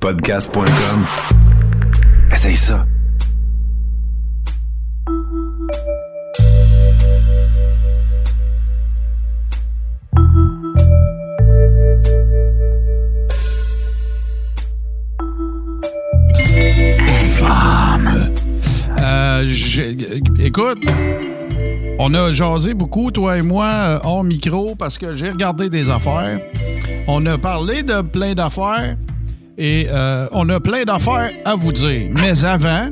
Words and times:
Podcast.com. 0.00 1.06
Essaye 2.30 2.56
ça. 2.56 2.86
Euh, 18.98 19.44
écoute, 20.38 20.78
on 21.98 22.14
a 22.14 22.32
jasé 22.32 22.74
beaucoup, 22.74 23.10
toi 23.10 23.38
et 23.38 23.42
moi, 23.42 23.66
euh, 23.66 23.98
hors 24.04 24.24
micro, 24.24 24.74
parce 24.74 24.98
que 24.98 25.14
j'ai 25.14 25.30
regardé 25.30 25.68
des 25.68 25.88
affaires. 25.90 26.40
On 27.08 27.24
a 27.26 27.38
parlé 27.38 27.82
de 27.82 28.00
plein 28.02 28.34
d'affaires 28.34 28.96
et 29.58 29.86
euh, 29.88 30.26
on 30.32 30.48
a 30.48 30.60
plein 30.60 30.84
d'affaires 30.84 31.32
à 31.44 31.54
vous 31.54 31.72
dire. 31.72 32.10
Mais 32.12 32.44
avant, 32.44 32.90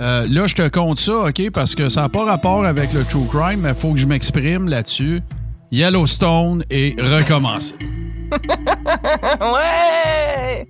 euh, 0.00 0.26
là, 0.28 0.46
je 0.46 0.54
te 0.54 0.68
compte 0.68 0.98
ça, 0.98 1.28
OK, 1.28 1.50
parce 1.52 1.74
que 1.74 1.88
ça 1.88 2.02
n'a 2.02 2.08
pas 2.08 2.24
rapport 2.24 2.64
avec 2.64 2.92
le 2.92 3.04
true 3.04 3.26
crime, 3.28 3.60
mais 3.62 3.70
il 3.70 3.74
faut 3.74 3.92
que 3.92 3.98
je 3.98 4.06
m'exprime 4.06 4.68
là-dessus. 4.68 5.20
Yellowstone 5.70 6.64
et 6.70 6.96
recommencer. 6.98 7.76
ouais! 9.40 10.66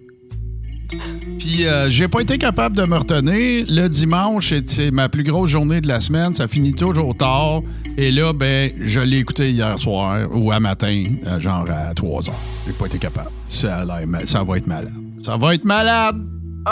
Puis 1.39 1.67
euh, 1.67 1.91
j'ai 1.91 2.09
pas 2.09 2.21
été 2.21 2.39
capable 2.39 2.77
de 2.77 2.85
me 2.85 2.97
retenir. 2.97 3.67
Le 3.69 3.89
dimanche, 3.89 4.53
c'est- 4.67 4.91
ma 4.91 5.09
plus 5.09 5.23
grosse 5.25 5.51
journée 5.51 5.81
de 5.81 5.89
la 5.89 6.01
semaine. 6.01 6.35
Ça 6.35 6.49
finit 6.49 6.75
toujours 6.75 7.17
tard. 7.17 7.63
Et 7.97 8.11
là, 8.11 8.33
ben, 8.33 8.71
je 8.81 9.01
l'ai 9.01 9.19
écouté 9.19 9.51
hier 9.51 9.79
soir 9.79 10.27
ou 10.33 10.51
à 10.53 10.61
matin, 10.61 11.05
euh, 11.27 11.41
genre 11.41 11.67
à 11.71 11.93
3 11.95 12.29
heures. 12.29 12.37
J'ai 12.67 12.73
pas 12.73 12.87
été 12.87 12.99
capable. 12.99 13.31
Ça, 13.47 13.79
a 13.79 13.85
va 13.85 14.57
être 14.57 14.67
malade. 14.67 14.93
Ça 15.21 15.37
va 15.37 15.55
être 15.55 15.65
malade. 15.65 16.17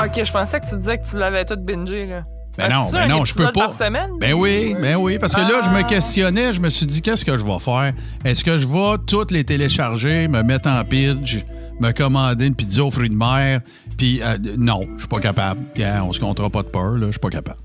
Ok, 0.02 0.23
je 0.25 0.33
pensais 0.33 0.61
que 0.61 0.69
tu 0.69 0.77
disais 0.77 0.98
que 0.98 1.09
tu 1.09 1.19
l'avais 1.19 1.45
tout 1.45 1.56
bingé, 1.56 2.06
là. 2.06 2.23
Ben 2.58 2.70
non, 2.70 2.89
ben 2.91 3.06
non, 3.06 3.25
je 3.27 3.34
peux 3.34 3.53
pas. 3.53 3.70
semaine? 3.78 4.11
Ben 4.19 4.33
oui, 4.33 4.75
ben 4.80 4.97
oui, 4.97 5.19
parce 5.19 5.34
que 5.34 5.41
là, 5.42 5.61
je 5.62 5.69
me 5.70 5.80
Ah. 5.80 5.83
questionnais, 5.83 6.55
je 6.55 6.61
me 6.61 6.70
suis 6.70 6.86
dit, 6.86 7.03
qu'est-ce 7.03 7.25
que 7.25 7.36
je 7.36 7.45
vais 7.45 7.58
faire? 7.58 7.92
Est-ce 8.25 8.42
que 8.42 8.56
je 8.56 8.67
vais 8.67 8.97
toutes 9.06 9.30
les 9.30 9.45
télécharger, 9.45 10.27
me 10.28 10.42
mettre 10.42 10.67
en 10.70 10.83
pidge, 10.83 11.41
me 11.80 11.92
commander 11.92 12.47
une 12.47 12.55
pizza 12.55 12.83
aux 12.83 12.91
fruits 12.91 13.11
de 13.11 13.17
mer? 13.17 13.61
Puis 13.97 14.20
euh, 14.22 14.36
non, 14.58 14.83
je 14.94 15.00
suis 15.00 15.08
pas 15.08 15.20
capable. 15.20 15.61
Yeah, 15.77 16.05
on 16.05 16.12
se 16.12 16.20
comptera 16.20 16.50
pas 16.50 16.62
de 16.62 16.69
peur, 16.69 16.92
là, 16.92 17.06
je 17.06 17.12
suis 17.12 17.20
pas 17.20 17.30
capable. 17.30 17.58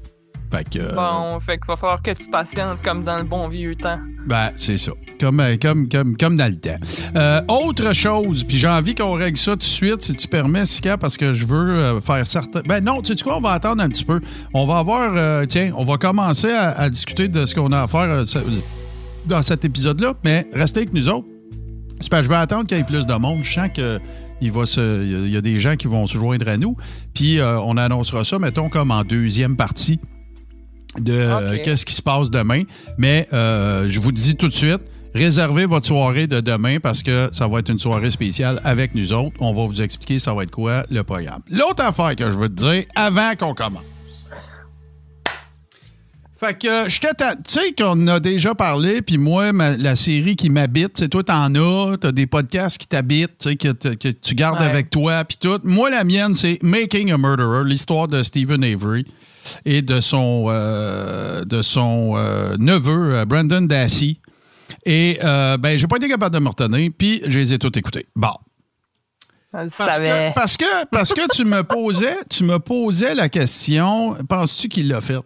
Fait 0.52 0.70
que, 0.70 0.80
euh, 0.80 0.92
Bon, 0.94 1.40
fait 1.40 1.58
qu'il 1.58 1.68
va 1.68 1.78
falloir 1.78 2.02
que 2.02 2.12
tu 2.12 2.30
patientes 2.30 2.80
comme 2.84 3.04
dans 3.06 3.16
le 3.18 3.24
bon 3.24 3.48
vieux 3.48 3.74
temps. 3.76 4.00
ben, 4.26 4.52
c'est 4.58 4.76
ça. 4.76 4.92
Comme, 5.18 5.40
euh, 5.40 5.56
comme, 5.62 5.88
comme, 5.88 6.18
comme 6.18 6.36
dans 6.36 6.50
le 6.52 6.60
temps. 6.60 6.76
Euh, 7.16 7.40
autre 7.48 7.94
chose, 7.94 8.44
puis 8.44 8.58
j'ai 8.58 8.68
envie 8.68 8.94
qu'on 8.94 9.14
règle 9.14 9.38
ça 9.38 9.52
tout 9.54 9.60
de 9.60 9.64
suite, 9.64 10.02
si 10.02 10.14
tu 10.14 10.28
permets, 10.28 10.66
Sika, 10.66 10.98
parce 10.98 11.16
que 11.16 11.32
je 11.32 11.46
veux 11.46 12.00
faire 12.02 12.28
certains. 12.28 12.62
Ben 12.68 12.84
non, 12.84 13.02
tu 13.02 13.16
sais 13.16 13.24
quoi, 13.24 13.38
on 13.38 13.42
va 13.42 13.52
attendre 13.52 13.82
un 13.82 13.88
petit 13.88 14.04
peu. 14.04 14.20
On 14.54 14.66
va 14.66 14.80
avoir. 14.80 15.14
euh, 15.16 15.46
tiens, 15.46 15.72
on 15.78 15.86
va 15.86 15.98
commencer 15.98 16.52
à, 16.52 16.72
à 16.72 16.90
discuter 16.90 17.30
de 17.30 17.46
ce 17.46 17.56
qu'on 17.56 17.72
a 17.72 17.84
à 17.84 17.88
faire 17.88 18.24
dans 19.28 19.42
cet 19.44 19.64
épisode-là, 19.64 20.16
mais 20.24 20.48
restez 20.54 20.82
avec 20.82 20.94
nous 20.94 21.08
autres. 21.08 21.28
C'est 22.02 22.10
parce 22.10 22.22
que 22.24 22.26
je 22.26 22.30
vais 22.32 22.38
attendre 22.38 22.66
qu'il 22.66 22.78
y 22.78 22.82
ait 22.82 22.84
plus 22.84 23.06
de 23.06 23.14
monde. 23.14 23.40
Je 23.44 23.54
sens 23.54 23.70
que. 23.74 24.00
Il, 24.42 24.52
va 24.52 24.66
se, 24.66 25.04
il 25.26 25.30
y 25.30 25.38
a- 25.38 25.42
des 25.42 25.60
gens 25.60 25.76
qui 25.76 25.88
vont 25.88 26.08
se 26.08 26.18
joindre 26.18 26.48
à 26.50 26.58
nous. 26.58 26.76
Puis 27.14 27.40
euh, 27.40 27.60
on 27.62 27.78
annoncera 27.78 28.24
ça, 28.24 28.40
mettons, 28.40 28.70
comme 28.70 28.92
en 28.92 29.04
deuxième 29.04 29.56
partie 29.56 30.00
de 31.00 31.14
euh, 31.14 31.58
qu'est-ce 31.64 31.86
qui 31.86 31.94
se 31.94 32.02
passe 32.02 32.30
demain. 32.30 32.64
Mais 32.98 33.28
euh, 33.34 33.86
je 33.88 34.00
vous 34.00 34.12
dis 34.12 34.36
tout 34.36 34.48
de 34.48 34.54
suite, 34.54 34.82
réservez 35.16 35.66
votre 35.66 35.86
soirée 35.86 36.28
de 36.28 36.40
demain 36.42 36.80
parce 36.80 37.02
que 37.04 37.30
ça 37.32 37.48
va 37.48 37.60
être 37.60 37.70
une 37.70 37.80
soirée 37.80 38.12
spéciale 38.12 38.60
avec 38.64 38.94
nous 38.96 39.14
autres. 39.14 39.36
On 39.40 39.54
va 39.54 39.66
vous 39.66 39.82
expliquer 39.82 40.20
ça 40.20 40.34
va 40.34 40.44
être 40.44 40.52
quoi 40.52 40.84
le 40.90 41.04
programme. 41.04 41.42
L'autre 41.50 41.84
affaire 41.84 42.16
que 42.16 42.30
je 42.32 42.36
veux 42.38 42.50
te 42.50 42.56
dire 42.62 42.84
avant 42.96 43.36
qu'on 43.38 43.54
commence. 43.54 43.84
Fait 46.44 46.58
que 46.58 46.90
je 46.90 47.00
t'attends. 47.00 47.36
Tu 47.48 47.54
sais 47.54 47.72
qu'on 47.78 48.08
a 48.08 48.20
déjà 48.20 48.56
parlé, 48.56 49.04
puis 49.04 49.20
moi, 49.20 49.52
ma- 49.54 49.78
la 49.78 49.96
série 49.96 50.36
qui 50.36 50.50
m'habite, 50.50 50.98
c'est 50.98 51.08
toi, 51.08 51.24
t'en 51.24 51.54
as, 51.54 51.98
t'as 52.00 52.12
des 52.12 52.26
podcasts 52.26 52.80
qui 52.80 52.88
t'habitent, 52.88 53.38
tu 53.38 53.50
sais, 53.50 53.56
que, 53.56 53.74
que 53.94 54.08
tu 54.08 54.34
gardes 54.34 54.60
Ouais. 54.60 54.66
avec 54.66 54.90
toi, 54.90 55.24
puis 55.24 55.38
tout. 55.40 55.60
Moi, 55.64 55.92
la 55.92 56.04
mienne, 56.04 56.34
c'est 56.34 56.58
Making 56.64 57.12
a 57.12 57.18
Murderer, 57.20 57.64
l'histoire 57.64 58.08
de 58.08 58.24
Stephen 58.24 58.64
Avery 58.64 59.06
et 59.66 59.84
de 59.84 60.02
son, 60.02 60.46
euh, 60.50 61.46
de 61.46 61.62
son 61.62 62.14
euh, 62.18 62.56
neveu, 62.58 63.18
euh, 63.18 63.26
Brandon 63.26 63.62
Dassey. 63.62 64.18
Et, 64.84 65.20
euh, 65.24 65.58
ben, 65.58 65.78
j'ai 65.78 65.86
pas 65.86 65.98
été 65.98 66.10
capable 66.10 66.34
de 66.36 66.42
me 66.44 66.50
retenir, 66.50 66.90
puis 66.98 67.22
je 67.28 67.40
les 67.40 67.54
ai 67.54 67.60
tous 67.60 67.78
écoutés. 67.78 68.08
Bon. 68.16 68.34
Je 69.54 69.70
Parce 69.78 70.00
que, 70.00 70.34
parce 70.34 70.58
que, 70.58 70.86
parce 70.92 71.14
que 71.14 71.36
tu 71.36 71.44
me 71.46 71.62
posais, 71.62 72.18
tu 72.32 72.46
me 72.46 72.58
posais 72.58 73.14
la 73.14 73.30
question, 73.30 74.16
penses-tu 74.28 74.70
qu'il 74.70 74.88
l'a 74.88 75.02
fait? 75.02 75.18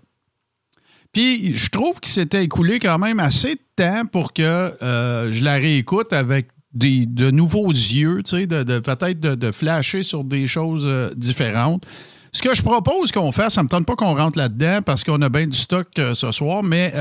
Puis 1.16 1.54
je 1.54 1.70
trouve 1.70 2.02
qu'il 2.02 2.12
s'était 2.12 2.44
écoulé 2.44 2.78
quand 2.78 3.00
même 3.00 3.22
assez 3.22 3.56
de 3.56 3.62
temps 3.78 4.06
pour 4.06 4.34
que 4.34 4.42
euh, 4.84 5.32
je 5.32 5.46
la 5.46 5.54
réécoute 5.54 6.12
avec 6.12 6.50
des, 6.74 7.06
de 7.06 7.32
nouveaux 7.32 7.70
yeux, 7.70 8.22
tu 8.22 8.32
sais, 8.32 8.48
de, 8.48 8.80
peut-être 8.80 9.22
de, 9.22 9.52
flasher 9.54 10.04
sur 10.04 10.26
des 10.26 10.46
choses 10.46 10.84
euh, 10.86 11.14
différentes. 11.16 11.86
Ce 12.34 12.42
que 12.42 12.54
je 12.54 12.62
propose 12.62 13.14
qu'on 13.14 13.32
fasse, 13.32 13.54
ça 13.54 13.62
ne 13.62 13.68
me 13.68 13.70
tente 13.70 13.86
pas 13.86 13.96
qu'on 13.96 14.14
rentre 14.14 14.38
là-dedans 14.38 14.80
parce 14.86 15.06
qu'on 15.06 15.22
a 15.22 15.30
bien 15.30 15.48
du 15.48 15.56
stock 15.56 15.88
euh, 16.00 16.14
ce 16.16 16.34
soir, 16.34 16.64
mais 16.64 16.92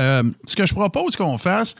ce 0.47 0.55
que 0.55 0.65
je 0.65 0.73
propose 0.73 1.17
qu'on 1.17 1.37
fasse, 1.37 1.75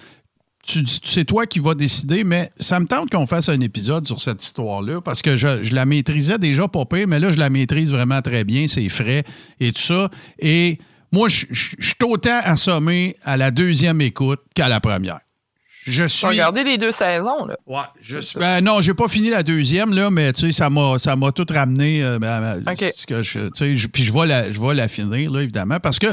c'est 1.05 1.23
toi 1.23 1.45
qui 1.45 1.59
vas 1.59 1.73
décider, 1.73 2.25
mais 2.25 2.49
ça 2.59 2.81
me 2.81 2.85
tente 2.85 3.11
qu'on 3.11 3.27
fasse 3.27 3.47
un 3.47 3.61
épisode 3.61 4.05
sur 4.05 4.21
cette 4.21 4.43
histoire-là 4.43 4.99
parce 4.99 5.21
que 5.21 5.37
je, 5.37 5.63
je 5.63 5.73
la 5.73 5.85
maîtrisais 5.85 6.37
déjà 6.37 6.67
pas 6.67 6.83
pire, 6.83 7.07
mais 7.07 7.19
là, 7.19 7.31
je 7.31 7.39
la 7.39 7.49
maîtrise 7.49 7.91
vraiment 7.91 8.21
très 8.21 8.43
bien, 8.43 8.67
c'est 8.67 8.89
frais 8.89 9.23
et 9.61 9.71
tout 9.71 9.81
ça. 9.81 10.09
Et 10.39 10.79
moi, 11.11 11.27
je 11.29 11.45
suis 11.51 11.95
autant 12.03 12.39
assommé 12.43 13.15
à 13.23 13.37
la 13.37 13.51
deuxième 13.51 14.01
écoute 14.01 14.41
qu'à 14.53 14.67
la 14.69 14.79
première. 14.79 15.19
Je 15.85 15.97
Tu 15.97 16.01
as 16.03 16.07
suis. 16.07 16.25
regardé 16.27 16.63
les 16.63 16.79
deux 16.79 16.91
saisons, 16.91 17.45
là. 17.45 17.55
Ouais, 17.67 17.83
je 18.01 18.17
suis- 18.17 18.39
ben 18.39 18.59
non, 18.61 18.81
j'ai 18.81 18.95
pas 18.95 19.07
fini 19.07 19.29
la 19.29 19.43
deuxième, 19.43 19.93
là, 19.93 20.09
mais 20.09 20.33
tu 20.33 20.41
sais, 20.47 20.51
ça 20.51 20.67
m'a, 20.69 20.97
ça 20.97 21.15
m'a 21.15 21.31
tout 21.31 21.45
ramené. 21.47 22.03
euh, 22.03 22.17
ben, 22.17 22.59
ben, 22.61 22.71
OK. 22.73 22.91
ce 22.95 23.05
que 23.05 23.21
je, 23.21 23.39
tu 23.41 23.49
sais, 23.53 23.75
je- 23.75 23.87
puis 23.87 24.03
je 24.03 24.11
vais, 24.11 24.25
la, 24.25 24.49
je 24.49 24.59
vais 24.59 24.73
la 24.73 24.87
finir, 24.87 25.29
là, 25.31 25.41
évidemment, 25.41 25.79
parce 25.79 25.99
que 25.99 26.07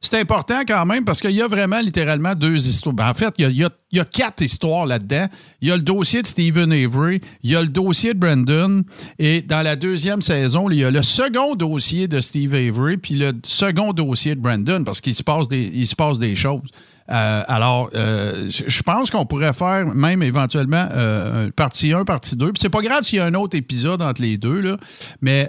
c'est 0.00 0.18
important 0.20 0.60
quand 0.66 0.86
même, 0.86 1.04
parce 1.04 1.20
qu'il 1.20 1.32
y 1.32 1.42
a 1.42 1.48
vraiment 1.48 1.80
littéralement 1.80 2.34
deux 2.34 2.66
histoires. 2.68 2.94
Ben, 2.94 3.08
en 3.08 3.14
fait, 3.14 3.34
il 3.38 3.56
y 3.56 3.64
a, 4.00 4.04
quatre 4.04 4.42
histoires 4.42 4.86
là-dedans. 4.86 5.26
Il 5.60 5.68
y 5.68 5.72
a 5.72 5.76
le 5.76 5.82
dossier 5.82 6.22
de 6.22 6.26
Stephen 6.26 6.72
Avery, 6.72 7.20
il 7.42 7.50
y 7.50 7.56
a 7.56 7.62
le 7.62 7.68
dossier 7.68 8.14
de 8.14 8.18
Brandon, 8.18 8.82
et 9.18 9.42
dans 9.42 9.62
la 9.62 9.76
deuxième 9.76 10.22
saison, 10.22 10.70
il 10.70 10.78
y 10.78 10.84
a 10.84 10.90
le 10.90 11.02
second 11.02 11.54
dossier 11.54 12.06
de 12.06 12.20
Steve 12.20 12.54
Avery, 12.54 12.96
puis 12.96 13.14
le 13.14 13.32
second 13.44 13.92
dossier 13.92 14.34
de 14.34 14.40
Brandon, 14.40 14.84
parce 14.84 15.00
qu'il 15.00 15.14
se 15.14 15.22
passe 15.22 15.48
des, 15.48 15.84
se 15.84 15.96
passe 15.96 16.18
des 16.18 16.34
choses. 16.34 16.68
Euh, 17.10 17.42
alors, 17.46 17.88
euh, 17.94 18.50
je 18.50 18.82
pense 18.82 19.10
qu'on 19.10 19.24
pourrait 19.24 19.54
faire 19.54 19.86
même 19.86 20.22
éventuellement 20.22 20.88
euh, 20.92 21.50
partie 21.56 21.92
1, 21.92 22.04
partie 22.04 22.36
2. 22.36 22.52
Puis 22.52 22.60
c'est 22.60 22.68
pas 22.68 22.82
grave 22.82 23.04
s'il 23.04 23.18
y 23.18 23.20
a 23.20 23.24
un 23.24 23.34
autre 23.34 23.56
épisode 23.56 24.02
entre 24.02 24.20
les 24.20 24.36
deux, 24.36 24.60
là, 24.60 24.76
mais 25.22 25.48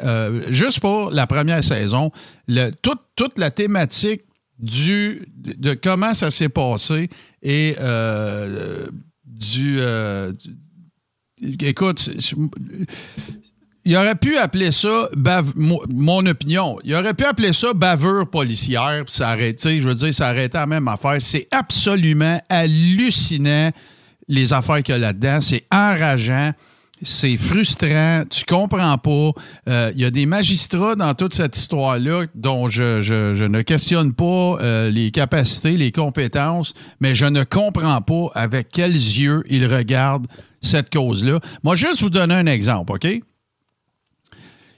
juste 0.50 0.80
pour 0.80 1.12
la 1.12 1.28
première 1.28 1.64
saison, 1.64 2.12
toute 2.82 3.38
la 3.38 3.52
thématique 3.52 4.22
du, 4.60 5.26
de, 5.36 5.74
comment 5.74 6.14
ça 6.14 6.30
s'est 6.32 6.50
passé 6.50 7.10
et 7.42 7.76
euh, 7.80 8.88
du, 9.26 9.78
euh, 9.80 10.32
du- 10.34 10.58
Écoute, 11.66 12.10
il 13.86 13.96
aurait 13.96 14.16
pu 14.16 14.38
appeler 14.38 14.72
ça, 14.74 15.08
bave- 15.16 15.54
mo- 15.56 15.84
mon 15.94 16.26
opinion, 16.26 16.78
il 16.84 16.94
aurait 16.94 17.14
pu 17.14 17.24
appeler 17.24 17.54
ça 17.54 17.74
bavure 17.74 18.30
policière, 18.30 19.06
ça 19.08 19.40
été, 19.40 19.80
je 19.80 19.88
veux 19.88 19.96
dire, 19.96 20.14
ça 20.14 20.36
été 20.44 20.58
la 20.58 20.66
même 20.68 20.88
affaire. 20.90 21.16
C'est 21.22 21.48
absolument 21.52 22.42
hallucinant, 22.50 23.72
les 24.28 24.52
affaires 24.52 24.84
qu'il 24.84 24.94
y 24.94 24.98
a 24.98 25.00
là-dedans. 25.00 25.40
C'est 25.40 25.64
enrageant. 25.72 26.52
C'est 27.02 27.38
frustrant, 27.38 28.24
tu 28.30 28.44
comprends 28.44 28.98
pas. 28.98 29.32
Euh, 29.70 29.92
Il 29.96 30.02
y 30.02 30.06
a 30.06 30.12
des 30.12 30.26
magistrats 30.26 30.96
dans 30.96 31.14
toute 31.14 31.34
cette 31.34 31.56
histoire-là 31.56 32.26
dont 32.36 32.68
je, 32.68 33.46
ne 33.46 33.62
questionne 33.62 34.14
pas 34.14 34.58
euh, 34.60 34.90
les 34.90 35.12
capacités, 35.12 35.78
les 35.78 35.94
compétences, 35.94 36.74
mais 37.00 37.16
je 37.16 37.26
ne 37.26 37.44
comprends 37.44 38.02
pas 38.02 38.28
avec 38.34 38.70
quels 38.70 38.92
yeux 38.94 39.44
ils 39.50 39.66
regardent 39.66 40.28
cette 40.62 40.92
cause-là. 40.92 41.40
Moi, 41.64 41.76
juste 41.76 42.02
vous 42.02 42.10
donner 42.10 42.36
un 42.36 42.48
exemple, 42.48 42.92
OK? 42.94 43.06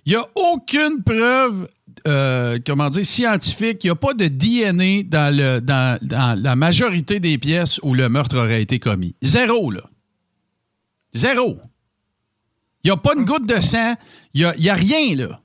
Il 0.05 0.13
n'y 0.13 0.15
a 0.15 0.25
aucune 0.35 1.03
preuve, 1.03 1.67
euh, 2.07 2.59
comment 2.65 2.89
dire, 2.89 3.05
scientifique. 3.05 3.83
Il 3.83 3.87
n'y 3.87 3.91
a 3.91 3.95
pas 3.95 4.13
de 4.13 4.27
DNA 4.27 5.03
dans 5.09 5.99
la 6.41 6.55
majorité 6.55 7.19
des 7.19 7.39
pièces 7.39 7.79
où 7.81 7.95
le 7.95 8.09
meurtre 8.09 8.37
aurait 8.37 8.61
été 8.61 8.77
commis. 8.77 9.15
Zéro, 9.23 9.71
là. 9.71 9.81
Zéro. 11.13 11.57
Il 12.83 12.87
n'y 12.87 12.91
a 12.91 12.97
pas 12.97 13.13
une 13.17 13.25
goutte 13.25 13.47
de 13.47 13.59
sang. 13.61 13.95
Il 14.33 14.41
n'y 14.41 14.45
a, 14.45 14.55
il 14.57 14.63
y 14.63 14.69
a 14.69 14.73
rien, 14.73 15.15
là. 15.15 15.39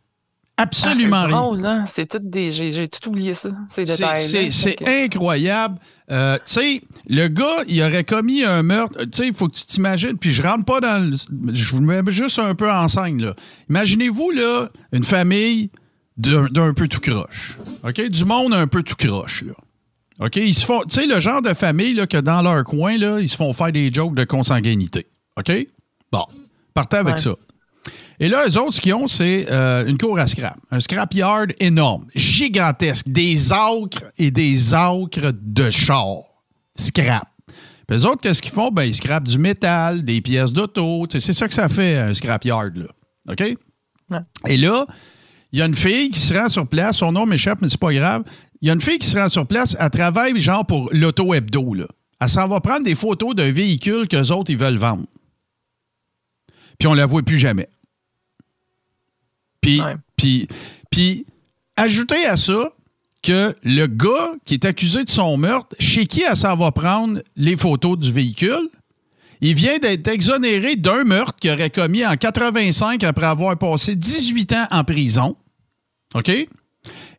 Absolument 0.58 1.16
Ah, 1.16 1.20
c'est 1.20 1.26
rien. 1.26 1.36
drôle, 1.42 1.66
hein? 1.66 1.84
C'est 1.86 2.06
tout 2.08 2.18
des. 2.22 2.50
J'ai 2.50 2.88
tout 2.88 3.10
oublié 3.10 3.34
ça, 3.34 3.50
ces 3.68 3.84
C'est- 3.84 3.96
détails. 3.96 4.26
C'est 4.28 4.50
c'est 4.50 4.88
incroyable. 5.04 5.78
Euh, 6.10 6.36
tu 6.46 6.52
sais, 6.54 6.80
le 7.10 7.28
gars, 7.28 7.62
il 7.68 7.82
aurait 7.82 8.04
commis 8.04 8.42
un 8.42 8.62
meurtre. 8.62 8.96
Tu 9.04 9.08
sais, 9.12 9.26
il 9.28 9.34
faut 9.34 9.48
que 9.48 9.54
tu 9.54 9.66
t'imagines. 9.66 10.16
Puis 10.16 10.32
je 10.32 10.42
rentre 10.42 10.64
pas 10.64 10.80
dans 10.80 11.10
le. 11.10 11.14
Je 11.52 11.70
vous 11.74 11.82
mets 11.82 12.00
juste 12.08 12.38
un 12.38 12.54
peu 12.54 12.72
en 12.72 12.88
scène, 12.88 13.20
là. 13.22 13.34
Imaginez-vous, 13.68 14.30
là, 14.30 14.68
une 14.92 15.04
famille 15.04 15.70
d'un 16.16 16.46
d'un 16.46 16.72
peu 16.72 16.88
tout 16.88 17.00
croche. 17.00 17.58
OK? 17.84 18.08
Du 18.08 18.24
monde 18.24 18.54
un 18.54 18.66
peu 18.66 18.82
tout 18.82 18.96
croche, 18.96 19.44
là. 19.44 19.52
OK? 20.24 20.36
Ils 20.36 20.54
se 20.54 20.64
font. 20.64 20.80
Tu 20.88 21.00
sais, 21.02 21.06
le 21.06 21.20
genre 21.20 21.42
de 21.42 21.52
famille, 21.52 21.92
là, 21.92 22.06
que 22.06 22.16
dans 22.16 22.40
leur 22.40 22.64
coin, 22.64 22.96
là, 22.96 23.20
ils 23.20 23.28
se 23.28 23.36
font 23.36 23.52
faire 23.52 23.72
des 23.72 23.92
jokes 23.92 24.14
de 24.14 24.24
consanguinité. 24.24 25.06
OK? 25.38 25.52
Bon. 26.10 26.24
Partez 26.76 26.98
avec 26.98 27.16
Ouais. 27.16 27.20
ça. 27.22 27.34
Et 28.20 28.28
là, 28.28 28.44
eux 28.48 28.58
autres, 28.58 28.74
ce 28.74 28.80
qu'ils 28.80 28.94
ont, 28.94 29.06
c'est 29.08 29.46
euh, 29.50 29.84
une 29.86 29.98
cour 29.98 30.18
à 30.18 30.26
scrap. 30.26 30.56
Un 30.70 30.78
scrapyard 30.80 31.46
énorme, 31.58 32.06
gigantesque, 32.14 33.08
des 33.08 33.52
acres 33.52 34.04
et 34.18 34.30
des 34.30 34.72
acres 34.74 35.32
de 35.34 35.70
char. 35.70 36.16
Scrap. 36.74 37.24
Puis 37.88 37.98
eux 37.98 38.06
autres, 38.06 38.20
qu'est-ce 38.22 38.42
qu'ils 38.42 38.52
font? 38.52 38.70
Ben, 38.70 38.84
ils 38.84 38.94
scrapent 38.94 39.26
du 39.28 39.38
métal, 39.38 40.02
des 40.04 40.20
pièces 40.20 40.52
d'auto. 40.52 41.04
C'est 41.10 41.20
ça 41.32 41.48
que 41.48 41.54
ça 41.54 41.68
fait, 41.68 41.96
un 41.98 42.14
scrapyard, 42.14 42.70
là. 42.74 42.86
OK? 43.30 43.54
Ouais. 44.10 44.18
Et 44.48 44.56
là, 44.56 44.86
il 45.52 45.58
y 45.58 45.62
a 45.62 45.66
une 45.66 45.74
fille 45.74 46.10
qui 46.10 46.18
se 46.20 46.34
rend 46.34 46.48
sur 46.48 46.66
place. 46.66 46.98
Son 46.98 47.12
nom 47.12 47.26
m'échappe, 47.26 47.60
mais 47.62 47.68
c'est 47.68 47.80
pas 47.80 47.92
grave. 47.92 48.22
Il 48.60 48.68
y 48.68 48.70
a 48.70 48.74
une 48.74 48.80
fille 48.80 48.98
qui 48.98 49.08
se 49.08 49.16
rend 49.16 49.28
sur 49.28 49.46
place. 49.46 49.76
Elle 49.78 49.90
travaille, 49.90 50.38
genre, 50.40 50.66
pour 50.66 50.88
l'auto 50.92 51.32
hebdo, 51.34 51.74
là. 51.74 51.86
Elle 52.20 52.28
s'en 52.30 52.48
va 52.48 52.60
prendre 52.60 52.84
des 52.84 52.94
photos 52.94 53.34
d'un 53.34 53.50
véhicule 53.50 54.08
qu'eux 54.08 54.30
autres, 54.32 54.50
ils 54.50 54.56
veulent 54.56 54.78
vendre. 54.78 55.04
Puis 56.78 56.86
on 56.88 56.94
la 56.94 57.06
voit 57.06 57.22
plus 57.22 57.38
jamais. 57.38 57.68
Puis, 59.60 59.80
Ouais. 59.80 59.96
puis, 60.16 60.46
puis, 60.90 61.26
ajoutez 61.76 62.24
à 62.26 62.36
ça 62.36 62.72
que 63.22 63.54
le 63.64 63.86
gars 63.86 64.34
qui 64.44 64.54
est 64.54 64.64
accusé 64.64 65.02
de 65.04 65.10
son 65.10 65.36
meurtre, 65.36 65.74
chez 65.80 66.06
qui 66.06 66.22
elle 66.22 66.36
s'en 66.36 66.56
va 66.56 66.70
prendre 66.70 67.20
les 67.36 67.56
photos 67.56 67.98
du 67.98 68.12
véhicule, 68.12 68.68
il 69.40 69.54
vient 69.54 69.78
d'être 69.78 70.06
exonéré 70.08 70.76
d'un 70.76 71.04
meurtre 71.04 71.34
qu'il 71.40 71.50
aurait 71.50 71.70
commis 71.70 72.06
en 72.06 72.16
85 72.16 73.02
après 73.04 73.26
avoir 73.26 73.56
passé 73.58 73.96
18 73.96 74.52
ans 74.52 74.66
en 74.70 74.84
prison. 74.84 75.36
OK? 76.14 76.30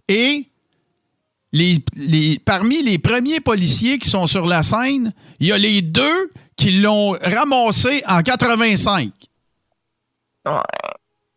Et 0.07 0.45
les, 1.51 1.83
les- 1.95 2.39
parmi 2.39 2.81
les 2.83 2.97
premiers 2.97 3.39
policiers 3.41 3.99
qui 3.99 4.09
sont 4.09 4.27
sur 4.27 4.45
la 4.47 4.63
scène, 4.63 5.13
il 5.39 5.47
y 5.47 5.51
a 5.51 5.57
les 5.57 5.81
deux 5.81 6.31
qui 6.55 6.71
l'ont 6.71 7.11
ramassé 7.21 8.01
en 8.07 8.21
85. 8.21 9.11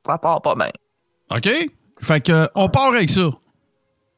Ça 0.07 0.19
part 0.19 0.43
pas 0.43 0.55
bien. 0.55 0.71
OK? 1.31 1.49
Fait 2.01 2.21
que, 2.25 2.49
on 2.55 2.69
part 2.69 2.89
avec 2.95 3.11
ça. 3.11 3.31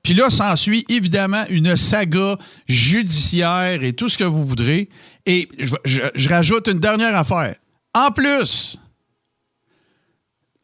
Puis 0.02 0.14
là, 0.14 0.30
s'ensuit 0.30 0.84
évidemment 0.88 1.44
une 1.48 1.76
saga 1.76 2.36
judiciaire 2.66 3.82
et 3.84 3.92
tout 3.92 4.08
ce 4.08 4.18
que 4.18 4.24
vous 4.24 4.44
voudrez. 4.44 4.88
Et 5.26 5.48
je, 5.58 6.28
rajoute 6.28 6.68
une 6.68 6.80
dernière 6.80 7.14
affaire. 7.16 7.56
En 7.94 8.10
plus, 8.10 8.78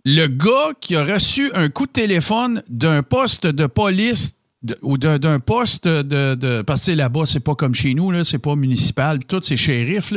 le 0.05 0.27
gars 0.27 0.73
qui 0.81 0.97
a 0.97 1.05
reçu 1.05 1.51
un 1.55 1.69
coup 1.69 1.87
de 1.87 1.93
téléphone 1.93 2.63
d'un 2.69 3.03
poste 3.03 3.47
de 3.47 3.67
police 3.67 4.37
ou 4.83 4.99
d'un 4.99 5.39
poste 5.39 5.87
de. 5.87 6.63
Parce 6.63 6.87
que 6.87 6.93
là-bas, 6.93 7.27
c'est 7.27 7.41
pas 7.41 7.55
comme 7.55 7.77
chez 7.77 7.95
nous, 7.95 8.25
c'est 8.25 8.39
pas 8.39 8.57
municipal, 8.57 9.21
tout, 9.21 9.41
c'est 9.41 9.57
shérif. 9.57 10.13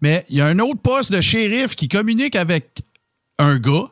Mais 0.00 0.24
il 0.28 0.36
y 0.36 0.40
a 0.40 0.46
un 0.46 0.60
autre 0.60 0.80
poste 0.80 1.12
de 1.12 1.20
shérif 1.20 1.74
qui 1.74 1.88
communique 1.88 2.36
avec 2.36 2.82
un 3.40 3.58
gars 3.58 3.90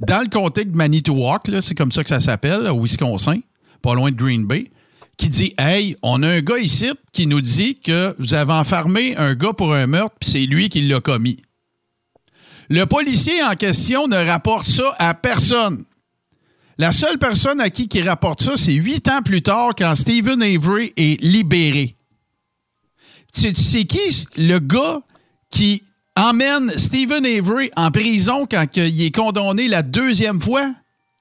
dans 0.00 0.20
le 0.22 0.28
comté 0.28 0.64
de 0.64 0.76
Manitowoc, 0.76 1.50
c'est 1.60 1.74
comme 1.74 1.90
ça 1.90 2.04
que 2.04 2.10
ça 2.10 2.20
s'appelle, 2.20 2.68
au 2.68 2.82
Wisconsin, 2.82 3.38
pas 3.82 3.94
loin 3.94 4.10
de 4.10 4.16
Green 4.16 4.46
Bay, 4.46 4.70
qui 5.16 5.30
dit 5.30 5.54
Hey, 5.58 5.96
on 6.02 6.22
a 6.22 6.28
un 6.28 6.40
gars 6.42 6.58
ici 6.58 6.90
qui 7.12 7.26
nous 7.26 7.40
dit 7.40 7.76
que 7.80 8.14
vous 8.18 8.34
avez 8.34 8.52
enfermé 8.52 9.16
un 9.16 9.34
gars 9.34 9.54
pour 9.54 9.74
un 9.74 9.86
meurtre, 9.86 10.16
puis 10.20 10.30
c'est 10.30 10.46
lui 10.46 10.68
qui 10.68 10.82
l'a 10.82 11.00
commis. 11.00 11.38
Le 12.68 12.84
policier 12.84 13.42
en 13.44 13.54
question 13.54 14.08
ne 14.08 14.16
rapporte 14.16 14.66
ça 14.66 14.94
à 14.98 15.14
personne. 15.14 15.84
La 16.78 16.92
seule 16.92 17.18
personne 17.18 17.60
à 17.60 17.70
qui 17.70 17.84
il 17.84 18.06
rapporte 18.06 18.42
ça, 18.42 18.56
c'est 18.56 18.74
huit 18.74 19.08
ans 19.08 19.22
plus 19.22 19.40
tard, 19.40 19.70
quand 19.78 19.94
Stephen 19.94 20.42
Avery 20.42 20.92
est 20.98 21.18
libéré. 21.22 21.96
Sais 23.32 23.52
qui 23.52 24.26
le 24.36 24.58
gars 24.58 25.00
qui 25.50 25.82
emmène 26.16 26.72
Stephen 26.76 27.24
Avery 27.26 27.70
en 27.76 27.90
prison 27.90 28.46
quand 28.50 28.64
il 28.76 29.02
est 29.02 29.14
condamné 29.14 29.68
la 29.68 29.82
deuxième 29.82 30.40
fois? 30.40 30.72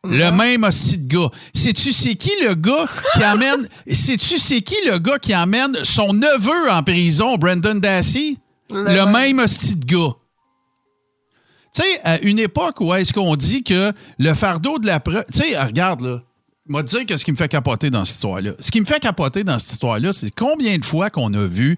Le 0.08 0.30
même 0.32 0.64
hostie 0.64 1.00
de 1.00 1.08
gars. 1.08 1.30
Sais-tu 1.54 1.92
c'est 1.92 2.14
qui 2.16 2.30
le 2.44 2.54
gars 2.54 2.86
qui 3.16 3.24
amène. 3.24 3.68
Sais-tu 3.92 4.38
c'est 4.38 4.62
qui 4.62 4.76
le 4.86 5.00
gars 5.00 5.18
qui 5.18 5.34
amène 5.34 5.76
son 5.84 6.14
neveu 6.14 6.72
en 6.72 6.84
prison, 6.84 7.38
Brendan 7.38 7.80
Dassey? 7.80 8.38
Le 8.70 8.84
Le, 8.84 9.06
même. 9.12 9.40
hostie 9.40 9.76
de 9.76 9.86
gars. 9.86 10.14
Tu 11.74 11.82
sais, 11.82 12.00
à 12.04 12.20
une 12.22 12.40
époque 12.40 12.80
où 12.82 12.94
est-ce 12.94 13.12
qu'on 13.14 13.36
dit 13.36 13.64
que 13.64 13.92
le 14.20 14.34
fardeau 14.34 14.78
de 14.80 14.86
la 14.88 15.00
preuve. 15.00 15.26
Tu 15.34 15.40
sais, 15.40 15.60
regarde, 15.60 16.02
là. 16.02 16.22
Moi, 16.68 16.84
dire 16.84 17.06
que 17.06 17.18
ce 17.18 17.26
qui 17.26 17.32
me 17.32 17.38
fait 17.38 17.48
capoter 17.50 17.90
dans 17.90 18.06
cette 18.06 18.16
histoire-là. 18.16 18.52
Ce 18.60 18.72
qui 18.72 18.80
me 18.82 18.86
fait 18.86 19.00
capoter 19.00 19.44
dans 19.44 19.60
cette 19.60 19.72
histoire-là, 19.72 20.14
c'est 20.14 20.34
combien 20.34 20.78
de 20.78 20.86
fois 20.86 21.10
qu'on 21.10 21.34
a 21.34 21.46
vu 21.46 21.78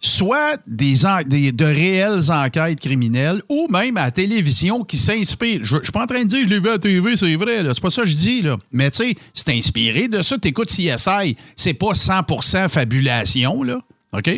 soit 0.00 0.58
des, 0.66 0.94
de 0.94 1.64
réelles 1.64 2.30
enquêtes 2.30 2.80
criminelles 2.80 3.42
ou 3.48 3.66
même 3.70 3.96
à 3.96 4.04
la 4.04 4.10
télévision 4.10 4.84
qui 4.84 4.96
s'inspirent. 4.96 5.60
Je 5.62 5.78
ne 5.78 5.82
suis 5.82 5.92
pas 5.92 6.04
en 6.04 6.06
train 6.06 6.22
de 6.22 6.28
dire 6.28 6.42
que 6.42 6.48
je 6.48 6.54
l'ai 6.54 6.60
vu 6.60 6.68
à 6.68 6.72
la 6.72 6.78
TV, 6.78 7.16
c'est 7.16 7.34
vrai, 7.36 7.62
c'est 7.72 7.80
pas 7.80 7.90
ça 7.90 8.02
que 8.02 8.08
je 8.08 8.16
dis. 8.16 8.42
Là. 8.42 8.56
Mais 8.72 8.90
tu 8.90 8.98
sais, 8.98 9.14
c'est 9.34 9.50
inspiré 9.50 10.08
de 10.08 10.22
ça. 10.22 10.38
Tu 10.38 10.48
écoutes 10.48 10.68
CSI, 10.68 11.36
c'est 11.56 11.74
pas 11.74 11.92
100% 11.92 12.68
fabulation, 12.68 13.62
là. 13.62 13.78
OK? 14.12 14.30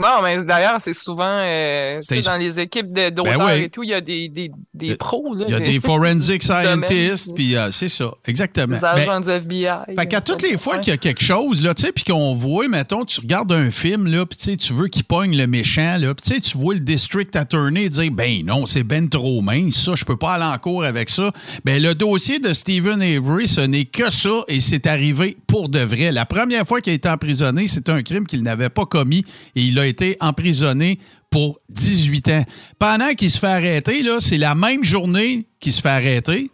Non, 0.00 0.22
mais 0.22 0.42
d'ailleurs, 0.44 0.78
c'est 0.80 0.92
souvent 0.94 1.22
euh, 1.38 2.00
dans 2.26 2.36
les 2.36 2.58
équipes 2.58 2.92
de- 2.92 3.10
d'auteurs 3.10 3.38
Ben 3.38 3.44
oui. 3.46 3.62
et 3.64 3.68
tout, 3.68 3.84
il 3.84 3.90
y 3.90 3.94
a 3.94 4.00
des, 4.00 4.28
des, 4.28 4.50
des 4.74 4.96
pros. 4.96 5.34
Là, 5.34 5.44
Il 5.46 5.52
y 5.52 5.56
a 5.56 5.60
des 5.60 5.78
forensic 5.80 6.42
scientists, 6.74 7.32
puis 7.34 7.56
euh, 7.56 7.70
c'est 7.70 7.88
ça, 7.88 8.10
exactement. 8.26 8.74
des 8.74 8.80
Ben, 8.80 8.88
agents 8.88 9.20
du 9.20 9.30
FBI. 9.30 9.94
Fait 9.96 10.06
qu'à 10.06 10.20
toutes 10.20 10.42
les 10.42 10.56
fois 10.56 10.78
qu'il 10.78 10.90
y 10.90 10.94
a 10.94 10.96
quelque 10.96 11.22
chose, 11.22 11.62
là, 11.62 11.74
tu 11.74 11.82
sais, 11.82 11.92
puis 11.92 12.02
qu'on 12.02 12.34
voit, 12.34 12.66
mettons, 12.66 13.04
tu 13.04 13.20
regardes 13.20 13.52
un 13.52 13.70
film, 13.70 14.08
là, 14.08 14.26
puis 14.26 14.56
tu 14.56 14.72
veux 14.72 14.88
qu'il 14.88 15.04
pogne 15.04 15.36
le 15.36 15.46
méchant, 15.46 15.96
là, 15.98 16.12
puis 16.14 16.40
tu 16.40 16.58
vois 16.58 16.74
le 16.74 16.80
district 16.80 17.36
attorney 17.36 17.88
dire, 17.88 18.10
ben 18.10 18.44
non, 18.44 18.66
c'est 18.66 18.82
ben 18.82 19.08
trop 19.08 19.42
mince, 19.42 19.76
ça, 19.84 19.92
je 19.94 20.04
peux 20.04 20.16
pas 20.16 20.32
aller 20.34 20.44
en 20.44 20.58
cours 20.58 20.82
avec 20.84 21.08
ça. 21.08 21.30
Ben, 21.64 21.80
le 21.80 21.94
dossier 21.94 22.40
de 22.40 22.52
Stephen 22.52 23.00
Avery, 23.00 23.46
ce 23.46 23.60
n'est 23.60 23.84
que 23.84 24.10
ça, 24.10 24.42
et 24.48 24.58
c'est 24.60 24.88
arrivé 24.88 25.36
pour 25.46 25.68
de 25.68 25.78
vrai. 25.78 26.10
La 26.10 26.26
première 26.26 26.66
fois 26.66 26.80
qu'il 26.80 26.90
a 26.92 26.94
été 26.94 27.08
emprisonné, 27.08 27.68
c'est 27.68 27.88
un 27.88 28.02
crime 28.02 28.26
qu'il 28.26 28.42
n'avait 28.42 28.70
pas 28.70 28.86
commis, 28.86 29.24
et 29.54 29.60
il 29.62 29.78
a 29.78 29.83
été 29.84 30.16
emprisonné 30.20 30.98
pour 31.30 31.58
18 31.70 32.28
ans. 32.28 32.44
Pendant 32.78 33.12
qu'il 33.14 33.30
se 33.30 33.38
fait 33.38 33.46
arrêter, 33.46 34.02
là, 34.02 34.18
c'est 34.20 34.38
la 34.38 34.54
même 34.54 34.84
journée 34.84 35.46
qu'il 35.60 35.72
se 35.72 35.80
fait 35.80 35.88
arrêter 35.88 36.50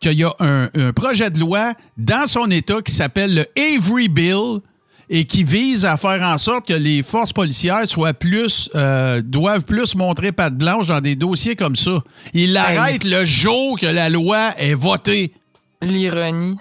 qu'il 0.00 0.14
y 0.14 0.24
a 0.24 0.34
un, 0.40 0.68
un 0.74 0.92
projet 0.92 1.30
de 1.30 1.38
loi 1.38 1.74
dans 1.96 2.26
son 2.26 2.50
État 2.50 2.82
qui 2.82 2.92
s'appelle 2.92 3.34
le 3.34 3.46
Avery 3.56 4.08
Bill 4.08 4.60
et 5.08 5.24
qui 5.24 5.42
vise 5.42 5.84
à 5.84 5.96
faire 5.96 6.22
en 6.22 6.38
sorte 6.38 6.68
que 6.68 6.72
les 6.72 7.02
forces 7.02 7.32
policières 7.32 7.88
soient 7.88 8.14
plus 8.14 8.70
euh, 8.76 9.20
doivent 9.22 9.64
plus 9.64 9.96
montrer 9.96 10.30
patte 10.30 10.56
blanche 10.56 10.86
dans 10.86 11.00
des 11.00 11.16
dossiers 11.16 11.56
comme 11.56 11.74
ça. 11.74 11.98
Il 12.32 12.52
l'arrête 12.52 13.02
le 13.04 13.24
jour 13.24 13.78
que 13.78 13.86
la 13.86 14.08
loi 14.08 14.54
est 14.56 14.74
votée. 14.74 15.34
L'ironie. 15.82 16.56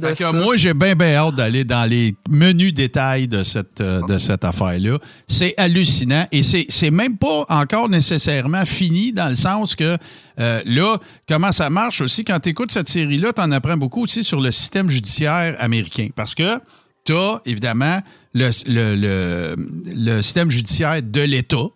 Fait 0.00 0.12
que 0.12 0.24
ça. 0.24 0.32
moi, 0.32 0.56
j'ai 0.56 0.74
bien, 0.74 0.94
bien 0.96 1.14
hâte 1.14 1.34
d'aller 1.36 1.62
dans 1.64 1.88
les 1.88 2.16
menus 2.28 2.72
détails 2.74 3.28
de 3.28 3.42
cette, 3.42 3.80
euh, 3.80 4.00
de 4.08 4.18
cette 4.18 4.44
affaire-là. 4.44 4.98
C'est 5.28 5.54
hallucinant 5.56 6.26
et 6.32 6.42
c'est 6.42 6.66
c'est 6.68 6.90
même 6.90 7.16
pas 7.16 7.44
encore 7.48 7.88
nécessairement 7.88 8.64
fini 8.64 9.12
dans 9.12 9.28
le 9.28 9.34
sens 9.36 9.76
que 9.76 9.96
euh, 10.40 10.62
là, 10.66 10.98
comment 11.28 11.52
ça 11.52 11.70
marche 11.70 12.00
aussi, 12.00 12.24
quand 12.24 12.40
tu 12.40 12.48
écoutes 12.48 12.72
cette 12.72 12.88
série-là, 12.88 13.32
tu 13.32 13.40
en 13.42 13.52
apprends 13.52 13.76
beaucoup 13.76 14.02
aussi 14.04 14.24
sur 14.24 14.40
le 14.40 14.50
système 14.52 14.90
judiciaire 14.90 15.54
américain. 15.60 16.08
Parce 16.16 16.34
que 16.34 16.58
tu 17.04 17.12
as 17.12 17.40
évidemment 17.46 18.00
le, 18.32 18.50
le- 18.66 18.96
le- 18.96 19.54
le 19.94 20.22
système 20.22 20.50
judiciaire 20.50 21.00
de 21.02 21.20
l'État. 21.20 21.66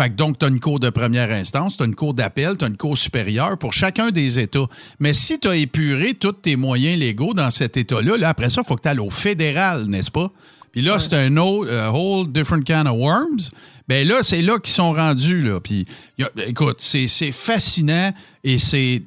Fait 0.00 0.10
que 0.10 0.14
donc, 0.14 0.38
tu 0.38 0.44
as 0.44 0.48
une 0.48 0.60
cour 0.60 0.78
de 0.78 0.90
première 0.90 1.30
instance, 1.32 1.76
tu 1.76 1.82
as 1.82 1.86
une 1.86 1.96
cour 1.96 2.14
d'appel, 2.14 2.56
tu 2.56 2.64
as 2.64 2.68
une 2.68 2.76
cour 2.76 2.96
supérieure 2.96 3.58
pour 3.58 3.72
chacun 3.72 4.10
des 4.10 4.38
États. 4.38 4.66
Mais 5.00 5.12
si 5.12 5.40
tu 5.40 5.48
as 5.48 5.56
épuré 5.56 6.14
tous 6.14 6.32
tes 6.32 6.54
moyens 6.56 6.98
légaux 6.98 7.34
dans 7.34 7.50
cet 7.50 7.76
État-là, 7.76 8.16
là, 8.16 8.28
après 8.28 8.48
ça, 8.48 8.62
il 8.64 8.68
faut 8.68 8.76
que 8.76 8.82
tu 8.82 8.88
ailles 8.88 9.00
au 9.00 9.10
fédéral, 9.10 9.86
n'est-ce 9.86 10.10
pas? 10.12 10.30
Puis 10.70 10.82
là, 10.82 10.98
c'est 11.00 11.14
un 11.14 11.36
autre, 11.38 11.72
a 11.72 11.90
whole 11.90 12.30
different 12.30 12.62
can 12.64 12.86
of 12.86 12.96
worms. 12.96 13.50
Ben 13.88 14.06
là, 14.06 14.16
c'est 14.22 14.42
là 14.42 14.58
qu'ils 14.58 14.74
sont 14.74 14.92
rendus. 14.92 15.42
Là. 15.42 15.60
Puis, 15.60 15.86
a- 16.20 16.28
écoute, 16.46 16.78
c'est 16.80 17.08
fascinant 17.32 18.12
et 18.44 18.58
c'est 18.58 19.02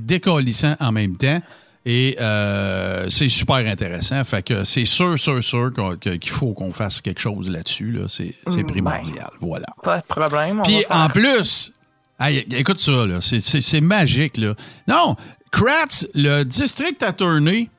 décollissant 0.00 0.74
en 0.80 0.92
même 0.92 1.16
temps. 1.16 1.40
Et 1.86 2.16
euh, 2.20 3.08
c'est 3.08 3.28
super 3.28 3.56
intéressant. 3.56 4.22
Fait 4.24 4.42
que 4.42 4.64
c'est 4.64 4.84
sûr, 4.84 5.18
sûr, 5.18 5.42
sûr 5.42 5.70
qu'il 6.00 6.30
faut 6.30 6.52
qu'on 6.52 6.72
fasse 6.72 7.00
quelque 7.00 7.20
chose 7.20 7.48
là-dessus. 7.50 7.92
Là. 7.92 8.06
C'est 8.08 8.34
Mm, 8.46 8.66
primordial. 8.66 9.30
Voilà. 9.40 9.66
Pas 9.82 9.98
de 10.00 10.04
problème. 10.04 10.60
Puis 10.64 10.84
en 10.90 11.08
plus, 11.08 11.72
hey, 12.20 12.46
écoute 12.50 12.78
ça, 12.78 13.06
là, 13.06 13.20
c'est- 13.20 13.40
c'est 13.40 13.60
c'est 13.62 13.80
magique. 13.80 14.36
Là. 14.36 14.54
Non, 14.86 15.16
Kratz, 15.50 16.06
le 16.14 16.42
district 16.44 17.02
attorney, 17.02 17.70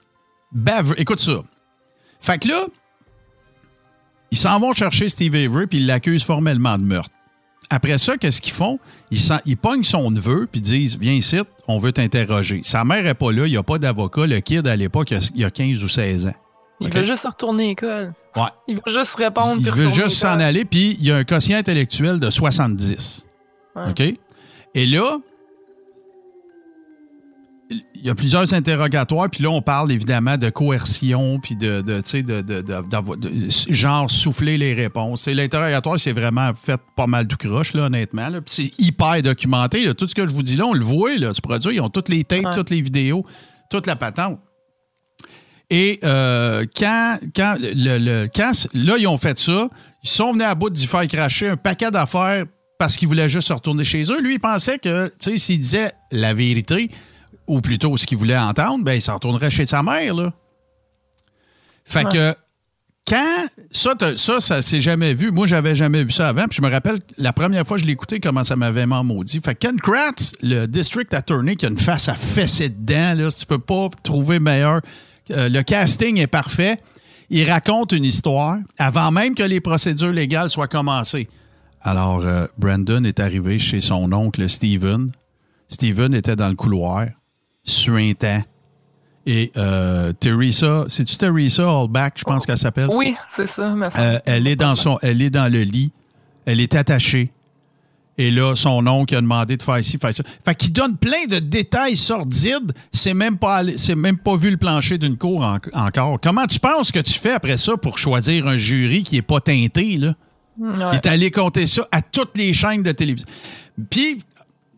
bave. 0.52 0.96
Écoute 0.98 1.20
ça. 1.20 1.44
Fait 2.20 2.40
que 2.42 2.48
là, 2.48 2.66
ils 4.32 4.38
s'en 4.38 4.60
vont 4.60 4.74
chercher 4.74 5.10
Steve 5.10 5.36
Avery 5.36 5.68
puis 5.68 5.80
ils 5.80 5.86
l'accusent 5.86 6.24
formellement 6.24 6.78
de 6.78 6.84
meurtre. 6.84 7.12
Après 7.70 7.98
ça, 7.98 8.18
qu'est-ce 8.18 8.42
qu'ils 8.42 8.54
font? 8.54 8.80
Ils, 9.12 9.58
pognent 9.58 9.84
son 9.84 10.10
neveu 10.12 10.48
puis 10.52 10.60
disent 10.62 10.98
Viens 11.00 11.14
ici, 11.14 11.38
on 11.68 11.78
veut 11.80 11.92
t'interroger. 11.92 12.62
Sa 12.64 12.84
mère 12.84 13.04
n'est 13.04 13.14
pas 13.14 13.32
là, 13.32 13.46
il 13.46 13.52
n'y 13.52 13.58
a 13.58 13.64
pas 13.64 13.78
d'avocat. 13.78 14.26
Le 14.26 14.40
kid, 14.40 14.68
à 14.68 14.76
l'époque, 14.76 15.12
il 15.12 15.18
a- 15.18 15.32
il 15.36 15.46
a 15.46 15.52
15 15.52 15.84
ou 15.84 15.88
16 15.90 16.26
ans. 16.28 16.34
Il 16.82 16.92
veut 16.92 17.04
juste 17.04 17.26
retourner 17.28 17.66
à 17.66 17.68
l'école. 17.70 18.14
Ouais. 18.36 18.42
Il 18.68 18.76
veut 18.76 18.82
juste 19.00 19.16
répondre. 19.16 19.58
Il 19.60 19.70
veut 19.72 19.90
juste 19.90 20.16
s'en 20.18 20.40
aller, 20.40 20.64
puis 20.66 20.96
il 21.00 21.06
y 21.06 21.12
a 21.12 21.18
un 21.18 21.24
quotient 21.26 21.58
intellectuel 21.58 22.20
de 22.20 22.30
70. 22.30 23.28
Ouais. 23.76 23.90
OK? 23.90 24.14
Et 24.76 24.86
là, 24.86 25.18
il 27.70 27.84
y 28.02 28.10
a 28.10 28.16
plusieurs 28.16 28.52
interrogatoires, 28.54 29.30
puis 29.30 29.44
là, 29.44 29.50
on 29.52 29.62
parle 29.62 29.92
évidemment 29.92 30.38
de 30.38 30.50
coercion, 30.50 31.40
puis 31.40 31.56
de, 31.56 31.82
de, 31.82 32.02
de, 32.22 32.42
de- 32.42 33.50
genre 33.74 34.10
souffler 34.10 34.58
les 34.58 34.74
réponses. 34.74 35.28
L'interrogatoire, 35.28 36.00
c'est 36.00 36.14
vraiment 36.14 36.52
fait 36.56 36.80
pas 36.96 37.06
mal 37.06 37.28
tout 37.28 37.38
croche, 37.38 37.74
là, 37.74 37.84
honnêtement. 37.84 38.30
là. 38.30 38.42
Puis 38.42 38.54
c'est 38.78 38.84
hyper 38.84 39.22
documenté. 39.22 39.86
là. 39.86 39.94
Tout 39.94 40.08
ce 40.08 40.16
que 40.16 40.28
je 40.28 40.34
vous 40.34 40.42
dis 40.44 40.56
là, 40.56 40.66
on 40.66 40.74
le 40.74 40.84
voit, 40.84 41.16
là, 41.18 41.34
ce 41.34 41.42
produit. 41.42 41.76
Ils 41.76 41.82
ont 41.82 41.90
toutes 41.90 42.10
les 42.10 42.24
tapes, 42.24 42.46
Ouais. 42.46 42.54
toutes 42.56 42.72
les 42.72 42.82
vidéos, 42.82 43.26
toute 43.70 43.86
la 43.86 43.96
patente. 43.96 44.40
Et 45.70 46.00
euh, 46.04 46.66
quand, 46.76 47.18
quand, 47.36 47.56
le, 47.60 47.98
le- 48.00 48.28
quand 48.34 48.52
là, 48.74 48.96
ils 48.98 49.08
ont 49.08 49.18
fait 49.20 49.38
ça, 49.38 49.70
ils 50.04 50.10
sont 50.10 50.32
venus 50.34 50.46
à 50.48 50.56
bout 50.56 50.72
d'y 50.72 50.88
faire 50.88 51.08
cracher 51.08 51.50
un 51.50 51.58
paquet 51.58 51.92
d'affaires 51.92 52.46
parce 52.80 52.96
qu'ils 52.96 53.08
voulaient 53.08 53.30
juste 53.30 53.50
se 53.50 53.54
retourner 53.54 53.84
chez 53.84 54.04
eux. 54.12 54.20
Lui, 54.22 54.36
il 54.36 54.40
pensait 54.40 54.80
que, 54.80 55.08
tu 55.20 55.32
sais, 55.32 55.38
s'il 55.38 55.60
disait 55.60 55.92
la 56.12 56.34
vérité, 56.34 56.90
ou 57.50 57.62
plutôt 57.62 57.98
ce 57.98 58.06
qu'il 58.06 58.18
voulait 58.18 58.38
entendre, 58.38 58.86
ben, 58.86 58.94
il 58.94 59.02
s'en 59.02 59.16
retournerait 59.16 59.50
chez 59.50 59.66
sa 59.66 59.84
mère, 59.84 60.14
là. 60.14 60.32
Fait 61.84 62.08
que, 62.08 62.36
quand. 63.08 63.48
Ça, 63.72 63.94
ça, 64.16 64.40
ça 64.40 64.62
s'est 64.62 64.82
jamais 64.82 65.14
vu. 65.14 65.32
Moi, 65.32 65.48
j'avais 65.48 65.76
jamais 65.76 66.04
vu 66.04 66.12
ça 66.12 66.30
avant. 66.30 66.48
Puis 66.48 66.58
je 66.58 66.62
me 66.62 66.72
rappelle, 66.72 67.00
la 67.18 67.34
première 67.34 67.66
fois 67.66 67.78
que 67.78 67.82
je 67.82 67.88
l'ai 67.88 67.94
écouté, 67.94 68.20
comment 68.20 68.44
ça 68.44 68.56
m'avait 68.56 68.86
maudit. 68.86 69.42
Fait 69.44 69.56
que 69.56 69.60
Ken 69.68 69.80
Kratz, 69.80 70.36
le 70.42 70.68
district 70.68 71.14
attorney, 71.14 71.56
qui 71.56 71.66
a 71.66 71.70
une 71.70 71.78
face 71.78 72.08
à 72.08 72.16
fesser 72.16 72.70
dedans, 72.70 73.16
là, 73.16 73.32
si 73.32 73.40
tu 73.40 73.46
peux 73.48 73.60
pas 73.60 73.90
trouver 74.04 74.40
meilleur. 74.40 74.82
Euh, 75.32 75.50
le 75.50 75.62
casting 75.64 76.18
est 76.18 76.28
parfait. 76.28 76.80
Il 77.32 77.50
raconte 77.50 77.92
une 77.92 78.06
histoire 78.06 78.58
avant 78.78 79.12
même 79.12 79.36
que 79.36 79.44
les 79.44 79.60
procédures 79.60 80.12
légales 80.12 80.50
soient 80.50 80.68
commencées. 80.68 81.30
Alors, 81.82 82.22
euh, 82.26 82.46
Brandon 82.58 83.04
est 83.04 83.20
arrivé 83.20 83.60
chez 83.60 83.82
son 83.82 84.12
oncle 84.14 84.48
Steven. 84.50 85.12
Steven 85.70 86.14
était 86.16 86.36
dans 86.36 86.50
le 86.50 86.56
couloir, 86.56 87.06
suintant. 87.70 88.42
Et 89.26 89.52
euh, 89.58 90.12
Teresa, 90.14 90.86
c'est-tu 90.88 91.18
Teresa 91.18 91.64
Hallback, 91.70 92.16
je 92.18 92.24
pense 92.24 92.46
qu'elle 92.46 92.58
s'appelle? 92.58 92.88
Oui, 92.92 93.16
c'est 93.36 93.48
ça. 93.48 93.76
Euh, 93.98 94.20
elle, 94.26 94.48
est 94.48 94.56
dans 94.56 94.76
son, 94.76 94.98
elle 95.02 95.22
est 95.22 95.30
dans 95.30 95.52
le 95.52 95.62
lit. 95.62 95.92
Elle 96.46 96.60
est 96.60 96.74
attachée. 96.74 97.32
Et 98.18 98.32
là, 98.32 98.54
son 98.56 98.86
oncle 98.88 99.16
a 99.16 99.22
demandé 99.22 99.56
de 99.56 99.62
faire 99.64 99.84
ci, 99.84 99.98
faire 99.98 100.14
ça. 100.14 100.24
Fait 100.44 100.56
qu'il 100.56 100.74
donne 100.74 100.98
plein 100.98 101.26
de 101.30 101.40
détails 101.40 101.96
sordides. 101.96 102.74
C'est 102.92 103.14
même 103.14 103.38
pas, 103.38 103.62
c'est 103.78 103.96
même 103.96 104.18
pas 104.18 104.36
vu 104.36 104.50
le 104.52 104.58
plancher 104.58 104.98
d'une 104.98 105.16
cour 105.18 105.42
en- 105.44 105.60
encore. 105.74 106.20
Comment 106.22 106.46
tu 106.46 106.60
penses 106.60 106.92
que 106.92 107.00
tu 107.00 107.14
fais 107.14 107.32
après 107.32 107.56
ça 107.58 107.78
pour 107.78 107.98
choisir 107.98 108.48
un 108.48 108.58
jury 108.58 109.04
qui 109.04 109.16
est 109.18 109.22
pas 109.22 109.40
teinté, 109.40 109.98
là? 109.98 110.16
Ouais. 110.60 110.68
Il 110.92 110.96
est 110.96 111.08
allé 111.08 111.32
compter 111.32 111.66
ça 111.66 111.88
à 111.94 112.02
toutes 112.02 112.38
les 112.38 112.52
chaînes 112.52 112.84
de 112.84 112.92
télévision. 112.92 113.28
Puis, 113.90 114.22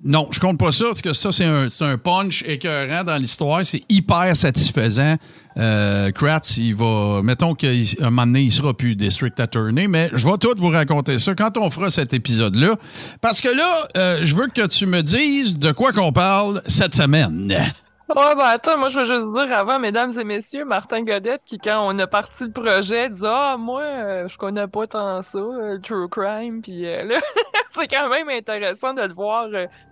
non, 0.04 0.28
je 0.32 0.40
compte 0.40 0.58
pas 0.58 0.72
ça, 0.72 0.86
parce 0.86 1.02
que 1.02 1.14
ça, 1.14 1.32
c'est 1.32 1.46
un, 1.46 1.68
un 1.82 1.98
punch 1.98 2.44
écœurant 2.48 3.04
dans 3.04 3.18
l'histoire. 3.18 3.64
C'est 3.64 3.84
hyper 3.88 4.36
satisfaisant. 4.36 5.16
Euh, 5.58 6.10
Kratz, 6.12 6.58
il 6.58 6.74
va. 6.74 7.22
Mettons 7.24 7.54
qu'à 7.54 7.68
un 7.68 8.06
moment 8.06 8.26
donné, 8.26 8.42
il 8.42 8.52
sera 8.52 8.74
plus 8.74 8.96
district 8.96 9.40
attorney, 9.40 9.88
mais 9.88 10.10
je 10.14 10.26
vais 10.26 10.38
tout 10.40 10.56
vous 10.58 10.70
raconter 10.70 11.20
ça 11.20 11.36
quand 11.36 11.58
on 11.58 11.70
fera 11.70 11.92
cet 11.92 12.14
épisode-là. 12.14 12.78
Parce 13.22 13.42
que 13.42 13.50
là, 13.50 13.88
euh, 13.98 14.20
je 14.24 14.36
veux 14.36 14.48
que 14.48 14.66
tu 14.68 14.88
me 14.88 15.02
dises 15.02 15.60
de 15.60 15.72
quoi 15.72 15.92
qu'on 15.92 16.12
parle 16.12 16.64
cette 16.66 16.96
semaine. 16.96 17.54
Ouais, 18.14 18.36
ben 18.36 18.44
attends, 18.44 18.78
moi 18.78 18.90
je 18.90 19.00
veux 19.00 19.06
juste 19.06 19.32
dire 19.34 19.58
avant, 19.58 19.80
mesdames 19.80 20.12
et 20.20 20.26
messieurs, 20.26 20.66
Martin 20.66 21.04
Godette, 21.04 21.44
qui 21.46 21.60
quand 21.60 21.86
on 21.88 21.98
a 21.98 22.08
parti 22.08 22.44
le 22.44 22.52
projet, 22.52 23.08
disait 23.08 23.28
Ah, 23.30 23.56
moi, 23.58 23.84
euh, 23.84 24.28
je 24.28 24.38
connais 24.38 24.68
pas 24.68 24.86
tant 24.88 25.22
ça, 25.22 25.40
le 25.40 25.80
true 25.80 26.10
crime, 26.10 26.62
puis 26.62 26.82
là, 26.82 27.20
c'est 27.70 27.88
quand 27.88 28.10
même 28.10 28.28
intéressant 28.28 28.94
de 28.94 29.04
le 29.04 29.14
voir 29.14 29.48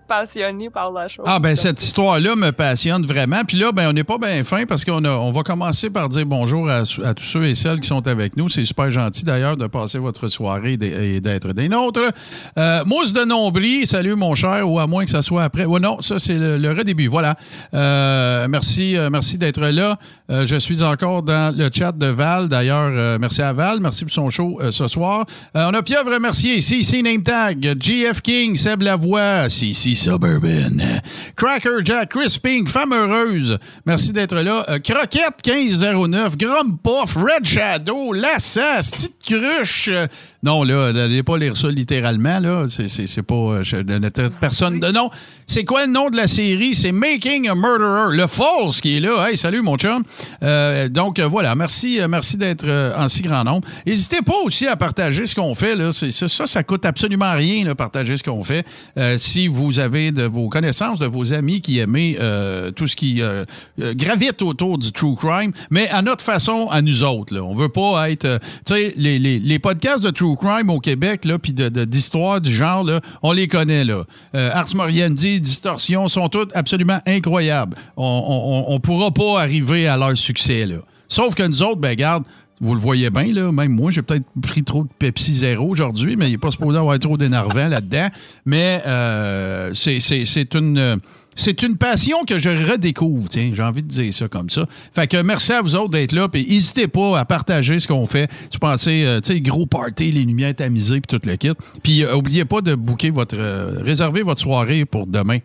passionné 0.10 0.70
par 0.72 0.92
la 0.92 1.08
chose. 1.08 1.24
Ah 1.28 1.40
ben 1.40 1.56
cette 1.56 1.82
histoire-là 1.82 2.36
me 2.36 2.52
passionne 2.52 3.06
vraiment. 3.06 3.44
Puis 3.48 3.58
là, 3.58 3.72
ben 3.72 3.90
on 3.90 3.94
n'est 3.94 4.04
pas 4.04 4.18
bien 4.18 4.44
fin 4.44 4.66
parce 4.66 4.84
qu'on 4.84 5.06
on 5.06 5.32
va 5.32 5.44
commencer 5.44 5.92
par 5.92 6.10
dire 6.10 6.26
bonjour 6.26 6.68
à, 6.70 6.84
tous 7.14 7.24
ceux 7.24 7.46
et 7.46 7.56
celles 7.56 7.80
qui 7.80 7.88
sont 7.88 8.06
avec 8.08 8.36
nous. 8.36 8.50
C'est 8.50 8.66
super 8.66 8.90
gentil 8.90 9.24
d'ailleurs 9.24 9.56
de 9.56 9.68
passer 9.68 10.00
votre 10.00 10.28
soirée 10.28 10.74
et 10.74 11.22
d'être 11.22 11.54
des 11.54 11.70
nôtres. 11.70 12.12
Euh, 12.58 12.84
Mousse 12.86 13.14
de 13.14 13.24
nombril, 13.24 13.86
salut 13.86 14.16
mon 14.16 14.34
cher, 14.34 14.68
ou 14.68 14.80
à 14.80 14.88
moins 14.88 15.06
que 15.06 15.12
ça 15.12 15.22
soit 15.22 15.44
après. 15.44 15.66
Ouais, 15.66 15.80
non, 15.80 16.02
ça 16.02 16.18
c'est 16.18 16.40
le, 16.40 16.72
redébut. 16.72 17.08
Voilà. 17.08 17.36
Euh, 17.76 18.48
merci, 18.50 18.98
euh, 18.98 19.10
merci 19.12 19.38
d'être 19.38 19.62
là. 19.62 19.98
Je 20.30 20.56
suis 20.58 20.84
encore 20.84 21.24
dans 21.24 21.56
le 21.56 21.70
chat 21.74 21.92
de 21.92 22.08
Val. 22.08 22.50
D'ailleurs, 22.50 23.20
merci 23.20 23.42
à 23.42 23.54
Val. 23.54 23.80
Merci 23.80 24.06
pour 24.06 24.14
son 24.14 24.30
show 24.30 24.60
ce 24.72 24.88
soir. 24.88 25.26
On 25.56 25.74
a 25.74 25.82
Pieuvre 25.82 26.14
remercié. 26.14 26.62
CC 26.62 27.02
Name 27.02 27.24
Tag, 27.24 27.76
GF 27.80 28.22
King, 28.22 28.56
Seb 28.56 28.82
Lavoie, 28.82 29.50
CC 29.50 29.99
Suburban, 30.00 31.02
Cracker 31.36 31.84
Jack, 31.84 32.12
Chris 32.12 32.40
Pink, 32.42 32.70
Femme 32.70 32.94
Heureuse. 32.94 33.58
Merci 33.86 34.14
d'être 34.14 34.36
là. 34.36 34.66
Euh, 34.70 34.80
Croquette 34.80 35.46
1509, 35.46 36.38
Grom 36.38 36.78
Puff, 36.78 37.18
Red 37.18 37.46
Shadow, 37.46 38.14
Lassas, 38.14 38.92
Petite 38.92 39.24
Cruche. 39.26 39.90
Non, 40.42 40.64
là, 40.64 40.94
n'allez 40.94 41.22
pas 41.22 41.38
lire 41.38 41.58
ça 41.58 41.68
littéralement. 41.70 42.40
là. 42.40 42.66
C'est- 42.70 43.22
pas. 43.24 43.36
euh, 43.36 43.64
je 43.64 43.76
ne 43.76 44.10
personne 44.40 44.80
de 44.80 44.88
nom. 44.90 45.10
C'est 45.46 45.66
quoi 45.66 45.86
le 45.86 45.92
nom 45.92 46.10
de 46.10 46.16
la 46.16 46.28
série? 46.28 46.74
C'est 46.76 46.94
Making 46.94 47.50
a 47.50 47.56
Murderer. 47.56 48.16
Le 48.16 48.26
False 48.26 48.80
qui 48.80 48.96
est 48.96 49.00
là. 49.02 49.28
Hey, 49.28 49.36
salut, 49.38 49.62
mon 49.62 49.76
chum. 49.78 50.02
Euh, 50.44 50.88
donc, 50.88 51.20
euh, 51.20 51.28
voilà. 51.28 51.56
Merci, 51.56 52.00
euh, 52.00 52.08
merci 52.08 52.38
d'être 52.38 52.66
en 52.98 53.10
si 53.10 53.22
grand 53.22 53.44
nombre. 53.44 53.68
N'hésitez 53.86 54.22
pas 54.22 54.38
aussi 54.46 54.66
à 54.68 54.78
partager 54.78 55.26
ce 55.26 55.36
qu'on 55.36 55.56
fait. 55.56 55.76
Là. 55.76 55.92
C'est- 55.92 56.12
ça, 56.12 56.48
ça 56.48 56.64
coûte 56.64 56.86
absolument 56.86 57.34
rien, 57.34 57.66
là, 57.66 57.76
partager 57.76 58.16
ce 58.16 58.24
qu'on 58.24 58.44
fait. 58.46 58.66
Euh, 58.98 59.18
si 59.18 59.48
vous 59.48 59.78
avez 59.80 60.12
de 60.14 60.24
vos 60.24 60.48
connaissances, 60.48 61.00
de 61.00 61.06
vos 61.08 61.34
amis 61.34 61.60
qui 61.60 61.80
aiment 61.80 61.90
euh, 61.98 62.72
tout 62.72 62.88
ce 62.88 62.96
qui 62.96 63.22
gravite 63.78 64.42
autour 64.42 64.78
du 64.78 64.92
true 64.94 65.16
crime, 65.18 65.52
mais 65.70 65.90
à 65.90 66.02
notre 66.02 66.24
façon, 66.24 66.70
à 66.72 66.82
nous 66.82 67.04
autres. 67.04 67.34
Là. 67.34 67.44
On 67.44 67.54
veut 67.54 67.68
pas 67.70 68.10
être... 68.10 68.40
tu 68.66 68.74
sais, 68.74 68.94
les, 68.96 69.20
les- 69.20 69.40
les 69.40 69.60
podcasts 69.60 70.04
de 70.04 70.12
true 70.12 70.29
crime 70.36 70.70
au 70.70 70.80
Québec, 70.80 71.26
là, 71.26 71.40
puis 71.40 71.54
de- 71.54 71.70
de- 71.70 71.86
du 72.40 72.52
genre, 72.52 72.90
on 73.24 73.32
les 73.32 73.48
connaît. 73.48 73.84
Là. 73.84 74.04
Euh, 74.36 74.52
Ars 74.54 74.74
Moriendi, 74.76 75.40
Distorsion, 75.42 76.08
sont 76.08 76.30
toutes 76.30 76.56
absolument 76.56 77.00
incroyables. 77.06 77.76
On 77.98 78.74
ne 78.74 78.78
pourra 78.80 79.12
pas 79.12 79.42
arriver 79.42 79.88
à 79.88 79.98
leur 79.98 80.18
succès. 80.18 80.68
Sauf 81.08 81.36
que 81.36 81.44
nous 81.44 81.64
autres, 81.64 81.80
ben 81.80 81.96
garde, 81.96 82.24
vous 82.62 82.74
le 82.74 82.80
voyez 82.82 83.10
bien, 83.10 83.32
là, 83.34 83.52
même 83.54 83.72
moi, 83.72 83.90
j'ai 83.90 84.02
peut-être 84.02 84.26
pris 84.42 84.64
trop 84.64 84.84
de 84.84 84.90
Pepsi 85.00 85.34
Zéro 85.34 85.70
aujourd'hui, 85.70 86.16
mais 86.18 86.28
il 86.28 86.32
n'est 86.32 86.38
pas 86.38 86.52
supposé 86.52 86.78
avoir 86.78 87.00
trop 87.00 87.18
d'énervant 87.18 87.68
là-dedans. 87.70 88.10
Mais 88.46 88.82
euh, 88.86 89.72
c'est- 89.74 90.00
une... 90.56 91.00
C'est 91.36 91.64
une 91.64 91.78
passion 91.78 92.26
que 92.26 92.38
je 92.38 92.50
redécouvre, 92.50 93.30
tiens, 93.30 93.52
j'ai 93.54 93.64
envie 93.64 93.84
de 93.84 93.88
dire 93.88 94.14
ça 94.14 94.28
comme 94.28 94.50
ça. 94.50 94.66
Fait 94.94 95.08
que 95.08 95.22
merci 95.22 95.54
à 95.54 95.62
vous 95.62 95.76
autres 95.76 95.92
d'être 95.92 96.12
là, 96.12 96.28
puis 96.28 96.46
n'hésitez 96.46 96.88
pas 96.88 97.18
à 97.18 97.26
partager 97.26 97.80
ce 97.80 97.88
qu'on 97.88 98.06
fait. 98.06 98.30
Tu 98.50 98.60
pensais, 98.60 99.06
euh, 99.06 99.22
tu 99.22 99.34
sais, 99.34 99.42
gros 99.42 99.66
party, 99.66 100.12
les 100.12 100.24
lumières 100.24 100.56
tamisées, 100.56 101.00
puis 101.00 101.18
tout 101.18 101.28
le 101.28 101.36
kit. 101.38 101.54
Puis 101.82 102.04
euh, 102.04 102.16
oubliez 102.16 102.46
pas 102.46 102.62
de 102.62 102.76
booker 102.76 103.12
votre, 103.12 103.38
euh, 103.38 103.80
réserver 103.82 104.22
votre 104.22 104.42
soirée 104.42 104.86
pour 104.86 105.08
demain, 105.08 105.38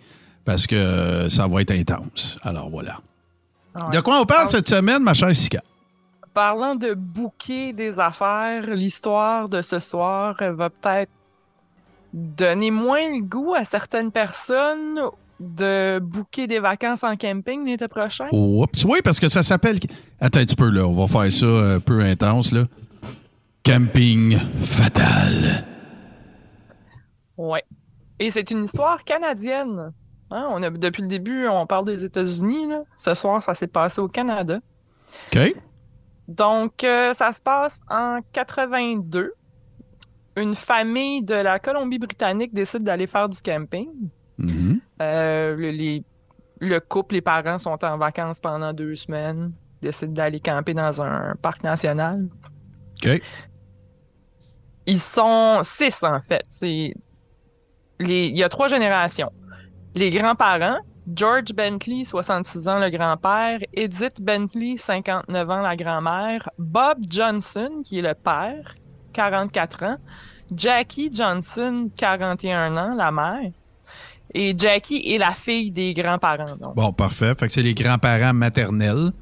parce 0.44 0.66
que 0.66 1.28
ça 1.28 1.46
va 1.46 1.62
être 1.62 1.70
intense. 1.70 2.38
Alors 2.42 2.70
voilà. 2.70 2.98
Ouais. 3.76 3.96
De 3.96 4.00
quoi 4.00 4.20
on 4.20 4.24
parle 4.24 4.48
cette 4.48 4.68
semaine, 4.68 5.02
ma 5.02 5.14
chère 5.14 5.34
Sika? 5.34 5.60
Parlant 6.32 6.74
de 6.74 6.94
bouquer 6.94 7.72
des 7.72 8.00
affaires, 8.00 8.66
l'histoire 8.66 9.48
de 9.48 9.62
ce 9.62 9.78
soir 9.78 10.36
va 10.40 10.70
peut-être 10.70 11.10
donner 12.12 12.70
moins 12.70 13.10
le 13.10 13.22
goût 13.22 13.54
à 13.54 13.64
certaines 13.64 14.10
personnes 14.10 15.00
de 15.44 15.98
bouquer 16.00 16.46
des 16.46 16.58
vacances 16.60 17.04
en 17.04 17.16
camping 17.16 17.64
l'été 17.64 17.86
prochain? 17.88 18.28
Oups. 18.32 18.84
Oui, 18.84 19.00
parce 19.02 19.20
que 19.20 19.28
ça 19.28 19.42
s'appelle. 19.42 19.76
Attends 20.20 20.40
un 20.40 20.44
petit 20.44 20.56
peu, 20.56 20.68
là. 20.70 20.86
On 20.86 20.94
va 20.94 21.06
faire 21.06 21.30
ça 21.32 21.46
un 21.46 21.80
peu 21.80 22.00
intense, 22.00 22.52
là. 22.52 22.64
Camping 23.64 24.36
fatal. 24.56 25.64
Ouais. 27.36 27.64
Et 28.18 28.30
c'est 28.30 28.50
une 28.50 28.64
histoire 28.64 29.04
canadienne. 29.04 29.92
Hein, 30.30 30.46
on 30.50 30.62
a, 30.62 30.70
depuis 30.70 31.02
le 31.02 31.08
début, 31.08 31.46
on 31.48 31.66
parle 31.66 31.86
des 31.86 32.04
États-Unis. 32.04 32.68
là. 32.68 32.82
Ce 32.96 33.14
soir, 33.14 33.42
ça 33.42 33.54
s'est 33.54 33.66
passé 33.66 34.00
au 34.00 34.08
Canada. 34.08 34.60
OK? 35.34 35.54
Donc, 36.28 36.84
euh, 36.84 37.12
ça 37.12 37.32
se 37.32 37.40
passe 37.40 37.80
en 37.90 38.20
82. 38.32 39.32
Une 40.36 40.54
famille 40.54 41.22
de 41.22 41.34
la 41.34 41.58
Colombie-Britannique 41.58 42.52
décide 42.52 42.82
d'aller 42.82 43.06
faire 43.06 43.28
du 43.28 43.40
camping. 43.40 43.88
Mhm. 44.38 44.80
Euh, 45.04 45.56
le- 45.56 45.70
les 45.70 46.04
le 46.60 46.78
couple, 46.80 47.14
les 47.16 47.20
parents 47.20 47.58
sont 47.58 47.84
en 47.84 47.98
vacances 47.98 48.40
pendant 48.40 48.72
deux 48.72 48.94
semaines, 48.94 49.52
décident 49.82 50.12
d'aller 50.12 50.40
camper 50.40 50.72
dans 50.72 51.02
un 51.02 51.34
parc 51.42 51.62
national. 51.62 52.28
OK. 53.04 53.20
Ils 54.86 55.00
sont 55.00 55.60
six, 55.64 56.02
en 56.02 56.20
fait. 56.20 56.44
C'est 56.48 56.94
les... 57.98 58.26
Il 58.28 58.36
y 58.36 58.42
a 58.44 58.48
trois 58.48 58.68
générations. 58.68 59.30
Les 59.94 60.10
grands-parents, 60.10 60.78
George 61.14 61.52
Bentley, 61.54 62.04
66 62.04 62.68
ans, 62.68 62.78
le 62.78 62.88
grand-père, 62.90 63.58
Edith 63.72 64.22
Bentley, 64.22 64.76
59 64.76 65.50
ans, 65.50 65.60
la 65.60 65.76
grand-mère, 65.76 66.48
Bob 66.58 66.98
Johnson, 67.08 67.82
qui 67.84 67.98
est 67.98 68.02
le 68.02 68.14
père, 68.14 68.74
44 69.12 69.82
ans, 69.84 69.96
Jackie 70.54 71.10
Johnson, 71.12 71.90
41 71.96 72.76
ans, 72.76 72.94
la 72.94 73.10
mère, 73.10 73.50
et 74.34 74.54
Jackie 74.56 75.14
est 75.14 75.18
la 75.18 75.32
fille 75.32 75.70
des 75.70 75.94
grands-parents. 75.94 76.56
Bon, 76.74 76.92
parfait. 76.92 77.34
Fait 77.38 77.46
que 77.46 77.52
c'est 77.52 77.62
les 77.62 77.74
grands-parents 77.74 78.34
maternels. 78.34 79.12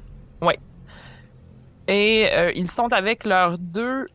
Et 1.87 2.29
euh, 2.31 2.51
ils 2.55 2.69
sont 2.69 2.91
avec 2.93 3.25
leurs 3.25 3.57
deux 3.57 4.07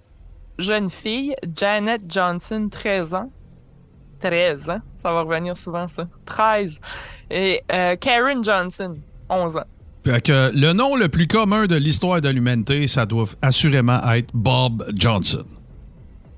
jeunes 0.58 0.90
filles, 0.90 1.34
Janet 1.54 2.02
Johnson, 2.08 2.68
13 2.70 3.14
ans. 3.14 3.30
13 4.20 4.70
ans, 4.70 4.80
ça 4.96 5.12
va 5.12 5.22
revenir 5.22 5.56
souvent 5.56 5.86
ça. 5.86 6.08
13. 6.24 6.80
Et 7.30 7.62
euh, 7.70 7.94
Karen 7.96 8.42
Johnson, 8.42 8.96
11 9.28 9.58
ans. 9.58 9.64
Fait 10.04 10.22
que 10.22 10.50
le 10.54 10.72
nom 10.72 10.96
le 10.96 11.08
plus 11.08 11.26
commun 11.26 11.66
de 11.66 11.76
l'histoire 11.76 12.20
de 12.20 12.28
l'humanité, 12.28 12.86
ça 12.86 13.04
doit 13.04 13.26
assurément 13.42 14.00
être 14.12 14.30
Bob 14.32 14.84
Johnson. 14.94 15.44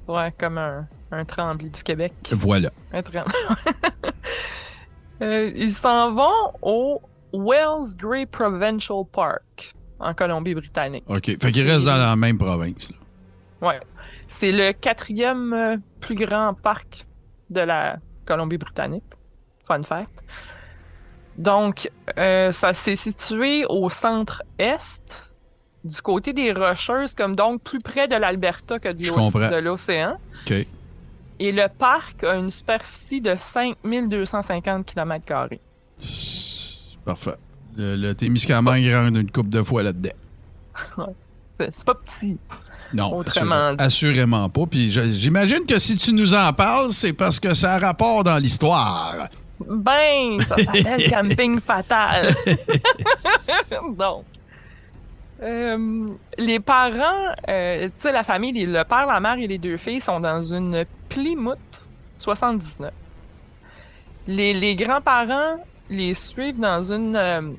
Ouais, 0.08 0.34
comme 0.38 0.58
un, 0.58 0.88
un 1.12 1.24
tremblé 1.24 1.68
du 1.68 1.82
Québec. 1.82 2.12
Voilà. 2.32 2.70
Un 2.92 3.02
tremblé. 3.02 3.32
Euh, 5.22 5.52
ils 5.54 5.74
s'en 5.74 6.14
vont 6.14 6.52
au 6.62 7.02
Wells 7.34 7.94
Grey 7.96 8.24
Provincial 8.24 9.04
Park, 9.12 9.74
en 9.98 10.14
Colombie-Britannique. 10.14 11.04
OK. 11.08 11.26
Fait 11.38 11.52
qu'il 11.52 11.70
reste 11.70 11.84
dans 11.84 11.98
la 11.98 12.16
même 12.16 12.38
province. 12.38 12.90
Ouais. 13.60 13.78
C'est 14.28 14.50
le 14.50 14.72
quatrième 14.72 15.52
euh, 15.52 15.76
plus 16.00 16.14
grand 16.14 16.54
parc 16.54 17.06
de 17.50 17.60
la 17.60 17.98
Colombie-Britannique. 18.24 19.04
Fun 19.66 19.82
fact. 19.82 20.08
Donc, 21.36 21.90
euh, 22.18 22.50
ça 22.50 22.74
s'est 22.74 22.96
situé 22.96 23.64
au 23.68 23.90
centre-est, 23.90 25.26
du 25.84 26.00
côté 26.02 26.32
des 26.32 26.52
Rocheuses, 26.52 27.14
comme 27.14 27.36
donc 27.36 27.62
plus 27.62 27.80
près 27.80 28.08
de 28.08 28.16
l'Alberta 28.16 28.78
que 28.78 28.88
de 28.88 29.58
l'océan. 29.58 30.18
OK. 30.46 30.66
Et 31.40 31.52
le 31.52 31.68
parc 31.68 32.23
a 32.23 32.37
une 32.37 32.50
superficie 32.50 33.23
de 33.23 33.35
5250 33.35 34.85
km. 34.85 35.49
Parfait. 37.04 37.35
Le, 37.76 37.97
le 37.97 38.14
Témiscamingue 38.14 38.92
rentre 38.92 39.18
une 39.18 39.30
coupe 39.30 39.49
de 39.49 39.62
fois 39.62 39.82
là-dedans. 39.82 40.11
C'est 41.59 41.85
pas 41.85 41.94
petit. 41.94 42.37
Non, 42.92 43.23
dit. 43.23 43.28
assurément 43.78 44.49
pas. 44.49 44.66
Puis 44.66 44.90
j'imagine 44.90 45.64
que 45.66 45.78
si 45.78 45.97
tu 45.97 46.12
nous 46.12 46.35
en 46.35 46.52
parles, 46.52 46.88
c'est 46.90 47.12
parce 47.12 47.38
que 47.38 47.54
ça 47.54 47.75
a 47.75 47.78
rapport 47.78 48.25
dans 48.25 48.37
l'histoire. 48.37 49.28
Ben, 49.68 50.40
ça 50.40 50.56
s'appelle 50.56 51.11
camping 51.11 51.61
fatal. 51.61 52.35
Donc, 53.97 54.25
euh, 55.42 56.09
les 56.38 56.61
parents, 56.61 57.35
euh, 57.49 57.87
tu 57.87 57.92
sais, 57.99 58.12
la 58.12 58.23
famille, 58.25 58.52
le 58.66 58.82
père, 58.85 59.06
la 59.06 59.20
mère 59.20 59.38
et 59.38 59.47
les 59.47 59.59
deux 59.59 59.76
filles 59.76 60.00
sont 60.00 60.20
dans 60.20 60.40
une 60.40 60.85
Plymouth 61.09 61.82
79. 62.16 62.90
Les, 64.26 64.52
les 64.54 64.76
grands-parents 64.76 65.56
les 65.88 66.14
suivent 66.14 66.59
dans 66.59 66.82
une. 66.92 67.16
euh, 67.16 67.50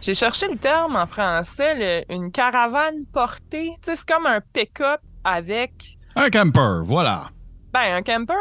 J'ai 0.00 0.14
cherché 0.14 0.48
le 0.48 0.56
terme 0.56 0.96
en 0.96 1.06
français, 1.06 1.74
le- 2.08 2.12
une 2.14 2.32
caravane 2.32 3.04
portée. 3.12 3.72
Tu 3.82 3.90
sais, 3.90 3.96
c'est 3.96 4.06
comme 4.08 4.26
un 4.26 4.40
pick-up 4.52 5.00
avec. 5.22 5.98
Un 6.16 6.28
camper, 6.30 6.82
voilà. 6.84 7.24
Ben, 7.72 7.94
un 7.94 8.02
camper. 8.02 8.34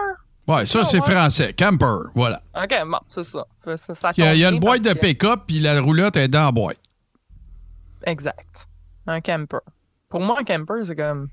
Ouais, 0.48 0.66
ça, 0.66 0.84
c'est 0.84 1.00
ouais. 1.01 1.12
français. 1.12 1.54
Camper, 1.54 2.10
voilà. 2.16 2.42
Ok, 2.56 2.74
bon, 2.86 2.98
c'est 3.10 3.24
ça. 3.24 3.46
Ça, 3.63 3.78
ça- 3.78 3.96
ça 3.96 4.12
Il 4.18 4.24
y 4.24 4.28
a, 4.28 4.34
il 4.34 4.40
y 4.40 4.44
a 4.46 4.48
tombe 4.50 4.56
le 4.56 4.60
bien 4.60 4.70
boîte 4.70 4.82
de 4.82 4.94
pick-up, 5.00 5.42
puis 5.46 5.60
la 5.60 5.80
roulotte 5.82 6.18
est 6.18 6.28
dans 6.28 6.46
la 6.46 6.51
boîte. 6.51 6.80
Exact. 8.06 8.67
Un 9.08 9.22
camper. 9.22 9.58
Pour 10.10 10.22
moi, 10.22 10.38
un 10.40 10.44
camper, 10.44 10.84
c'est 10.86 10.96
comme 10.96 11.30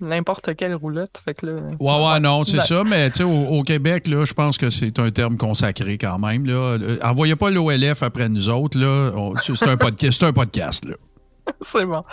n'importe 0.00 0.54
quelle 0.56 0.74
roulotte. 0.74 1.20
Fait 1.24 1.34
que 1.34 1.46
là, 1.46 1.52
Ouais, 1.80 2.12
ouais, 2.12 2.20
non, 2.20 2.44
c'est 2.44 2.60
ça. 2.60 2.84
Mais 2.84 3.10
tu 3.10 3.18
sais, 3.18 3.24
au, 3.24 3.58
au 3.58 3.62
Québec, 3.62 4.06
là, 4.08 4.24
je 4.24 4.32
pense 4.32 4.56
que 4.58 4.70
c'est 4.70 4.98
un 4.98 5.10
terme 5.10 5.36
consacré 5.36 5.98
quand 5.98 6.18
même. 6.18 6.46
Là. 6.46 6.52
Euh, 6.78 6.96
Envoyez 7.02 7.36
pas 7.36 7.50
l'OLF 7.50 8.02
après 8.02 8.28
nous 8.28 8.48
autres. 8.48 8.78
Là. 8.78 9.10
C'est 9.42 9.68
un, 9.68 9.74
podca- 9.76 10.10
c'est 10.12 10.24
un 10.24 10.32
podcast. 10.32 10.84
Là. 10.86 10.94
c'est 11.62 11.84
bon. 11.84 12.04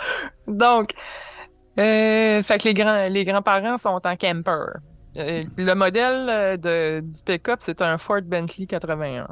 Donc, 0.48 0.90
euh, 1.78 2.42
fait 2.42 2.58
que 2.58 2.64
les 2.68 2.74
grands 2.74 3.04
les 3.08 3.24
grands-parents 3.24 3.76
sont 3.76 4.00
en 4.04 4.16
camper. 4.16 4.78
Euh, 5.18 5.44
le 5.56 5.74
modèle 5.74 6.58
de, 6.60 7.00
du 7.00 7.22
pick-up, 7.24 7.60
c'est 7.60 7.80
un 7.82 7.96
Ford 7.98 8.20
Bentley 8.22 8.66
81. 8.66 9.28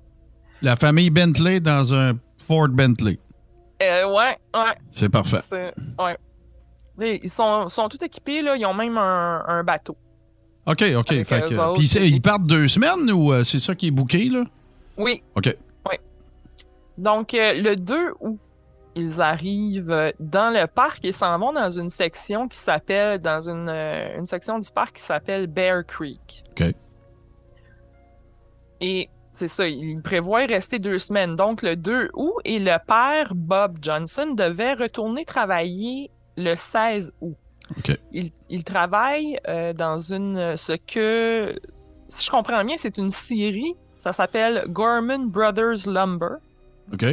La 0.63 0.77
famille 0.77 1.11
Bentley 1.11 1.61
dans 1.61 1.95
un 1.95 2.13
Ford 2.39 2.69
Bentley. 2.69 3.19
Euh, 3.91 4.15
ouais, 4.15 4.37
ouais. 4.55 4.75
C'est 4.91 5.09
parfait. 5.09 5.41
ouais. 5.99 6.17
Et 7.01 7.21
Ils 7.25 7.31
sont, 7.31 7.69
sont 7.69 7.89
tous 7.89 8.05
équipés, 8.05 8.41
là. 8.43 8.57
Ils 8.57 8.65
ont 8.67 8.75
même 8.75 8.97
un, 8.99 9.45
un 9.47 9.65
bateau. 9.65 9.97
OK, 10.67 10.83
OK. 10.97 11.25
Fait 11.25 11.45
que- 11.49 11.55
autres, 11.55 11.83
c'est- 11.83 12.09
ils 12.09 12.21
partent 12.23 12.47
deux 12.47 12.69
semaines 12.69 13.11
ou 13.11 13.33
euh, 13.33 13.45
c'est 13.45 13.59
ça 13.59 13.75
qui 13.75 13.89
est 13.89 13.91
booké, 13.91 14.29
là? 14.29 14.45
Oui. 14.97 15.23
OK. 15.35 15.55
Donc, 16.97 17.35
euh, 17.35 17.55
le 17.55 17.75
2 17.75 18.13
août, 18.21 18.39
ils 18.95 19.21
arrivent 19.21 19.91
euh, 19.91 20.13
dans 20.21 20.51
le 20.51 20.69
parc 20.69 21.05
et 21.05 21.11
s'en 21.11 21.37
vont 21.41 21.53
dans 21.53 21.69
une 21.69 21.91
section 21.91 22.47
qui 22.47 22.57
s'appelle, 22.57 23.19
dans 23.21 23.49
une, 23.49 23.69
euh, 23.69 24.17
une 24.17 24.27
section 24.27 24.61
du 24.61 24.71
parc 24.71 24.95
qui 24.95 25.03
s'appelle 25.03 25.49
Bear 25.49 25.85
Creek. 25.85 26.45
OK. 26.53 26.69
Et 28.81 29.09
c'est 29.35 29.49
ça, 29.49 29.67
ils 29.67 30.01
prévoient 30.01 30.47
rester 30.47 30.79
deux 30.79 30.99
semaines. 30.99 31.35
Donc, 31.35 31.63
le 31.63 31.75
2 31.75 32.11
août, 32.15 32.35
et 32.45 32.61
le 32.61 32.77
père, 32.87 33.33
Bob 33.35 33.79
Johnson, 33.83 34.33
devait 34.37 34.75
retourner 34.75 35.25
travailler 35.25 36.09
le 36.37 36.55
16 36.55 37.13
août. 37.21 37.37
Il, 38.13 38.31
il 38.49 38.63
travaille 38.63 39.37
euh, 39.49 39.73
dans 39.73 39.99
une, 39.99 40.57
ce 40.57 40.75
que, 40.75 41.59
si 42.07 42.25
je 42.27 42.31
comprends 42.31 42.65
bien, 42.65 42.77
c'est 42.79 42.97
une 42.97 43.11
série. 43.11 43.75
Ça 43.97 44.13
s'appelle 44.13 44.67
Gorman 44.69 45.29
Brothers 45.29 45.87
Lumber. 45.87 46.37
OK. 46.93 47.05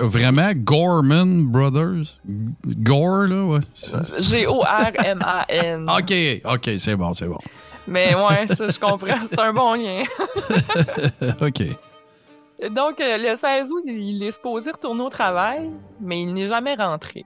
Vraiment, 0.00 0.52
Gorman 0.54 1.44
Brothers? 1.44 2.20
Gore, 2.64 3.26
là? 3.26 3.44
Ouais. 3.44 3.58
C'est- 3.74 4.22
G-O-R-M-A-N. 4.22 5.86
OK, 5.98 6.14
OK, 6.44 6.70
c'est 6.78 6.96
bon, 6.96 7.12
c'est 7.12 7.26
bon. 7.26 7.38
Mais 7.86 8.14
ouais, 8.14 8.46
ça, 8.48 8.68
je 8.68 8.78
comprends. 8.78 9.26
C'est 9.26 9.38
un 9.38 9.52
bon 9.52 9.74
lien. 9.74 10.02
OK. 11.42 11.62
Donc, 12.70 13.00
euh, 13.00 13.18
le 13.18 13.36
16 13.36 13.72
août, 13.72 13.82
il 13.86 14.22
est 14.22 14.32
supposé 14.32 14.70
retourner 14.70 15.02
au 15.02 15.10
travail, 15.10 15.70
mais 16.00 16.22
il 16.22 16.32
n'est 16.32 16.46
jamais 16.46 16.74
rentré. 16.74 17.24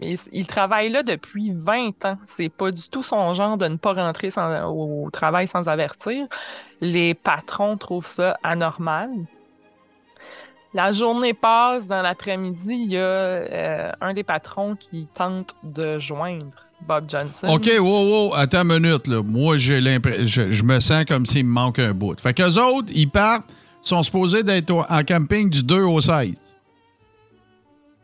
Il, 0.00 0.16
il 0.32 0.46
travaille 0.46 0.88
là 0.90 1.02
depuis 1.02 1.52
20 1.52 2.04
ans. 2.06 2.18
C'est 2.24 2.48
pas 2.48 2.70
du 2.70 2.88
tout 2.88 3.02
son 3.02 3.32
genre 3.34 3.56
de 3.58 3.66
ne 3.66 3.76
pas 3.76 3.92
rentrer 3.92 4.30
sans- 4.30 4.70
au 4.70 5.10
travail 5.10 5.46
sans 5.48 5.68
avertir. 5.68 6.26
Les 6.80 7.14
patrons 7.14 7.76
trouvent 7.76 8.06
ça 8.06 8.38
anormal. 8.42 9.10
La 10.72 10.92
journée 10.92 11.34
passe. 11.34 11.86
Dans 11.88 12.00
l'après-midi, 12.02 12.74
il 12.84 12.92
y 12.92 12.96
a 12.96 13.00
euh, 13.00 13.92
un 14.00 14.14
des 14.14 14.22
patrons 14.22 14.76
qui 14.76 15.08
tente 15.12 15.54
de 15.64 15.98
joindre 15.98 16.67
Bob 16.86 17.04
Johnson. 17.08 17.48
OK, 17.48 17.68
wow, 17.78 18.28
wow, 18.28 18.34
attends 18.34 18.62
une 18.68 18.80
minute, 18.80 19.06
là. 19.08 19.22
Moi, 19.22 19.56
j'ai 19.56 19.80
l'impression. 19.80 20.24
Je, 20.24 20.52
je 20.52 20.62
me 20.62 20.80
sens 20.80 21.04
comme 21.06 21.26
s'il 21.26 21.44
me 21.44 21.50
manque 21.50 21.78
un 21.78 21.92
bout. 21.92 22.18
Fait 22.20 22.32
qu'eux 22.32 22.58
autres, 22.58 22.90
ils 22.94 23.08
partent, 23.10 23.54
sont 23.82 24.02
supposés 24.02 24.42
d'être 24.42 24.70
en 24.72 25.02
camping 25.04 25.50
du 25.50 25.62
2 25.62 25.82
au 25.82 26.00
16. 26.00 26.34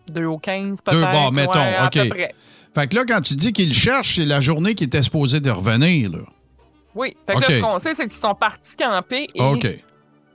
2 0.08 0.24
au 0.26 0.38
15, 0.38 0.78
Deux, 0.86 0.92
peut-être. 1.00 1.12
bon, 1.12 1.30
mettons, 1.30 1.52
ouais, 1.52 1.74
à 1.76 1.86
OK. 1.86 1.92
peu 1.94 2.08
près. 2.08 2.34
Fait 2.74 2.88
que 2.88 2.96
là, 2.96 3.04
quand 3.06 3.20
tu 3.20 3.34
dis 3.36 3.52
qu'ils 3.52 3.68
le 3.68 3.74
cherchent, 3.74 4.16
c'est 4.16 4.24
la 4.26 4.40
journée 4.40 4.74
qui 4.74 4.84
était 4.84 5.02
supposée 5.02 5.40
de 5.40 5.50
revenir, 5.50 6.10
là. 6.10 6.18
Oui. 6.94 7.16
Fait 7.26 7.34
que 7.34 7.40
là, 7.40 7.46
ce 7.48 7.60
qu'on 7.60 7.78
sait, 7.78 7.94
c'est 7.94 8.08
qu'ils 8.08 8.20
sont 8.20 8.34
partis 8.34 8.76
camper 8.76 9.28
et 9.34 9.40
OK. 9.42 9.66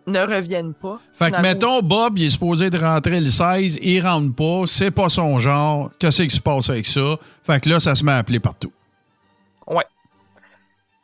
Ne 0.10 0.20
reviennent 0.22 0.74
pas. 0.74 1.00
Fait 1.14 1.32
que, 1.32 1.42
mettons, 1.42 1.82
Bob, 1.82 2.18
il 2.18 2.26
est 2.26 2.30
supposé 2.32 2.70
de 2.70 2.78
rentrer 2.78 3.20
le 3.20 3.28
16, 3.28 3.80
il 3.82 4.02
rentre 4.06 4.36
pas, 4.36 4.66
c'est 4.68 4.92
pas 4.92 5.10
son 5.10 5.40
genre. 5.40 5.92
Qu'est-ce 6.00 6.24
qui 6.24 6.30
se 6.36 6.42
passe 6.42 6.70
avec 6.70 6.86
ça? 6.86 7.18
Fait 7.44 7.60
que 7.64 7.70
là, 7.70 7.80
ça 7.80 7.96
se 7.96 8.04
met 8.04 8.12
à 8.12 8.18
appeler 8.18 8.40
partout. 8.40 8.72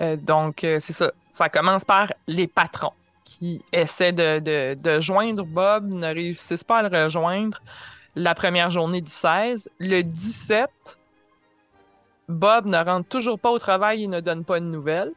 Euh, 0.02 0.18
donc, 0.18 0.66
euh, 0.66 0.80
c'est 0.82 0.92
ça. 0.92 1.12
Ça 1.32 1.48
commence 1.48 1.86
par 1.86 2.12
les 2.28 2.48
patrons 2.48 2.92
qui 3.24 3.62
essaient 3.72 4.12
de, 4.12 4.40
de- 4.40 4.74
de 4.82 5.00
joindre 5.00 5.46
Bob, 5.46 5.88
ne 5.88 6.08
réussissent 6.14 6.66
pas 6.66 6.80
à 6.80 6.90
le 6.90 7.04
rejoindre 7.06 7.60
la 8.16 8.36
première 8.36 8.70
journée 8.72 9.00
du 9.00 9.10
16. 9.10 9.70
Le 9.80 10.02
17, 10.02 10.70
Bob 12.28 12.66
ne 12.66 12.78
rentre 12.84 13.08
toujours 13.08 13.40
pas 13.40 13.52
au 13.52 13.58
travail 13.60 14.04
et 14.04 14.08
ne 14.08 14.20
donne 14.20 14.44
pas 14.44 14.60
de 14.60 14.66
nouvelles. 14.66 15.14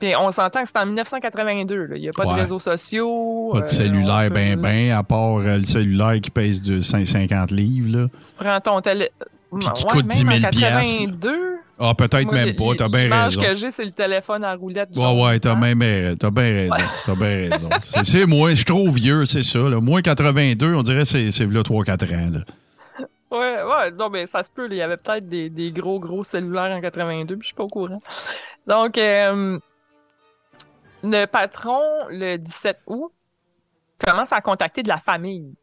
Puis 0.00 0.16
on 0.16 0.30
s'entend 0.32 0.62
que 0.62 0.68
c'est 0.68 0.78
en 0.78 0.86
1982. 0.86 1.84
là. 1.84 1.96
Il 1.96 2.00
n'y 2.02 2.08
a 2.08 2.12
pas 2.12 2.26
Ouais. 2.26 2.34
de 2.34 2.40
réseaux 2.40 2.58
sociaux. 2.58 3.50
Pas 3.52 3.58
de 3.60 3.64
euh, 3.64 3.68
cellulaire, 3.68 4.30
ben, 4.30 4.56
peut- 4.56 4.62
ben, 4.62 4.92
à 4.92 5.02
part 5.02 5.36
euh, 5.38 5.58
le 5.58 5.64
cellulaire 5.66 6.18
qui 6.22 6.30
pèse 6.30 6.62
de 6.62 6.80
150 6.80 7.50
livres, 7.50 7.98
là. 7.98 8.06
Tu 8.08 8.34
prends 8.44 8.60
ton 8.60 8.80
télé. 8.80 9.10
Puis 9.58 9.68
qui 9.74 9.84
Ouais, 9.84 9.90
coûte 9.92 10.06
10 10.06 10.16
000 10.18 10.28
même 10.30 10.44
en 10.44 10.48
piastres. 10.48 10.98
82. 10.98 11.36
Ah, 11.82 11.94
peut-être 11.94 12.30
même 12.32 12.54
pas, 12.54 12.74
t'as 12.76 12.88
bien 12.88 13.08
raison. 13.24 13.40
que 13.42 13.54
j'ai, 13.54 13.70
c'est 13.70 13.84
le 13.86 13.90
téléphone 13.90 14.44
à 14.44 14.54
roulette. 14.54 14.90
Ouais, 14.94 15.22
ouais, 15.24 15.38
t'as 15.38 15.52
hein. 15.52 15.56
même 15.74 15.80
ra- 15.82 16.14
t'as 16.16 16.30
bien 16.30 16.42
raison. 16.44 16.74
T'as 17.06 17.14
bien 17.14 17.50
raison. 17.50 17.68
C'est- 18.02 18.26
moi, 18.26 18.50
je 18.50 18.56
suis 18.56 18.64
trop 18.66 18.90
vieux, 18.90 19.24
c'est 19.26 19.42
ça. 19.42 19.58
Là. 19.60 19.80
Moi, 19.80 20.02
82, 20.02 20.74
on 20.74 20.82
dirait 20.82 21.04
que 21.04 21.30
c'est 21.30 21.46
là 21.46 21.62
3-4 21.62 22.12
ans. 22.14 22.30
Là. 22.32 22.40
Ouais, 23.32 23.62
ouais, 23.62 23.90
non, 23.98 24.10
mais 24.10 24.26
ça 24.26 24.42
se 24.42 24.50
peut. 24.50 24.66
Il 24.70 24.76
y 24.76 24.82
avait 24.82 24.96
peut-être 24.98 25.28
des, 25.28 25.48
des 25.50 25.70
gros, 25.70 25.98
gros 26.00 26.22
cellulaires 26.24 26.76
en 26.76 26.80
82, 26.80 27.36
puis 27.36 27.42
je 27.42 27.46
suis 27.48 27.54
pas 27.54 27.62
au 27.64 27.68
courant. 27.68 28.02
Donc, 28.66 28.98
euh, 28.98 29.58
le 31.02 31.26
patron, 31.26 31.80
le 32.08 32.36
17 32.36 32.80
août, 32.86 33.12
commence 34.04 34.32
à 34.32 34.40
contacter 34.40 34.82
de 34.82 34.88
la 34.88 34.98
famille. 34.98 35.54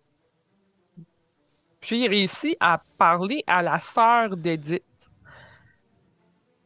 Puis 1.79 2.03
il 2.03 2.07
réussit 2.09 2.57
à 2.59 2.81
parler 2.97 3.43
à 3.47 3.61
la 3.61 3.79
sœur 3.79 4.35
d'Edith. 4.35 4.83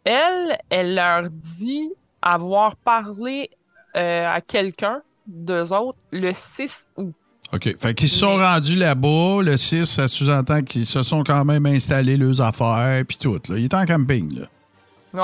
Elle, 0.04 0.58
elle 0.70 0.96
leur 0.96 1.30
dit 1.30 1.92
avoir 2.22 2.76
parlé 2.78 3.50
euh, 3.96 4.26
à 4.28 4.42
quelqu'un, 4.42 5.02
d'eux 5.28 5.72
autres, 5.74 5.98
le 6.12 6.32
6 6.34 6.88
août. 6.98 7.14
OK. 7.54 7.78
Fait 7.80 7.94
qu'ils 7.94 8.08
se 8.10 8.18
sont 8.20 8.38
Mais- 8.38 8.46
rendus 8.46 8.78
là-bas. 8.78 9.42
Le 9.44 9.58
6, 9.58 9.86
ça 9.86 10.08
sous-entend 10.08 10.62
qu'ils 10.62 10.86
se 10.86 11.04
sont 11.04 11.24
quand 11.24 11.44
même 11.46 11.66
installés 11.66 12.16
leurs 12.18 12.42
affaires, 12.42 13.04
puis 13.06 13.18
tout. 13.18 13.40
Là. 13.50 13.58
Ils 13.58 13.66
étaient 13.66 13.76
en 13.76 13.86
camping, 13.86 14.40
là. 14.40 14.48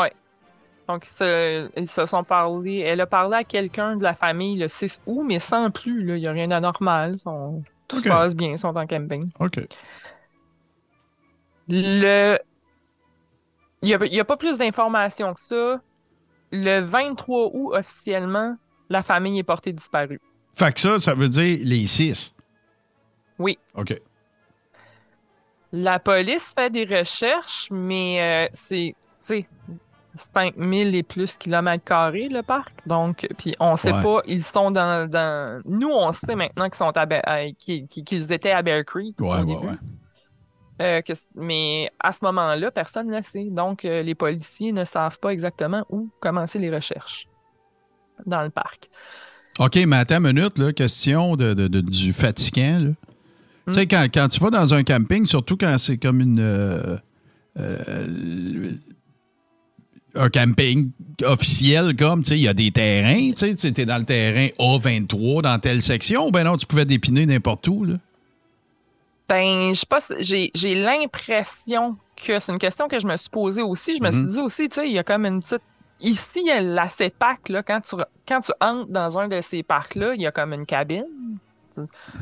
Ouais. 0.01 0.11
Donc, 0.87 1.05
ils 1.05 1.11
se, 1.11 1.69
ils 1.75 1.87
se 1.87 2.05
sont 2.05 2.23
parlé. 2.23 2.79
Elle 2.79 3.01
a 3.01 3.05
parlé 3.05 3.37
à 3.37 3.43
quelqu'un 3.43 3.97
de 3.97 4.03
la 4.03 4.13
famille 4.13 4.57
le 4.57 4.67
6 4.67 5.01
août, 5.05 5.23
mais 5.25 5.39
sans 5.39 5.69
plus. 5.69 6.03
là. 6.03 6.15
Il 6.15 6.21
n'y 6.21 6.27
a 6.27 6.31
rien 6.31 6.47
d'anormal. 6.47 7.17
Tout 7.87 7.99
se 7.99 8.07
passe 8.07 8.35
bien. 8.35 8.51
Ils 8.51 8.57
sont 8.57 8.75
en 8.75 8.87
camping. 8.87 9.29
OK. 9.39 9.59
Le... 11.67 12.37
Il 13.81 13.97
n'y 13.97 14.19
a, 14.19 14.25
pas 14.25 14.37
plus 14.37 14.57
d'informations 14.57 15.33
que 15.33 15.39
ça. 15.39 15.81
Le 16.51 16.79
23 16.79 17.51
août, 17.53 17.73
officiellement, 17.73 18.55
la 18.89 19.03
famille 19.03 19.37
est 19.37 19.43
portée 19.43 19.73
disparue. 19.73 20.19
Fait 20.53 20.73
que 20.73 20.79
ça, 20.79 20.99
ça 20.99 21.13
veut 21.13 21.29
dire 21.29 21.59
les 21.61 21.85
6. 21.85 22.35
Oui. 23.37 23.59
OK. 23.75 23.99
La 25.71 25.99
police 25.99 26.53
fait 26.57 26.69
des 26.69 26.85
recherches, 26.85 27.67
mais 27.69 28.49
euh, 28.49 28.49
c'est, 28.53 28.95
5000 30.17 30.95
et 30.95 31.03
plus 31.03 31.37
kilomètres 31.37 31.83
carrés, 31.85 32.27
le 32.29 32.41
parc. 32.43 32.71
Donc, 32.85 33.27
puis 33.37 33.55
on 33.59 33.75
sait 33.77 33.91
Ouais. 33.93 34.03
pas, 34.03 34.21
ils 34.27 34.43
sont 34.43 34.71
dans, 34.71 35.09
dans... 35.09 35.61
Nous, 35.65 35.89
on 35.89 36.11
sait 36.11 36.35
maintenant 36.35 36.65
qu'ils 36.69 36.77
sont 36.77 36.91
à 36.95 37.01
à- 37.23 37.51
qu'ils 37.57 37.87
qu'ils 37.87 38.31
étaient 38.33 38.51
à 38.51 38.61
Bear 38.61 38.83
Creek. 38.85 39.19
Ouais, 39.19 39.27
au 39.27 39.31
ouais, 39.31 39.45
début. 39.45 39.67
ouais. 39.67 39.73
Euh, 40.79 41.01
que 41.01 41.13
mais 41.35 41.89
à 41.99 42.13
ce 42.13 42.23
moment-là, 42.25 42.69
personne 42.69 43.07
ne 43.07 43.17
le 43.17 43.23
sait. 43.23 43.45
Donc, 43.49 43.83
euh, 43.83 44.03
les 44.03 44.13
policiers 44.13 44.71
ne 44.71 44.83
savent 44.85 45.17
pas 45.19 45.29
exactement 45.29 45.83
où 45.89 46.09
commencer 46.19 46.59
les 46.59 46.69
recherches 46.73 47.27
dans 48.25 48.41
le 48.43 48.49
parc. 48.51 48.89
OK, 49.59 49.75
mais 49.87 49.95
attends 49.95 50.23
une 50.23 50.33
minute, 50.33 50.59
là, 50.59 50.71
question 50.73 51.35
de, 51.35 51.55
de- 51.55 51.67
de- 51.67 51.81
du 51.81 52.13
fatigant. 52.13 52.93
Tu 53.67 53.73
sais, 53.73 53.87
quand, 53.87 54.05
quand 54.13 54.27
tu 54.27 54.39
vas 54.39 54.51
dans 54.51 54.73
un 54.75 54.83
camping, 54.83 55.25
surtout 55.25 55.57
quand 55.57 55.75
c'est 55.79 55.97
comme 55.97 56.21
une. 56.21 56.39
euh, 56.39 56.95
euh, 57.59 58.71
un 60.15 60.29
camping 60.29 60.91
officiel, 61.23 61.95
comme, 61.95 62.23
tu 62.23 62.29
sais, 62.29 62.37
il 62.37 62.43
y 62.43 62.47
a 62.47 62.53
des 62.53 62.71
terrains, 62.71 63.31
tu 63.31 63.35
sais, 63.35 63.55
tu 63.55 63.81
es 63.81 63.85
dans 63.85 63.97
le 63.97 64.05
terrain 64.05 64.47
A23 64.59 65.41
dans 65.41 65.59
telle 65.59 65.81
section, 65.81 66.27
ou 66.27 66.31
ben 66.31 66.43
non, 66.43 66.57
tu 66.57 66.65
pouvais 66.65 66.85
dépiner 66.85 67.25
n'importe 67.25 67.67
où, 67.67 67.83
là? 67.83 67.95
Ben, 69.27 69.73
je 69.73 69.79
sais 69.79 69.85
pas, 69.85 69.99
j'ai, 70.19 70.51
j'ai 70.55 70.73
l'impression 70.73 71.97
que 72.15 72.39
c'est 72.39 72.51
une 72.51 72.59
question 72.59 72.87
que 72.87 72.99
je 72.99 73.05
me 73.05 73.17
suis 73.17 73.29
posée 73.29 73.61
aussi. 73.61 73.97
Je 73.97 74.01
me 74.01 74.09
suis 74.09 74.25
dit 74.25 74.39
aussi, 74.39 74.69
tu 74.69 74.75
sais, 74.75 74.87
il 74.87 74.93
y 74.93 74.99
a 74.99 75.03
comme 75.03 75.25
une 75.25 75.41
petite. 75.41 75.61
Ici, 75.99 76.49
la 76.61 76.87
CEPAC, 76.87 77.49
là, 77.49 77.63
quand 77.63 77.81
tu, 77.81 77.95
quand 78.27 78.41
tu 78.41 78.51
entres 78.61 78.89
dans 78.89 79.19
un 79.19 79.27
de 79.27 79.41
ces 79.41 79.63
parcs-là, 79.63 80.13
il 80.13 80.21
y 80.21 80.27
a 80.27 80.31
comme 80.31 80.53
une 80.53 80.65
cabine. 80.65 81.05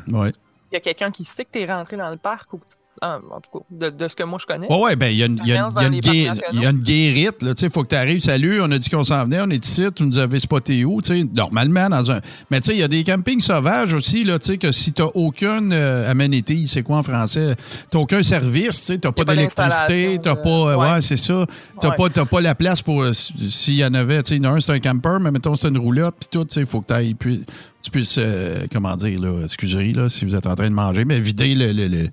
Ouais. 0.08 0.32
Il 0.70 0.74
y 0.74 0.76
a 0.76 0.80
quelqu'un 0.80 1.10
qui 1.10 1.24
sait 1.24 1.44
que 1.44 1.50
tu 1.52 1.60
es 1.60 1.66
rentré 1.66 1.96
dans 1.96 2.10
le 2.10 2.16
parc, 2.16 2.52
ou, 2.54 2.56
en, 2.56 2.85
en 3.02 3.40
tout 3.40 3.58
cas, 3.58 3.64
de, 3.70 3.90
de 3.90 4.08
ce 4.08 4.16
que 4.16 4.22
moi 4.22 4.38
je 4.40 4.46
connais. 4.46 4.66
Ouais, 4.72 4.80
ouais, 4.80 4.96
ben, 4.96 5.08
il 5.08 5.16
y 5.16 5.22
a 5.22 5.26
une, 5.26 5.40
il 5.44 5.48
y 5.48 5.52
a 5.52 5.60
une- 5.66 5.68
il 5.76 5.82
y 5.82 5.84
a 5.84 5.86
une 5.86 5.90
Dans 5.90 5.90
les 5.90 6.00
gué- 6.00 6.26
parcs 6.26 6.38
il 6.52 6.60
y 6.62 6.66
a 6.66 6.70
une 6.70 6.78
guérite, 6.78 7.42
là. 7.42 7.54
Tu 7.54 7.60
sais, 7.60 7.66
il 7.66 7.72
faut 7.72 7.82
que 7.82 7.88
tu 7.88 7.94
arrives. 7.94 8.20
Salut, 8.20 8.60
on 8.60 8.70
a 8.70 8.78
dit 8.78 8.88
qu'on 8.88 9.02
s'en 9.04 9.24
venait, 9.24 9.40
on 9.42 9.50
est 9.50 9.64
ici, 9.66 9.84
tu 9.94 10.02
nous 10.04 10.18
avais 10.18 10.40
spoté 10.40 10.84
où, 10.84 11.02
tu 11.02 11.08
sais, 11.20 11.24
normalement, 11.34 11.88
dans 11.88 12.10
un. 12.12 12.20
Mais 12.50 12.60
tu 12.60 12.68
sais, 12.68 12.74
il 12.76 12.80
y 12.80 12.82
a 12.82 12.88
des 12.88 13.04
campings 13.04 13.40
sauvages 13.40 13.92
aussi, 13.94 14.24
là, 14.24 14.38
tu 14.38 14.46
sais, 14.46 14.58
que 14.58 14.72
si 14.72 14.92
tu 14.92 15.02
n'as 15.02 15.08
aucune 15.14 15.70
euh, 15.72 16.10
amenity, 16.10 16.68
c'est 16.68 16.82
quoi 16.82 16.98
en 16.98 17.02
français? 17.02 17.54
Tu 17.90 17.96
aucun 17.98 18.22
service, 18.22 18.78
tu 18.80 18.82
sais, 18.92 18.98
tu 18.98 19.06
a 19.08 19.12
pas 19.12 19.24
pas 19.24 19.34
d'électricité, 19.34 20.18
tu 20.18 20.28
d'installation, 20.28 20.42
pas. 20.42 20.70
euh, 20.72 20.76
ouais. 20.76 20.90
ouais, 20.94 21.00
c'est 21.00 21.16
ça. 21.16 21.46
Tu 21.80 21.86
Ouais. 21.86 21.96
pas, 21.96 22.08
t'as 22.08 22.24
pas 22.24 22.40
la 22.40 22.54
place 22.54 22.82
pour. 22.82 23.02
euh, 23.02 23.12
S'il 23.12 23.74
y 23.74 23.84
en 23.84 23.94
avait, 23.94 24.22
tu 24.22 24.38
sais, 24.38 24.46
un, 24.46 24.60
c'est 24.60 24.72
un 24.72 24.80
camper, 24.80 25.16
mais 25.20 25.30
mettons, 25.30 25.54
c'est 25.56 25.68
une 25.68 25.78
roulotte, 25.78 26.14
puis 26.18 26.28
tout, 26.30 26.44
tu 26.44 26.54
sais, 26.54 26.60
il 26.60 26.66
faut 26.66 26.80
que 26.80 26.86
t'ailles, 26.86 27.14
puis 27.14 27.44
tu 27.82 27.90
puisses, 27.90 28.16
euh, 28.18 28.66
comment 28.72 28.96
dire, 28.96 29.20
là, 29.20 29.42
excusez, 29.44 29.92
là, 29.92 30.08
si 30.08 30.24
vous 30.24 30.34
êtes 30.34 30.46
en 30.46 30.54
train 30.54 30.68
de 30.68 30.74
manger, 30.74 31.04
mais 31.04 31.20
vider 31.20 31.54
le- 31.54 31.72
le- 31.72 31.88
le, 31.88 32.08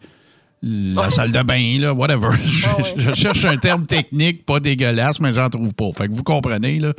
la 0.63 1.01
Ouais. 1.03 1.09
salle 1.09 1.31
de 1.33 1.41
bain, 1.43 1.79
là, 1.79 1.93
whatever. 1.93 2.29
Je, 2.43 2.67
ouais. 2.67 2.93
je 2.97 3.13
cherche 3.13 3.43
un 3.45 3.57
terme 3.57 3.85
technique, 3.85 4.45
pas 4.45 4.59
dégueulasse, 4.59 5.19
mais 5.19 5.33
j'en 5.33 5.49
trouve 5.49 5.73
pas. 5.73 5.91
Fait 5.95 6.07
que 6.07 6.13
vous 6.13 6.23
comprenez, 6.23 6.79
là. 6.79 6.93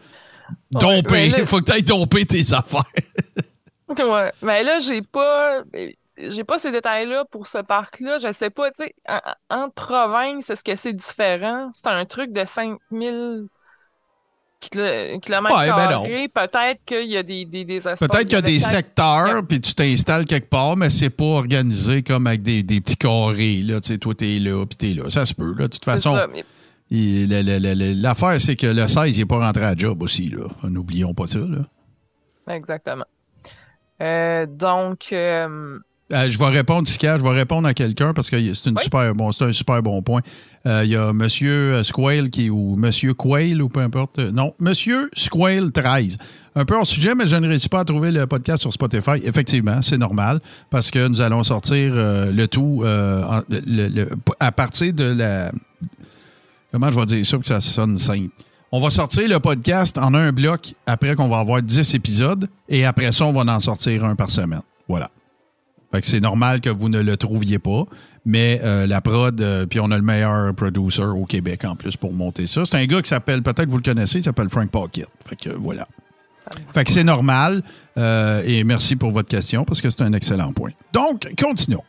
Domper. 0.72 1.31
là- 1.31 1.38
Il 1.40 1.46
faut 1.46 1.59
que 1.61 1.64
tu 1.64 1.72
ailles 1.72 1.83
domper 1.83 2.24
tes 2.27 2.53
affaires. 2.53 2.85
Ouais. 3.88 4.33
Mais 4.42 4.64
là, 4.64 4.79
j'ai 4.81 5.03
pas. 5.03 5.62
J'ai 6.16 6.42
pas 6.44 6.59
ces 6.59 6.70
détails-là 6.72 7.24
pour 7.31 7.46
ce 7.46 7.59
parc-là. 7.59 8.16
Je 8.18 8.33
sais 8.33 8.50
pas, 8.50 8.70
tu 8.70 8.85
sais, 8.85 8.94
en, 9.09 9.20
en 9.64 9.68
province, 9.70 10.48
est-ce 10.50 10.64
que 10.64 10.74
c'est 10.74 10.92
différent? 10.92 11.70
C'est 11.72 11.87
un 11.88 12.05
truc 12.05 12.33
de 12.33 12.44
5000 12.44 12.79
kilo- 12.90 13.48
kilomètres 14.70 15.59
Ouais, 15.59 15.70
ben. 15.70 16.29
Peut-être 16.29 16.81
qu'il 16.85 17.11
y 17.11 17.16
a 17.16 17.22
des, 17.22 17.44
des, 17.44 17.64
Peut-être 17.64 18.20
qu'il 18.20 18.33
y 18.33 18.37
a 18.37 18.42
des 18.42 18.59
secteurs, 18.59 19.46
puis 19.46 19.61
tu 19.61 19.74
t'installes 19.74 20.27
quelque 20.27 20.48
part, 20.48 20.77
mais 20.77 20.90
c'est 20.90 21.11
pas 21.11 21.24
organisé 21.24 22.03
comme 22.03 22.27
avec 22.27 22.42
des, 22.42 22.62
des 22.62 22.81
petits 22.81 22.96
carrés, 22.96 23.62
là. 23.62 23.81
Tu 23.81 23.92
sais, 23.92 23.98
toi, 23.98 24.14
t'es 24.14 24.38
là, 24.38 24.64
puis 24.66 24.77
t'es 24.77 25.00
là. 25.00 25.11
Ça 25.11 25.24
se 25.27 25.35
peut, 25.35 25.55
là. 25.57 25.64
De 25.64 25.72
toute 25.72 25.85
façon, 25.85 26.18
l'affaire, 26.90 28.40
c'est 28.40 28.57
que 28.57 28.66
le 28.66 28.87
16, 28.87 29.16
il 29.16 29.20
n'est 29.20 29.27
pas 29.27 29.38
rentré 29.38 29.64
à 29.64 29.74
job 29.77 30.03
aussi. 30.03 30.33
N'oublions 30.62 31.14
pas 31.14 31.27
ça, 31.27 31.40
là. 31.40 32.55
Exactement. 32.55 33.07
Euh, 34.00 34.46
donc, 34.46 35.09
euh, 35.12 35.79
Euh, 36.14 36.31
je 36.31 36.38
vais 36.38 36.46
répondre, 36.48 36.87
Tika, 36.87 37.18
je 37.18 37.24
vais 37.24 37.31
répondre 37.31 37.66
à 37.66 37.74
quelqu'un 37.74 38.12
parce 38.14 38.31
que 38.31 38.37
c'est 38.55 38.68
Oui. 38.70 38.74
super 38.83 39.12
bon, 39.14 39.33
c'est 39.33 39.44
un 39.46 39.53
super 39.53 39.83
bon 39.83 40.00
point. 40.00 40.20
Euh, 40.66 40.83
Il 40.85 40.90
y 40.90 40.96
a 40.96 41.12
Monsieur 41.12 41.83
Squale 41.83 42.31
qui 42.31 42.50
ou 42.50 42.77
Monsieur 42.77 43.14
Quail 43.14 43.61
ou 43.61 43.68
peu 43.68 43.81
importe. 43.81 44.20
euh, 44.20 44.31
Non, 44.31 44.55
Monsieur 44.61 45.11
Squale 45.14 45.72
13. 45.72 46.18
Un 46.55 46.64
peu 46.64 46.77
hors 46.77 46.87
sujet, 46.87 47.16
mais 47.16 47.27
je 47.27 47.35
ne 47.35 47.48
réussis 47.48 47.68
pas 47.68 47.81
à 47.81 47.85
trouver 47.85 48.12
le 48.12 48.27
podcast 48.29 48.61
sur 48.62 48.72
Spotify. 48.72 49.20
Effectivement, 49.24 49.83
c'est 49.83 49.98
normal 49.98 50.38
parce 50.70 50.90
que 50.92 51.09
nous 51.09 51.20
allons 51.20 51.42
sortir 51.42 51.92
euh, 51.94 52.31
le 52.31 52.46
tout 52.46 52.83
euh, 52.85 53.24
en- 53.24 53.42
le- 53.48 53.88
le- 53.88 54.09
à 54.38 54.53
partir 54.53 54.92
de 54.92 55.05
la. 55.05 55.50
Comment 56.70 56.90
je 56.92 57.00
vais 57.00 57.07
dire 57.07 57.27
ça 57.27 57.33
pour 57.37 57.42
que 57.42 57.48
ça 57.48 57.61
sonne 57.61 57.98
simple? 57.98 58.31
On 58.70 58.81
va 58.81 58.90
sortir 58.90 59.29
le 59.29 59.38
podcast 59.40 59.98
en 59.98 60.14
un 60.14 60.31
bloc 60.33 60.74
après 60.87 61.14
qu'on 61.16 61.29
va 61.29 61.38
avoir 61.40 61.61
10 61.62 61.94
épisodes 61.94 62.48
et 62.68 62.85
après 62.85 63.11
ça, 63.12 63.24
on 63.27 63.33
va 63.33 63.53
en 63.53 63.61
sortir 63.61 64.05
un 64.05 64.14
par 64.14 64.31
semaine. 64.31 64.62
Voilà. 64.88 65.11
Fait 65.94 66.00
que 66.00 66.07
c'est 66.09 66.18
normal 66.20 66.61
que 66.61 66.70
vous 66.70 66.88
ne 66.88 67.00
le 67.00 67.16
trouviez 67.16 67.61
pas, 67.61 67.85
mais 68.24 68.61
euh, 68.64 68.85
la 68.87 69.00
prod, 69.00 69.40
euh, 69.40 69.64
puis 69.64 69.78
on 69.78 69.92
a 69.92 69.96
le 69.96 70.02
meilleur 70.02 70.52
producer 70.54 71.04
au 71.04 71.24
Québec 71.24 71.64
en 71.64 71.76
plus 71.76 71.96
pour 71.96 72.12
monter 72.12 72.48
ça. 72.48 72.64
C'est 72.64 72.76
un 72.78 72.87
gars 72.87 73.00
qui 73.00 73.09
s'appelle, 73.09 73.42
peut-être 73.42 73.68
vous 73.70 73.76
le 73.76 73.83
connaissez, 73.83 74.18
il 74.18 74.24
s'appelle 74.24 74.48
Frank 74.48 74.70
Pocket. 74.72 75.07
Fait 75.24 75.37
que 75.37 75.50
voilà. 75.50 75.87
Fait 76.74 76.83
que 76.85 76.90
c'est 76.90 77.04
normal. 77.04 77.62
euh, 77.96 78.42
et 78.44 78.64
merci 78.64 78.96
pour 78.96 79.12
votre 79.12 79.28
question 79.28 79.64
parce 79.64 79.80
que 79.80 79.88
c'est 79.88 80.02
un 80.02 80.12
excellent 80.14 80.52
point. 80.52 80.72
Donc, 80.92 81.28
continuons. 81.40 81.85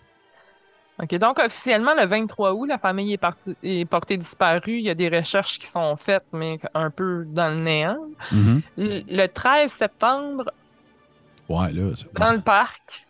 OK, 1.01 1.15
donc 1.15 1.39
officiellement, 1.39 1.91
le 1.99 2.05
23 2.05 2.53
août, 2.53 2.65
la 2.67 2.77
famille 2.77 3.11
est, 3.13 3.17
partie- 3.17 3.55
est 3.63 3.83
portée 3.85 4.15
disparue. 4.17 4.77
Il 4.77 4.83
y 4.85 4.89
a 4.89 4.95
des 4.95 5.09
recherches 5.09 5.57
qui 5.59 5.67
sont 5.67 5.95
faites, 5.95 6.23
mais 6.31 6.57
un 6.73 6.89
peu 6.91 7.25
dans 7.27 7.49
le 7.49 7.61
néant. 7.63 7.97
Mhm. 8.31 8.61
Le, 8.77 9.01
le 9.09 9.27
13 9.27 9.71
septembre, 9.71 10.51
Ouais, 11.49 11.71
là, 11.73 11.91
c'est 11.95 12.11
dans 12.13 12.31
le 12.33 12.41
parc, 12.41 13.04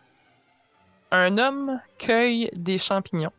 un 1.15 1.38
homme 1.38 1.80
cueille 1.97 2.49
des 2.54 2.78
champignons. 2.78 3.32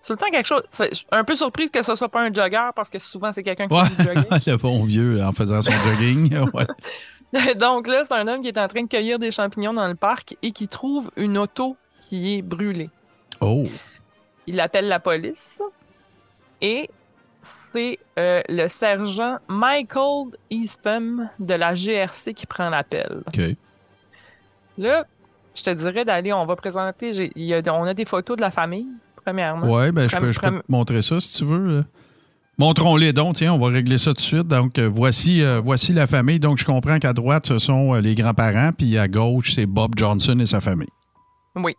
C'est 0.00 0.12
le 0.12 0.18
temps 0.18 0.30
quelque 0.30 0.46
chose. 0.46 0.62
c'est- 0.70 0.90
un 1.10 1.24
peu 1.24 1.34
surprise 1.34 1.70
que 1.70 1.82
ce 1.82 1.94
soit 1.96 2.08
pas 2.08 2.20
un 2.22 2.32
jogger 2.32 2.70
parce 2.76 2.90
que 2.90 2.98
souvent 2.98 3.32
c'est 3.32 3.42
quelqu'un 3.42 3.66
qui 3.66 3.74
Ouais, 3.74 3.84
fait 3.84 4.02
du 4.02 4.08
jogging. 4.08 4.24
le 4.46 4.56
bon 4.56 4.84
vieux 4.84 5.22
en 5.22 5.32
faisant 5.32 5.60
son 5.62 5.72
jogging. 5.82 6.36
Ouais. 6.54 6.66
Donc 7.56 7.88
là, 7.88 8.04
c'est 8.06 8.14
un 8.14 8.28
homme 8.28 8.40
qui 8.40 8.48
est 8.48 8.58
en 8.58 8.68
train 8.68 8.82
de 8.84 8.88
cueillir 8.88 9.18
des 9.18 9.32
champignons 9.32 9.72
dans 9.72 9.88
le 9.88 9.96
parc 9.96 10.36
et 10.42 10.52
qui 10.52 10.68
trouve 10.68 11.10
une 11.16 11.36
auto 11.36 11.76
qui 12.00 12.36
est 12.38 12.42
brûlée. 12.42 12.88
Oh. 13.40 13.64
Il 14.46 14.60
appelle 14.60 14.86
la 14.86 15.00
police 15.00 15.60
et 16.60 16.88
c'est 17.40 17.98
euh, 18.18 18.42
le 18.48 18.68
sergent 18.68 19.38
Michael 19.48 20.28
Eastham 20.50 21.28
de 21.40 21.54
la 21.54 21.74
GRC 21.74 22.32
qui 22.32 22.46
prend 22.46 22.70
l'appel. 22.70 23.22
OK. 23.26 23.40
Là, 24.78 25.04
je 25.56 25.62
te 25.62 25.70
dirais 25.70 26.04
d'aller, 26.04 26.32
on 26.32 26.46
va 26.46 26.54
présenter, 26.56 27.30
y 27.36 27.54
a- 27.54 27.74
on 27.74 27.84
a 27.84 27.94
des 27.94 28.04
photos 28.04 28.36
de 28.36 28.42
la 28.42 28.50
famille, 28.50 28.86
premièrement. 29.24 29.66
Ouais, 29.68 29.90
ben, 29.92 30.08
je 30.08 30.16
peux, 30.16 30.30
je 30.32 30.38
peux 30.38 30.46
Prom- 30.48 30.60
te 30.62 30.66
montrer 30.72 31.02
ça 31.02 31.20
si 31.20 31.38
tu 31.38 31.44
veux. 31.44 31.84
Montrons-les 32.58 33.12
donc, 33.12 33.34
tiens, 33.36 33.52
on 33.52 33.58
va 33.58 33.68
régler 33.68 33.98
ça 33.98 34.10
tout 34.12 34.16
de 34.16 34.20
suite. 34.20 34.48
Donc, 34.48 34.78
euh, 34.78 34.88
voici, 34.90 35.42
euh, 35.42 35.60
voici 35.62 35.92
la 35.92 36.06
famille. 36.06 36.40
Donc, 36.40 36.56
je 36.58 36.64
comprends 36.64 36.98
qu'à 36.98 37.12
droite, 37.12 37.46
ce 37.46 37.58
sont 37.58 37.94
euh, 37.94 38.00
les 38.00 38.14
grands-parents, 38.14 38.70
puis 38.72 38.96
à 38.96 39.08
gauche, 39.08 39.52
c'est 39.52 39.66
Bob 39.66 39.92
Johnson 39.96 40.38
et 40.40 40.46
sa 40.46 40.60
famille. 40.62 40.88
Oui. 41.54 41.74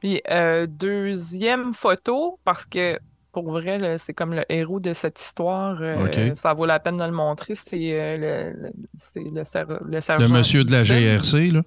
Puis, 0.00 0.20
euh, 0.30 0.66
deuxième 0.68 1.72
photo, 1.72 2.38
parce 2.44 2.64
que 2.66 2.98
pour 3.32 3.50
vrai, 3.50 3.96
c'est 3.98 4.12
comme 4.12 4.34
le 4.34 4.44
héros 4.52 4.78
de 4.78 4.92
cette 4.92 5.20
histoire. 5.20 5.78
euh. 5.80 5.94
Ça 6.36 6.52
vaut 6.54 6.66
la 6.66 6.78
peine 6.78 6.98
de 6.98 7.04
le 7.04 7.12
montrer. 7.12 7.54
C'est 7.56 7.76
le, 8.18 8.52
le- 8.62 8.72
c'est 8.94 9.20
le, 9.20 10.28
monsieur 10.28 10.64
de 10.64 10.70
la. 10.72 10.82
GRC, 10.84 11.50
là. 11.50 11.62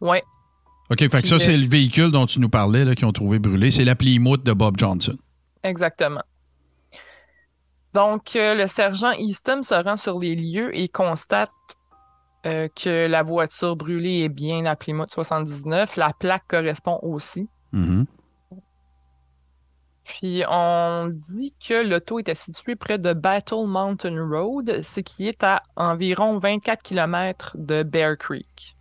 Ouais, 0.00 0.22
OK, 0.90 1.00
fait 1.00 1.22
que 1.22 1.28
ça, 1.28 1.38
c'est 1.38 1.56
le 1.56 1.68
véhicule 1.68 2.10
dont 2.10 2.24
tu 2.24 2.40
nous 2.40 2.48
parlais, 2.48 2.84
là, 2.84 2.94
qu'ils 2.94 3.06
ont 3.06 3.12
trouvé 3.12 3.38
brûlé. 3.38 3.70
C'est 3.70 3.84
la 3.84 3.94
Plymouth 3.94 4.42
de 4.42 4.52
Bob 4.52 4.78
Johnson. 4.78 5.16
exactement. 5.62 6.22
Donc, 7.94 8.36
euh, 8.36 8.54
le 8.54 8.66
sergent 8.66 9.12
Easton 9.12 9.62
se 9.62 9.74
rend 9.74 9.96
sur 9.96 10.18
les 10.18 10.34
lieux 10.34 10.76
et 10.76 10.88
constate 10.88 11.50
euh, 12.46 12.68
que 12.68 13.06
la 13.06 13.22
voiture 13.22 13.76
brûlée 13.76 14.20
est 14.24 14.28
bien 14.28 14.62
la 14.62 14.76
Plymouth 14.76 15.10
79. 15.10 15.96
La 15.96 16.12
plaque 16.18 16.44
correspond 16.48 16.98
aussi. 17.02 17.48
Mhm. 17.72 18.06
Puis 20.04 20.42
on 20.48 21.10
dit 21.12 21.54
que 21.66 21.86
l'auto 21.86 22.18
était 22.18 22.34
située 22.34 22.76
près 22.76 22.98
de 22.98 23.12
Battle 23.12 23.66
Mountain 23.66 24.26
Road, 24.26 24.80
ce 24.82 25.00
qui 25.00 25.28
est 25.28 25.42
à 25.42 25.62
environ 25.76 26.38
24 26.38 26.82
km 26.82 27.56
de 27.58 27.82
Bear 27.82 28.16
Creek. 28.16 28.74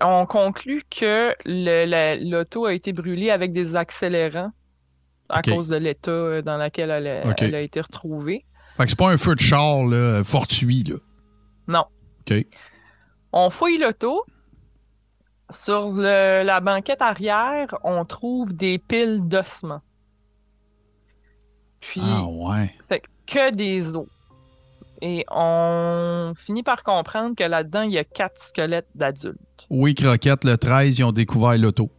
On 0.00 0.26
conclut 0.26 0.84
que 0.90 1.34
la- 1.44 2.14
l'auto 2.16 2.66
a 2.66 2.74
été 2.74 2.92
brûlée 2.92 3.30
avec 3.30 3.52
des 3.52 3.76
accélérants 3.76 4.52
à 5.28 5.42
cause 5.42 5.68
de 5.68 5.76
l'état 5.76 6.10
euh, 6.10 6.42
dans 6.42 6.56
lequel 6.58 6.90
elle 6.90 7.06
a, 7.08 7.30
Ok. 7.30 7.42
elle 7.42 7.54
a 7.54 7.60
été 7.60 7.80
retrouvée. 7.80 8.44
Fait 8.76 8.84
que 8.84 8.90
c'est 8.90 8.98
pas 8.98 9.10
un 9.10 9.16
feu 9.16 9.34
de 9.34 9.40
char, 9.40 9.84
là, 9.84 10.22
fortuit, 10.24 10.82
là. 10.84 10.96
Non. 11.68 11.84
OK. 12.30 12.46
On 13.32 13.50
fouille 13.50 13.78
l'auto. 13.78 14.24
Sur 15.50 15.92
le- 15.92 16.42
la 16.42 16.60
banquette 16.60 17.02
arrière, 17.02 17.74
on 17.84 18.04
trouve 18.04 18.54
des 18.54 18.78
piles 18.78 19.20
d'ossements. 19.28 19.82
Puis, 21.80 22.00
Ah, 22.02 22.24
ouais. 22.24 22.74
fait 22.88 23.02
que 23.26 23.50
des 23.54 23.94
os. 23.94 24.06
Et 25.06 25.26
on 25.30 26.32
finit 26.34 26.62
par 26.62 26.82
comprendre 26.82 27.36
que 27.36 27.44
là-dedans, 27.44 27.82
il 27.82 27.92
y 27.92 27.98
a 27.98 28.04
quatre 28.04 28.40
squelettes 28.40 28.88
d'adultes. 28.94 29.66
Oui, 29.68 29.94
Croquette, 29.94 30.44
le 30.44 30.56
13, 30.56 30.98
ils 30.98 31.04
ont 31.04 31.12
découvert 31.12 31.58
l'auto. 31.58 31.90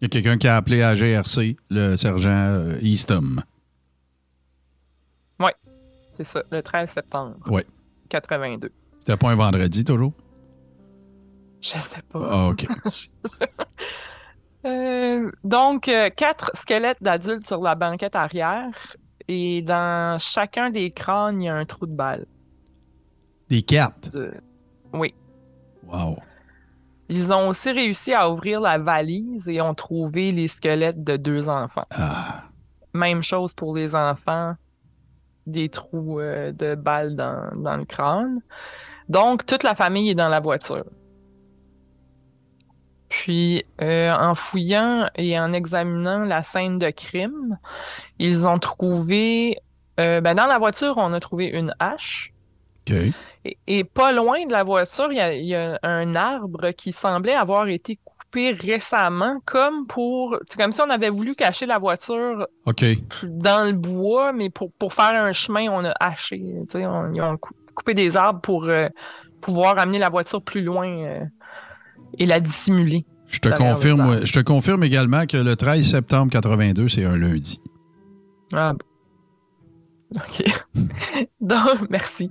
Il 0.00 0.04
y 0.04 0.06
a 0.06 0.08
quelqu'un 0.08 0.36
qui 0.36 0.46
a 0.48 0.56
appelé 0.56 0.82
à 0.82 0.94
GRC, 0.94 1.56
le 1.70 1.96
sergent 1.96 2.28
euh, 2.30 2.78
Eastham. 2.82 3.42
C'est 6.18 6.24
ça, 6.24 6.42
le 6.50 6.60
13 6.62 6.90
septembre. 6.90 7.36
Ouais. 7.46 7.64
82. 8.08 8.72
C'était 8.98 9.16
pas 9.16 9.30
un 9.30 9.36
vendredi, 9.36 9.84
toujours? 9.84 10.12
Je 11.60 11.68
sais 11.68 12.02
pas. 12.10 12.28
Ah, 12.30 12.48
OK. 12.48 12.66
Euh, 14.64 15.30
donc, 15.44 15.88
euh, 15.88 16.10
quatre 16.10 16.50
squelettes 16.54 17.00
d'adultes 17.00 17.46
sur 17.46 17.62
la 17.62 17.76
banquette 17.76 18.16
arrière. 18.16 18.96
Et 19.28 19.62
dans 19.62 20.18
chacun 20.18 20.70
des 20.70 20.90
crânes, 20.90 21.42
il 21.42 21.46
y 21.46 21.48
a 21.48 21.54
un 21.54 21.64
trou 21.66 21.86
de 21.86 21.92
balle. 21.94 22.26
Des. 23.48 23.64
De- 24.12 24.34
Oui. 24.92 25.14
Wow. 25.86 26.16
Ils 27.10 27.32
ont 27.32 27.48
aussi 27.48 27.70
réussi 27.70 28.12
à 28.12 28.30
ouvrir 28.30 28.60
la 28.60 28.78
valise 28.78 29.48
et 29.48 29.60
ont 29.60 29.74
trouvé 29.74 30.32
les 30.32 30.48
squelettes 30.48 31.02
de 31.02 31.16
deux 31.16 31.48
enfants. 31.48 31.86
Ah. 31.90 32.42
Même 32.92 33.22
chose 33.22 33.54
pour 33.54 33.74
les 33.76 33.94
enfants, 33.94 34.54
des 35.46 35.68
trous 35.70 36.20
euh, 36.20 36.52
de 36.52 36.74
balles 36.74 37.16
dans, 37.16 37.50
dans 37.56 37.76
le 37.76 37.84
crâne. 37.86 38.40
Donc, 39.08 39.46
toute 39.46 39.62
la 39.62 39.74
famille 39.74 40.10
est 40.10 40.14
dans 40.14 40.28
la 40.28 40.40
voiture. 40.40 40.84
Puis, 43.18 43.64
euh, 43.80 44.12
en 44.12 44.36
fouillant 44.36 45.08
et 45.16 45.38
en 45.40 45.52
examinant 45.52 46.20
la 46.20 46.44
scène 46.44 46.78
de 46.78 46.90
crime, 46.90 47.58
ils 48.20 48.46
ont 48.46 48.60
trouvé... 48.60 49.58
euh, 49.98 50.20
ben, 50.20 50.36
dans 50.36 50.46
la 50.46 50.58
voiture, 50.58 50.94
on 50.98 51.12
a 51.12 51.18
trouvé 51.18 51.46
une 51.46 51.74
hache. 51.80 52.32
OK. 52.88 52.94
Et, 53.44 53.58
et 53.66 53.82
pas 53.82 54.12
loin 54.12 54.46
de 54.46 54.52
la 54.52 54.62
voiture, 54.62 55.08
il 55.10 55.16
y 55.16 55.20
a, 55.20 55.34
il 55.34 55.46
y 55.46 55.56
a 55.56 55.80
un 55.82 56.14
arbre 56.14 56.70
qui 56.70 56.92
semblait 56.92 57.34
avoir 57.34 57.66
été 57.66 57.98
coupé 58.04 58.52
récemment, 58.52 59.40
comme 59.44 59.88
pour. 59.88 60.38
C'est 60.48 60.60
comme 60.60 60.70
si 60.70 60.80
on 60.80 60.90
avait 60.90 61.10
voulu 61.10 61.34
cacher 61.34 61.66
la 61.66 61.78
voiture 61.78 62.46
dans 63.24 63.64
le 63.64 63.72
bois, 63.72 64.32
mais 64.32 64.48
pour, 64.48 64.70
pour 64.78 64.92
faire 64.92 65.24
un 65.24 65.32
chemin, 65.32 65.66
on 65.72 65.84
a 65.84 65.92
haché. 65.98 66.40
on- 66.74 67.12
ils 67.14 67.20
ont 67.20 67.36
cou- 67.36 67.54
coupé 67.74 67.94
des 67.94 68.16
arbres 68.16 68.40
pour 68.42 68.68
euh, 68.68 68.88
pouvoir 69.40 69.76
amener 69.78 69.98
la 69.98 70.08
voiture 70.08 70.40
plus 70.40 70.62
loin 70.62 70.86
et 72.18 72.26
la 72.26 72.40
dissimuler. 72.40 73.04
Je 73.26 73.40
te, 73.40 73.50
confirme, 73.50 74.24
je 74.24 74.32
te 74.32 74.40
confirme 74.40 74.84
également 74.84 75.26
que 75.26 75.36
le 75.36 75.54
13 75.54 75.82
septembre 75.84 76.32
82, 76.32 76.88
c'est 76.88 77.04
un 77.04 77.16
lundi. 77.16 77.60
Ah 78.52 78.72
bon. 78.72 78.78
OK. 80.16 80.44
Donc, 81.40 81.90
merci. 81.90 82.30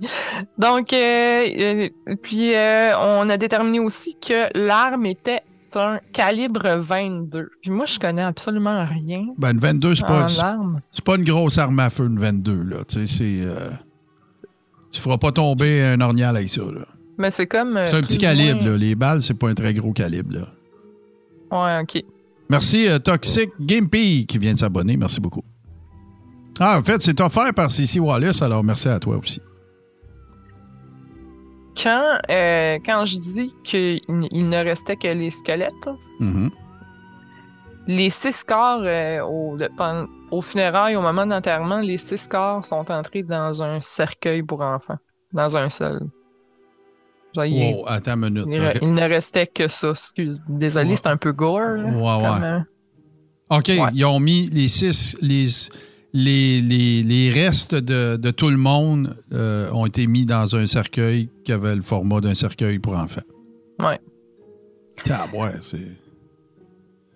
Donc, 0.58 0.92
euh, 0.92 1.46
euh, 1.56 1.88
puis 2.22 2.54
euh, 2.54 2.98
on 2.98 3.28
a 3.28 3.36
déterminé 3.36 3.78
aussi 3.78 4.16
que 4.18 4.48
l'arme 4.58 5.06
était 5.06 5.42
un 5.76 5.98
calibre 6.12 6.76
22. 6.78 7.50
Puis 7.62 7.70
moi, 7.70 7.86
je 7.86 7.98
connais 7.98 8.22
absolument 8.22 8.84
rien 8.84 9.26
Ben, 9.36 9.52
une 9.52 9.60
22, 9.60 9.94
c'est 9.94 10.06
pas, 10.06 10.26
c'est 10.28 11.04
pas 11.04 11.16
une 11.16 11.24
grosse 11.24 11.58
arme 11.58 11.78
à 11.78 11.90
feu, 11.90 12.06
une 12.06 12.18
22, 12.18 12.62
là. 12.62 12.76
Tu 12.88 13.06
sais, 13.06 13.06
c'est. 13.06 13.46
euh, 13.46 13.70
tu 14.90 15.00
feras 15.00 15.18
pas 15.18 15.30
tomber 15.30 15.82
un 15.84 16.00
ornial 16.00 16.36
avec 16.36 16.48
ça, 16.48 16.62
là. 16.62 16.86
Mais 17.18 17.30
c'est 17.30 17.46
comme. 17.46 17.76
euh, 17.76 17.84
C'est 17.86 17.96
un 17.96 18.02
petit 18.02 18.18
calibre, 18.18 18.64
là. 18.64 18.76
Les 18.76 18.94
balles, 18.94 19.22
c'est 19.22 19.34
pas 19.38 19.48
un 19.50 19.54
très 19.54 19.74
gros 19.74 19.92
calibre, 19.92 20.32
là. 20.34 20.46
Ouais, 21.50 21.82
OK. 21.82 22.02
Merci, 22.50 22.88
euh, 22.88 22.98
Toxic 22.98 23.50
Gimpy, 23.60 24.24
qui 24.26 24.38
vient 24.38 24.54
de 24.54 24.58
s'abonner. 24.58 24.96
Merci 24.96 25.20
beaucoup. 25.20 25.42
Ah, 26.60 26.78
en 26.78 26.82
fait, 26.82 27.00
c'est 27.00 27.20
offert 27.20 27.52
par 27.54 27.70
CC 27.70 28.00
Wallace, 28.00 28.40
alors 28.42 28.64
merci 28.64 28.88
à 28.88 28.98
toi 28.98 29.16
aussi. 29.18 29.40
Quand, 31.80 32.18
euh, 32.28 32.78
quand 32.84 33.04
je 33.04 33.18
dis 33.18 33.54
qu'il 33.62 34.00
il 34.08 34.48
ne 34.48 34.56
restait 34.64 34.96
que 34.96 35.06
les 35.08 35.30
squelettes, 35.30 35.72
Mhm. 36.18 36.50
les 37.86 38.10
six 38.10 38.42
corps 38.42 38.80
euh, 38.82 39.20
au, 39.22 39.56
de- 39.56 39.70
au 40.32 40.40
funérailles, 40.42 40.96
au 40.96 41.02
moment 41.02 41.24
d'enterrement, 41.26 41.78
les 41.78 41.96
six 41.98 42.26
corps 42.26 42.64
sont 42.64 42.90
entrés 42.90 43.22
dans 43.22 43.62
un 43.62 43.80
cercueil 43.80 44.42
pour 44.42 44.60
enfants. 44.62 44.98
Dans 45.32 45.56
un 45.56 45.68
seul. 45.68 46.00
Il, 47.46 47.74
Wow, 47.76 47.84
attends 47.86 48.22
une 48.22 48.30
minute. 48.30 48.46
il- 48.50 48.60
OK, 48.60 48.78
il 48.82 48.94
ne 48.94 49.02
restait 49.08 49.46
que 49.46 49.68
ça. 49.68 49.90
Excuse. 49.90 50.40
Désolé, 50.48 50.90
Ouais. 50.90 50.96
c'est 50.96 51.06
un 51.06 51.16
peu 51.16 51.32
gore. 51.32 51.60
là, 51.60 51.88
Ouais, 51.88 52.44
euh, 52.44 53.56
OK, 53.58 53.68
Ouais. 53.68 53.90
ils 53.94 54.04
ont 54.04 54.20
mis 54.20 54.48
les 54.50 54.68
six. 54.68 55.16
Les, 55.22 55.46
les, 56.14 56.60
les, 56.62 57.02
les 57.02 57.30
restes 57.30 57.74
de, 57.74 58.16
de 58.16 58.30
tout 58.30 58.48
le 58.50 58.56
monde 58.56 59.16
euh, 59.32 59.70
ont 59.72 59.84
été 59.86 60.06
mis 60.06 60.24
dans 60.24 60.56
un 60.56 60.66
cercueil 60.66 61.28
qui 61.44 61.52
avait 61.52 61.76
le 61.76 61.82
format 61.82 62.20
d'un 62.20 62.34
cercueil 62.34 62.78
pour 62.78 62.96
enfants. 62.96 63.20
Ouais. 63.78 64.00
Ah, 65.10 65.26
ouais, 65.34 65.52
c'est. 65.60 65.78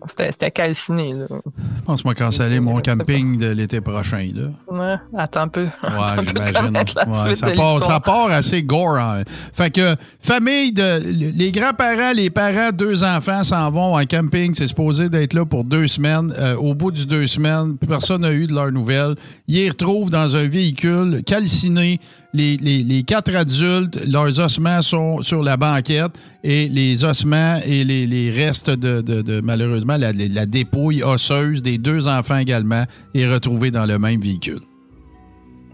C'était 0.07 0.51
calciné. 0.51 1.15
Là. 1.15 1.27
Je 1.29 1.85
pense 1.85 2.05
moi 2.05 2.15
canceller 2.15 2.61
mon 2.61 2.81
camping 2.81 3.39
de 3.39 3.47
l'été 3.51 3.81
prochain. 3.81 4.29
Là. 4.35 4.49
Ouais, 4.69 5.21
attends 5.21 5.43
un 5.43 5.49
peu. 5.49 5.65
Ouais, 5.65 6.25
j'imagine. 6.27 6.77
Ouais, 6.77 7.55
part, 7.57 7.83
ça 7.83 8.01
part 8.01 8.31
assez 8.31 8.63
gore. 8.63 8.97
hein. 8.97 9.23
Fait 9.53 9.71
que, 9.71 9.97
famille 10.21 10.73
de. 10.73 11.01
Les 11.37 11.53
grands-parents, 11.53 12.13
les 12.15 12.31
parents, 12.31 12.71
deux 12.73 13.05
enfants 13.05 13.45
s'en 13.45 13.71
vont 13.71 13.97
en 13.97 14.05
camping. 14.05 14.55
C'est 14.55 14.67
supposé 14.67 15.09
d'être 15.09 15.35
là 15.35 15.45
pour 15.45 15.65
deux 15.65 15.87
semaines. 15.89 16.33
Euh, 16.39 16.57
au 16.57 16.75
bout 16.75 16.91
du 16.91 17.07
deux 17.07 17.27
semaines, 17.27 17.77
personne 17.79 18.23
n'a 18.23 18.33
eu 18.33 18.47
de 18.47 18.55
leurs 18.55 18.73
nouvelles. 18.73 19.15
Ils 19.49 19.69
retrouvent 19.71 20.11
dans 20.11 20.37
un 20.37 20.47
véhicule 20.49 21.23
calciné. 21.25 21.99
Les, 22.33 22.57
les- 22.57 22.83
les 22.83 23.03
quatre 23.03 23.35
adultes, 23.35 23.99
leurs 24.09 24.39
ossements 24.41 24.81
sont 24.83 25.21
sur 25.21 25.43
la 25.43 25.57
banquette 25.57 26.13
et 26.45 26.69
les 26.69 27.05
ossements 27.05 27.59
et 27.67 27.85
les, 27.85 28.07
les 28.07 28.31
restes 28.31 28.71
de, 28.71 29.01
de- 29.03 29.21
de- 29.21 29.41
malheureusement, 29.45 29.97
la, 29.99 30.13
la 30.13 30.47
dépouille 30.47 31.03
osseuse 31.03 31.61
des 31.61 31.77
deux 31.79 32.09
enfants 32.09 32.39
également 32.39 32.85
est 33.15 33.27
retrouvée 33.31 33.71
dans 33.71 33.85
le 33.85 33.99
même 33.99 34.21
véhicule. 34.21 34.61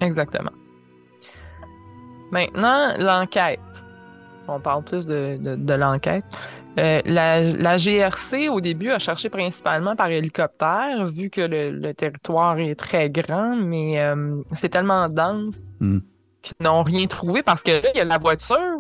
Exactement. 0.01 0.51
Maintenant, 2.33 2.97
l'enquête. 2.99 3.61
On 4.51 4.61
parle 4.61 4.83
plus 4.83 5.05
de- 5.07 5.39
de 5.57 5.75
l'enquête. 5.75 6.25
Euh, 6.79 7.03
la, 7.05 7.41
la 7.43 7.77
GRC, 7.77 8.49
au 8.49 8.61
début, 8.61 8.91
a 8.91 8.99
cherché 8.99 9.29
principalement 9.29 9.97
par 9.97 10.09
hélicoptère, 10.09 11.07
vu 11.07 11.29
que 11.29 11.41
le, 11.41 11.71
le 11.71 11.93
territoire 11.93 12.59
est 12.59 12.75
très 12.77 13.11
grand, 13.11 13.57
mais 13.57 14.01
euh, 14.01 14.37
c'est 14.55 14.69
tellement 14.69 15.09
dense 15.09 15.61
Hmm. 15.81 15.99
qu'ils 16.41 16.57
n'ont 16.61 16.83
rien 16.85 17.07
trouvé 17.07 17.43
parce 17.43 17.63
que 17.63 17.71
là, 17.73 17.89
il 17.95 17.99
y 17.99 18.01
a 18.01 18.05
la 18.05 18.19
voiture, 18.19 18.79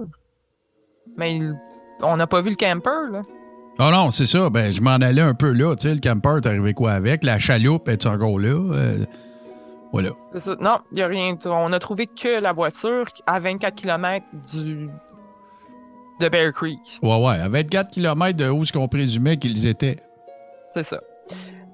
mais 1.16 1.36
il- 1.36 1.54
on 2.00 2.16
n'a 2.16 2.26
pas 2.28 2.40
vu 2.40 2.50
le 2.50 2.56
camper, 2.56 3.10
là. 3.12 3.22
Ah 3.80 3.90
non, 3.92 4.10
c'est 4.10 4.26
ça. 4.26 4.50
Ben, 4.50 4.72
je 4.72 4.80
m'en 4.80 4.90
allais 4.96 5.20
un 5.22 5.34
peu 5.34 5.52
là. 5.52 5.74
Tu 5.76 5.88
sais, 5.88 5.94
le 5.94 6.00
camper, 6.00 6.40
t'es 6.42 6.48
arrivé 6.48 6.74
quoi 6.74 6.92
avec? 6.92 7.22
La 7.24 7.38
chaloupe, 7.38 7.88
est 7.88 8.06
encore 8.06 8.38
là? 8.38 8.48
Euh, 8.74 9.04
voilà. 9.92 10.10
Ça. 10.38 10.56
Non, 10.60 10.78
il 10.92 10.96
n'y 10.96 11.02
a 11.02 11.06
rien. 11.06 11.36
On 11.46 11.72
a 11.72 11.78
trouvé 11.78 12.06
que 12.06 12.40
la 12.40 12.52
voiture 12.52 13.06
à 13.26 13.38
24 13.38 13.74
km 13.76 14.24
du... 14.52 14.88
de 16.20 16.28
Bear 16.28 16.52
Creek. 16.52 16.78
Ouais, 17.02 17.16
ouais. 17.16 17.40
À 17.40 17.48
24 17.48 17.90
km 17.90 18.36
de 18.36 18.48
où 18.48 18.64
ce 18.64 18.72
qu'on 18.72 18.88
présumait 18.88 19.36
qu'ils 19.36 19.66
étaient. 19.66 19.96
C'est 20.74 20.82
ça. 20.82 21.00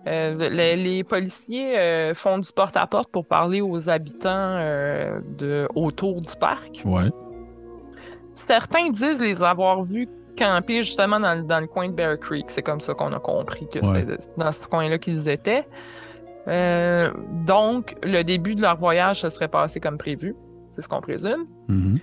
Euh, 0.07 0.51
les, 0.51 0.77
les 0.77 1.03
policiers 1.05 1.79
euh, 1.79 2.13
font 2.15 2.37
du 2.39 2.49
porte-à-porte 2.53 3.11
pour 3.11 3.27
parler 3.27 3.61
aux 3.63 3.89
habitants 3.89 4.29
euh, 4.59 5.19
de, 5.39 5.67
autour 5.75 6.21
du 6.21 6.37
parc. 6.39 6.83
Ouais. 6.85 7.11
Certains 8.35 8.91
disent 8.91 9.21
les 9.21 9.43
avoir 9.43 9.83
vus 9.83 10.09
camper 10.37 10.83
justement 10.83 11.21
dans, 11.21 11.35
le- 11.35 11.43
dans 11.45 11.61
le 11.61 11.67
coin 11.67 11.89
de 11.89 11.95
Bear 11.95 12.19
Creek. 12.19 12.47
C'est 12.51 12.63
comme 12.63 12.81
ça 12.81 12.93
qu'on 12.93 13.13
a 13.13 13.19
compris 13.21 13.67
que 13.73 13.79
Ouais. 13.79 14.01
c'était 14.01 14.17
dans 14.37 14.53
ce 14.53 14.67
coin-là 14.67 14.99
qu'ils 14.99 15.29
étaient. 15.29 15.65
Donc, 17.47 17.95
le 18.03 18.23
début 18.23 18.55
de 18.55 18.61
leur 18.61 18.77
voyage 18.77 19.21
se 19.21 19.29
serait 19.31 19.49
passé 19.49 19.81
comme 19.81 19.97
prévu. 19.99 20.35
C'est 20.71 20.83
ce 20.83 20.89
qu'on 20.89 21.01
présume. 21.01 21.47
Mhm. 21.69 21.99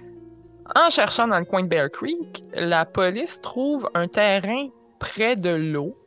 En 0.75 0.89
cherchant 0.89 1.27
dans 1.27 1.39
le 1.39 1.45
coin 1.45 1.63
de 1.63 1.67
Bear 1.67 1.89
Creek, 1.89 2.43
la 2.53 2.85
police 2.85 3.41
trouve 3.41 3.89
un 3.93 4.07
terrain 4.07 4.67
près 4.99 5.35
de 5.35 5.49
l'eau. 5.49 5.97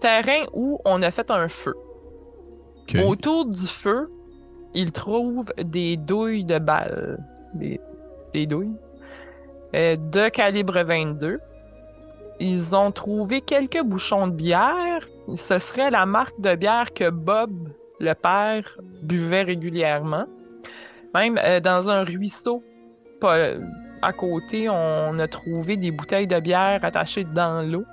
Terrain 0.00 0.44
où 0.52 0.78
on 0.84 1.02
a 1.02 1.10
fait 1.10 1.30
un 1.30 1.48
feu. 1.48 1.74
Autour 3.06 3.46
du 3.46 3.66
feu, 3.66 4.10
ils 4.74 4.92
trouvent 4.92 5.52
des 5.58 5.96
douilles 5.96 6.44
de 6.44 6.58
balles. 6.58 7.18
Des, 7.54 7.80
des 8.34 8.46
douilles. 8.46 8.76
euh, 9.74 9.96
de 9.96 10.28
calibre 10.28 10.82
22. 10.82 11.40
Ils 12.38 12.76
ont 12.76 12.92
trouvé 12.92 13.40
quelques 13.40 13.82
bouchons 13.82 14.26
de 14.28 14.34
bière. 14.34 15.08
Ce 15.34 15.58
serait 15.58 15.90
la 15.90 16.04
marque 16.04 16.38
de 16.40 16.54
bière 16.54 16.92
que 16.92 17.08
Bob, 17.10 17.50
le 17.98 18.12
père, 18.12 18.78
buvait 19.02 19.42
régulièrement. 19.42 20.26
Même 21.16 21.38
euh, 21.42 21.60
dans 21.60 21.88
un 21.90 22.04
ruisseau 22.04 22.62
pas, 23.20 23.52
à 24.02 24.12
côté, 24.12 24.68
on 24.68 25.18
a 25.18 25.26
trouvé 25.26 25.76
des 25.78 25.90
bouteilles 25.90 26.26
de 26.26 26.38
bière 26.38 26.80
attachées 26.84 27.24
dans 27.24 27.66
l'eau 27.66 27.84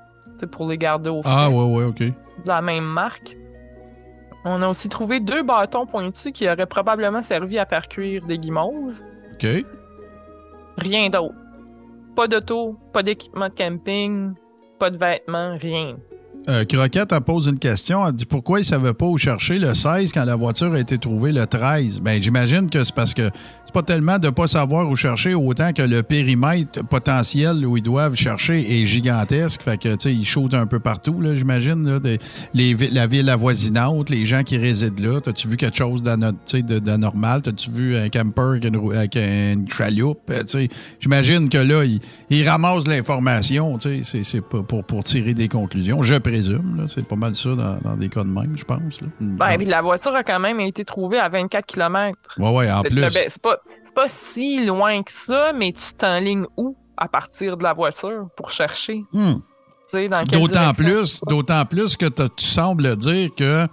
pour 0.52 0.68
les 0.68 0.78
garder 0.78 1.10
au 1.10 1.24
frais 1.24 1.32
Ah, 1.34 1.50
ouais, 1.50 1.76
ouais, 1.76 1.84
OK. 1.86 2.00
de 2.00 2.14
la 2.46 2.62
même 2.62 2.84
marque. 2.84 3.38
On 4.44 4.62
a 4.62 4.68
aussi 4.68 4.90
trouvé 4.90 5.22
deux 5.22 5.42
bâtons 5.42 5.86
pointus 5.86 6.34
qui 6.34 6.50
auraient 6.50 6.66
probablement 6.66 7.22
servi 7.22 7.58
à 7.58 7.66
faire 7.66 7.88
cuire 7.88 8.26
des 8.26 8.38
guimauves. 8.38 9.02
OK. 9.36 9.48
Rien 10.78 11.10
d'autre. 11.10 11.36
Pas 12.16 12.28
d'auto, 12.28 12.78
pas 12.92 13.04
d'équipement 13.04 13.48
de 13.48 13.54
camping, 13.54 14.34
pas 14.80 14.90
de 14.90 14.98
vêtements, 14.98 15.56
rien. 15.56 15.96
Euh, 16.50 16.66
Croquette, 16.66 17.14
pose 17.26 17.48
une 17.48 17.58
question. 17.60 18.06
Elle 18.06 18.14
dit 18.14 18.26
pourquoi 18.26 18.60
il 18.60 18.64
ne 18.64 18.68
savait 18.68 18.94
pas 18.94 19.06
où 19.06 19.18
chercher 19.18 19.60
le 19.60 19.74
16 19.74 20.12
quand 20.12 20.26
la 20.26 20.36
voiture 20.36 20.74
a 20.74 20.80
été 20.80 20.98
trouvée 20.98 21.32
le 21.32 21.48
13. 21.48 22.02
Ben, 22.02 22.22
j'imagine 22.22 22.70
que 22.70 22.84
c'est 22.84 22.94
parce 22.94 23.14
que 23.14 23.30
c'est 23.66 23.74
pas 23.74 23.82
tellement 23.82 24.20
de 24.20 24.26
ne 24.28 24.32
pas 24.32 24.48
savoir 24.48 24.90
où 24.90 24.96
chercher, 24.98 25.34
autant 25.36 25.72
que 25.72 25.82
le 25.82 26.04
périmètre 26.04 26.84
potentiel 26.86 27.66
où 27.66 27.78
ils 27.78 27.82
doivent 27.82 28.16
chercher 28.16 28.82
est 28.82 28.86
gigantesque. 28.86 29.64
Fait 29.64 29.78
que, 29.80 29.90
tu 29.96 30.02
sais, 30.02 30.14
ils 30.14 30.26
shootent 30.26 30.54
un 30.54 30.68
peu 30.68 30.80
partout, 30.80 31.22
là, 31.22 31.34
j'imagine, 31.34 31.88
là, 31.90 32.00
les 32.54 32.76
la 32.92 33.08
ville 33.08 33.30
avoisinante, 33.30 34.10
les 34.10 34.26
gens 34.26 34.44
qui 34.44 34.58
résident 34.58 35.02
là. 35.02 35.22
T'as-tu 35.22 35.48
vu 35.48 35.56
quelque 35.56 35.78
chose 35.78 36.04
d'anormal? 36.04 37.42
T'as-tu 37.42 37.72
vu 37.72 37.96
un 37.96 38.10
camper 38.10 38.42
avec 38.42 38.66
une, 38.66 38.92
avec? 38.94 39.16
Euh, 39.16 39.56
J'imagine 41.00 41.50
que 41.50 41.58
là, 41.58 41.84
ils, 41.86 42.00
ils 42.30 42.48
ramassent 42.48 42.88
l'information, 42.88 43.78
tu 43.78 43.90
sais, 43.90 44.00
c'est- 44.04 44.24
c'est 44.24 44.42
pour, 44.42 44.66
pour 44.84 45.04
tirer 45.04 45.34
des 45.34 45.48
conclusions. 45.48 46.04
Présume, 46.34 46.86
c'est 46.88 47.08
pas 47.08 47.16
mal 47.16 47.36
ça 47.36 47.50
dans, 47.50 47.78
dans 47.78 47.96
des 47.96 48.10
cas 48.10 48.24
de 48.24 48.30
même, 48.30 48.58
je 48.58 48.66
pense. 48.66 49.02
Là. 49.02 49.08
Ben, 49.20 49.58
puis 49.58 49.66
la 49.66 49.82
voiture 49.82 50.16
a 50.16 50.24
quand 50.24 50.40
même 50.40 50.60
été 50.60 50.84
trouvée 50.84 51.20
à 51.20 51.30
24 51.30 51.66
km. 51.66 52.18
ouais, 52.40 52.50
ouais, 52.50 52.72
en 52.72 52.82
plus. 52.82 53.08
C'est 53.10 53.42
pas, 53.42 53.58
pas 53.94 54.08
si 54.10 54.66
loin 54.66 55.04
que 55.04 55.12
ça, 55.12 55.54
mais 55.54 55.74
tu 55.74 55.94
t'enlignes 55.94 56.46
où 56.58 56.76
à 56.98 57.08
partir 57.08 57.58
de 57.58 57.64
la 57.64 57.74
voiture 57.74 58.28
pour 58.36 58.50
chercher? 58.50 59.04
Hmm. 59.12 59.36
D'autant 60.32 60.74
plus, 60.74 61.22
d'autant 61.28 61.66
plus 61.66 61.98
que 61.98 62.08
tu 62.08 62.46
sembles 62.46 62.96
dire 62.98 63.30
que 63.36 63.68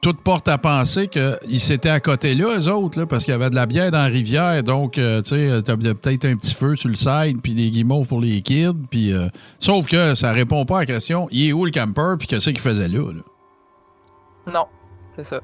tout 0.00 0.14
porte 0.14 0.48
à 0.48 0.56
penser 0.56 1.08
qu'ils 1.08 1.60
s'étaient 1.60 1.90
à 1.90 2.00
côté 2.00 2.34
là, 2.34 2.56
eux 2.58 2.68
autres, 2.72 2.98
là, 2.98 3.06
parce 3.06 3.24
qu'il 3.24 3.32
y 3.32 3.34
avait 3.34 3.50
de 3.50 3.54
la 3.54 3.66
bière 3.66 3.90
dans 3.90 3.98
la 3.98 4.04
rivière. 4.04 4.62
Donc, 4.62 4.96
euh, 4.96 5.20
tu 5.20 5.28
sais, 5.30 5.62
t'as 5.62 5.76
peut-être 5.76 6.24
un 6.24 6.36
petit 6.36 6.54
feu 6.54 6.74
sur 6.76 6.88
le 6.88 6.94
side, 6.96 7.42
puis 7.42 7.54
des 7.54 7.70
guimauves 7.70 8.06
pour 8.06 8.20
les 8.20 8.40
kids. 8.40 8.72
Puis, 8.90 9.12
euh, 9.12 9.28
sauf 9.58 9.86
que 9.88 10.14
ça 10.14 10.32
répond 10.32 10.64
pas 10.64 10.78
à 10.78 10.80
la 10.80 10.86
question 10.86 11.28
il 11.30 11.48
est 11.48 11.52
où 11.52 11.64
le 11.66 11.70
camper, 11.70 12.14
puis 12.18 12.26
qu'est-ce 12.28 12.48
qu'il 12.50 12.58
faisait 12.60 12.88
là, 12.88 13.12
là? 13.12 14.52
Non, 14.52 14.66
c'est 15.14 15.24
ça. 15.26 15.40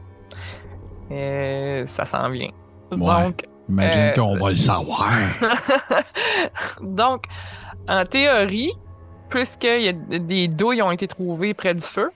Euh, 1.12 1.84
ça 1.86 2.04
s'en 2.06 2.30
vient. 2.30 2.50
Ouais. 2.92 3.24
Donc, 3.24 3.44
Imagine 3.68 4.00
Euh, 4.00 4.12
qu'on 4.12 4.36
va 4.36 4.50
le 4.50 4.54
savoir. 4.56 5.10
Donc, 6.80 7.24
en 7.88 8.04
théorie, 8.04 8.72
puisqu'il 9.28 9.82
y 9.82 9.88
a 9.88 10.18
des 10.18 10.48
douilles 10.48 10.82
ont 10.82 10.90
été 10.92 11.06
trouvées 11.08 11.52
près 11.54 11.74
du 11.74 11.80
feu, 11.80 12.10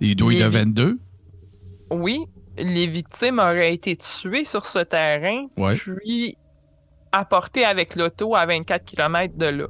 Des 0.00 0.14
douilles 0.14 0.38
de 0.38 0.44
Les- 0.44 0.48
22. 0.50 0.98
Oui, 1.90 2.24
les 2.56 2.86
victimes 2.86 3.38
auraient 3.38 3.74
été 3.74 3.96
tuées 3.96 4.44
sur 4.44 4.66
ce 4.66 4.80
terrain, 4.80 5.46
Ouais. 5.56 5.76
puis 5.76 6.36
apportées 7.12 7.64
avec 7.64 7.96
l'auto 7.96 8.34
à 8.34 8.44
24 8.46 8.84
km 8.84 9.34
de 9.36 9.46
là. 9.46 9.66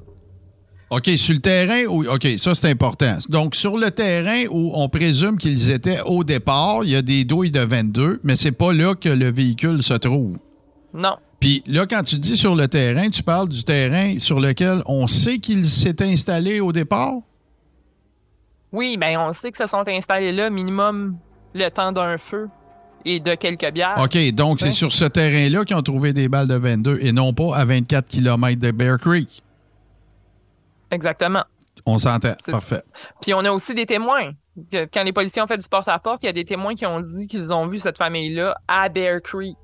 OK, 0.90 1.06
sur 1.16 1.34
le 1.34 1.40
terrain, 1.40 1.84
où, 1.86 2.06
OK, 2.08 2.26
ça 2.38 2.54
c'est 2.54 2.70
important. 2.70 3.18
Donc, 3.28 3.54
sur 3.54 3.76
le 3.76 3.90
terrain 3.90 4.46
où 4.50 4.72
on 4.74 4.88
présume 4.88 5.36
qu'ils 5.36 5.70
étaient 5.70 6.00
au 6.06 6.24
départ, 6.24 6.82
il 6.84 6.90
y 6.90 6.96
a 6.96 7.02
des 7.02 7.24
douilles 7.24 7.50
de 7.50 7.60
22, 7.60 8.20
mais 8.24 8.36
c'est 8.36 8.52
pas 8.52 8.72
là 8.72 8.94
que 8.94 9.10
le 9.10 9.30
véhicule 9.30 9.82
se 9.82 9.92
trouve. 9.94 10.38
Non, 10.94 11.16
Puis 11.40 11.62
là, 11.66 11.86
quand 11.86 12.02
tu 12.02 12.16
dis 12.18 12.36
sur 12.38 12.56
le 12.56 12.66
terrain, 12.68 13.10
tu 13.10 13.22
parles 13.22 13.50
du 13.50 13.62
terrain 13.64 14.18
sur 14.18 14.40
lequel 14.40 14.82
on 14.86 15.06
sait 15.06 15.38
qu'il 15.38 15.66
s'est 15.68 16.02
installé 16.02 16.60
au 16.60 16.72
départ? 16.72 17.14
oui, 18.72 18.96
ben 18.98 19.18
on 19.18 19.32
sait 19.32 19.50
que 19.50 19.56
se 19.58 19.66
sont 19.66 19.86
installés 19.88 20.32
là 20.32 20.50
minimum 20.50 21.16
le 21.54 21.68
temps 21.68 21.92
d'un 21.92 22.18
feu 22.18 22.48
et 23.04 23.20
de 23.20 23.34
quelques 23.34 23.70
bières. 23.72 23.96
OK, 23.98 24.16
donc 24.32 24.60
c'est 24.60 24.72
sur 24.72 24.92
ce 24.92 25.04
terrain-là 25.04 25.64
qu'ils 25.64 25.76
ont 25.76 25.82
trouvé 25.82 26.12
des 26.12 26.28
balles 26.28 26.48
de 26.48 26.56
22 26.56 26.98
et 27.00 27.12
non 27.12 27.32
pas 27.32 27.56
à 27.56 27.64
24 27.64 28.08
km 28.08 28.58
de 28.60 28.70
Bear 28.70 28.98
Creek. 28.98 29.42
Exactement. 30.90 31.44
On 31.86 31.98
s'entend. 31.98 32.34
Parfait. 32.50 32.82
Puis 33.20 33.32
on 33.34 33.40
a 33.40 33.50
aussi 33.50 33.74
des 33.74 33.86
témoins. 33.86 34.32
Quand 34.92 35.04
les 35.04 35.12
policiers 35.12 35.40
ont 35.40 35.46
fait 35.46 35.58
du 35.58 35.68
porte-à-porte, 35.68 36.22
il 36.22 36.26
y 36.26 36.28
a 36.28 36.32
des 36.32 36.44
témoins 36.44 36.74
qui 36.74 36.84
ont 36.84 37.00
dit 37.00 37.28
qu'ils 37.28 37.52
ont 37.52 37.66
vu 37.66 37.78
cette 37.78 37.96
famille-là 37.96 38.56
à 38.66 38.88
Bear 38.88 39.22
Creek 39.22 39.56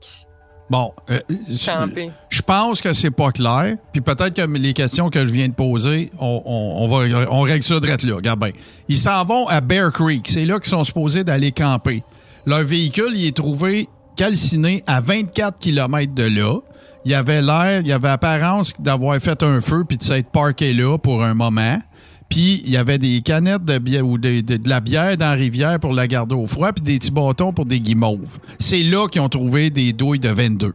Bon, 0.71 0.95
euh, 1.11 1.19
camper. 1.67 2.11
Je 2.35 2.43
pense 2.43 2.81
que 2.81 2.93
c'est 2.93 3.13
pas 3.13 3.31
clair. 3.31 3.77
Puis 3.93 4.01
peut-être 4.01 4.35
que 4.35 4.43
les 4.59 4.73
questions 4.73 5.09
que 5.09 5.21
je 5.25 5.31
viens 5.31 5.47
de 5.49 5.55
poser, 5.55 6.11
on, 6.19 6.89
va, 6.89 7.27
on 7.31 7.43
règle 7.43 7.63
ça 7.63 7.79
direct 7.79 8.03
là. 8.03 8.17
Regarde 8.17 8.41
bien. 8.41 8.51
Ils 8.89 8.97
s'en 8.97 9.25
vont 9.25 9.47
à 9.47 9.61
Bear 9.61 9.93
Creek. 9.93 10.27
C'est 10.29 10.45
là 10.45 10.59
qu'ils 10.59 10.71
sont 10.71 10.83
supposés 10.83 11.23
d'aller 11.23 11.53
camper. 11.53 12.03
Leur 12.45 12.65
véhicule, 12.65 13.13
il 13.15 13.27
est 13.29 13.37
trouvé 13.37 13.89
calciné 14.17 14.83
à 14.89 15.01
24 15.01 15.61
km 15.61 16.13
de 16.13 16.25
là. 16.25 16.59
Il 17.05 17.13
y 17.13 17.15
avait 17.15 17.41
l'air, 17.41 17.83
il 17.83 17.87
y 17.87 17.93
avait 17.93 18.09
apparence 18.09 18.73
d'avoir 18.81 19.17
fait 19.21 19.41
un 19.45 19.61
feu 19.61 19.85
puis 19.89 19.97
de 19.97 20.03
s'être 20.03 20.31
parqué 20.33 20.73
là 20.73 20.99
pour 20.99 21.23
un 21.23 21.35
moment. 21.35 21.79
Puis 22.29 22.63
il 22.65 22.73
y 22.73 22.77
avait 22.77 22.99
des 22.99 23.21
canettes 23.21 23.63
de 23.63 23.79
bière 23.79 24.05
ou 24.05 24.19
de, 24.19 24.41
de- 24.41 24.57
de 24.57 24.69
la 24.69 24.81
bière 24.81 25.17
dans 25.17 25.27
la 25.27 25.33
rivière 25.35 25.79
pour 25.79 25.93
la 25.93 26.09
garder 26.09 26.35
au 26.35 26.49
froid, 26.49 26.73
puis 26.73 26.83
des 26.83 26.99
petits 26.99 27.13
bâtons 27.13 27.53
pour 27.53 27.65
des 27.67 27.79
guimauves. 27.79 28.39
C'est 28.59 28.83
là 28.83 29.07
qu'ils 29.07 29.21
ont 29.21 29.29
trouvé 29.29 29.71
des 29.71 29.93
douilles 29.93 30.19
de 30.19 30.31
22. 30.31 30.73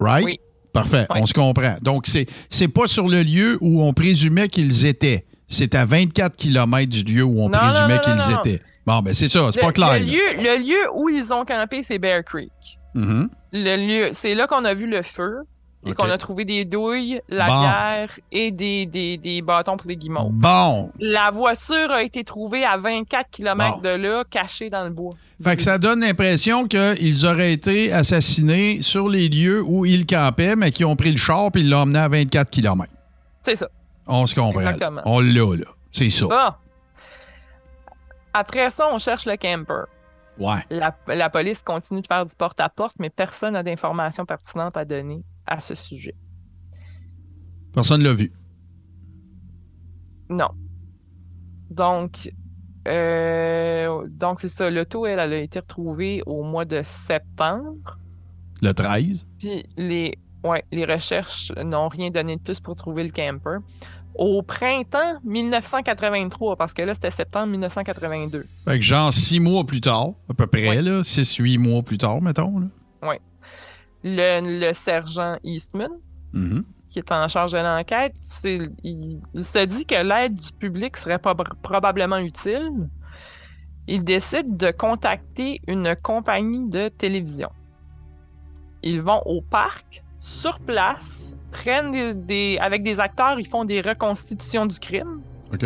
Right? 0.00 0.24
Oui. 0.24 0.40
Parfait, 0.72 1.06
Oui. 1.10 1.20
on 1.22 1.26
se 1.26 1.32
comprend. 1.32 1.76
Donc, 1.82 2.06
c'est, 2.06 2.68
pas 2.68 2.86
sur 2.86 3.08
le 3.08 3.22
lieu 3.22 3.56
où 3.62 3.82
on 3.82 3.94
présumait 3.94 4.48
qu'ils 4.48 4.84
étaient. 4.84 5.24
C'est 5.48 5.74
à 5.74 5.86
24 5.86 6.36
km 6.36 6.88
du 6.88 7.14
lieu 7.14 7.22
où 7.22 7.40
on 7.40 7.48
Non, 7.48 7.58
présumait 7.58 7.98
qu'ils 8.00 8.34
étaient. 8.34 8.62
Bon, 8.84 9.00
ben 9.00 9.14
c'est 9.14 9.28
ça, 9.28 9.48
c'est 9.52 9.60
pas 9.60 9.72
clair. 9.72 9.98
Le 9.98 10.04
lieu, 10.04 10.42
le 10.42 10.58
lieu 10.62 10.88
où 10.94 11.08
ils 11.08 11.32
ont 11.32 11.44
campé, 11.44 11.82
c'est 11.82 11.98
Bear 11.98 12.22
Creek. 12.24 12.52
Mhm. 12.94 13.28
Le 13.52 13.76
lieu, 13.76 14.10
c'est 14.12 14.34
là 14.34 14.46
qu'on 14.46 14.64
a 14.64 14.74
vu 14.74 14.86
le 14.86 15.02
feu 15.02 15.38
et 15.86 15.94
qu'on 15.94 16.10
a 16.10 16.18
trouvé 16.18 16.44
des 16.44 16.64
douilles, 16.64 17.20
la 17.28 17.46
Bon. 17.46 17.60
bière 17.60 18.10
et 18.32 18.50
des, 18.50 18.86
des, 18.86 19.16
des 19.16 19.42
bâtons 19.42 19.76
pour 19.76 19.88
les 19.88 19.96
guimauves. 19.96 20.32
Bon, 20.32 20.90
La 20.98 21.30
voiture 21.30 21.90
a 21.90 22.02
été 22.02 22.24
trouvée 22.24 22.64
à 22.64 22.76
24 22.76 23.30
km 23.30 23.76
Bon. 23.76 23.80
de 23.82 23.88
là, 23.90 24.24
cachée 24.28 24.68
dans 24.70 24.84
le 24.84 24.90
bois. 24.90 25.14
Fait 25.42 25.56
que 25.56 25.62
ça 25.62 25.78
donne 25.78 26.00
l'impression 26.00 26.66
qu'ils 26.66 27.26
auraient 27.26 27.52
été 27.52 27.92
assassinés 27.92 28.80
sur 28.82 29.08
les 29.08 29.28
lieux 29.28 29.62
où 29.64 29.84
ils 29.86 30.06
campaient, 30.06 30.56
mais 30.56 30.72
qui 30.72 30.84
ont 30.84 30.96
pris 30.96 31.10
le 31.12 31.18
char 31.18 31.46
et 31.54 31.58
ils 31.60 31.70
l'ont 31.70 31.80
emmené 31.80 31.98
à 31.98 32.08
24 32.08 32.50
km. 32.50 32.90
C'est 33.42 33.56
ça. 33.56 33.68
On 34.06 34.26
se 34.26 34.34
comprend. 34.34 34.60
Exactement. 34.60 35.02
On 35.04 35.20
l'a, 35.20 35.56
là. 35.56 35.66
C'est 35.92 36.08
ça. 36.10 36.26
Bon. 36.26 36.52
Après 38.34 38.70
ça, 38.70 38.88
on 38.92 38.98
cherche 38.98 39.26
le 39.26 39.36
camper. 39.36 39.84
Ouais. 40.38 40.62
La, 40.68 40.94
la 41.06 41.30
police 41.30 41.62
continue 41.62 42.02
de 42.02 42.06
faire 42.06 42.26
du 42.26 42.34
porte-à-porte, 42.34 42.94
mais 42.98 43.08
personne 43.08 43.54
n'a 43.54 43.62
d'informations 43.62 44.26
pertinentes 44.26 44.76
à 44.76 44.84
donner 44.84 45.22
à 45.46 45.60
ce 45.60 45.74
sujet. 45.74 46.14
Personne 47.72 48.02
l'a 48.02 48.12
vu. 48.12 48.32
Non. 50.28 50.48
Donc, 51.70 52.30
euh, 52.88 54.06
donc 54.08 54.40
c'est 54.40 54.48
ça. 54.48 54.70
L'auto, 54.70 55.06
elle, 55.06 55.18
elle 55.18 55.32
a 55.32 55.38
été 55.40 55.58
retrouvée 55.60 56.22
au 56.26 56.42
mois 56.42 56.64
de 56.64 56.82
septembre. 56.84 57.98
Le 58.62 58.72
13. 58.72 59.28
Puis 59.38 59.66
les, 59.76 60.18
ouais, 60.44 60.64
les 60.72 60.84
recherches 60.84 61.52
n'ont 61.62 61.88
rien 61.88 62.10
donné 62.10 62.36
de 62.36 62.40
plus 62.40 62.60
pour 62.60 62.76
trouver 62.76 63.04
le 63.04 63.10
camper. 63.10 63.58
Au 64.14 64.40
printemps 64.42 65.20
1983, 65.24 66.56
parce 66.56 66.72
que 66.72 66.80
là, 66.80 66.94
c'était 66.94 67.10
septembre 67.10 67.48
1982. 67.48 68.46
Fait 68.66 68.76
que 68.78 68.80
genre 68.84 69.12
six 69.12 69.40
mois 69.40 69.64
plus 69.64 69.82
tard, 69.82 70.12
à 70.30 70.34
peu 70.34 70.46
près, 70.46 70.68
Ouais. 70.68 70.80
là. 70.82 71.04
Six, 71.04 71.36
huit 71.36 71.58
mois 71.58 71.82
plus 71.82 71.98
tard, 71.98 72.22
mettons. 72.22 72.58
Là. 72.60 72.66
Le, 74.08 74.60
le 74.60 74.72
sergent 74.72 75.36
Eastman, 75.42 75.90
Mhm. 76.32 76.62
qui 76.88 77.00
est 77.00 77.10
en 77.10 77.26
charge 77.26 77.52
de 77.52 77.58
l'enquête, 77.58 78.14
il, 78.44 78.70
il 79.34 79.44
se 79.44 79.64
dit 79.64 79.84
que 79.84 79.96
l'aide 79.96 80.34
du 80.34 80.52
public 80.52 80.96
serait 80.96 81.16
prob- 81.18 81.54
probablement 81.60 82.18
utile. 82.18 82.70
Il 83.88 84.04
décide 84.04 84.56
de 84.56 84.70
contacter 84.70 85.60
une 85.66 85.96
compagnie 86.02 86.68
de 86.68 86.88
télévision. 86.88 87.50
Ils 88.84 89.00
vont 89.02 89.22
au 89.26 89.40
parc, 89.40 90.02
sur 90.20 90.60
place, 90.60 91.34
prennent 91.50 91.90
des, 91.92 92.14
des- 92.14 92.58
avec 92.60 92.82
des 92.84 93.00
acteurs, 93.00 93.40
ils 93.40 93.48
font 93.48 93.64
des 93.64 93.80
reconstitutions 93.80 94.66
du 94.66 94.78
crime. 94.78 95.20
OK. 95.52 95.64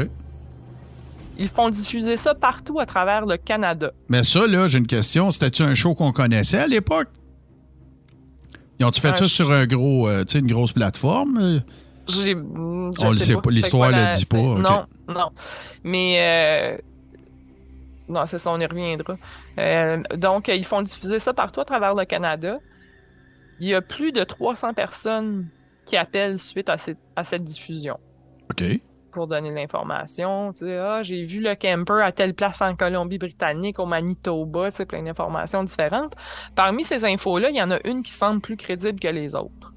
Ils 1.38 1.48
font 1.48 1.68
diffuser 1.70 2.16
ça 2.16 2.34
partout 2.34 2.78
à 2.80 2.86
travers 2.86 3.24
le 3.26 3.36
Canada. 3.36 3.90
Mais 4.08 4.22
ça, 4.24 4.46
là, 4.46 4.66
j'ai 4.68 4.78
une 4.78 4.86
question. 4.86 5.30
C'était-tu 5.30 5.62
un 5.62 5.74
show 5.74 5.94
qu'on 5.94 6.12
connaissait 6.12 6.58
à 6.60 6.66
l'époque? 6.66 7.08
Ils 8.80 8.86
ont-tu 8.86 9.00
fait 9.00 9.08
Un 9.08 9.14
ça 9.14 9.28
sur 9.28 9.52
un 9.52 9.66
gros, 9.66 10.08
euh, 10.08 10.24
tu 10.24 10.38
une 10.38 10.46
grosse 10.50 10.72
plateforme? 10.72 11.38
euh? 11.40 11.60
J'ai- 12.08 12.34
On 12.34 12.90
le 13.10 13.18
sait 13.18 13.34
pas, 13.34 13.50
l'histoire 13.50 13.90
quoi 13.92 14.04
le 14.06 14.16
dit 14.16 14.24
pas. 14.24 14.36
Non, 14.38 14.86
non. 15.08 15.30
Mais 15.84 16.16
euh, 16.18 16.78
non, 18.08 18.26
c'est 18.26 18.38
ça, 18.38 18.50
on 18.50 18.58
y 18.58 18.66
reviendra. 18.66 19.16
Euh, 19.58 20.02
donc, 20.16 20.48
ils 20.48 20.64
font 20.64 20.82
diffuser 20.82 21.20
ça 21.20 21.32
partout 21.34 21.60
à 21.60 21.64
travers 21.64 21.94
le 21.94 22.04
Canada. 22.04 22.58
Il 23.60 23.68
y 23.68 23.74
a 23.74 23.82
plus 23.82 24.10
de 24.12 24.24
300 24.24 24.72
personnes 24.74 25.46
qui 25.84 25.96
appellent 25.96 26.38
suite 26.38 26.68
à 26.70 26.78
cette, 26.78 26.98
à 27.14 27.22
cette 27.24 27.44
diffusion 27.44 27.98
OK. 28.50 28.64
Pour 29.10 29.26
donner 29.26 29.50
l'information. 29.50 30.52
Tu 30.52 30.66
sais, 30.66 30.76
ah, 30.76 31.02
j'ai 31.02 31.24
vu 31.24 31.40
le 31.40 31.54
camper 31.54 32.02
à 32.02 32.12
telle 32.12 32.34
place 32.34 32.60
en 32.62 32.74
Colombie-Britannique, 32.74 33.78
au 33.78 33.86
Manitoba, 33.86 34.70
tu 34.70 34.78
sais, 34.78 34.86
plein 34.86 35.02
d'informations 35.02 35.62
différentes. 35.64 36.14
Parmi 36.54 36.84
ces 36.84 37.04
infos-là, 37.04 37.50
il 37.50 37.56
y 37.56 37.62
en 37.62 37.70
a 37.70 37.78
une 37.86 38.02
qui 38.02 38.12
semble 38.12 38.40
plus 38.40 38.56
crédible 38.56 38.98
que 38.98 39.08
les 39.08 39.34
autres. 39.34 39.72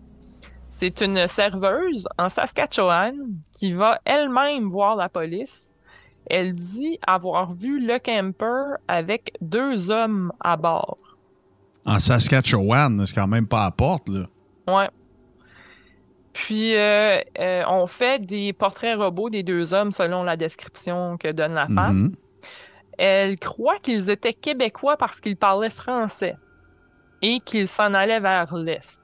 C'est 0.69 1.01
une 1.01 1.27
serveuse 1.27 2.07
en 2.17 2.29
Saskatchewan 2.29 3.15
qui 3.51 3.73
va 3.73 3.99
elle-même 4.05 4.69
voir 4.69 4.95
la 4.95 5.07
police. 5.07 5.71
Elle 6.25 6.53
dit 6.53 6.97
avoir 7.05 7.53
vu 7.53 7.86
le 7.86 7.99
camper 7.99 8.77
avec 8.88 9.34
deux 9.41 9.91
hommes 9.91 10.31
à 10.39 10.57
bord. 10.57 10.97
En 11.86 11.99
Saskatchewan, 11.99 13.05
c'est 13.05 13.13
quand 13.13 13.27
même 13.27 13.47
pas 13.47 13.65
à 13.65 13.71
porte, 13.71 14.09
là. 14.09 14.25
Ouais. 14.67 14.89
Puis, 16.34 16.75
euh, 16.75 17.19
euh, 17.39 17.63
on 17.67 17.86
fait 17.88 18.25
des 18.25 18.53
portraits 18.53 18.97
robots 18.97 19.29
des 19.29 19.43
deux 19.43 19.73
hommes 19.73 19.91
selon 19.91 20.23
la 20.23 20.36
description 20.36 21.17
que 21.17 21.31
donne 21.31 21.53
la 21.53 21.67
femme. 21.67 21.95
Mhm. 21.95 22.11
Elle 22.97 23.39
croit 23.39 23.79
qu'ils 23.79 24.09
étaient 24.09 24.34
québécois 24.34 24.97
parce 24.97 25.19
qu'ils 25.21 25.38
parlaient 25.38 25.69
français 25.69 26.38
et 27.21 27.39
qu'ils 27.39 27.67
s'en 27.67 27.93
allaient 27.93 28.19
vers 28.19 28.53
l'Est. 28.55 28.99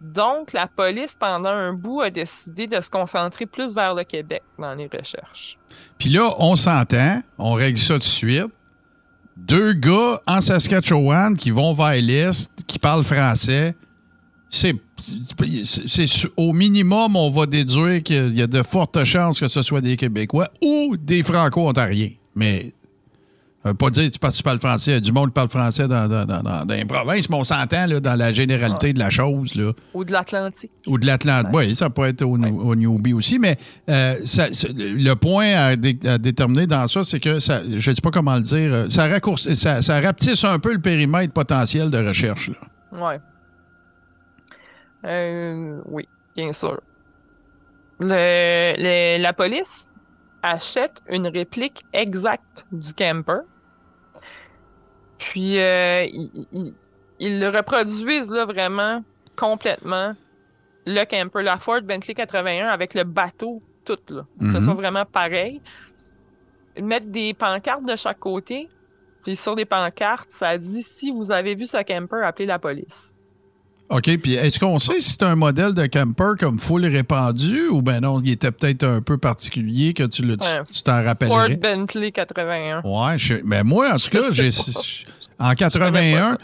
Donc, 0.00 0.52
la 0.52 0.68
police, 0.68 1.16
pendant 1.18 1.48
un 1.48 1.72
bout, 1.72 2.02
a 2.02 2.10
décidé 2.10 2.66
de 2.66 2.80
se 2.80 2.88
concentrer 2.88 3.46
plus 3.46 3.74
vers 3.74 3.94
le 3.94 4.04
Québec 4.04 4.42
dans 4.58 4.74
les 4.74 4.86
recherches. 4.86 5.58
Puis 5.98 6.10
là, 6.10 6.30
on 6.38 6.54
s'entend, 6.54 7.20
on 7.36 7.54
règle 7.54 7.78
ça 7.78 7.94
tout 7.94 8.00
de 8.00 8.04
suite. 8.04 8.52
Deux 9.36 9.72
gars 9.72 10.20
en 10.26 10.40
Saskatchewan 10.40 11.36
qui 11.36 11.50
vont 11.50 11.72
vers 11.72 12.00
l'Est, 12.00 12.64
qui 12.66 12.78
parlent 12.78 13.04
français. 13.04 13.74
C'est, 14.50 14.74
c'est- 15.64 16.28
au 16.36 16.52
minimum, 16.52 17.16
on 17.16 17.30
va 17.30 17.46
déduire 17.46 18.02
qu'il 18.02 18.36
y 18.36 18.42
a 18.42 18.46
de 18.46 18.62
fortes 18.62 19.02
chances 19.04 19.40
que 19.40 19.48
ce 19.48 19.62
soit 19.62 19.80
des 19.80 19.96
Québécois 19.96 20.50
ou 20.62 20.96
des 20.96 21.22
Franco-Ontariens. 21.22 22.10
Mais 22.34 22.72
ça 23.62 23.70
veut 23.70 23.74
pas 23.74 23.90
dire 23.90 24.10
que 24.10 24.18
parce 24.18 24.34
que 24.34 24.38
tu 24.38 24.42
parles 24.44 24.58
français, 24.60 24.92
il 24.92 24.94
y 24.94 24.96
a 24.96 25.00
du 25.00 25.12
monde 25.12 25.26
qui 25.30 25.32
parle 25.34 25.48
français 25.48 25.88
dans, 25.88 26.06
dans, 26.08 26.24
dans- 26.24 26.64
les 26.68 26.84
provinces, 26.84 27.28
mais 27.28 27.36
on 27.36 27.44
s'entend 27.44 27.86
dans 28.00 28.14
la 28.14 28.32
généralité 28.32 28.92
de 28.92 28.98
la 28.98 29.10
chose. 29.10 29.54
Là. 29.56 29.72
Ou 29.94 30.04
de 30.04 30.12
l'Atlantique. 30.12 30.70
Ou 30.86 30.98
de 30.98 31.06
l'Atlante. 31.06 31.46
Oui, 31.52 31.74
ça 31.74 31.90
peut 31.90 32.04
être 32.06 32.22
au, 32.22 32.36
au 32.38 32.74
Newbie 32.76 33.12
aussi, 33.12 33.38
mais 33.38 33.56
euh, 33.90 34.14
ça- 34.24 34.46
le 34.76 35.14
point 35.14 35.54
à, 35.54 35.76
dé- 35.76 35.98
à 36.06 36.18
déterminer 36.18 36.66
dans 36.66 36.86
ça, 36.86 37.02
c'est 37.04 37.20
que 37.20 37.40
ça, 37.40 37.60
je 37.68 37.90
ne 37.90 37.94
sais 37.94 38.00
pas 38.00 38.10
comment 38.10 38.36
le 38.36 38.42
dire, 38.42 38.72
euh, 38.72 38.86
ça, 38.88 39.08
ça, 39.54 39.82
ça 39.82 40.00
rapetisse 40.00 40.44
un 40.44 40.58
peu 40.60 40.72
le 40.72 40.80
périmètre 40.80 41.32
potentiel 41.32 41.90
de 41.90 41.98
recherche. 41.98 42.50
Là. 42.50 42.98
Euh, 45.04 45.80
oui, 45.86 46.08
bien 46.36 46.52
sûr. 46.52 46.80
Le- 48.00 48.74
le- 48.76 49.22
la 49.22 49.32
police 49.32 49.90
achète 50.42 51.02
une 51.08 51.26
réplique 51.26 51.84
exacte 51.92 52.66
du 52.72 52.92
camper. 52.94 53.40
Puis, 55.18 55.58
euh, 55.58 56.04
ils, 56.04 56.46
ils- 56.52 56.74
ils 57.18 57.40
le 57.40 57.48
reproduisent 57.48 58.30
là, 58.30 58.44
vraiment 58.44 59.02
complètement. 59.36 60.14
Le 60.86 61.04
camper, 61.04 61.42
la 61.42 61.58
Ford 61.58 61.82
Bentley 61.82 62.14
81 62.14 62.68
avec 62.68 62.94
le 62.94 63.04
bateau, 63.04 63.62
tout 63.84 63.98
là. 64.10 64.22
Que 64.40 64.52
ce 64.52 64.58
Mhm. 64.58 64.64
soit 64.64 64.74
vraiment 64.74 65.04
pareil. 65.04 65.60
Ils 66.76 66.84
mettent 66.84 67.10
des 67.10 67.34
pancartes 67.34 67.84
de 67.84 67.96
chaque 67.96 68.20
côté. 68.20 68.68
Puis 69.24 69.34
sur 69.34 69.56
des 69.56 69.64
pancartes, 69.64 70.30
ça 70.30 70.56
dit 70.56 70.82
si 70.82 71.10
vous 71.10 71.32
avez 71.32 71.54
vu 71.56 71.66
ce 71.66 71.82
camper, 71.82 72.22
appelez 72.24 72.46
la 72.46 72.58
police. 72.60 73.12
OK, 73.90 74.18
puis 74.18 74.34
est-ce 74.34 74.58
qu'on 74.60 74.78
sait 74.78 75.00
si 75.00 75.12
c'est 75.12 75.22
un 75.22 75.34
modèle 75.34 75.72
de 75.72 75.86
camper 75.86 76.32
comme 76.38 76.58
full 76.58 76.84
répandu 76.84 77.68
ou 77.68 77.80
ben 77.80 78.00
non, 78.00 78.20
il 78.20 78.30
était 78.32 78.50
peut-être 78.50 78.84
un 78.84 79.00
peu 79.00 79.16
particulier 79.16 79.94
que 79.94 80.02
tu 80.02 80.22
le- 80.22 80.36
tu 80.36 80.46
Ouais. 80.46 80.62
tu 80.70 80.82
t'en 80.82 80.96
Ford 80.96 81.04
rappellerais? 81.06 81.56
Bentley 81.56 82.12
81. 82.12 82.82
Ouais, 82.84 83.16
je, 83.18 83.36
mais 83.44 83.64
moi, 83.64 83.94
en 83.94 83.96
tout 83.96 84.10
cas, 84.10 84.30
j'ai, 84.32 84.50
en 85.38 85.54
81 85.54 86.36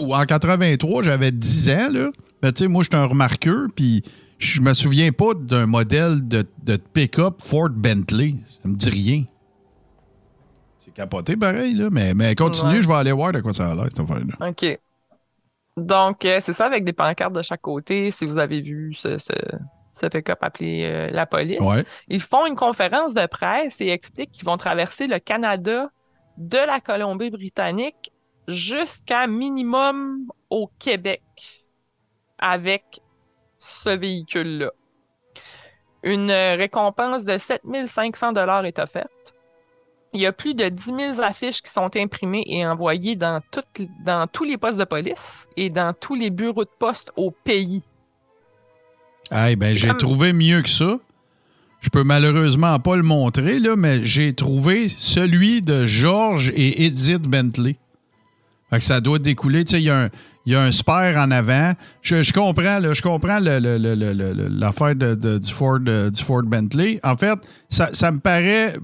ou 0.00 0.14
en 0.14 0.24
83, 0.26 1.02
j'avais 1.02 1.32
10 1.32 1.70
ans, 1.70 1.88
là. 1.92 2.10
Ben, 2.42 2.52
tu 2.52 2.64
sais, 2.64 2.68
moi, 2.68 2.82
j'étais 2.82 2.96
un 2.96 3.06
remarqueur, 3.06 3.68
puis 3.74 4.02
je 4.38 4.60
me 4.60 4.74
souviens 4.74 5.10
pas 5.12 5.32
d'un 5.34 5.64
modèle 5.66 6.26
de, 6.28 6.44
de 6.62 6.76
pick-up 6.76 7.36
Ford 7.42 7.70
Bentley. 7.70 8.34
Ça 8.44 8.60
me 8.68 8.76
dit 8.76 8.90
rien. 8.90 9.24
C'est 10.84 10.92
capoté 10.92 11.36
pareil, 11.36 11.74
là. 11.74 11.88
Mais, 11.90 12.12
mais 12.12 12.34
continue, 12.34 12.72
Ouais. 12.76 12.82
je 12.82 12.88
vais 12.88 12.94
aller 12.94 13.12
voir 13.12 13.32
de 13.32 13.40
quoi 13.40 13.54
ça 13.54 13.70
a 13.70 13.74
l'air, 13.74 13.86
cette 13.88 14.00
affaire-là. 14.00 14.48
OK. 14.48 14.78
Donc, 15.78 16.24
euh, 16.24 16.38
c'est 16.40 16.52
ça 16.52 16.66
avec 16.66 16.84
des 16.84 16.92
pancartes 16.92 17.34
de 17.34 17.42
chaque 17.42 17.60
côté. 17.60 18.10
Si 18.10 18.26
vous 18.26 18.38
avez 18.38 18.60
vu 18.60 18.92
ce, 18.92 19.18
ce, 19.18 19.32
ce 19.92 20.06
pick-up, 20.06 20.38
appelez 20.40 20.84
euh, 20.84 21.10
la 21.10 21.26
police. 21.26 21.60
Ouais. 21.60 21.84
Ils 22.08 22.20
font 22.20 22.46
une 22.46 22.56
conférence 22.56 23.14
de 23.14 23.26
presse 23.26 23.80
et 23.80 23.88
expliquent 23.88 24.32
qu'ils 24.32 24.44
vont 24.44 24.56
traverser 24.56 25.06
le 25.06 25.18
Canada 25.18 25.90
de 26.36 26.58
la 26.58 26.80
Colombie-Britannique 26.80 28.12
jusqu'à 28.46 29.26
minimum 29.26 30.26
au 30.50 30.70
Québec 30.78 31.22
avec 32.38 33.00
ce 33.56 33.90
véhicule-là. 33.90 34.70
Une 36.04 36.30
récompense 36.30 37.24
de 37.24 37.36
7500 37.36 38.32
dollars 38.32 38.64
est 38.64 38.78
offerte. 38.78 39.10
Il 40.14 40.20
y 40.22 40.26
a 40.26 40.32
plus 40.32 40.54
de 40.54 40.68
10 40.68 40.84
000 41.16 41.20
affiches 41.20 41.60
qui 41.62 41.70
sont 41.70 41.90
imprimées 41.96 42.44
et 42.46 42.66
envoyées 42.66 43.14
dans, 43.14 43.40
tous 43.52 44.44
les 44.44 44.56
postes 44.56 44.78
de 44.78 44.84
police 44.84 45.46
et 45.56 45.68
dans 45.70 45.92
tous 45.92 46.14
les 46.14 46.30
bureaux 46.30 46.64
de 46.64 46.70
poste 46.78 47.12
au 47.16 47.30
pays. 47.30 47.82
Hey, 49.30 49.56
ben, 49.56 49.74
j'ai 49.74 49.88
Comme- 49.88 49.96
trouvé 49.98 50.32
mieux 50.32 50.62
que 50.62 50.68
ça. 50.70 50.98
Je 51.80 51.90
peux 51.90 52.02
malheureusement 52.02 52.78
pas 52.80 52.96
le 52.96 53.02
montrer, 53.02 53.58
là, 53.60 53.76
mais 53.76 54.02
j'ai 54.04 54.32
trouvé 54.32 54.88
celui 54.88 55.62
de 55.62 55.84
George 55.84 56.50
et 56.56 56.86
Edith 56.86 57.22
Bentley. 57.28 57.76
Fait 58.70 58.78
que 58.78 58.84
ça 58.84 59.00
doit 59.00 59.18
découler. 59.18 59.64
Tu 59.64 59.72
sais, 59.72 59.80
il 59.80 59.84
y, 59.84 59.90
a 59.90 60.04
un- 60.04 60.08
il 60.44 60.52
y 60.52 60.56
a 60.56 60.62
un 60.62 60.72
spare 60.72 61.16
en 61.16 61.30
avant. 61.30 61.72
Je, 62.02 62.22
je 62.22 62.32
comprends, 62.32 62.78
là, 62.80 62.92
je 62.94 63.00
comprends 63.02 63.38
l'affaire 63.38 64.94
de- 64.96 65.14
de- 65.14 65.38
du, 65.38 65.52
Ford, 65.52 65.78
euh, 65.86 66.10
du 66.10 66.22
Ford 66.22 66.42
Bentley. 66.42 66.98
En 67.04 67.16
fait, 67.16 67.38
ça, 67.68 67.90
ça 67.92 68.10
me 68.10 68.18
paraît. 68.18 68.74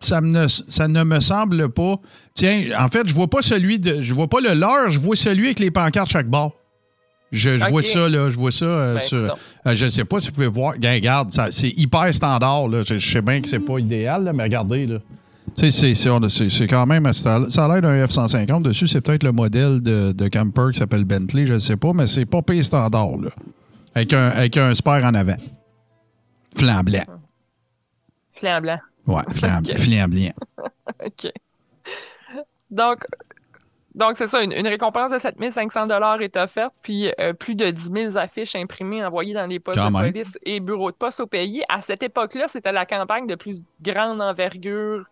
Ça, 0.00 0.20
me 0.20 0.46
ça 0.48 0.86
ne 0.88 1.02
me 1.02 1.18
semble 1.20 1.68
pas. 1.70 1.96
Tiens, 2.34 2.64
en 2.78 2.88
fait, 2.88 3.06
je 3.08 3.14
vois 3.14 3.28
pas 3.28 3.42
celui 3.42 3.80
de. 3.80 4.00
Je 4.00 4.14
vois 4.14 4.28
pas 4.28 4.38
le 4.40 4.54
leur, 4.54 4.90
je 4.90 4.98
vois 4.98 5.16
celui 5.16 5.46
avec 5.46 5.58
les 5.58 5.70
pancartes 5.72 6.10
chaque 6.10 6.28
bord. 6.28 6.52
Je, 7.32 7.58
je 7.58 7.64
vois 7.68 7.82
ça, 7.82 8.08
là. 8.08 8.30
Je 8.30 8.36
vois 8.38 8.52
ça 8.52 8.64
euh, 8.64 8.94
Ben, 8.94 9.00
sur. 9.00 9.18
euh, 9.18 9.74
je 9.76 9.84
ne 9.84 9.90
sais 9.90 10.04
pas 10.04 10.20
si 10.20 10.28
vous 10.28 10.34
pouvez 10.34 10.46
voir. 10.46 10.74
Regarde, 10.74 11.30
c'est 11.50 11.70
hyper 11.76 12.14
standard, 12.14 12.68
là. 12.68 12.82
Je, 12.86 12.96
je 12.98 13.10
sais 13.10 13.20
bien 13.22 13.40
que 13.40 13.48
c'est 13.48 13.58
pas 13.58 13.78
idéal, 13.78 14.24
là, 14.24 14.32
mais 14.32 14.44
regardez, 14.44 14.86
là. 14.86 14.98
C'est- 15.56 15.72
c'est 15.72 16.08
on 16.10 16.22
a- 16.22 16.28
c'est- 16.28 16.48
c'est 16.50 16.68
quand 16.68 16.86
même. 16.86 17.12
Ça 17.12 17.36
a 17.36 17.68
l'air 17.68 17.82
d'un 17.82 18.06
F-150. 18.06 18.62
Dessus, 18.62 18.86
c'est 18.86 19.00
peut-être 19.00 19.24
le 19.24 19.32
modèle 19.32 19.82
de, 19.82 20.12
de 20.12 20.28
camper 20.28 20.70
qui 20.72 20.78
s'appelle 20.78 21.04
Bentley, 21.04 21.44
je 21.46 21.54
ne 21.54 21.58
sais 21.58 21.76
pas, 21.76 21.92
mais 21.92 22.06
c'est 22.06 22.24
pas 22.26 22.40
pire 22.42 22.64
standard, 22.64 23.16
là. 23.16 23.30
Avec 23.96 24.12
un, 24.12 24.28
avec 24.28 24.56
un 24.56 24.72
spare 24.76 25.02
en 25.04 25.14
avant. 25.14 25.36
Flanc 26.54 26.82
blanc. 26.84 27.04
Flanc 28.38 28.60
blanc. 28.60 28.78
Ouais, 29.08 29.22
flanc, 29.34 29.60
Ok. 31.04 31.32
Donc, 32.70 33.04
donc 33.94 34.16
c'est 34.16 34.26
ça, 34.26 34.42
une, 34.42 34.52
une 34.52 34.68
récompense 34.68 35.10
de 35.10 35.18
7500 35.18 35.88
est 36.20 36.36
offerte, 36.36 36.74
puis 36.82 37.10
euh, 37.18 37.32
plus 37.32 37.54
de 37.54 37.70
10 37.70 37.90
000 38.12 38.16
affiches 38.18 38.54
imprimées 38.54 39.04
envoyées 39.04 39.32
dans 39.34 39.46
les 39.46 39.58
postes 39.58 39.78
Quand 39.78 39.90
de 39.90 39.96
même. 39.96 40.12
police 40.12 40.38
et 40.44 40.60
bureaux 40.60 40.90
de 40.90 40.96
poste 40.96 41.20
au 41.20 41.26
pays. 41.26 41.64
À 41.68 41.80
cette 41.80 42.02
époque-là, 42.02 42.46
c'était 42.48 42.70
la 42.72 42.84
campagne 42.86 43.26
de 43.26 43.34
plus 43.34 43.62
grande 43.80 44.20
envergure 44.20 45.06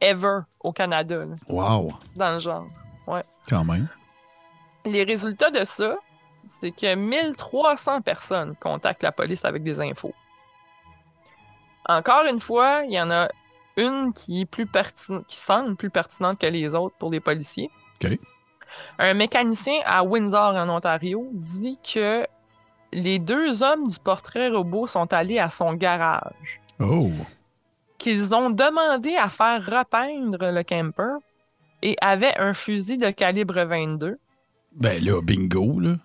ever 0.00 0.40
au 0.60 0.72
Canada, 0.72 1.18
là, 1.26 1.34
Wow, 1.48 1.92
dans 2.16 2.32
le 2.32 2.38
genre. 2.40 2.66
quand 3.48 3.64
même. 3.64 3.86
Les 4.84 5.04
résultats 5.04 5.50
de 5.50 5.64
ça, 5.64 5.96
c'est 6.46 6.72
que 6.72 6.94
1300 6.96 8.00
personnes 8.00 8.56
contactent 8.56 9.02
la 9.04 9.12
police 9.12 9.44
avec 9.44 9.62
des 9.62 9.80
infos. 9.80 10.14
Encore 11.88 12.24
une 12.28 12.40
fois, 12.40 12.82
il 12.84 12.92
y 12.92 13.00
en 13.00 13.10
a 13.10 13.28
une 13.76 14.12
qui 14.12 14.42
est 14.42 14.44
plus 14.46 14.66
pertinente, 14.66 15.26
qui 15.26 15.36
semble 15.36 15.76
plus 15.76 15.90
pertinente 15.90 16.38
que 16.38 16.46
les 16.46 16.74
autres 16.74 16.94
pour 16.98 17.10
les 17.10 17.20
policiers. 17.20 17.70
Un 18.98 19.14
mécanicien 19.14 19.80
à 19.84 20.02
Windsor, 20.02 20.54
en 20.56 20.68
Ontario, 20.68 21.28
dit 21.32 21.78
que 21.82 22.26
les 22.92 23.18
deux 23.18 23.62
hommes 23.62 23.86
du 23.88 23.98
portrait 23.98 24.48
robot 24.50 24.86
sont 24.86 25.12
allés 25.12 25.38
à 25.38 25.50
son 25.50 25.74
garage, 25.74 26.60
Oh. 26.80 27.10
qu'ils 27.98 28.34
ont 28.34 28.50
demandé 28.50 29.14
à 29.16 29.28
faire 29.28 29.64
repeindre 29.64 30.50
le 30.50 30.62
camper 30.64 31.16
et 31.82 31.96
avaient 32.00 32.36
un 32.38 32.54
fusil 32.54 32.98
de 32.98 33.10
calibre 33.10 33.62
22. 33.62 34.18
Ben 34.72 35.04
là, 35.04 35.20
bingo, 35.22 35.78
là. 35.80 35.96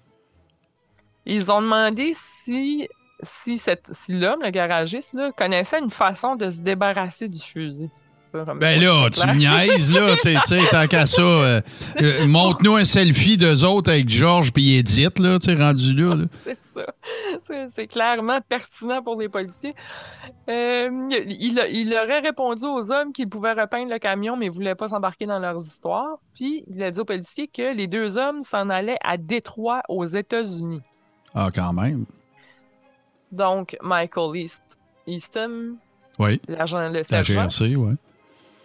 Ils 1.26 1.52
ont 1.52 1.62
demandé 1.62 2.14
si, 2.14 2.88
si, 3.22 3.58
cette- 3.58 3.90
si 3.92 4.14
l'homme, 4.14 4.42
le 4.44 4.50
garagiste, 4.52 5.14
là, 5.14 5.32
connaissait 5.32 5.80
une 5.80 5.90
façon 5.92 6.36
de 6.36 6.50
se 6.50 6.60
débarrasser 6.60 7.28
du 7.28 7.40
fusil. 7.40 7.90
Ben 8.34 8.80
là, 8.80 9.10
tu 9.10 9.26
me 9.26 9.34
niaises, 9.36 9.92
là. 9.94 10.16
t'es- 10.22 10.36
Tu 10.46 10.56
sais, 10.56 10.62
tant 10.70 10.86
qu'à 10.86 11.06
ça, 11.08 11.22
euh, 11.22 11.62
euh, 12.02 12.28
montre-nous 12.28 12.76
un 12.76 12.84
selfie 12.84 13.38
d'eux 13.38 13.64
autres 13.66 13.90
avec 13.90 14.10
Georges 14.10 14.52
puis 14.54 14.78
Edith, 14.78 15.18
là, 15.20 15.40
tu 15.40 15.56
rendu 15.56 15.94
là. 15.94 16.14
là. 16.14 16.26
C'est 16.44 16.58
ça. 16.62 16.86
C'est- 17.70 17.88
clairement 17.88 18.40
pertinent 18.48 19.02
pour 19.02 19.20
les 19.20 19.30
policiers. 19.30 19.74
Euh, 20.50 20.90
il, 21.12 21.60
il 21.72 21.94
aurait 21.94 22.20
répondu 22.20 22.66
aux 22.66 22.92
hommes 22.92 23.12
qu'il 23.14 23.30
pouvait 23.30 23.54
repeindre 23.54 23.90
le 23.92 23.98
camion, 23.98 24.36
mais 24.36 24.48
il 24.48 24.52
voulait 24.52 24.76
pas 24.76 24.90
s'embarquer 24.90 25.26
dans 25.26 25.40
leurs 25.40 25.62
histoires. 25.64 26.18
Puis, 26.36 26.64
il 26.68 26.84
a 26.84 26.92
dit 26.92 27.00
aux 27.00 27.06
policiers 27.06 27.48
que 27.48 27.74
les 27.74 27.88
deux 27.88 28.18
hommes 28.18 28.44
s'en 28.44 28.70
allaient 28.70 29.00
à 29.04 29.18
Détroit, 29.18 29.82
aux 29.90 30.06
États-Unis. 30.06 30.82
Ah, 31.34 31.50
quand 31.54 31.74
même. 31.74 32.06
Donc, 33.32 33.78
Michael 33.82 34.38
East, 34.38 34.62
Easton, 35.06 35.76
Oui, 36.20 36.42
l'agent, 36.48 36.90
le 36.90 37.02
la 37.10 37.24
GRC, 37.24 37.76
oui. 37.76 37.96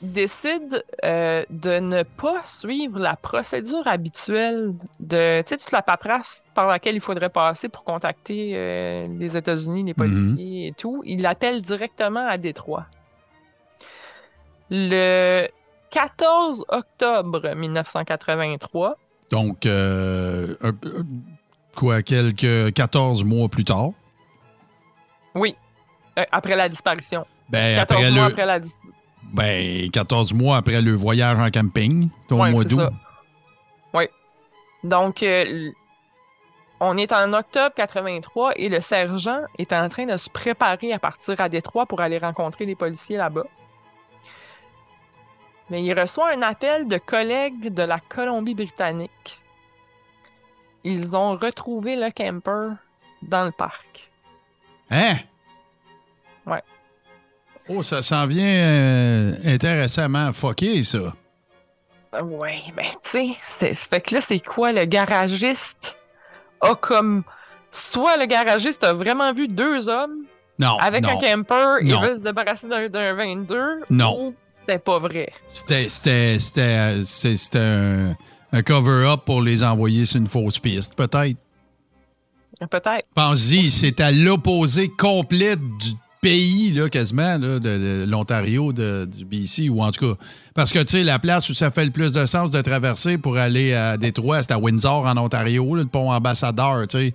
décide 0.00 0.84
euh, 1.04 1.44
de 1.50 1.78
ne 1.78 2.02
pas 2.02 2.42
suivre 2.44 2.98
la 2.98 3.16
procédure 3.16 3.86
habituelle 3.86 4.74
de, 5.00 5.42
toute 5.42 5.70
la 5.72 5.82
paperasse 5.82 6.44
par 6.54 6.68
laquelle 6.68 6.94
il 6.94 7.00
faudrait 7.00 7.28
passer 7.28 7.68
pour 7.68 7.84
contacter 7.84 8.52
euh, 8.54 9.06
les 9.18 9.36
États-Unis, 9.36 9.84
les 9.84 9.94
policiers 9.94 10.68
et 10.68 10.72
tout. 10.72 11.02
Il 11.04 11.26
appelle 11.26 11.60
directement 11.60 12.26
à 12.26 12.38
Détroit. 12.38 12.86
Le 14.70 15.48
14 15.90 16.64
octobre 16.68 17.54
1983, 17.54 18.96
Donc, 19.30 19.66
euh, 19.66 20.54
quoi, 21.76 22.02
quelques 22.02 22.72
14 22.72 23.24
mois 23.24 23.48
plus 23.48 23.64
tard, 23.64 23.90
oui, 25.34 25.56
euh, 26.18 26.24
après 26.30 26.56
la 26.56 26.68
disparition. 26.68 27.26
ben, 27.48 27.76
14 27.76 27.82
après 27.82 28.10
mois 28.10 28.26
le, 28.26 28.32
après 28.32 28.46
la 28.46 28.60
ben, 29.22 29.90
14 29.90 30.34
mois 30.34 30.56
après 30.58 30.82
le 30.82 30.92
voyage 30.94 31.38
en 31.38 31.50
camping, 31.50 32.08
au 32.30 32.36
mois 32.36 32.64
d'août. 32.64 32.90
Oui. 33.94 34.08
Donc, 34.84 35.22
euh, 35.22 35.70
on 36.80 36.96
est 36.96 37.12
en 37.12 37.32
octobre 37.32 37.74
83 37.76 38.52
et 38.56 38.68
le 38.68 38.80
sergent 38.80 39.42
est 39.58 39.72
en 39.72 39.88
train 39.88 40.06
de 40.06 40.16
se 40.16 40.28
préparer 40.28 40.92
à 40.92 40.98
partir 40.98 41.40
à 41.40 41.48
Détroit 41.48 41.86
pour 41.86 42.00
aller 42.00 42.18
rencontrer 42.18 42.66
les 42.66 42.74
policiers 42.74 43.16
là-bas. 43.16 43.46
Mais 45.70 45.82
il 45.82 45.98
reçoit 45.98 46.30
un 46.30 46.42
appel 46.42 46.88
de 46.88 46.98
collègues 46.98 47.72
de 47.72 47.82
la 47.82 47.98
Colombie-Britannique. 48.00 49.40
Ils 50.84 51.16
ont 51.16 51.36
retrouvé 51.36 51.96
le 51.96 52.10
camper 52.10 52.74
dans 53.22 53.44
le 53.44 53.52
parc. 53.52 54.11
Hein? 54.92 55.16
Ouais. 56.46 56.62
Oh, 57.68 57.82
ça 57.82 58.02
s'en 58.02 58.26
vient 58.26 58.44
euh, 58.44 59.34
intéressamment 59.44 60.32
fucké, 60.32 60.82
ça. 60.82 61.14
Oui, 62.22 62.72
ben, 62.76 62.84
tu 63.10 63.34
sais, 63.56 63.74
fait 63.74 64.00
que 64.02 64.14
là, 64.14 64.20
c'est 64.20 64.40
quoi, 64.40 64.72
le 64.72 64.84
garagiste? 64.84 65.96
A 66.60 66.74
comme. 66.74 67.24
Soit 67.70 68.18
le 68.18 68.26
garagiste 68.26 68.84
a 68.84 68.92
vraiment 68.92 69.32
vu 69.32 69.48
deux 69.48 69.88
hommes 69.88 70.26
Non, 70.58 70.76
avec 70.78 71.02
non. 71.04 71.08
un 71.08 71.14
camper, 71.20 71.84
Non. 71.84 72.02
veut 72.02 72.16
se 72.18 72.22
débarrasser 72.22 72.68
d'un 72.68 72.86
d'un 72.90 73.14
22. 73.14 73.80
Non. 73.88 74.18
ou 74.20 74.34
C'était 74.60 74.78
pas 74.78 74.98
vrai? 74.98 75.32
C'était, 75.48 75.86
un 78.54 78.62
cover-up 78.62 79.24
pour 79.24 79.40
les 79.40 79.64
envoyer 79.64 80.04
sur 80.04 80.20
une 80.20 80.26
fausse 80.26 80.58
piste, 80.58 80.94
peut-être. 80.94 81.38
Peut-être. 82.70 83.06
Pense-y, 83.14 83.70
c'est 83.70 84.00
à 84.00 84.10
l'opposé 84.12 84.88
complet 84.88 85.56
du 85.56 85.92
pays, 86.20 86.70
là, 86.70 86.88
quasiment, 86.88 87.36
là, 87.38 87.58
de, 87.58 87.58
de 87.58 88.04
l'Ontario, 88.08 88.72
du 88.72 89.24
BC, 89.24 89.68
ou 89.68 89.82
en 89.82 89.90
tout 89.90 90.14
cas. 90.14 90.20
Parce 90.54 90.72
que, 90.72 90.78
tu 90.78 90.98
sais, 90.98 91.02
la 91.02 91.18
place 91.18 91.48
où 91.50 91.54
ça 91.54 91.70
fait 91.72 91.84
le 91.84 91.90
plus 91.90 92.12
de 92.12 92.24
sens 92.26 92.50
de 92.52 92.60
traverser 92.60 93.18
pour 93.18 93.36
aller 93.38 93.74
à 93.74 93.96
Détroit, 93.96 94.42
c'est 94.42 94.52
à 94.52 94.58
Windsor, 94.58 95.04
en 95.06 95.16
Ontario, 95.16 95.74
là, 95.74 95.82
le 95.82 95.88
pont 95.88 96.12
ambassadeur, 96.12 96.86
tu 96.86 96.98
sais. 96.98 97.14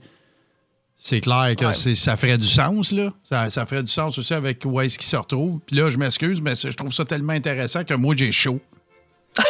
C'est 0.99 1.21
clair 1.21 1.55
que 1.55 1.65
Ouais. 1.65 1.95
ça 1.95 2.17
ferait 2.17 2.39
du 2.39 2.47
sens, 2.47 2.91
là. 2.91 3.11
Ça, 3.21 3.49
ça 3.51 3.65
ferait 3.67 3.83
du 3.83 3.91
sens 3.91 4.17
aussi 4.17 4.33
avec 4.33 4.63
où 4.65 4.81
est-ce 4.81 4.97
qu'ils 4.97 5.07
se 5.07 5.15
retrouvent. 5.15 5.59
Puis 5.65 5.75
là, 5.75 5.89
je 5.91 5.97
m'excuse, 5.97 6.41
mais 6.41 6.55
je 6.55 6.69
trouve 6.75 6.91
ça 6.91 7.05
tellement 7.05 7.33
intéressant 7.33 7.83
que 7.83 7.93
moi, 7.93 8.15
j'ai 8.17 8.31
chaud. 8.31 8.59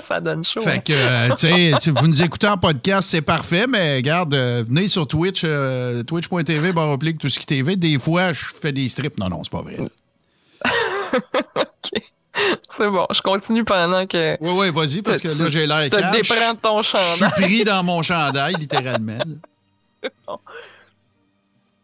ça 0.00 0.20
donne 0.20 0.44
chaud. 0.44 0.60
Fait 0.60 0.82
que, 0.82 0.92
euh, 0.92 1.34
tu 1.34 1.48
sais, 1.80 1.90
vous 1.90 2.06
nous 2.06 2.22
écoutez 2.22 2.48
en 2.48 2.58
podcast, 2.58 3.08
c'est 3.08 3.22
parfait, 3.22 3.66
mais 3.66 3.96
regarde, 3.96 4.34
euh, 4.34 4.64
venez 4.66 4.88
sur 4.88 5.06
Twitch, 5.06 5.42
euh, 5.44 6.02
twitch.tv, 6.02 6.72
barre 6.72 6.98
tout 7.18 7.28
ce 7.28 7.38
qui 7.38 7.46
TV. 7.46 7.76
Des 7.76 7.98
fois, 7.98 8.32
je 8.32 8.44
fais 8.44 8.72
des 8.72 8.88
strips. 8.88 9.18
Non, 9.18 9.28
non, 9.28 9.42
c'est 9.44 9.52
pas 9.52 9.62
vrai. 9.62 9.76
Ok. 11.54 12.02
C'est 12.70 12.90
bon, 12.90 13.06
je 13.10 13.22
continue 13.22 13.64
pendant 13.64 14.06
que 14.06 14.36
Oui, 14.40 14.50
oui, 14.54 14.70
vas-y, 14.70 15.00
parce 15.00 15.22
que 15.22 15.28
là, 15.28 15.48
j'ai 15.48 15.66
l'air 15.66 15.84
tu 15.84 15.90
te 15.90 16.12
déprends 16.12 16.52
de 16.52 16.58
ton 16.58 16.82
Je 16.82 16.96
suis 16.96 17.18
chandail. 17.20 17.42
pris 17.42 17.64
dans 17.64 17.82
mon 17.82 18.02
chandail, 18.02 18.54
littéralement. 18.58 19.18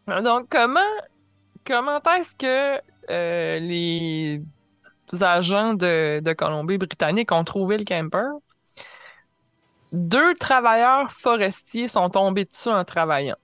Donc, 0.07 0.47
comment, 0.49 0.79
comment 1.65 1.99
est-ce 2.19 2.35
que 2.35 2.79
euh, 3.09 3.59
les 3.59 4.41
agents 5.21 5.73
de, 5.73 6.33
Colombie-Britannique 6.33 7.31
ont 7.31 7.43
trouvé 7.43 7.77
le 7.77 7.85
camper? 7.85 8.29
Deux 9.91 10.33
travailleurs 10.35 11.11
forestiers 11.11 11.87
sont 11.87 12.09
tombés 12.09 12.45
dessus 12.45 12.69
en 12.69 12.83
travaillant. 12.83 13.37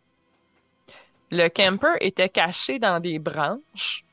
Le 1.31 1.47
camper 1.49 1.95
était 1.99 2.29
caché 2.29 2.79
dans 2.79 2.99
des 2.99 3.19
branches, 3.19 4.03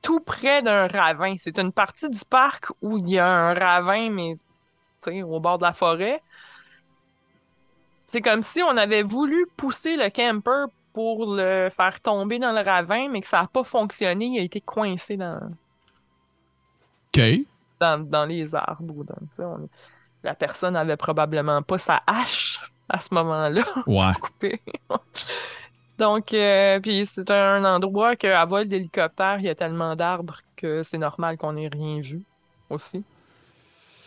tout 0.00 0.20
près 0.20 0.62
d'un 0.62 0.86
ravin. 0.86 1.34
C'est 1.36 1.58
une 1.58 1.72
partie 1.72 2.08
du 2.08 2.20
parc 2.24 2.68
où 2.80 2.96
il 2.96 3.10
y 3.10 3.18
a 3.18 3.28
un 3.28 3.52
ravin, 3.52 4.08
mais 4.08 4.38
au 5.22 5.40
bord 5.40 5.58
de 5.58 5.64
la 5.64 5.74
forêt. 5.74 6.22
C'est 8.06 8.22
comme 8.22 8.42
si 8.42 8.62
on 8.62 8.76
avait 8.76 9.02
voulu 9.02 9.46
pousser 9.58 9.96
le 9.96 10.08
camper 10.08 10.72
pour 10.94 11.34
le 11.34 11.68
faire 11.68 12.00
tomber 12.00 12.38
dans 12.38 12.52
le 12.52 12.60
ravin, 12.60 13.08
mais 13.10 13.20
que 13.20 13.26
ça 13.26 13.42
n'a 13.42 13.46
pas 13.46 13.64
fonctionné. 13.64 14.26
Il 14.26 14.40
a 14.40 14.42
été 14.42 14.62
coincé 14.62 15.18
dans, 15.18 15.38
Dans, 17.80 17.98
dans 17.98 18.24
les 18.24 18.54
arbres. 18.54 19.04
On- 19.38 19.68
la 20.22 20.34
personne 20.34 20.74
avait 20.76 20.96
probablement 20.96 21.60
pas 21.62 21.76
sa 21.78 22.02
hache 22.06 22.60
à 22.88 23.00
ce 23.00 23.12
moment-là 23.14 23.62
Ouais. 23.86 24.12
coupée. 24.20 24.60
Donc, 25.98 26.32
euh, 26.34 26.80
puis 26.80 27.06
c'est 27.06 27.30
un 27.30 27.64
endroit 27.64 28.16
qu'à 28.16 28.44
vol 28.44 28.66
d'hélicoptère, 28.66 29.38
il 29.38 29.44
y 29.44 29.48
a 29.48 29.54
tellement 29.54 29.94
d'arbres 29.94 30.40
que 30.56 30.82
c'est 30.82 30.98
normal 30.98 31.36
qu'on 31.38 31.52
n'ait 31.52 31.68
rien 31.68 32.00
vu 32.00 32.22
aussi. 32.68 33.04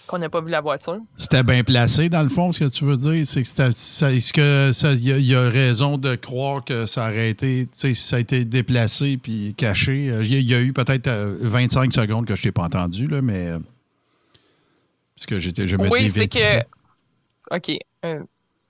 Qu'on 0.08 0.18
n'a 0.18 0.30
pas 0.30 0.42
vu 0.42 0.50
la 0.50 0.62
voiture. 0.62 0.98
C'était 1.16 1.44
bien 1.44 1.64
placé, 1.64 2.10
dans 2.10 2.24
le 2.24 2.30
fond, 2.30 2.52
ce 2.52 2.60
que 2.64 2.70
tu 2.70 2.86
veux 2.86 2.98
dire? 2.98 3.26
C'est 3.28 3.44
que 3.44 3.48
est-ce 3.70 4.34
que 4.34 4.72
ça 4.74 4.94
y, 4.94 5.12
a- 5.12 5.18
y 5.20 5.36
a 5.36 5.42
raison 5.50 5.98
de 5.98 6.16
croire 6.16 6.64
que 6.66 6.86
ça 6.86 7.04
aurait 7.10 7.30
été, 7.30 7.68
ça 7.72 8.16
a 8.16 8.20
été 8.20 8.46
déplacé 8.46 9.18
puis 9.18 9.54
caché? 9.56 10.10
Euh, 10.10 10.24
Il 10.24 10.32
y, 10.34 10.36
a- 10.36 10.40
il 10.40 10.48
y 10.50 10.56
a 10.56 10.62
eu 10.62 10.74
peut-être 10.74 11.08
euh, 11.08 11.38
25 11.42 11.94
secondes 11.94 12.26
que 12.26 12.36
je 12.36 12.44
t'ai 12.44 12.52
pas 12.52 12.64
entendu, 12.64 13.08
là, 13.08 13.22
mais. 13.22 13.48
euh, 13.48 13.60
parce 15.16 15.26
que 15.26 15.40
j'étais, 15.40 15.68
je 15.68 15.78
me 15.78 15.90
Oui, 15.90 16.10
c'est 16.12 16.28
que. 16.28 17.56
OK. 17.56 17.72
euh, 18.06 18.20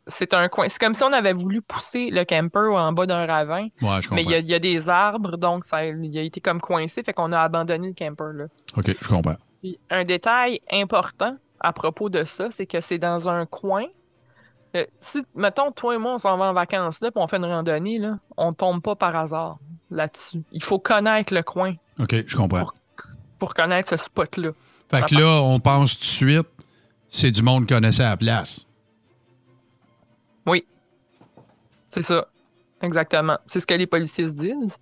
c'est 0.09 0.33
un 0.33 0.47
coin. 0.47 0.67
C'est 0.69 0.79
comme 0.79 0.93
si 0.93 1.03
on 1.03 1.11
avait 1.11 1.33
voulu 1.33 1.61
pousser 1.61 2.09
le 2.11 2.23
camper 2.23 2.59
en 2.73 2.93
bas 2.93 3.05
d'un 3.05 3.25
ravin, 3.25 3.63
Ouais, 3.81 4.01
je 4.01 4.07
comprends. 4.07 4.15
mais 4.15 4.23
il 4.23 4.45
y, 4.45 4.51
y 4.51 4.53
a 4.53 4.59
des 4.59 4.87
arbres, 4.87 5.35
donc 5.35 5.65
ça, 5.65 5.85
il 5.85 6.17
a 6.17 6.21
été 6.21 6.39
comme 6.39 6.61
coincé, 6.61 7.03
fait 7.03 7.11
qu'on 7.11 7.33
a 7.33 7.39
abandonné 7.41 7.89
le 7.89 7.93
camper. 7.93 8.31
Là. 8.33 8.45
OK, 8.77 8.95
je 9.01 9.07
comprends. 9.09 9.35
Puis 9.67 9.79
un 9.89 10.05
détail 10.05 10.61
important 10.71 11.35
à 11.59 11.73
propos 11.73 12.09
de 12.09 12.23
ça, 12.23 12.51
c'est 12.51 12.65
que 12.65 12.79
c'est 12.79 12.99
dans 12.99 13.27
un 13.27 13.45
coin. 13.45 13.83
Euh, 14.75 14.85
si, 15.01 15.25
mettons, 15.35 15.71
toi 15.71 15.95
et 15.95 15.97
moi, 15.97 16.13
on 16.13 16.17
s'en 16.17 16.37
va 16.37 16.45
en 16.45 16.53
vacances 16.53 17.01
là, 17.01 17.11
puis 17.11 17.21
on 17.21 17.27
fait 17.27 17.35
une 17.35 17.45
randonnée, 17.45 17.97
là, 17.97 18.17
on 18.37 18.53
tombe 18.53 18.81
pas 18.81 18.95
par 18.95 19.15
hasard 19.15 19.57
là-dessus. 19.91 20.43
Il 20.53 20.63
faut 20.63 20.79
connaître 20.79 21.33
le 21.33 21.43
coin 21.43 21.73
OK, 21.99 22.15
je 22.25 22.37
comprends. 22.37 22.67
pour 23.39 23.53
connaître 23.53 23.89
ce 23.89 23.97
spot-là. 23.97 24.51
Fait 24.89 25.03
que 25.03 25.15
là, 25.15 25.41
on 25.41 25.59
pense 25.59 25.95
tout 25.95 26.01
de 26.01 26.05
suite, 26.05 26.47
c'est 27.09 27.31
du 27.31 27.41
monde 27.41 27.65
qui 27.65 27.73
connaissait 27.73 28.03
la 28.03 28.15
place. 28.15 28.67
Oui. 30.45 30.65
C'est 31.89 32.03
ça. 32.03 32.25
Exactement. 32.81 33.37
C'est 33.47 33.59
ce 33.59 33.67
que 33.67 33.73
les 33.73 33.87
policiers 33.87 34.29
se 34.29 34.33
disent. 34.33 34.77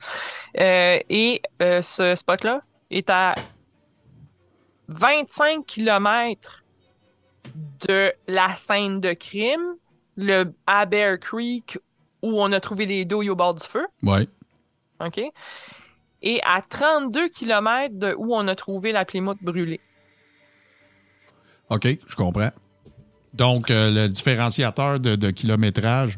Euh, 0.60 1.00
et 1.10 1.42
euh, 1.62 1.82
ce 1.82 2.14
spot-là 2.14 2.62
est 2.92 3.10
à 3.10 3.34
25 4.88 5.66
km 5.66 6.64
de 7.88 8.14
la 8.28 8.56
scène 8.56 9.00
de 9.02 9.14
crime, 9.14 9.76
le 10.18 10.54
à 10.68 10.86
Bear 10.86 11.20
Creek, 11.20 11.78
où 12.22 12.42
on 12.42 12.52
a 12.52 12.60
trouvé 12.60 12.86
les 12.86 13.06
douilles 13.06 13.30
au 13.30 13.36
bord 13.36 13.54
du 13.54 13.66
feu. 13.66 13.86
Ouais. 14.04 14.28
OK? 15.00 15.22
Et 16.22 16.42
à 16.44 16.62
32 16.62 17.30
km 17.30 17.94
de 17.98 18.16
où 18.18 18.34
on 18.36 18.48
a 18.48 18.56
trouvé 18.56 18.92
la 18.92 19.06
Plymouth 19.06 19.38
brûlée. 19.42 19.80
OK, 21.70 21.88
je 22.08 22.16
comprends. 22.16 22.52
Donc, 23.34 23.70
euh, 23.70 23.92
le 23.92 24.08
différenciateur 24.08 25.00
de, 25.00 25.16
de 25.16 25.30
kilométrage 25.32 26.18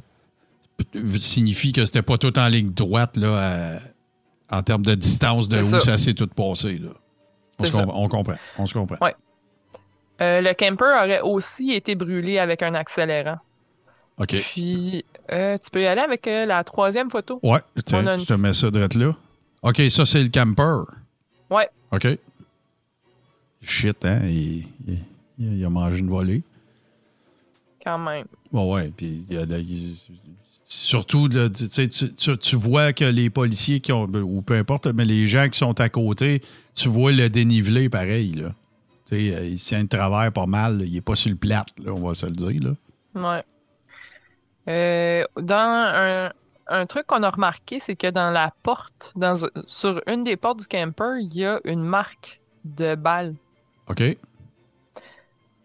signifie 1.18 1.74
que 1.74 1.86
c'était 1.86 2.02
pas 2.04 2.18
tout 2.18 2.38
en 2.38 2.48
ligne 2.48 2.72
droite 2.72 3.18
là, 3.18 3.78
à- 4.50 4.58
en 4.58 4.62
termes 4.62 4.84
de 4.86 4.94
distance 4.96 5.48
de 5.48 5.60
où 5.62 5.70
ça. 5.70 5.80
ça, 5.82 5.98
s'est 5.98 6.14
tout 6.14 6.28
passé. 6.28 6.78
Là. 6.78 6.90
On, 7.60 7.64
se 7.66 7.76
on 7.76 8.08
comprend. 8.08 8.36
On 8.58 8.66
se 8.66 8.74
comprend. 8.74 8.98
Ouais. 9.02 9.16
Euh, 10.22 10.42
le 10.42 10.54
camper 10.54 10.86
aurait 10.86 11.22
aussi 11.22 11.74
été 11.74 11.96
brûlé 11.96 12.40
avec 12.40 12.62
un 12.64 12.74
accélérant. 12.74 13.38
OK. 14.18 14.30
Puis, 14.52 15.06
euh, 15.32 15.58
tu 15.60 15.70
peux 15.70 15.82
y 15.82 15.86
aller 15.86 16.02
avec 16.02 16.28
euh, 16.28 16.46
la 16.46 16.64
troisième 16.64 17.10
photo. 17.12 17.40
Ouais, 17.44 17.60
tiens, 17.86 18.06
une- 18.16 18.20
je 18.22 18.26
te 18.26 18.34
mets 18.34 18.54
ça 18.54 18.72
direct 18.72 18.96
là. 18.96 19.12
OK, 19.64 19.82
ça, 19.90 20.06
c'est 20.06 20.24
le 20.24 20.30
camper. 20.30 20.92
Ouais. 21.52 21.70
OK. 21.92 22.08
Shit, 23.62 24.06
hein? 24.06 24.22
Il, 24.24 24.68
il- 24.88 25.04
il 25.40 25.66
a 25.66 25.70
mangé 25.70 26.00
une 26.00 26.10
volée. 26.10 26.42
Quand 27.84 27.98
même. 28.00 28.26
Ouais, 28.52 28.64
ouais. 28.74 28.92
Puis, 28.96 29.24
il 29.30 29.36
y 29.36 29.38
a 29.40 29.46
surtout, 30.68 31.30
là, 31.30 31.48
tu, 31.50 32.56
vois 32.58 32.92
que 32.92 33.06
les 33.06 33.30
policiers 33.30 33.80
qui 33.80 33.94
ont, 33.94 34.06
ou 34.06 34.42
peu 34.42 34.56
importe, 34.56 34.88
mais 34.88 35.06
les 35.06 35.26
gens 35.26 35.48
qui 35.48 35.58
sont 35.58 35.80
à 35.80 35.88
côté, 35.88 36.42
tu 36.76 36.90
vois 36.90 37.14
le 37.14 37.30
dénivelé 37.30 37.90
pareil, 37.90 38.34
là. 38.34 38.50
Tu 39.06 39.16
sais, 39.16 39.36
euh, 39.36 39.48
il 39.48 39.56
tient 39.56 39.84
de 39.84 39.88
travers 39.88 40.32
pas 40.34 40.46
mal. 40.46 40.80
là. 40.80 40.86
Il 40.86 40.96
est 40.98 41.02
pas 41.02 41.16
sur 41.16 41.32
le 41.32 41.38
plat, 41.38 41.66
on 41.86 42.06
va 42.06 42.14
se 42.14 42.26
le 42.26 42.34
dire, 42.34 42.62
là. 42.62 42.76
Ouais. 43.16 43.44
Euh, 44.68 45.24
dans 45.42 45.56
un, 45.56 46.32
un 46.68 46.86
truc 46.86 47.08
qu'on 47.08 47.24
a 47.24 47.30
remarqué, 47.30 47.80
c'est 47.80 47.96
que 47.96 48.08
dans 48.08 48.32
la 48.32 48.54
porte, 48.64 49.14
dans, 49.16 49.36
sur 49.68 50.02
une 50.08 50.24
des 50.24 50.36
portes 50.36 50.60
du 50.60 50.68
camper, 50.68 51.22
il 51.22 51.34
y 51.34 51.46
a 51.46 51.62
une 51.64 51.84
marque 51.84 52.42
de 52.66 52.96
balle. 52.96 53.36
OK? 53.90 54.04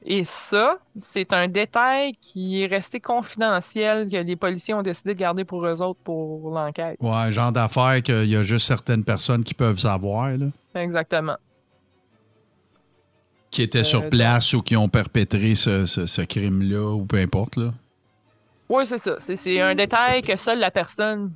Et 0.05 0.25
ça, 0.25 0.79
c'est 0.99 1.33
un 1.33 1.47
détail 1.47 2.15
qui 2.21 2.63
est 2.63 2.67
resté 2.67 2.99
confidentiel, 2.99 4.11
que 4.11 4.17
les 4.17 4.35
policiers 4.37 4.75
ont 4.75 4.83
décidé 4.83 5.15
de 5.15 5.19
garder 5.19 5.45
pour 5.45 5.65
eux 5.65 5.81
autres 5.81 6.01
pour 6.03 6.51
l'enquête. 6.51 6.97
Ouais, 7.01 7.31
genre 7.31 7.53
d'affaires 7.53 8.03
qu'il 8.03 8.25
y 8.27 8.35
a 8.37 8.43
juste 8.43 8.67
certaines 8.67 9.05
personnes 9.05 9.45
qui 9.45 9.55
peuvent 9.55 9.79
savoir, 9.79 10.31
là, 10.37 10.47
Exactement. 10.75 11.37
qui 13.51 13.63
étaient 13.63 13.85
sur 13.85 14.03
Euh, 14.03 14.09
place 14.09 14.55
ou 14.55 14.63
qui 14.63 14.77
ont 14.77 14.89
perpétré 14.89 15.55
ce, 15.55 15.87
ce- 15.87 16.07
ce 16.07 16.23
crime-là, 16.23 16.95
ou 16.95 17.05
peu 17.05 17.19
importe, 17.19 17.57
là. 17.57 17.73
Oui, 18.69 18.87
c'est 18.87 18.99
ça. 18.99 19.17
C'est 19.19 19.61
un 19.61 19.75
détail 19.75 20.23
que 20.23 20.35
seule 20.37 20.59
la 20.59 20.71
personne, 20.71 21.33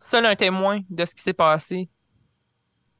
seul 0.00 0.24
un 0.24 0.34
témoin 0.34 0.80
de 0.88 1.04
ce 1.04 1.14
qui 1.14 1.22
s'est 1.22 1.34
passé 1.34 1.88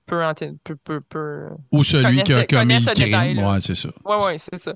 peut... 0.06 1.50
Ou 1.72 1.84
celui 1.84 2.22
qui 2.22 2.32
a 2.32 2.44
commis 2.46 2.78
le 2.78 2.92
crime. 2.92 3.44
Ouais, 3.44 3.60
c'est 3.60 3.74
ça. 3.74 3.90
Oui, 4.04 4.16
oui, 4.28 4.38
c'est 4.38 4.58
ça. 4.58 4.74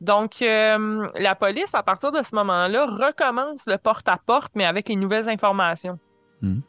Donc, 0.00 0.42
euh, 0.42 1.06
la 1.14 1.34
police, 1.36 1.74
à 1.74 1.82
partir 1.84 2.10
de 2.10 2.22
ce 2.22 2.34
moment-là, 2.34 2.86
recommence 2.86 3.62
le 3.66 3.78
porte-à-porte, 3.78 4.50
mais 4.56 4.64
avec 4.64 4.88
les 4.88 4.96
nouvelles 4.96 5.28
informations. 5.28 5.98
Mhm. 6.42 6.62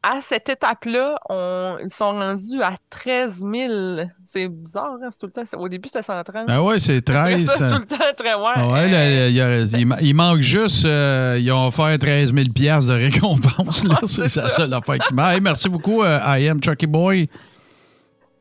À 0.00 0.20
cette 0.22 0.48
étape-là, 0.48 1.16
on- 1.28 1.76
ils 1.82 1.90
sont 1.90 2.12
rendus 2.12 2.62
à 2.62 2.76
13 2.88 3.44
000. 3.52 4.06
C'est 4.24 4.46
bizarre, 4.46 4.92
hein? 5.02 5.08
C'est 5.10 5.18
tout 5.18 5.26
le 5.26 5.32
temps. 5.32 5.58
Au 5.58 5.68
début, 5.68 5.88
c'était 5.88 6.02
130. 6.02 6.46
Ah 6.48 6.62
ouais, 6.62 6.78
c'est 6.78 6.98
Après 7.08 7.34
13. 7.34 7.46
ça, 7.46 7.52
c'est 7.52 7.58
ça. 7.58 7.70
tout 7.72 7.78
le 7.80 7.84
temps 7.84 8.14
très 8.16 8.34
ouais. 8.34 8.52
Ah 8.54 8.68
ouais, 8.68 8.88
là, 8.88 8.98
Euh, 8.98 9.28
il, 9.72 9.80
il 9.80 9.86
ma- 9.86 10.00
il 10.00 10.14
manque 10.14 10.40
juste, 10.40 10.84
euh, 10.84 11.36
ils 11.40 11.50
ont 11.50 11.66
offert 11.66 11.98
13 11.98 12.32
000 12.32 12.46
piastres 12.54 12.92
de 12.92 12.96
récompense. 12.98 13.84
c'est 14.06 14.18
la 14.22 14.28
ça. 14.28 14.48
seule 14.50 14.72
affaire 14.72 14.98
qui 15.00 15.14
m'a. 15.14 15.34
Hey, 15.34 15.40
merci 15.40 15.68
beaucoup, 15.68 16.02
euh, 16.04 16.18
I 16.24 16.48
am 16.48 16.62
Chucky 16.62 16.86
Boy. 16.86 17.28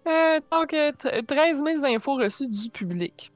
Euh, 0.07 0.39
donc, 0.51 0.73
euh, 0.73 0.91
t- 0.91 1.23
13 1.23 1.63
000 1.65 1.83
infos 1.95 2.15
reçues 2.15 2.47
du 2.47 2.69
public. 2.69 3.31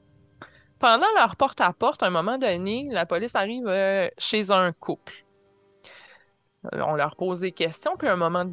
Pendant 0.80 1.08
leur 1.18 1.36
porte-à-porte, 1.36 2.02
à 2.04 2.08
un 2.08 2.12
moment 2.12 2.38
donné, 2.38 2.88
la 2.92 3.06
police 3.06 3.36
arrive 3.36 3.66
euh, 3.68 4.08
chez 4.18 4.52
un 4.52 4.72
couple. 4.74 5.14
Euh, 6.74 6.82
On 6.86 6.96
leur 6.96 7.16
pose 7.16 7.40
des 7.40 7.52
questions, 7.52 7.96
puis 7.98 8.08
à 8.08 8.14
un 8.14 8.18
moment, 8.18 8.46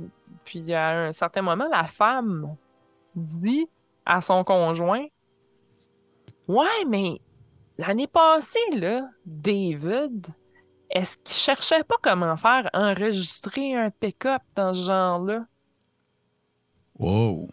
puis 0.45 0.73
à 0.75 1.07
un 1.07 1.13
certain 1.13 1.43
moment, 1.43 1.69
la 1.71 1.85
femme 1.85 2.57
dit 3.15 3.69
à 4.07 4.21
son 4.23 4.45
conjoint 4.45 5.05
Ouais, 6.47 6.85
mais 6.87 7.21
l'année 7.77 8.07
passée, 8.07 8.59
là, 8.75 9.09
David, 9.27 10.27
est-ce 10.91 11.19
qu'il 11.19 11.37
cherchait 11.37 11.85
pas 11.85 11.97
comment 12.03 12.37
faire 12.39 12.71
enregistrer 12.73 13.75
un 13.75 13.91
pick-up 13.91 14.43
dans 14.55 14.73
ce 14.73 14.87
genre-là? 14.87 15.45
Wow. 16.99 17.49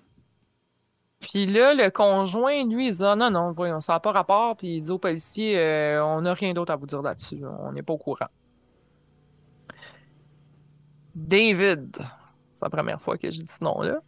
Puis 1.20 1.46
là, 1.46 1.74
le 1.74 1.90
conjoint, 1.90 2.64
lui, 2.66 2.88
il 2.88 2.94
dit 2.94 3.04
Ah 3.04 3.16
non, 3.16 3.30
non, 3.32 3.52
voyons, 3.52 3.82
ça 3.82 3.94
n'a 3.94 4.00
pas 4.00 4.12
rapport. 4.12 4.56
Puis 4.56 4.78
il 4.78 4.82
dit 4.82 4.92
aux 4.92 5.00
policiers 5.00 5.58
euh, 5.58 6.04
On 6.06 6.22
n'a 6.22 6.34
rien 6.34 6.54
d'autre 6.54 6.72
à 6.72 6.76
vous 6.76 6.86
dire 6.86 7.02
là-dessus. 7.02 7.38
là. 7.38 7.56
On 7.62 7.72
n'est 7.72 7.84
pas 7.84 7.94
au 7.94 7.98
courant. 7.98 8.28
David, 11.16 11.98
c'est 12.54 12.66
la 12.66 12.70
première 12.70 13.02
fois 13.02 13.18
que 13.18 13.30
je 13.32 13.38
dis 13.42 13.46
ce 13.48 13.64
nom-là. 13.64 14.00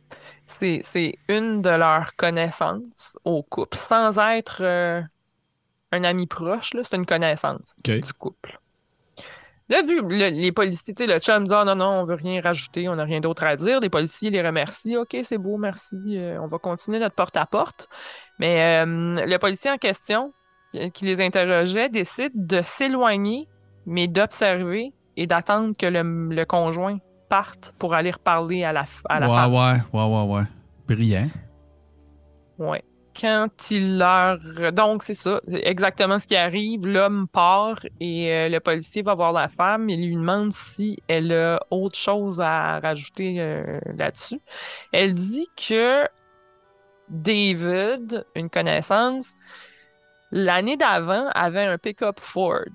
C'est, 0.46 1.14
une 1.28 1.62
de 1.62 1.70
leurs 1.70 2.16
connaissances 2.16 3.18
au 3.26 3.44
couple, 3.44 3.78
sans 3.78 4.18
être 4.20 4.62
euh, 4.62 5.02
un 5.92 6.04
ami 6.04 6.28
proche, 6.28 6.72
c'est 6.74 6.96
une 6.96 7.06
connaissance 7.06 7.76
du 8.02 8.14
couple. 8.14 8.60
Là, 9.70 9.82
vu 9.82 10.02
le- 10.02 10.30
les 10.30 10.52
policiers, 10.54 10.94
le 11.00 11.20
chum 11.20 11.44
dit 11.44 11.54
Ah 11.54 11.66
non, 11.66 11.76
non, 11.76 11.90
on 12.00 12.04
veut 12.06 12.16
rien 12.16 12.42
rajouter, 12.42 12.88
on 12.88 12.96
n'a 12.96 13.04
rien 13.04 13.20
d'autre 13.20 13.44
à 13.44 13.58
dire. 13.58 13.82
Les 13.82 13.90
policiers 13.90 14.30
les 14.30 14.42
remercient 14.42 14.96
OK, 14.96 15.18
c'est 15.24 15.38
beau, 15.38 15.58
merci, 15.58 15.98
euh, 16.18 16.40
on 16.42 16.48
va 16.48 16.58
continuer 16.58 17.00
notre 17.00 17.16
porte-à-porte. 17.16 17.90
Mais 18.40 18.84
euh, 18.86 19.26
le 19.26 19.38
policier 19.38 19.70
en 19.70 19.78
question, 19.78 20.34
qui 20.94 21.06
les 21.06 21.20
interrogeait, 21.22 21.90
décide 21.90 22.32
de 22.36 22.62
s'éloigner, 22.62 23.48
mais 23.86 24.08
d'observer 24.08 24.94
et 25.18 25.28
d'attendre 25.28 25.76
que 25.78 25.88
le, 25.88 26.30
le 26.34 26.46
conjoint 26.46 27.00
parte 27.28 27.74
pour 27.78 27.94
aller 27.94 28.12
reparler 28.12 28.64
à 28.64 28.72
la, 28.72 28.86
à 29.10 29.20
la 29.20 29.28
ouais, 29.28 29.36
femme. 29.36 29.54
ouais, 29.54 30.00
ouais, 30.00 30.16
ouais, 30.16 30.36
ouais. 30.36 30.44
Brillant. 30.88 31.28
Ouais. 32.58 32.84
Quand 33.20 33.72
il 33.72 33.98
leur. 33.98 34.38
Donc, 34.74 35.02
c'est 35.02 35.16
ça, 35.16 35.42
exactement 35.52 36.20
ce 36.20 36.28
qui 36.28 36.36
arrive. 36.36 36.86
L'homme 36.86 37.28
part 37.28 37.80
et 38.00 38.32
euh, 38.32 38.48
le 38.48 38.60
policier 38.60 39.02
va 39.02 39.16
voir 39.16 39.34
la 39.34 39.50
femme 39.50 39.90
et 39.90 39.98
lui 39.98 40.16
demande 40.16 40.54
si 40.54 41.00
elle 41.08 41.34
a 41.34 41.60
autre 41.72 41.98
chose 41.98 42.40
à 42.40 42.80
rajouter 42.80 43.38
euh, 43.40 43.80
là-dessus. 43.98 44.40
Elle 44.94 45.16
dit 45.16 45.48
que 45.58 46.08
David, 47.10 48.24
une 48.36 48.52
connaissance, 48.52 49.34
l'année 50.32 50.78
d'avant 50.78 51.28
avait 51.34 51.66
un 51.66 51.80
pick-up 51.80 52.20
Ford. 52.20 52.70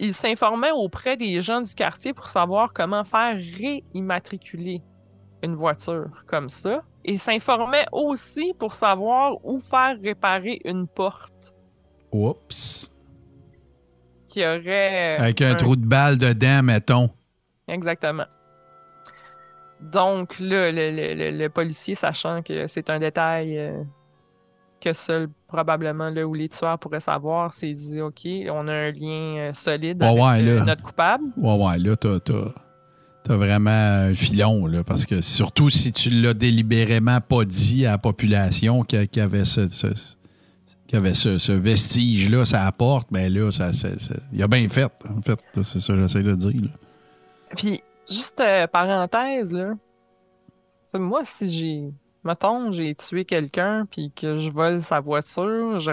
Il 0.00 0.14
s'informait 0.14 0.70
auprès 0.70 1.16
des 1.16 1.40
gens 1.40 1.60
du 1.60 1.74
quartier 1.74 2.12
pour 2.12 2.28
savoir 2.28 2.72
comment 2.72 3.04
faire 3.04 3.36
réimmatriculer 3.36 4.82
une 5.42 5.54
voiture 5.54 6.24
comme 6.26 6.48
ça 6.48 6.82
et 7.04 7.18
s'informait 7.18 7.86
aussi 7.92 8.54
pour 8.58 8.74
savoir 8.74 9.44
où 9.44 9.58
faire 9.58 9.96
réparer 10.00 10.60
une 10.64 10.86
porte 10.86 11.54
Oups. 12.12 12.92
qui 14.26 14.40
aurait. 14.44 15.16
Avec 15.18 15.42
un 15.42 15.54
trou 15.54 15.74
de 15.76 15.84
balle 15.86 16.18
dedans, 16.18 16.62
mettons. 16.62 17.10
Exactement. 17.66 18.26
Donc 19.80 20.38
là, 20.40 20.72
le, 20.72 20.90
le- 20.90 21.14
le- 21.14 21.30
le 21.38 21.48
policier, 21.48 21.94
sachant 21.94 22.42
que 22.42 22.66
c'est 22.66 22.90
un 22.90 22.98
détail 22.98 23.58
euh, 23.58 23.82
que 24.80 24.92
seul 24.92 25.28
probablement 25.46 26.08
là 26.10 26.24
où 26.26 26.34
les 26.34 26.48
tueurs 26.48 26.78
pourraient 26.78 27.00
savoir, 27.00 27.54
s'est 27.54 27.74
dit 27.74 28.00
OK, 28.00 28.26
on 28.50 28.68
a 28.68 28.72
un 28.72 28.90
lien 28.92 29.36
euh, 29.38 29.54
solide 29.54 30.02
Ouais, 30.02 30.08
avec 30.08 30.46
ouais, 30.46 30.50
euh, 30.52 30.64
notre 30.64 30.82
coupable. 30.82 31.24
Ouais, 31.36 31.54
ouais, 31.56 31.78
là, 31.78 31.96
t'as, 31.96 32.20
t'as- 32.20 32.54
t'as 33.24 33.36
vraiment 33.36 33.70
un 33.70 34.14
filon, 34.14 34.66
là, 34.66 34.84
parce 34.84 35.04
que 35.06 35.20
surtout 35.20 35.68
si 35.70 35.92
tu 35.92 36.10
l'as 36.10 36.34
délibérément 36.34 37.20
pas 37.20 37.44
dit 37.44 37.86
à 37.86 37.92
la 37.92 37.98
population 37.98 38.82
qu'il 38.82 39.08
y 39.16 39.20
avait 39.20 39.44
ce, 39.44 39.68
ce- 39.68 39.86
qu'il 40.86 40.94
y 40.94 40.96
avait 40.96 41.14
ce, 41.14 41.36
ce 41.38 41.52
vestige-là, 41.52 42.44
ça 42.44 42.64
apporte, 42.64 43.08
mais 43.10 43.28
là, 43.28 43.50
ça, 43.50 43.72
ça- 43.72 43.98
ça- 43.98 44.14
il 44.32 44.42
a 44.42 44.48
bien 44.48 44.66
fait, 44.68 44.90
en 45.10 45.20
fait, 45.22 45.38
c'est 45.62 45.80
ça 45.80 45.92
que 45.92 45.98
j'essaie 46.00 46.22
de 46.22 46.34
dire. 46.34 46.62
là. 46.62 46.68
Puis, 47.56 47.82
juste 48.08 48.40
euh, 48.40 48.66
parenthèse, 48.66 49.52
là. 49.52 49.72
c'est 50.90 50.98
Moi, 50.98 51.22
si 51.24 51.48
j'ai. 51.48 51.84
Mettons, 52.28 52.72
j'ai 52.72 52.94
tué 52.94 53.24
quelqu'un 53.24 53.86
puis 53.90 54.12
que 54.14 54.36
je 54.36 54.50
vole 54.50 54.82
sa 54.82 55.00
voiture, 55.00 55.80
je. 55.80 55.92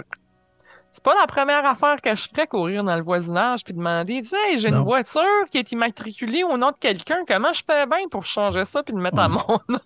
C'est 0.91 1.03
pas 1.03 1.13
la 1.19 1.27
première 1.27 1.65
affaire 1.65 2.01
que 2.01 2.13
je 2.13 2.27
ferais 2.29 2.47
courir 2.47 2.83
dans 2.83 2.95
le 2.95 3.01
voisinage 3.01 3.63
puis 3.63 3.73
demander, 3.73 4.21
tu 4.21 4.29
sais, 4.29 4.57
j'ai 4.57 4.69
une 4.69 4.83
voiture 4.83 5.21
qui 5.49 5.57
est 5.57 5.71
immatriculée 5.71 6.43
au 6.43 6.57
nom 6.57 6.71
de 6.71 6.77
quelqu'un, 6.79 7.17
comment 7.27 7.53
je 7.53 7.63
fais 7.69 7.85
bien 7.85 8.07
pour 8.09 8.25
changer 8.25 8.63
ça 8.65 8.83
puis 8.83 8.93
le 8.93 9.01
mettre 9.01 9.19
à 9.19 9.27
mon 9.29 9.59
nom? 9.69 9.79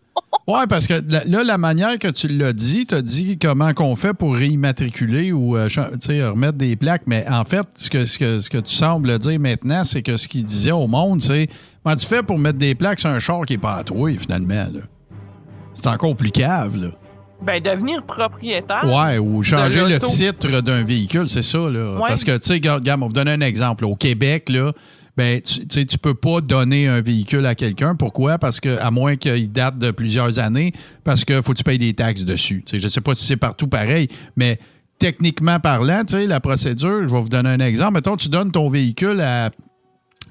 Ouais, 0.47 0.65
parce 0.67 0.87
que 0.87 0.93
là, 1.07 1.43
la 1.43 1.57
manière 1.57 1.97
que 1.99 2.07
tu 2.07 2.27
l'as 2.27 2.53
dit, 2.53 2.85
tu 2.87 2.95
as 2.95 3.01
dit 3.01 3.37
comment 3.37 3.73
qu'on 3.73 3.95
fait 3.95 4.13
pour 4.13 4.35
réimmatriculer 4.35 5.31
ou 5.31 5.55
euh, 5.55 5.67
remettre 5.67 6.57
des 6.57 6.75
plaques, 6.75 7.03
mais 7.05 7.25
en 7.29 7.45
fait, 7.45 7.67
ce 7.75 7.89
que, 7.89 8.05
ce 8.05 8.17
que, 8.17 8.39
ce 8.39 8.49
que 8.49 8.57
tu 8.57 8.73
sembles 8.73 9.17
dire 9.19 9.39
maintenant, 9.39 9.83
c'est 9.83 10.01
que 10.01 10.17
ce 10.17 10.27
qu'il 10.27 10.43
disait 10.43 10.71
au 10.71 10.87
monde, 10.87 11.21
c'est 11.21 11.47
comment 11.83 11.95
tu 11.95 12.05
fais 12.05 12.23
pour 12.23 12.37
mettre 12.39 12.57
des 12.57 12.75
plaques 12.75 12.99
sur 12.99 13.09
un 13.09 13.19
char 13.19 13.45
qui 13.45 13.53
n'est 13.53 13.59
pas 13.59 13.75
à 13.75 13.83
toi, 13.83 14.11
finalement. 14.17 14.53
là? 14.55 14.81
C'est 15.73 15.87
encore 15.87 16.15
plus 16.15 16.31
cave, 16.31 16.77
là. 16.77 16.89
Ben, 17.41 17.63
devenir 17.63 18.03
propriétaire. 18.03 18.83
Ouais, 18.83 19.17
ou 19.17 19.41
changer 19.43 19.87
le 19.87 19.99
titre 19.99 20.61
d'un 20.61 20.83
véhicule, 20.83 21.29
c'est 21.29 21.41
ça, 21.41 21.69
là. 21.69 21.95
Ouais. 21.95 22.09
Parce 22.09 22.25
que, 22.25 22.37
tu 22.37 22.47
sais, 22.47 22.53
regarde, 22.55 22.85
on 22.87 22.97
va 22.97 23.05
vous 23.05 23.13
donner 23.13 23.31
un 23.31 23.41
exemple. 23.41 23.85
Au 23.85 23.95
Québec, 23.95 24.49
là, 24.49 24.73
ben, 25.15 25.41
tu 25.41 25.61
sais, 25.69 25.85
tu 25.85 25.97
peux 25.97 26.13
pas 26.13 26.41
donner 26.41 26.87
un 26.87 27.01
véhicule 27.01 27.45
à 27.45 27.55
quelqu'un. 27.55 27.95
Pourquoi? 27.95 28.37
Parce 28.37 28.59
que, 28.59 28.77
à 28.79 28.91
moins 28.91 29.15
qu'il 29.15 29.51
date 29.51 29.77
de 29.77 29.91
plusieurs 29.91 30.39
années, 30.39 30.73
parce 31.03 31.23
que 31.23 31.41
faut 31.41 31.53
que 31.53 31.57
tu 31.57 31.63
payes 31.63 31.77
des 31.77 31.93
taxes 31.93 32.25
dessus. 32.25 32.63
Sais, 32.65 32.79
je 32.79 32.87
sais 32.89 33.01
pas 33.01 33.13
si 33.13 33.25
c'est 33.25 33.37
partout 33.37 33.67
pareil, 33.67 34.09
mais 34.35 34.59
techniquement 34.97 35.59
parlant, 35.61 36.03
tu 36.05 36.17
sais, 36.17 36.27
la 36.27 36.41
procédure, 36.41 37.07
je 37.07 37.13
vais 37.13 37.21
vous 37.21 37.29
donner 37.29 37.49
un 37.49 37.59
exemple. 37.59 37.93
Mettons, 37.93 38.17
tu 38.17 38.27
donnes 38.27 38.51
ton 38.51 38.69
véhicule 38.69 39.21
à, 39.21 39.49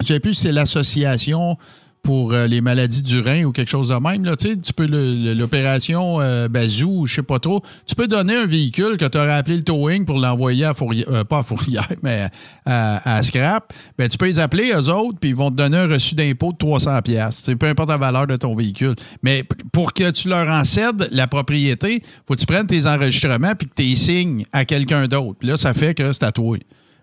je 0.01 0.13
sais 0.13 0.19
plus 0.19 0.35
si 0.35 0.41
c'est 0.41 0.51
l'association 0.51 1.57
pour 2.03 2.33
euh, 2.33 2.47
les 2.47 2.61
maladies 2.61 3.03
du 3.03 3.19
rein 3.19 3.43
ou 3.43 3.51
quelque 3.51 3.69
chose 3.69 3.89
de 3.89 3.95
même. 3.95 4.23
Là. 4.25 4.35
Tu 4.35 4.55
peux 4.75 4.87
l'opération 4.87 6.21
euh, 6.21 6.47
Bazou, 6.47 7.05
je 7.05 7.15
sais 7.15 7.23
pas 7.23 7.39
trop. 7.39 7.61
Tu 7.85 7.95
peux 7.95 8.07
donner 8.07 8.35
un 8.35 8.45
véhicule 8.45 8.97
que 8.97 9.05
tu 9.05 9.17
aurais 9.17 9.33
appelé 9.33 9.57
le 9.57 9.63
towing 9.63 10.05
pour 10.05 10.17
l'envoyer 10.17 10.65
à 10.65 10.73
Fourrière, 10.73 11.05
euh, 11.09 11.23
pas 11.23 11.39
à 11.39 11.43
Fourrière, 11.43 11.89
mais 12.03 12.29
à, 12.65 13.21
Scrap. 13.23 13.73
Ben, 13.97 14.07
tu 14.07 14.17
peux 14.17 14.25
les 14.25 14.39
appeler 14.39 14.71
eux 14.71 14.89
autres, 14.89 15.19
puis 15.19 15.31
ils 15.31 15.35
vont 15.35 15.51
te 15.51 15.55
donner 15.57 15.77
un 15.77 15.87
reçu 15.87 16.15
d'impôt 16.15 16.51
de 16.51 16.57
300 16.57 17.01
pièces. 17.01 17.49
Peu 17.59 17.67
importe 17.67 17.89
la 17.89 17.97
valeur 17.97 18.27
de 18.27 18.35
ton 18.35 18.55
véhicule. 18.55 18.95
Mais 19.23 19.43
pour 19.71 19.93
que 19.93 20.09
tu 20.11 20.29
leur 20.29 20.47
en 20.47 20.63
cèdes 20.63 21.09
la 21.11 21.27
propriété, 21.27 22.01
faut 22.27 22.35
que 22.35 22.39
tu 22.39 22.45
prennes 22.45 22.67
tes 22.67 22.87
enregistrements 22.87 23.53
puis 23.55 23.67
que 23.67 23.73
tu 23.75 23.83
les 23.83 23.95
signes 23.95 24.45
à 24.51 24.65
quelqu'un 24.65 25.07
d'autre. 25.07 25.39
Là, 25.41 25.57
ça 25.57 25.73
fait 25.73 25.93
que 25.93 26.13
c'est 26.13 26.23
à 26.23 26.31
toi. 26.31 26.57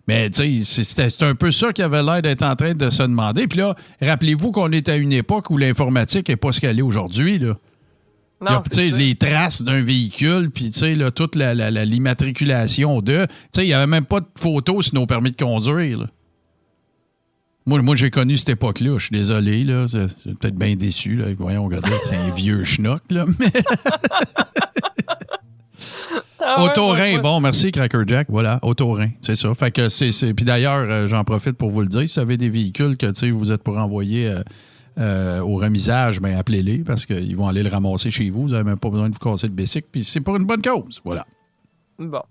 Mais 0.09 0.31
tu 0.31 0.65
sais, 0.65 0.85
c'est- 0.85 1.23
un 1.23 1.35
peu 1.35 1.51
ça 1.51 1.73
qui 1.73 1.83
avait 1.83 2.03
l'air 2.03 2.23
d'être 2.23 2.43
en 2.43 2.55
train 2.55 2.75
de 2.75 2.91
se 2.91 3.03
demander. 3.03 3.49
Puis 3.49 3.59
là, 3.59 3.75
rappelez-vous 4.01 4.53
qu'on 4.53 4.71
est 4.71 4.89
à 4.89 4.97
une 4.97 5.13
époque 5.13 5.51
où 5.51 5.59
l'informatique 5.59 6.29
n'est 6.29 6.37
pas 6.37 6.53
ce 6.53 6.61
qu'elle 6.61 6.79
est 6.79 6.83
aujourd'hui. 6.83 7.39
Là. 7.39 7.57
Non, 8.41 8.63
sais, 8.71 8.91
ça. 8.91 8.97
les 8.97 9.15
traces 9.17 9.63
d'un 9.63 9.81
véhicule, 9.83 10.51
puis 10.51 10.67
tu 10.71 10.79
sais, 10.79 10.95
là, 10.95 11.11
toute 11.11 11.35
la- 11.37 11.55
la- 11.55 11.71
la- 11.71 11.85
l'immatriculation 11.87 13.01
de. 13.01 13.27
Tu 13.27 13.35
sais, 13.53 13.65
il 13.65 13.69
n'y 13.69 13.73
avait 13.73 13.87
même 13.87 14.05
pas 14.05 14.21
de 14.21 14.27
photos 14.39 14.87
sur 14.87 14.95
nos 14.95 15.07
permis 15.07 15.33
de 15.33 15.37
conduire. 15.37 16.01
là. 16.01 16.07
Moi, 17.69 17.83
moi 17.83 17.97
j'ai 17.97 18.11
connu 18.11 18.37
cette 18.37 18.51
époque-là. 18.51 18.97
Je 18.99 19.07
suis 19.07 19.17
désolé. 19.17 19.65
là. 19.65 19.87
C'est 19.89 20.07
c'est 20.07 20.39
peut-être 20.39 20.55
bien 20.55 20.77
déçu. 20.77 21.17
Là. 21.17 21.25
Voyons, 21.37 21.65
regardez, 21.65 21.91
c'est 22.03 22.15
un 22.15 22.31
vieux 22.31 22.63
schnock. 22.63 23.03
Là. 23.11 23.25
Mais 23.41 23.47
Ah 26.49 26.61
ouais, 26.63 26.71
Autorin, 26.71 26.95
ouais, 27.01 27.15
ouais. 27.17 27.21
bon, 27.21 27.41
merci 27.41 27.73
Cracker 27.73 28.03
Jack. 28.07 28.29
Voilà, 28.31 28.59
Autorin, 28.63 29.09
c'est 29.21 29.35
ça. 29.37 29.53
Fait 29.55 29.71
que 29.71 29.89
c'est. 29.89 30.13
c'est- 30.13 30.33
Puis 30.35 30.45
d'ailleurs, 30.45 30.79
euh, 30.89 31.07
j'en 31.09 31.25
profite 31.25 31.57
pour 31.59 31.71
vous 31.71 31.81
le 31.81 31.89
dire. 31.89 32.09
Si 32.09 32.15
vous 32.15 32.21
avez 32.21 32.37
des 32.37 32.49
véhicules 32.51 32.97
que 32.97 33.31
vous 33.33 33.53
êtes 33.53 33.63
pour 33.63 33.77
envoyer 33.79 34.29
euh, 34.31 34.43
euh, 34.99 35.41
au 35.41 35.57
remisage, 35.57 36.21
ben 36.21 36.37
appelez-les 36.39 36.79
parce 36.79 37.05
qu'ils 37.05 37.37
vont 37.37 37.49
aller 37.49 37.63
le 37.63 37.71
ramasser 37.71 38.11
chez 38.11 38.31
vous. 38.31 38.43
Vous 38.43 38.49
n'avez 38.51 38.65
même 38.65 38.79
pas 38.79 38.89
besoin 38.91 39.09
de 39.09 39.15
vous 39.15 39.31
casser 39.31 39.47
le 39.49 39.53
bicycle. 39.53 39.89
Puis 39.91 40.05
c'est 40.05 40.21
pour 40.21 40.37
une 40.37 40.47
bonne 40.47 40.63
cause. 40.63 41.01
Voilà. 41.05 41.27
Bon. 41.99 42.23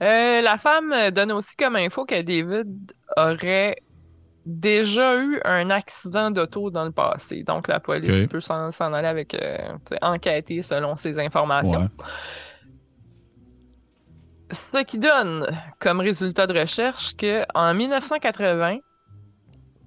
La 0.00 0.56
femme 0.58 0.92
donne 1.12 1.32
aussi 1.32 1.56
comme 1.56 1.76
info 1.76 2.04
que 2.04 2.20
David 2.22 2.92
aurait 3.16 3.76
déjà 4.44 5.16
eu 5.16 5.40
un 5.44 5.70
accident 5.70 6.30
d'auto 6.30 6.70
dans 6.70 6.84
le 6.84 6.92
passé. 6.92 7.42
Donc 7.42 7.66
la 7.68 7.80
police 7.80 8.26
peut 8.28 8.40
s'en 8.40 8.70
s'en 8.70 8.92
aller 8.92 9.08
avec 9.08 9.34
euh, 9.34 9.56
enquêter 10.02 10.62
selon 10.62 10.96
ces 10.96 11.18
informations. 11.18 11.80
Ouais. 11.80 11.88
Ce 14.50 14.82
qui 14.84 14.98
donne 14.98 15.46
comme 15.78 16.00
résultat 16.00 16.46
de 16.46 16.58
recherche 16.58 17.16
que 17.16 17.44
en 17.54 17.74
1980, 17.74 18.78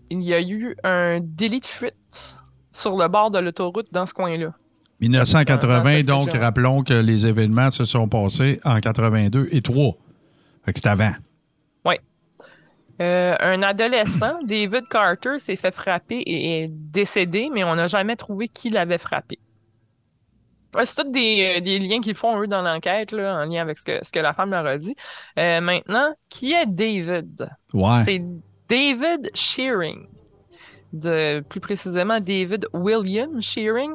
il 0.10 0.22
y 0.22 0.34
a 0.34 0.42
eu 0.42 0.76
un 0.84 1.20
délit 1.22 1.62
de 1.62 1.66
fuite 1.66 2.36
sur 2.72 2.98
le 2.98 3.08
bord 3.08 3.32
de 3.32 3.40
l'autoroute 3.40 3.88
dans 3.92 4.06
ce 4.06 4.14
coin-là. 4.14 4.54
1980, 5.00 5.78
Dans 5.78 5.84
cette 5.90 6.06
donc 6.06 6.34
rappelons 6.34 6.84
que 6.84 6.94
les 6.94 7.26
événements 7.26 7.72
se 7.72 7.86
sont 7.86 8.10
passés 8.10 8.60
en 8.66 8.80
82 8.80 9.48
et 9.52 9.62
3. 9.62 9.94
Fait 10.66 10.74
que 10.74 10.80
c'est 10.80 10.90
avant. 10.90 11.14
Euh, 13.02 13.36
un 13.40 13.64
adolescent, 13.64 14.40
David 14.44 14.88
Carter, 14.90 15.40
s'est 15.40 15.56
fait 15.56 15.74
frapper 15.74 16.18
et 16.18 16.64
est 16.64 16.68
décédé, 16.70 17.50
mais 17.54 17.64
on 17.64 17.76
n'a 17.76 17.88
jamais 17.88 18.16
trouvé 18.16 18.48
qui 18.48 18.70
l'avait 18.70 18.98
frappé. 18.98 19.40
Ouais, 20.76 20.86
C'est 20.86 21.04
tous 21.04 21.10
des, 21.10 21.58
euh, 21.58 21.62
des 21.62 21.80
liens 21.80 22.00
qu'ils 22.00 22.16
font, 22.16 22.40
eux, 22.40 22.48
dans 22.48 22.62
l'enquête, 22.62 23.14
en 23.14 23.46
lien 23.46 23.62
avec 23.62 23.78
ce 23.80 23.86
que, 23.86 24.06
ce 24.06 24.12
que 24.12 24.20
la 24.20 24.34
femme 24.34 24.52
leur 24.52 24.66
a 24.66 24.78
dit. 24.78 24.96
Euh, 25.38 25.62
maintenant, 25.62 26.14
qui 26.30 26.54
est 26.54 26.66
David? 26.68 27.50
Ouais. 27.74 28.04
C'est 28.06 28.22
David 28.70 29.32
Shearing. 29.34 30.08
De, 30.94 31.44
plus 31.48 31.60
précisément, 31.60 32.20
David 32.20 32.68
William 32.74 33.42
Shearing. 33.42 33.94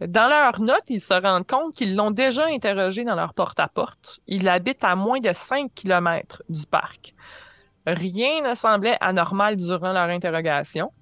Dans 0.00 0.28
leurs 0.28 0.60
notes, 0.60 0.84
ils 0.88 1.00
se 1.00 1.14
rendent 1.14 1.46
compte 1.46 1.74
qu'ils 1.74 1.94
l'ont 1.94 2.10
déjà 2.10 2.46
interrogé 2.46 3.04
dans 3.04 3.14
leur 3.14 3.34
porte-à-porte. 3.34 4.20
Il 4.26 4.48
habite 4.48 4.82
à 4.82 4.96
moins 4.96 5.20
de 5.20 5.32
5 5.32 5.70
km 5.74 6.42
du 6.48 6.66
parc. 6.66 7.14
Rien 7.86 8.48
ne 8.48 8.54
semblait 8.54 8.96
anormal 9.00 9.56
durant 9.56 9.92
leur 9.92 10.08
interrogation. 10.08 10.92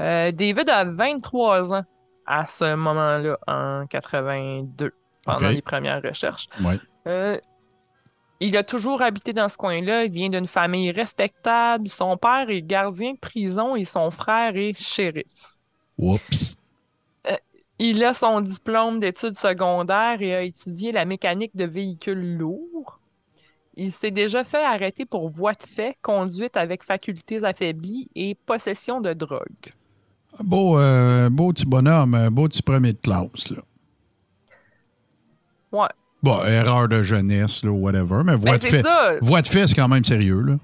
Euh, 0.00 0.32
David 0.32 0.68
a 0.70 0.84
23 0.84 1.74
ans 1.74 1.84
à 2.26 2.46
ce 2.46 2.74
moment-là, 2.74 3.38
en 3.46 3.86
82, 3.86 4.92
pendant 5.24 5.48
les 5.48 5.62
premières 5.62 6.02
recherches. 6.02 6.48
Ouais. 6.62 6.78
Euh, 7.06 7.38
il 8.40 8.56
a 8.56 8.64
toujours 8.64 9.02
habité 9.02 9.32
dans 9.32 9.48
ce 9.48 9.56
coin-là. 9.56 10.04
Il 10.04 10.12
vient 10.12 10.28
d'une 10.28 10.46
famille 10.46 10.90
respectable. 10.90 11.88
Son 11.88 12.16
père 12.16 12.50
est 12.50 12.62
gardien 12.62 13.12
de 13.12 13.18
prison 13.18 13.76
et 13.76 13.84
son 13.84 14.10
frère 14.10 14.56
est 14.56 14.78
shérif. 14.80 15.24
Oups. 15.98 16.56
Il 17.78 18.04
a 18.04 18.14
son 18.14 18.40
diplôme 18.40 19.00
d'études 19.00 19.38
secondaires 19.38 20.22
et 20.22 20.34
a 20.34 20.42
étudié 20.42 20.92
la 20.92 21.04
mécanique 21.04 21.56
de 21.56 21.64
véhicules 21.64 22.36
lourds. 22.38 23.00
Il 23.76 23.90
s'est 23.90 24.12
déjà 24.12 24.44
fait 24.44 24.62
arrêter 24.62 25.04
pour 25.04 25.28
voie 25.28 25.54
de 25.54 25.64
fait, 25.64 25.96
conduite 26.00 26.56
avec 26.56 26.84
facultés 26.84 27.42
affaiblies 27.42 28.08
et 28.14 28.36
possession 28.36 29.00
de 29.00 29.12
drogue. 29.12 29.72
Beau, 30.42 30.78
euh, 30.78 31.30
beau 31.30 31.52
petit 31.52 31.66
bonhomme, 31.66 32.14
euh, 32.14 32.30
beau 32.30 32.48
petit 32.48 32.62
premier 32.62 32.92
de 32.92 32.98
classe. 32.98 33.50
Là. 33.50 33.62
Ouais. 35.72 35.88
Bon, 36.22 36.42
erreur 36.44 36.88
de 36.88 37.02
jeunesse, 37.02 37.64
là, 37.64 37.70
whatever, 37.70 38.22
mais 38.24 38.34
voix 38.34 38.52
Ben, 38.52 38.56
de 38.58 38.62
c'est 38.62 38.70
fait. 38.70 38.82
ça. 38.82 39.18
Voix 39.20 39.42
de 39.42 39.46
fait, 39.46 39.66
c'est 39.66 39.74
quand 39.74 39.88
même 39.88 40.04
sérieux, 40.04 40.40
là. 40.40 40.56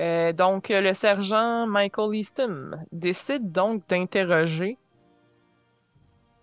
Euh, 0.00 0.32
donc, 0.32 0.70
euh, 0.70 0.80
le 0.80 0.94
sergent 0.94 1.66
Michael 1.66 2.14
Easton 2.14 2.70
décide 2.92 3.50
donc 3.50 3.82
d'interroger 3.88 4.78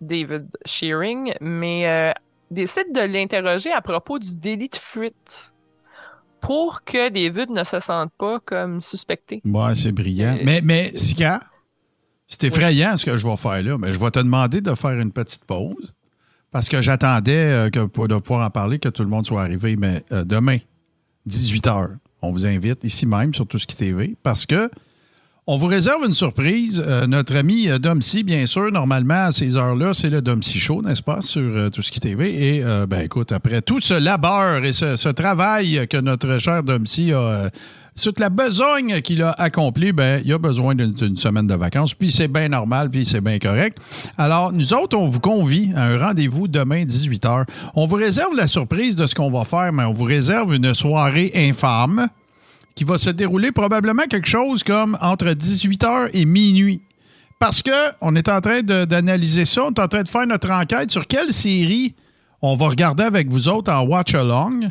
David 0.02 0.48
Shearing, 0.66 1.32
mais 1.40 1.86
euh, 1.88 2.12
décide 2.50 2.92
de 2.92 3.00
l'interroger 3.00 3.72
à 3.72 3.80
propos 3.80 4.18
du 4.18 4.36
délit 4.36 4.68
de 4.68 4.76
fuite 4.76 5.54
pour 6.46 6.84
que 6.84 7.10
David 7.10 7.50
ne 7.50 7.64
se 7.64 7.80
sente 7.80 8.12
pas 8.16 8.38
comme 8.44 8.80
suspecté. 8.80 9.42
Ouais, 9.44 9.74
c'est 9.74 9.90
brillant. 9.90 10.36
Euh, 10.36 10.42
mais, 10.44 10.60
mais, 10.62 10.92
Sika, 10.94 11.40
C'est 12.28 12.44
effrayant 12.44 12.96
ce 12.96 13.04
que 13.04 13.16
je 13.16 13.26
vais 13.26 13.36
faire 13.36 13.60
là, 13.62 13.76
mais 13.78 13.92
je 13.92 13.98
vais 13.98 14.10
te 14.12 14.20
demander 14.20 14.60
de 14.60 14.72
faire 14.74 14.92
une 14.92 15.10
petite 15.10 15.44
pause 15.44 15.94
parce 16.52 16.68
que 16.68 16.80
j'attendais 16.80 17.32
euh, 17.32 17.70
que, 17.70 17.80
de 17.80 18.18
pouvoir 18.18 18.46
en 18.46 18.50
parler, 18.50 18.78
que 18.78 18.88
tout 18.88 19.02
le 19.02 19.08
monde 19.08 19.26
soit 19.26 19.42
arrivé. 19.42 19.74
Mais 19.74 20.04
euh, 20.12 20.24
demain, 20.24 20.58
18h, 21.28 21.96
on 22.22 22.30
vous 22.30 22.46
invite 22.46 22.84
ici 22.84 23.06
même 23.06 23.34
sur 23.34 23.48
Tout 23.48 23.58
ce 23.58 23.66
qui 23.66 23.76
TV 23.76 24.14
parce 24.22 24.46
que 24.46 24.70
on 25.48 25.56
vous 25.56 25.66
réserve 25.66 26.04
une 26.04 26.12
surprise. 26.12 26.82
Euh, 26.84 27.06
notre 27.06 27.36
ami 27.36 27.68
euh, 27.68 27.78
Domcy, 27.78 28.24
bien 28.24 28.46
sûr, 28.46 28.72
normalement, 28.72 29.26
à 29.26 29.32
ces 29.32 29.56
heures-là, 29.56 29.94
c'est 29.94 30.10
le 30.10 30.20
Domcy 30.20 30.58
Show, 30.58 30.82
n'est-ce 30.82 31.02
pas, 31.02 31.20
sur 31.20 31.42
euh, 31.42 31.70
Tout 31.70 31.82
ce 31.82 31.92
qui 31.92 32.00
TV. 32.00 32.56
Et, 32.56 32.64
euh, 32.64 32.86
ben 32.86 33.02
écoute, 33.02 33.30
après 33.30 33.62
tout 33.62 33.80
ce 33.80 33.94
labeur 33.94 34.64
et 34.64 34.72
ce, 34.72 35.08
travail 35.10 35.86
que 35.88 35.98
notre 35.98 36.38
cher 36.38 36.64
Domcy 36.64 37.12
a... 37.12 37.18
euh, 37.18 37.50
toute 38.02 38.18
la 38.18 38.28
besogne 38.28 39.00
qu'il 39.00 39.22
a 39.22 39.30
accomplie, 39.30 39.92
ben, 39.92 40.20
il 40.24 40.32
a 40.32 40.38
besoin 40.38 40.74
d'une 40.74 40.92
d'une 40.92 41.16
semaine 41.16 41.46
de 41.46 41.54
vacances. 41.54 41.94
Puis 41.94 42.10
c'est 42.10 42.28
bien 42.28 42.48
normal, 42.48 42.90
puis 42.90 43.06
c'est 43.06 43.22
bien 43.22 43.38
correct. 43.38 43.78
Alors, 44.18 44.52
nous 44.52 44.74
autres, 44.74 44.98
on 44.98 45.06
vous 45.06 45.20
convie 45.20 45.70
à 45.74 45.84
un 45.84 45.98
rendez-vous 45.98 46.46
demain, 46.48 46.84
18h. 46.84 47.44
On 47.74 47.86
vous 47.86 47.96
réserve 47.96 48.34
la 48.34 48.48
surprise 48.48 48.96
de 48.96 49.06
ce 49.06 49.14
qu'on 49.14 49.30
va 49.30 49.44
faire, 49.44 49.72
mais 49.72 49.84
on 49.84 49.92
vous 49.92 50.04
réserve 50.04 50.54
une 50.54 50.74
soirée 50.74 51.32
infâme 51.36 52.08
qui 52.76 52.84
va 52.84 52.98
se 52.98 53.10
dérouler 53.10 53.50
probablement 53.50 54.04
quelque 54.04 54.28
chose 54.28 54.62
comme 54.62 54.96
entre 55.00 55.26
18h 55.26 56.10
et 56.12 56.24
minuit. 56.24 56.80
Parce 57.40 57.62
que 57.62 57.70
on 58.00 58.14
est 58.14 58.28
en 58.28 58.40
train 58.40 58.62
d'analyser 58.62 59.44
ça, 59.44 59.64
on 59.64 59.70
est 59.70 59.80
en 59.80 59.88
train 59.88 60.02
de 60.02 60.08
faire 60.08 60.26
notre 60.26 60.50
enquête 60.50 60.90
sur 60.90 61.06
quelle 61.06 61.32
série 61.32 61.94
on 62.42 62.54
va 62.54 62.68
regarder 62.68 63.02
avec 63.02 63.28
vous 63.28 63.48
autres 63.48 63.72
en 63.72 63.82
watch 63.82 64.14
along. 64.14 64.70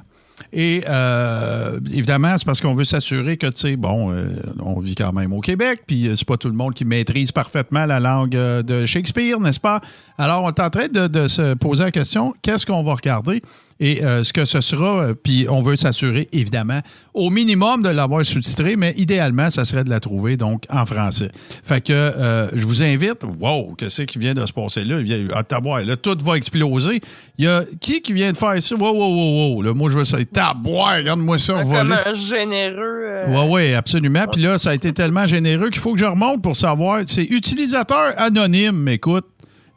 Et 0.52 0.84
euh, 0.88 1.80
évidemment, 1.94 2.38
c'est 2.38 2.46
parce 2.46 2.60
qu'on 2.60 2.76
veut 2.76 2.86
s'assurer 2.86 3.38
que, 3.38 3.48
tu 3.48 3.62
sais, 3.62 3.76
bon, 3.78 4.12
euh, 4.12 4.28
on 4.60 4.80
vit 4.80 4.96
quand 4.96 5.14
même 5.14 5.32
au 5.32 5.40
Québec, 5.40 5.84
puis 5.88 6.08
euh, 6.08 6.16
c'est 6.16 6.28
pas 6.28 6.36
tout 6.38 6.50
le 6.50 6.56
monde 6.56 6.74
qui 6.74 6.84
maîtrise 6.84 7.32
parfaitement 7.32 7.86
la 7.86 8.00
langue 8.02 8.32
de 8.32 8.86
Shakespeare, 8.86 9.40
n'est-ce 9.40 9.62
pas? 9.62 9.80
Alors, 10.18 10.44
on 10.44 10.50
est 10.50 10.60
en 10.60 10.70
train 10.70 10.88
de 10.88 11.28
se 11.28 11.54
poser 11.54 11.86
la 11.86 11.92
question, 11.92 12.34
qu'est-ce 12.42 12.66
qu'on 12.66 12.84
va 12.84 12.96
regarder? 12.96 13.42
Et 13.82 14.06
euh, 14.06 14.24
ce 14.24 14.32
que 14.32 14.46
ce 14.46 14.62
sera, 14.62 15.02
euh, 15.02 15.14
puis 15.14 15.48
on 15.50 15.62
veut 15.62 15.76
s'assurer, 15.76 16.30
évidemment, 16.32 16.80
au 17.14 17.30
minimum 17.30 17.82
de 17.84 17.90
l'avoir 17.90 18.24
sous-titré, 18.24 18.78
mais 18.78 18.94
idéalement, 18.96 19.50
ça 19.50 19.66
serait 19.66 19.84
de 19.84 19.90
la 19.90 20.00
trouver, 20.00 20.38
donc, 20.38 20.64
en 20.70 20.86
français. 20.86 21.30
Fait 21.64 21.82
que 21.82 21.92
euh, 21.92 22.48
je 22.56 22.66
vous 22.66 22.84
invite, 22.84 23.24
wow, 23.40 23.76
qu'est-ce 23.78 24.04
qui 24.04 24.18
vient 24.18 24.34
de 24.34 24.46
se 24.46 24.54
passer 24.54 24.86
là? 24.86 25.00
Il 25.00 25.04
vient, 25.04 25.44
taboire, 25.44 25.84
là, 25.84 25.98
tout 25.98 26.18
va 26.24 26.38
exploser. 26.38 27.02
Il 27.38 27.44
y 27.44 27.48
a 27.50 27.64
qui 27.82 28.02
qui 28.02 28.14
vient 28.14 28.32
de 28.32 28.38
faire 28.38 28.62
ça? 28.64 28.76
Wow, 28.76 28.94
wow, 28.94 29.14
wow, 29.14 29.54
wow. 29.56 29.62
Là, 29.62 29.74
moi, 29.74 29.90
je 29.92 29.98
veux 29.98 30.06
ça. 30.06 30.24
Taboire, 30.24 30.96
regarde-moi 30.98 31.38
ça, 31.38 31.62
Comme 31.62 31.92
un 31.92 32.14
généreux. 32.14 33.04
euh, 33.04 33.26
Oui, 33.28 33.48
oui, 33.52 33.74
absolument. 33.74 34.26
Puis 34.32 34.42
là, 34.42 34.58
ça 34.58 34.70
a 34.70 34.74
été 34.74 34.94
tellement 34.94 35.28
généreux 35.28 35.70
qu'il 35.70 35.82
faut 35.82 35.94
que 35.94 36.00
je 36.00 36.06
remonte 36.06 36.42
pour 36.42 36.56
savoir. 36.56 37.02
C'est 37.08 37.26
utilisateur 37.26 38.14
anonyme, 38.18 38.88
écoute. 38.88 39.26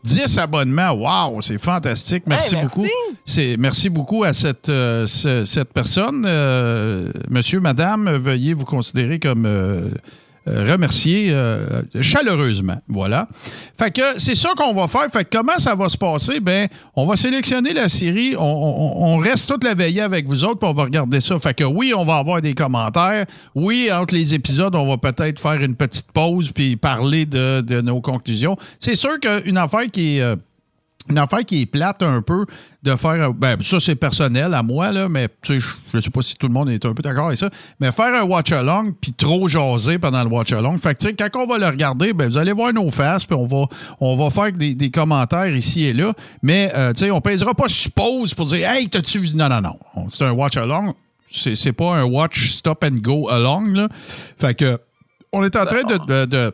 10 0.05 0.39
abonnements, 0.39 0.93
wow, 0.93 1.41
c'est 1.41 1.59
fantastique. 1.59 2.25
Merci, 2.27 2.55
Hey, 2.55 2.61
merci. 2.63 2.77
beaucoup. 2.77 2.89
C'est 3.25 3.57
merci 3.59 3.89
beaucoup 3.91 4.25
à 4.25 4.33
cette, 4.33 4.69
euh, 4.69 5.07
ce- 5.07 5.45
cette 5.45 5.73
personne. 5.73 6.25
Euh, 6.27 7.11
monsieur, 7.29 7.61
madame, 7.61 8.09
veuillez 8.17 8.55
vous 8.55 8.65
considérer 8.65 9.19
comme 9.19 9.45
euh, 10.49 10.73
remercié 10.73 11.29
euh, 11.31 11.83
chaleureusement. 12.01 12.79
Voilà. 12.89 13.29
Fait 13.79 13.91
que 13.91 14.03
c'est 14.19 14.35
ça 14.35 14.51
qu'on 14.57 14.75
va 14.75 14.89
faire. 14.89 15.07
Fait 15.13 15.25
que 15.25 15.37
comment 15.37 15.59
ça 15.59 15.75
va 15.75 15.89
se 15.89 15.97
passer? 15.97 16.41
Ben, 16.41 16.69
on 16.97 17.07
va 17.07 17.17
sélectionner 17.17 17.73
la 17.73 17.89
série. 17.89 18.35
On, 18.39 19.19
reste 19.19 19.49
toute 19.49 19.65
la 19.65 19.75
veillée 19.75 20.03
avec 20.03 20.27
vous 20.27 20.45
autres, 20.45 20.61
puis 20.61 20.69
on 20.69 20.75
va 20.75 20.85
regarder 20.85 21.21
ça. 21.21 21.39
Fait 21.39 21.55
que 21.55 21.65
oui, 21.65 21.93
on 21.97 22.05
va 22.05 22.17
avoir 22.17 22.41
des 22.41 22.55
commentaires. 22.55 23.27
Oui, 23.55 23.91
entre 23.93 24.15
les 24.15 24.35
épisodes, 24.35 24.75
on 24.75 24.87
va 24.89 24.97
peut-être 24.97 25.41
faire 25.41 25.61
une 25.61 25.75
petite 25.75 26.13
pause 26.13 26.53
puis 26.53 26.77
parler 26.77 27.27
de, 27.27 27.61
de 27.61 27.81
nos 27.81 28.01
conclusions. 28.01 28.57
C'est 28.79 28.95
sûr 28.95 29.19
qu'une 29.21 29.57
affaire 29.57 29.87
qui 29.93 30.17
est. 30.17 30.21
euh, 30.21 30.37
une 31.11 31.19
affaire 31.19 31.45
qui 31.45 31.63
est 31.63 31.67
plate 31.67 32.03
un 32.03 32.23
peu 32.23 32.45
de 32.83 32.95
faire. 32.97 33.33
Ben, 33.35 33.57
ça, 33.63 33.79
c'est 33.81 33.95
personnel 33.97 34.55
à 34.55 34.63
moi, 34.63 34.93
là, 34.93 35.09
mais 35.09 35.29
tu 35.43 35.55
sais, 35.55 35.61
je- 35.61 35.75
je 35.99 36.01
sais 36.01 36.11
pas 36.11 36.23
si 36.23 36.37
tout 36.37 36.47
le 36.49 36.53
monde 36.53 36.69
est 36.71 36.85
un 36.85 36.93
peu 36.95 37.03
d'accord 37.03 37.27
avec 37.27 37.39
ça. 37.39 37.51
Mais 37.81 37.91
faire 37.93 38.15
un 38.15 38.23
watch-along 38.25 38.93
puis 39.01 39.13
trop 39.13 39.49
jaser 39.49 39.99
pendant 39.99 40.23
le 40.23 40.31
watch-along. 40.31 40.79
Fait 40.79 40.95
que, 40.95 41.01
tu 41.01 41.09
sais, 41.09 41.15
quand 41.15 41.29
on 41.43 41.47
va 41.47 41.59
le 41.59 41.67
regarder, 41.67 42.13
ben, 42.13 42.29
vous 42.29 42.39
allez 42.39 42.53
voir 42.53 42.73
nos 42.73 42.91
faces 42.91 43.25
puis 43.25 43.37
on 43.37 43.47
va, 43.47 43.67
on 44.01 44.17
va 44.17 44.31
faire 44.31 44.53
des, 44.53 44.91
commentaires 44.91 45.55
ici 45.55 45.85
et 45.87 45.93
là. 45.93 46.13
Mais, 46.43 46.71
euh, 46.75 46.93
tu 46.93 47.01
sais, 47.01 47.11
on 47.11 47.21
pèsera 47.21 47.55
pas 47.55 47.69
sur 47.69 47.91
pause 47.93 48.35
pour 48.35 48.47
dire, 48.47 48.69
hey, 48.71 48.89
t'as-tu 48.89 49.21
vu? 49.21 49.35
Non, 49.37 49.49
non, 49.49 49.61
non. 49.61 49.79
On- 49.97 50.09
C'est 50.09 50.25
un 50.25 50.33
watch-along. 50.33 50.93
C'est 51.31 51.73
pas 51.73 51.97
un 51.97 52.05
watch 52.05 52.49
stop 52.53 52.83
and 52.85 53.01
go 53.03 53.29
along, 53.29 53.75
là. 53.75 53.89
Fait 54.39 54.55
que, 54.55 54.79
on 55.33 55.45
est 55.45 55.55
en 55.57 55.67
train 55.67 55.83
de 55.83 56.53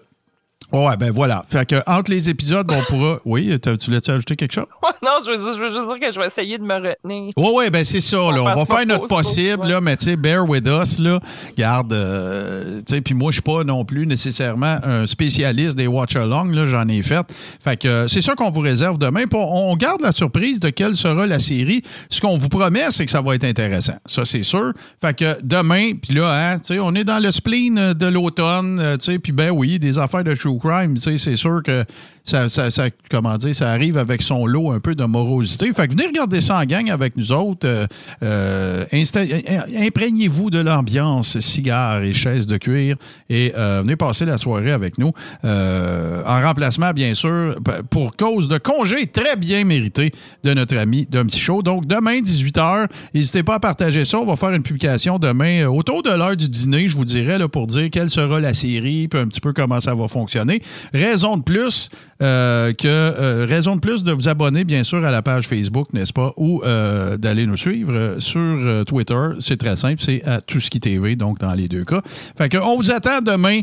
Ouais, 0.75 0.97
ben 0.99 1.11
voilà. 1.12 1.45
Fait 1.49 1.66
que 1.66 1.77
entre 1.87 2.11
les 2.11 2.29
épisodes, 2.29 2.70
on 2.70 2.85
pourra. 2.85 3.18
Oui, 3.25 3.59
tu 3.61 3.70
voulais-tu 3.87 4.11
ajouter 4.11 4.37
quelque 4.37 4.53
chose? 4.53 4.66
non, 5.03 5.12
je 5.25 5.31
veux, 5.31 5.37
dire, 5.39 5.53
je 5.55 5.59
veux 5.61 5.70
juste 5.70 5.87
dire 5.87 6.09
que 6.09 6.12
je 6.14 6.20
vais 6.20 6.27
essayer 6.27 6.59
de 6.59 6.62
me 6.62 6.75
retenir. 6.75 7.33
Oui, 7.37 7.49
oui, 7.55 7.70
ben 7.70 7.85
c'est 7.85 8.01
ça. 8.01 8.16
Là. 8.16 8.43
On 8.43 8.55
va 8.55 8.64
faire 8.64 8.87
notre 8.87 9.07
possible, 9.07 9.66
là, 9.66 9.81
mais 9.81 9.97
tu 9.97 10.07
sais, 10.07 10.16
bear 10.16 10.49
with 10.49 10.66
us. 10.66 10.99
Là. 10.99 11.20
Garde, 11.57 11.93
euh, 11.93 12.81
tu 12.87 12.95
sais, 12.95 13.01
puis 13.01 13.14
moi, 13.14 13.31
je 13.31 13.35
suis 13.37 13.43
pas 13.43 13.64
non 13.64 13.85
plus 13.85 14.07
nécessairement 14.07 14.79
un 14.85 15.07
spécialiste 15.07 15.77
des 15.77 15.87
watch-along. 15.87 16.53
là, 16.55 16.64
J'en 16.64 16.87
ai 16.89 17.03
fait. 17.03 17.25
Fait 17.61 17.77
que 17.77 17.89
euh, 17.89 18.09
c'est 18.09 18.22
ça 18.22 18.35
qu'on 18.35 18.51
vous 18.51 18.61
réserve 18.61 18.99
demain. 18.99 19.25
Puis 19.27 19.39
on, 19.39 19.70
on 19.72 19.77
garde 19.77 20.01
la 20.01 20.12
surprise 20.12 20.61
de 20.61 20.70
quelle 20.70 20.97
sera 20.97 21.27
la 21.27 21.39
série. 21.39 21.83
Ce 22.11 22.20
qu'on 22.20 22.37
vous 22.37 22.49
promet, 22.49 22.91
c'est 22.91 23.05
que 23.05 23.11
ça 23.11 23.20
va 23.22 23.35
être 23.35 23.45
intéressant. 23.45 23.95
Ça, 24.07 24.25
c'est 24.25 24.43
sûr. 24.43 24.72
Fait 25.01 25.14
que 25.16 25.37
demain, 25.43 25.93
puis 26.01 26.14
là, 26.14 26.31
hein, 26.53 26.59
tu 26.59 26.75
sais, 26.75 26.79
on 26.81 26.95
est 26.95 27.05
dans 27.05 27.22
le 27.22 27.31
spleen 27.31 27.79
euh, 27.79 27.95
de 27.95 28.07
l'automne. 28.07 28.79
euh, 28.81 28.97
tu 28.97 29.12
sais, 29.12 29.18
puis 29.18 29.33
ben 29.33 29.51
oui, 29.51 29.79
des 29.79 29.99
affaires 29.99 30.25
de 30.25 30.35
crime. 30.65 30.95
Tu 30.95 31.01
sais, 31.01 31.19
c'est 31.19 31.37
sûr 31.37 31.62
que 31.62 31.85
ça, 32.25 32.49
ça, 32.49 32.70
ça- 32.70 32.89
comment 33.11 33.37
dire, 33.37 33.55
ça 33.55 33.70
arrive 33.70 33.99
avec 33.99 34.22
son 34.22 34.47
lot 34.47 34.72
un 34.72 34.81
peu 34.81 34.95
de 34.95 35.05
morosité. 35.05 35.70
Fait 35.75 35.87
que 35.87 35.93
venez 35.93 36.07
regarder 36.07 36.41
ça 36.41 36.59
en 36.59 36.64
gang 36.64 36.91
avec 36.91 37.16
nous 37.18 37.33
autres. 37.33 37.66
Euh, 37.68 37.87
euh, 38.22 38.85
im- 38.93 39.85
Imprégnez-vous 39.87 40.51
de 40.51 40.59
l'ambiance, 40.59 41.39
cigares 41.41 42.03
et 42.03 42.12
chaises 42.14 42.47
de 42.47 42.57
cuir 42.57 42.97
et 43.29 43.53
euh, 43.57 43.83
venez 43.83 43.97
passer 43.97 44.25
la 44.25 44.39
soirée 44.39 44.72
avec 44.72 44.97
nous. 44.99 45.12
Euh, 45.45 46.22
en 46.27 46.41
remplacement, 46.41 46.93
bien 46.93 47.14
sûr, 47.14 47.57
pour 47.91 48.16
cause 48.16 48.49
de 48.49 48.59
congé 48.59 49.07
très 49.07 49.37
bien 49.37 49.64
mérité 49.64 50.11
de 50.45 50.55
notre 50.55 50.77
ami 50.79 51.07
Dom 51.11 51.27
Petit 51.27 51.39
Show. 51.41 51.62
Donc, 51.62 51.87
demain, 51.87 52.20
18h, 52.20 52.87
n'hésitez 53.14 53.43
pas 53.43 53.57
à 53.57 53.61
partager 53.61 54.05
ça. 54.05 54.18
On 54.18 54.25
va 54.27 54.37
faire 54.37 54.53
une 54.53 54.62
publication 54.62 55.18
demain 55.18 55.62
euh, 55.64 55.68
autour 55.68 56.03
de 56.03 56.11
l'heure 56.11 56.37
du 56.37 56.49
dîner, 56.49 56.89
je 56.89 56.97
vous 56.97 57.05
dirais, 57.05 57.39
là, 57.39 57.49
pour 57.49 57.66
dire 57.66 57.91
quelle 57.91 58.09
sera 58.11 58.41
la 58.41 58.55
série, 58.55 59.09
puis 59.09 59.20
un 59.20 59.27
petit 59.29 59.41
peu 59.41 59.53
comment 59.53 59.81
ça 59.81 59.95
va 59.95 60.09
fonctionner. 60.09 60.62
Raison 60.95 61.37
de 61.37 61.43
plus 61.43 61.91
euh, 62.23 62.73
que 62.73 62.87
euh, 62.87 63.47
raison 63.49 63.75
de 63.75 63.81
plus 63.81 64.05
de 64.05 64.12
vous 64.12 64.29
abonner, 64.29 64.65
bien 64.65 64.85
sûr, 64.85 65.05
à 65.05 65.11
la 65.11 65.23
page 65.23 65.49
Facebook, 65.49 65.93
n'est-ce 65.93 66.12
pas, 66.12 66.33
ou 66.37 66.62
euh, 66.65 67.17
d'aller 67.17 67.47
nous 67.47 67.57
suivre 67.57 68.17
sur 68.21 68.85
Twitter. 68.87 69.29
C'est 69.41 69.57
très 69.57 69.77
simple, 69.77 70.01
c'est 70.01 70.23
à 70.25 70.41
tout 70.41 70.61
ce 70.61 70.71
qui 70.71 70.81
TV, 70.81 71.17
donc 71.17 71.41
dans 71.41 71.53
les 71.53 71.69
deux 71.69 71.85
cas. 71.85 72.01
Fait 72.37 72.49
que 72.49 72.59
on 72.59 72.77
vous 72.77 72.93
attend 72.93 73.21
demain. 73.21 73.61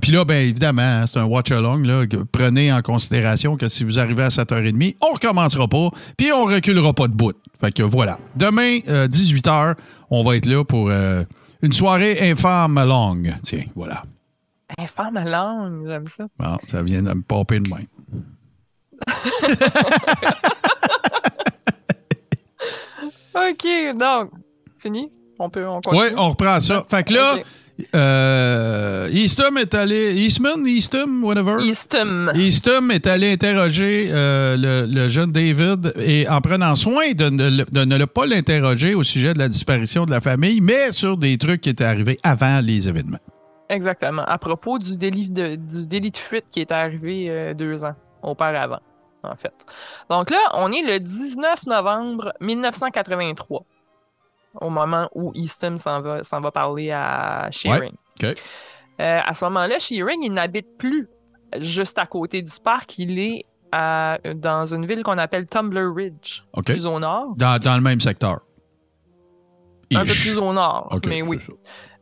Puis 0.00 0.12
là, 0.12 0.24
bien 0.24 0.38
évidemment, 0.38 0.82
hein, 0.82 1.04
c'est 1.06 1.18
un 1.18 1.24
watch-along. 1.24 1.84
Prenez 2.32 2.72
en 2.72 2.82
considération 2.82 3.56
que 3.56 3.68
si 3.68 3.84
vous 3.84 3.98
arrivez 3.98 4.22
à 4.22 4.28
7h30, 4.28 4.96
on 5.00 5.14
recommencera 5.14 5.68
pas, 5.68 5.90
puis 6.16 6.32
on 6.32 6.44
reculera 6.44 6.92
pas 6.92 7.08
de 7.08 7.14
bout. 7.14 7.36
Fait 7.60 7.72
que 7.72 7.82
voilà. 7.82 8.18
Demain, 8.36 8.78
euh, 8.88 9.08
18h, 9.08 9.74
on 10.10 10.22
va 10.22 10.36
être 10.36 10.46
là 10.46 10.64
pour 10.64 10.90
une 10.90 11.72
soirée 11.72 12.30
infâme 12.30 12.82
longue. 12.86 13.34
Tiens, 13.42 13.64
voilà. 13.74 14.02
Infâme 14.78 15.16
à 15.16 15.24
langue, 15.24 15.86
j'aime 15.86 16.06
ça. 16.08 16.26
Bon, 16.38 16.56
ça 16.66 16.82
vient 16.82 17.02
de 17.02 17.12
me 17.12 17.22
popper 17.22 17.60
de 17.60 17.68
main. 17.68 17.84
OK, 23.34 23.66
donc, 23.98 24.30
fini? 24.78 25.10
On 25.38 25.50
peut, 25.50 25.66
on 25.66 25.80
continue? 25.80 26.02
Oui, 26.10 26.14
on 26.16 26.28
reprend 26.30 26.60
ça. 26.60 26.84
Fait 26.88 27.02
que 27.06 27.12
là, 27.14 27.34
Ok. 27.34 27.44
euh, 27.96 29.08
Eastham 29.12 29.58
est 29.58 29.74
allé. 29.74 30.14
Eastman, 30.14 30.64
Eastham, 30.66 31.24
whatever? 31.24 31.56
Eastham. 31.64 32.30
Eastham 32.36 32.90
est 32.92 33.06
allé 33.08 33.32
interroger 33.32 34.08
euh, 34.12 34.56
le, 34.56 34.86
le 34.92 35.08
jeune 35.08 35.32
David 35.32 35.92
et 35.98 36.28
en 36.28 36.40
prenant 36.40 36.76
soin 36.76 37.12
de 37.12 37.28
ne, 37.30 37.64
de 37.64 38.04
pas 38.04 38.26
l'interroger 38.26 38.94
au 38.94 39.02
sujet 39.02 39.34
de 39.34 39.38
la 39.40 39.48
disparition 39.48 40.06
de 40.06 40.12
la 40.12 40.20
famille, 40.20 40.60
mais 40.60 40.92
sur 40.92 41.16
des 41.16 41.36
trucs 41.36 41.62
qui 41.62 41.70
étaient 41.70 41.84
arrivés 41.84 42.18
avant 42.22 42.60
les 42.60 42.88
événements. 42.88 43.18
Exactement. 43.74 44.22
À 44.24 44.38
propos 44.38 44.78
du 44.78 44.96
délit 44.96 45.30
de, 45.30 45.56
du 45.56 45.86
délit 45.86 46.10
de 46.10 46.16
fuite 46.16 46.46
qui 46.52 46.60
est 46.60 46.72
arrivé 46.72 47.28
euh, 47.30 47.54
deux 47.54 47.84
ans 47.84 47.94
auparavant, 48.22 48.80
en 49.22 49.34
fait. 49.36 49.52
Donc 50.08 50.30
là, 50.30 50.38
on 50.54 50.70
est 50.72 50.82
le 50.82 51.00
19 51.00 51.66
novembre 51.66 52.32
1983, 52.40 53.64
au 54.60 54.70
moment 54.70 55.08
où 55.14 55.32
Easton 55.34 55.76
s'en 55.78 56.00
va, 56.00 56.20
va 56.22 56.50
parler 56.50 56.90
à 56.92 57.48
Shearing. 57.50 57.92
Euh, 59.00 59.20
à 59.24 59.34
ce 59.34 59.44
moment-là, 59.46 59.78
Shearing, 59.78 60.22
il 60.22 60.32
n'habite 60.32 60.78
plus 60.78 61.08
juste 61.58 61.98
à 61.98 62.06
côté 62.06 62.42
du 62.42 62.52
parc. 62.62 62.98
Il 62.98 63.18
est 63.18 63.44
à- 63.72 64.18
dans 64.36 64.72
une 64.72 64.86
ville 64.86 65.02
qu'on 65.02 65.18
appelle 65.18 65.46
Tumbler 65.46 65.88
Ridge, 65.92 66.42
plus 66.74 66.86
au 66.86 67.00
nord. 67.00 67.34
Dans, 67.36 67.58
dans 67.60 67.74
le 67.74 67.82
même 67.82 68.00
secteur. 68.00 68.40
Un 69.94 70.00
peu 70.00 70.06
plus 70.12 70.38
au 70.38 70.52
nord, 70.52 70.88
mais 71.08 71.22
oui. 71.22 71.40
ça. 71.40 71.52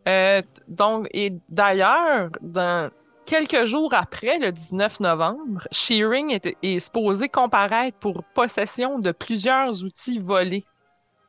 Euh, 0.08 0.42
donc, 0.68 1.06
et 1.12 1.32
d'ailleurs, 1.48 2.28
dans 2.40 2.90
quelques 3.26 3.64
jours 3.66 3.94
après, 3.94 4.38
le 4.38 4.50
19 4.52 5.00
novembre, 5.00 5.66
Shearing 5.70 6.32
est, 6.32 6.56
est 6.62 6.78
supposé 6.80 7.28
comparaître 7.28 7.96
pour 7.98 8.24
possession 8.34 8.98
de 8.98 9.12
plusieurs 9.12 9.84
outils 9.84 10.18
volés. 10.18 10.64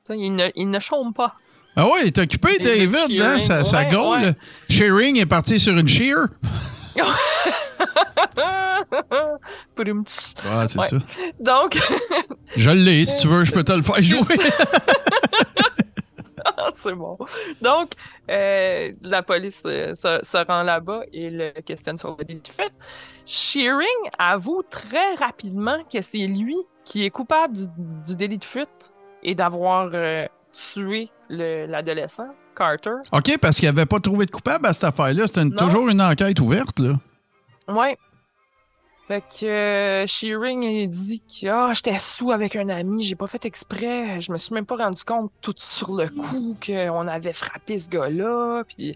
Ça, 0.08 0.16
Il 0.16 0.36
ne, 0.36 0.50
il 0.56 0.70
ne 0.70 0.80
chôme 0.80 1.14
pas. 1.14 1.34
Ah 1.76 1.86
ouais, 1.88 2.02
il 2.02 2.08
est 2.08 2.20
occupé, 2.20 2.58
David 2.60 2.92
David, 2.92 3.22
hein? 3.22 3.40
Ça 3.40 3.64
ouais. 4.10 4.34
Shearing 4.70 5.18
est 5.20 5.26
parti 5.26 5.60
sur 5.60 5.76
une 5.78 5.88
shear. 5.88 6.28
Ah, 10.46 10.68
c'est 10.68 10.80
Ouais. 10.80 10.88
ça. 10.88 10.98
Donc, 11.40 11.80
Je 12.56 12.70
l'ai, 12.70 13.06
si 13.06 13.22
tu 13.22 13.28
veux, 13.28 13.44
je 13.44 13.52
peux 13.52 13.64
te 13.64 13.72
le 13.72 13.82
faire 13.82 14.02
jouer. 14.02 14.20
c'est 16.74 16.94
bon. 16.94 17.18
Donc, 17.62 17.92
euh, 18.30 18.92
la 19.02 19.24
police 19.24 19.64
euh, 19.66 19.94
se, 19.96 20.20
se 20.24 20.38
rend 20.46 20.64
là-bas 20.64 21.02
et 21.12 21.30
le 21.30 21.52
questionne 21.62 21.98
sur 21.98 22.16
le 22.18 22.24
délit 22.24 22.42
de 22.42 22.48
fuite. 22.48 22.74
Shearing 23.26 24.10
avoue 24.20 24.62
très 24.70 25.16
rapidement 25.16 25.78
que 25.92 26.02
c'est 26.02 26.28
lui 26.28 26.58
qui 26.84 27.06
est 27.06 27.10
coupable 27.10 27.56
du, 27.56 27.66
du 28.06 28.16
délit 28.16 28.38
de 28.38 28.44
fuite 28.44 28.94
et 29.24 29.36
d'avoir 29.36 29.90
euh, 29.94 30.26
tué 30.52 31.10
le- 31.30 31.66
l'adolescent, 31.66 32.28
Carter. 32.56 32.96
OK, 33.12 33.38
parce 33.42 33.56
qu'il 33.58 33.70
n'avait 33.70 33.86
pas 33.86 34.00
trouvé 34.00 34.26
de 34.26 34.32
coupable 34.32 34.66
à 34.68 34.74
cette 34.74 34.84
affaire-là. 34.84 35.28
C'était 35.28 35.50
toujours 35.56 35.88
une 35.90 36.02
enquête 36.02 36.40
ouverte, 36.40 36.80
là. 36.80 36.94
Ouais. 37.68 37.98
Fait 39.08 39.22
que 39.22 39.46
euh, 39.46 40.08
Shearing 40.08 40.64
il 40.64 40.88
dit 40.90 41.22
que 41.22 41.48
ah, 41.48 41.72
j'étais 41.74 42.00
sous 42.00 42.32
avec 42.32 42.56
un 42.56 42.70
ami, 42.70 43.04
j'ai 43.04 43.16
pas 43.16 43.28
fait 43.28 43.44
exprès, 43.46 44.22
je 44.22 44.32
me 44.32 44.38
suis 44.38 44.54
même 44.54 44.66
pas 44.66 44.78
rendu 44.78 45.04
compte 45.04 45.30
tout 45.42 45.54
sur 45.58 45.94
le 45.94 46.08
coup 46.08 46.56
qu'on 46.66 47.08
avait 47.10 47.34
frappé 47.34 47.78
ce 47.78 47.90
gars-là. 47.90 48.64
Puis 48.66 48.96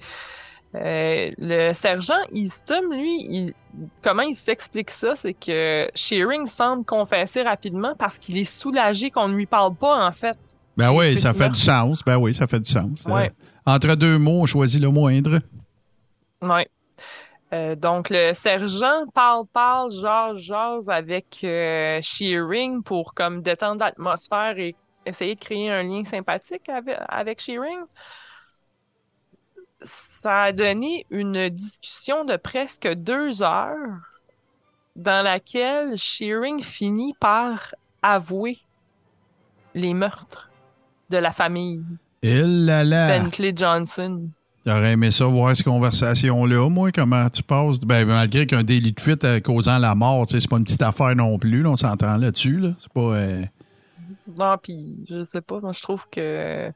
euh, 0.75 1.31
le 1.37 1.73
sergent 1.73 2.13
Easton, 2.31 2.89
lui, 2.89 3.25
il- 3.29 3.53
comment 4.01 4.21
il 4.23 4.35
s'explique 4.35 4.91
ça, 4.91 5.13
c'est 5.15 5.33
que 5.33 5.89
Shearing 5.93 6.45
semble 6.45 6.85
confesser 6.85 7.41
rapidement 7.41 7.93
parce 7.99 8.17
qu'il 8.17 8.37
est 8.37 8.45
soulagé 8.45 9.11
qu'on 9.11 9.27
ne 9.27 9.35
lui 9.35 9.45
parle 9.45 9.75
pas 9.75 10.07
en 10.07 10.11
fait. 10.13 10.37
Ben 10.77 10.93
oui, 10.93 11.17
ça 11.17 11.33
fait 11.33 11.49
du 11.49 11.59
sens. 11.59 12.01
Ben 12.05 12.17
oui, 12.17 12.33
ça 12.33 12.47
fait 12.47 12.59
du 12.61 12.69
sens. 12.71 13.03
Ouais. 13.09 13.25
Euh, 13.67 13.71
entre 13.73 13.95
deux 13.95 14.17
mots, 14.17 14.41
on 14.43 14.45
choisit 14.45 14.81
le 14.81 14.89
moindre. 14.89 15.39
Ouais. 16.41 16.67
Euh, 17.53 17.75
donc, 17.75 18.09
le 18.09 18.33
sergent 18.33 19.05
parle, 19.13 19.45
parle, 19.47 19.91
jase, 19.91 20.37
jase 20.37 20.89
avec 20.89 21.39
euh, 21.43 21.99
Shearing 22.01 22.83
pour 22.83 23.13
comme 23.13 23.41
détendre 23.41 23.85
l'atmosphère 23.85 24.57
et 24.57 24.75
essayer 25.05 25.35
de 25.35 25.39
créer 25.39 25.71
un 25.71 25.83
lien 25.83 26.03
sympathique 26.03 26.67
avec, 26.67 26.97
avec 27.07 27.39
Shearing. 27.39 27.79
Ça 29.81 30.43
a 30.43 30.51
donné 30.51 31.05
une 31.09 31.49
discussion 31.49 32.25
de 32.25 32.35
presque 32.35 32.87
deux 32.87 33.41
heures 33.41 33.99
dans 34.97 35.23
laquelle 35.23 35.97
Shearing 35.97 36.61
finit 36.61 37.13
par 37.19 37.75
avouer 38.01 38.57
les 39.73 39.93
meurtres 39.93 40.49
de 41.09 41.17
la 41.17 41.31
famille 41.31 41.83
Et 42.23 42.41
là 42.41 42.83
là. 42.83 43.19
Bentley 43.19 43.53
Johnson. 43.55 44.29
J'aurais 44.68 44.91
aimé 44.91 45.11
ça, 45.11 45.26
voir 45.28 45.55
cette 45.55 45.65
conversation-là, 45.65 46.70
moi, 46.70 46.91
comment 46.91 47.30
tu 47.30 47.41
passes? 47.41 47.80
Ben, 47.80 48.05
malgré 48.05 48.45
qu'un 48.45 48.63
délit 48.63 48.91
de 48.91 48.99
fuite 48.99 49.24
euh, 49.24 49.39
causant 49.39 49.78
la 49.78 49.95
mort, 49.95 50.26
c'est 50.28 50.45
pas 50.45 50.57
une 50.57 50.65
petite 50.65 50.82
affaire 50.82 51.15
non 51.15 51.39
plus, 51.39 51.61
là, 51.61 51.70
on 51.70 51.78
s'entend 51.78 52.18
là-dessus. 52.18 52.57
Là. 52.57 52.72
C'est 52.78 52.91
pas. 52.91 52.99
euh, 52.99 53.43
Non, 54.38 54.57
puis 54.61 54.97
je 55.09 55.24
sais 55.24 55.39
pas, 55.39 55.61
moi 55.61 55.72
je 55.72 55.82
trouve 55.82 56.05
que. 56.11 56.70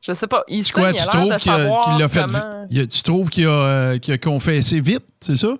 Je 0.00 0.12
sais 0.12 0.28
pas. 0.28 0.44
Il 0.46 0.70
quoi, 0.70 0.92
tu 0.92 1.04
trouves 1.08 1.36
qu'il 1.38 1.50
l'a 1.98 2.08
fait. 2.08 2.86
tu 2.86 3.02
trouves 3.02 3.30
qu'il 3.30 3.48
a, 3.48 4.18
confessé 4.22 4.80
vite, 4.80 5.04
c'est 5.18 5.36
ça? 5.36 5.54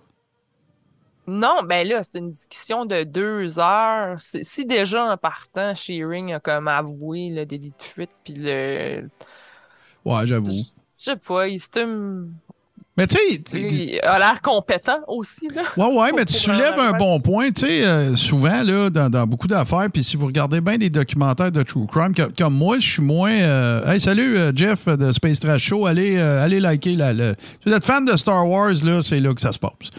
Non, 1.27 1.65
ben 1.65 1.89
là, 1.89 2.05
c'est 2.05 2.21
une 2.21 2.31
discussion 2.31 2.87
de 2.87 3.03
deux 3.03 3.59
heures. 3.59 4.21
Si 4.21 4.45
si 4.45 4.65
déjà 4.65 5.11
en 5.13 5.17
partant, 5.17 5.75
Shearing 5.75 6.35
a 6.35 6.39
comme 6.39 6.69
avoué 6.69 7.31
le 7.31 7.45
délit 7.45 7.71
de 7.77 7.83
fuite, 7.83 8.13
puis 8.23 8.35
le. 8.37 9.09
Ouais, 10.05 10.25
j'avoue. 10.25 10.63
Je 10.99 11.05
sais 11.13 11.17
pas, 11.17 11.47
il 11.49 11.61
se 11.61 11.69
tome- 11.69 12.31
Mais 12.97 13.07
tu 13.07 13.17
sais, 13.17 13.41
Il 13.53 14.01
a 14.03 14.19
l'air 14.19 14.43
compétent 14.43 14.99
aussi, 15.07 15.47
là. 15.55 15.63
Ouais, 15.77 15.87
ouais, 15.97 16.11
mais 16.17 16.25
tu 16.25 16.35
soulèves 16.35 16.75
un 16.81 16.93
bon 16.99 17.21
point. 17.21 17.53
Tu 17.53 17.65
sais, 17.67 17.85
euh, 17.87 18.17
souvent, 18.17 18.63
là, 18.65 18.91
dans, 18.91 19.09
dans 19.09 19.25
beaucoup 19.25 19.47
d'affaires, 19.47 19.87
puis 19.93 20.03
si 20.03 20.17
vous 20.17 20.27
regardez 20.27 20.61
bien 20.61 20.79
des 20.79 20.91
documentaires 20.91 21.53
de 21.53 21.63
True 21.63 21.87
Crime, 21.87 22.13
que- 22.13 22.23
comme 22.37 22.55
moi, 22.55 22.81
je 22.81 22.91
suis 22.95 23.03
moins. 23.03 23.31
euh, 23.31 23.87
Hey, 23.87 24.01
salut, 24.01 24.37
euh, 24.37 24.51
Jeff 24.53 24.87
de 24.87 25.13
Space 25.13 25.39
Trash 25.39 25.63
Show. 25.63 25.87
Allez, 25.87 26.19
allez 26.19 26.59
liker. 26.59 26.97
Le- 26.97 27.35
Si 27.39 27.69
vous 27.69 27.75
êtes 27.75 27.85
fan 27.85 28.05
de 28.05 28.17
Star 28.17 28.49
Wars, 28.49 28.73
là, 28.83 29.01
c'est 29.01 29.21
là 29.21 29.33
que 29.33 29.41
ça 29.41 29.53
se 29.53 29.61
passe. 29.61 29.91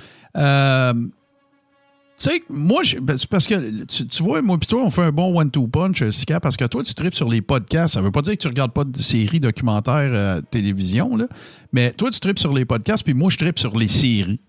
Tu 2.20 2.30
sais, 2.30 2.44
moi, 2.50 2.82
ben, 3.02 3.16
parce 3.30 3.48
que 3.48 3.86
tu, 3.86 4.24
vois, 4.24 4.42
moi, 4.42 4.58
puis 4.60 4.68
toi, 4.68 4.84
on 4.84 4.90
fait 4.92 5.04
un 5.04 5.12
bon 5.12 5.40
one-two 5.40 5.68
punch, 5.70 6.02
euh, 6.02 6.12
Sika, 6.12 6.40
parce 6.42 6.58
que 6.58 6.66
toi, 6.66 6.84
tu 6.84 6.94
tripes 6.94 7.16
sur 7.16 7.30
les 7.30 7.42
podcasts. 7.42 7.94
Ça 7.94 8.02
veut 8.02 8.12
pas 8.12 8.22
dire 8.22 8.34
que 8.34 8.40
tu 8.42 8.48
regardes 8.50 8.74
pas 8.74 8.84
de 8.84 8.98
séries 8.98 9.40
documentaires 9.40 10.12
euh, 10.14 10.42
télévision, 10.52 11.16
là, 11.16 11.28
mais 11.72 11.92
toi, 11.92 12.12
tu 12.12 12.20
tripes 12.20 12.40
sur 12.40 12.52
les 12.54 12.66
podcasts, 12.66 13.04
puis 13.06 13.14
moi, 13.14 13.30
je 13.30 13.38
tripe 13.38 13.58
sur 13.58 13.78
les 13.78 13.88
séries. 13.88 14.42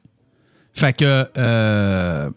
Fait 0.73 0.97
que 0.97 1.25
euh, 1.39 2.31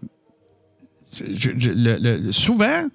je- 1.33 1.51
le- 1.71 2.31
souvent, 2.31 2.87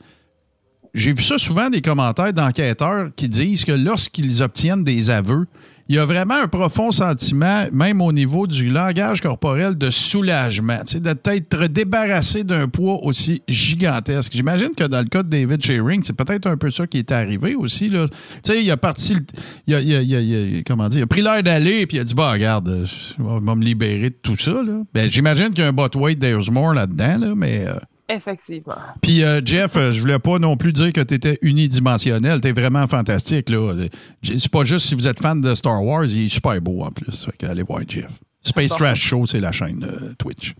j'ai 0.95 1.13
vu 1.15 1.23
ça 1.23 1.39
souvent 1.39 1.71
des 1.71 1.81
commentaires 1.81 2.33
d'enquêteurs 2.33 3.11
qui 3.17 3.29
disent 3.29 3.65
que 3.65 3.73
lorsqu'ils 3.73 4.43
obtiennent 4.43 4.85
des 4.85 5.11
aveux, 5.11 5.47
il 5.89 5.97
y 5.97 5.99
a 5.99 6.05
vraiment 6.05 6.35
un 6.43 6.49
profond 6.49 6.91
sentiment, 6.93 7.65
même 7.73 8.01
au 8.03 8.13
niveau 8.13 8.47
du 8.47 8.69
langage 8.71 9.21
corporel, 9.21 9.77
de 9.77 9.91
soulagement, 9.91 10.81
de 10.95 11.13
t'être 11.15 11.67
débarrassé 11.67 12.45
d'un 12.45 12.69
poids 12.69 13.03
aussi 13.05 13.43
gigantesque. 13.49 14.33
J'imagine 14.35 14.71
que 14.77 14.85
dans 14.85 14.99
le 14.99 15.07
cas 15.07 15.23
de 15.23 15.29
David 15.29 15.65
Shearing, 15.65 16.03
c'est 16.05 16.17
peut-être 16.17 16.47
un 16.47 16.57
peu 16.57 16.71
ça 16.71 16.87
qui 16.87 16.99
est 16.99 17.11
arrivé 17.13 17.55
aussi. 17.55 17.89
Là. 17.89 18.07
Il 18.47 18.53
a 18.71 19.81
il 19.81 19.95
a, 19.95 20.01
il 20.03 20.11
il 20.11 20.59
a- 20.59 20.63
comment 20.67 20.89
dire, 20.89 21.01
il 21.01 21.03
a 21.03 21.07
pris 21.07 21.23
l'air 21.23 21.43
d'aller 21.43 21.87
puis 21.87 21.97
il 21.97 22.01
a 22.01 22.05
dit, 22.05 22.15
bah 22.15 22.33
regarde, 22.33 22.85
je 22.85 23.23
vais 23.23 23.41
me 23.55 23.65
libérer 23.65 24.11
de 24.11 24.17
tout 24.23 24.37
ça. 24.37 24.63
Là. 24.63 24.83
Ben, 24.93 25.11
j'imagine 25.11 25.51
qu'il 25.51 25.61
y 25.65 25.67
a 25.67 25.69
un 25.69 25.73
bot-weight 25.73 26.19
d'Airsmore 26.19 26.75
là-dedans, 26.75 27.19
là, 27.19 27.33
mais... 27.37 27.65
euh, 27.67 27.75
Effectivement. 28.11 28.75
puis 29.03 29.23
euh, 29.23 29.41
Jeff, 29.45 29.77
euh, 29.77 29.93
je 29.93 30.01
voulais 30.01 30.19
pas 30.19 30.39
non 30.39 30.57
plus 30.57 30.73
dire 30.73 30.93
que 30.95 31.03
tu 31.03 31.13
étais 31.15 31.39
unidimensionnel. 31.43 32.41
Tu 32.41 32.49
es 32.49 32.53
vraiment 32.53 32.87
fantastique. 32.89 33.51
là. 33.51 33.87
C'est 34.23 34.49
pas 34.51 34.65
juste 34.65 34.87
si 34.87 34.95
vous 34.95 35.07
êtes 35.07 35.21
fan 35.21 35.41
de 35.43 35.55
Star 35.55 35.85
Wars, 35.85 36.07
il 36.07 36.25
est 36.27 36.29
super 36.31 36.59
beau 36.63 36.83
en 36.83 36.91
plus. 36.91 37.27
Fait 37.27 37.47
allez 37.47 37.63
voir 37.63 37.83
Jeff. 37.87 38.11
Space 38.41 38.71
Bon. 38.71 38.77
Trash 38.77 39.01
Show, 39.01 39.27
c'est 39.27 39.41
la 39.41 39.53
chaîne 39.53 39.85
euh, 39.85 40.15
Twitch. 40.19 40.55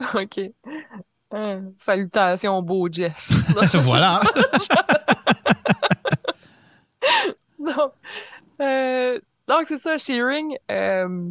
OK. 0.14 0.40
Euh, 1.32 1.60
salutations, 1.78 2.60
beau 2.62 2.88
Jeff. 2.90 3.28
voilà. 3.82 4.20
donc, 7.58 7.92
euh, 8.60 9.18
donc 9.48 9.64
c'est 9.68 9.78
ça, 9.78 9.96
Shearing. 9.98 10.56
euh, 10.70 11.30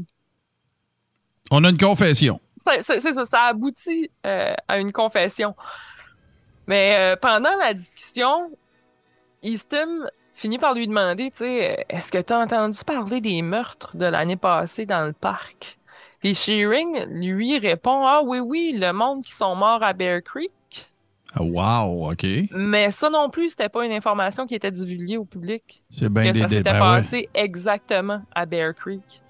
On 1.51 1.63
a 1.63 1.69
une 1.69 1.77
confession. 1.77 2.39
Ça- 2.75 2.81
ça- 2.81 2.99
c'est 2.99 3.13
ça, 3.13 3.25
ça 3.25 3.41
aboutit 3.43 4.09
euh, 4.25 4.53
à 4.67 4.79
une 4.79 4.91
confession. 4.91 5.55
Mais 6.67 6.95
euh, 6.97 7.15
pendant 7.15 7.55
la 7.59 7.73
discussion, 7.73 8.51
Easton 9.43 10.05
finit 10.33 10.59
par 10.59 10.73
lui 10.73 10.87
demander, 10.87 11.31
tu 11.31 11.37
sais, 11.39 11.79
euh, 11.79 11.83
est-ce 11.89 12.11
que 12.11 12.17
tu 12.19 12.33
as 12.33 12.39
entendu 12.39 12.79
parler 12.85 13.21
des 13.21 13.41
meurtres 13.41 13.95
de 13.97 14.05
l'année 14.05 14.35
passée 14.37 14.85
dans 14.85 15.05
le 15.05 15.13
parc? 15.13 15.77
Puis 16.19 16.35
Shearing 16.35 17.05
lui 17.07 17.57
répond, 17.57 18.05
ah 18.05 18.21
oui, 18.23 18.39
oui, 18.39 18.75
le 18.77 18.91
monde 18.91 19.23
qui 19.23 19.31
sont 19.31 19.55
morts 19.55 19.81
à 19.83 19.93
Bear 19.93 20.21
Creek. 20.21 20.51
Ah, 21.33 21.43
Wow, 21.43 22.11
OK. 22.11 22.25
Mais 22.51 22.91
ça 22.91 23.09
non 23.09 23.29
plus, 23.29 23.51
c'était 23.51 23.69
pas 23.69 23.85
une 23.85 23.91
information 23.93 24.45
qui 24.47 24.55
était 24.55 24.71
divulguée 24.71 25.17
au 25.17 25.25
public. 25.25 25.83
C'est 25.91 26.09
bien 26.11 26.23
que 26.25 26.31
des 26.31 26.39
ça 26.39 26.47
s'était 26.47 26.63
ben 26.63 26.73
ouais. 26.73 26.79
passé 26.97 27.29
exactement 27.33 28.21
à 28.33 28.45
Bear 28.45 28.73
Creek. 28.73 29.21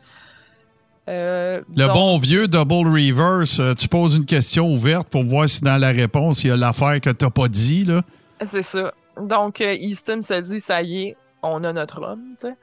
Euh, 1.10 1.62
Le 1.76 1.86
donc- 1.88 1.94
bon 1.94 2.18
vieux 2.20 2.48
double 2.48 2.88
reverse, 2.88 3.60
euh, 3.60 3.74
tu 3.74 3.88
poses 3.88 4.16
une 4.18 4.26
question 4.26 4.68
ouverte 4.68 5.10
pour 5.10 5.24
voir 5.24 5.50
si 5.50 5.62
dans 5.62 5.78
la 5.78 5.90
réponse, 5.90 6.44
il 6.44 6.50
y 6.50 6.52
a 6.52 6.56
l'affaire 6.56 7.02
que 7.02 7.10
tu 7.10 7.30
pas 7.32 7.48
dit. 7.48 7.84
Là. 7.84 8.04
C'est 8.46 8.62
ça. 8.62 8.94
Donc, 9.20 9.60
euh, 9.60 9.74
Easton 9.74 10.22
se 10.22 10.40
dit, 10.40 10.62
ça 10.62 10.84
y 10.84 11.08
est, 11.08 11.18
on 11.42 11.64
a 11.64 11.74
notre 11.74 12.02
homme, 12.02 12.30
tu 12.40 12.48
sais. 12.48 12.56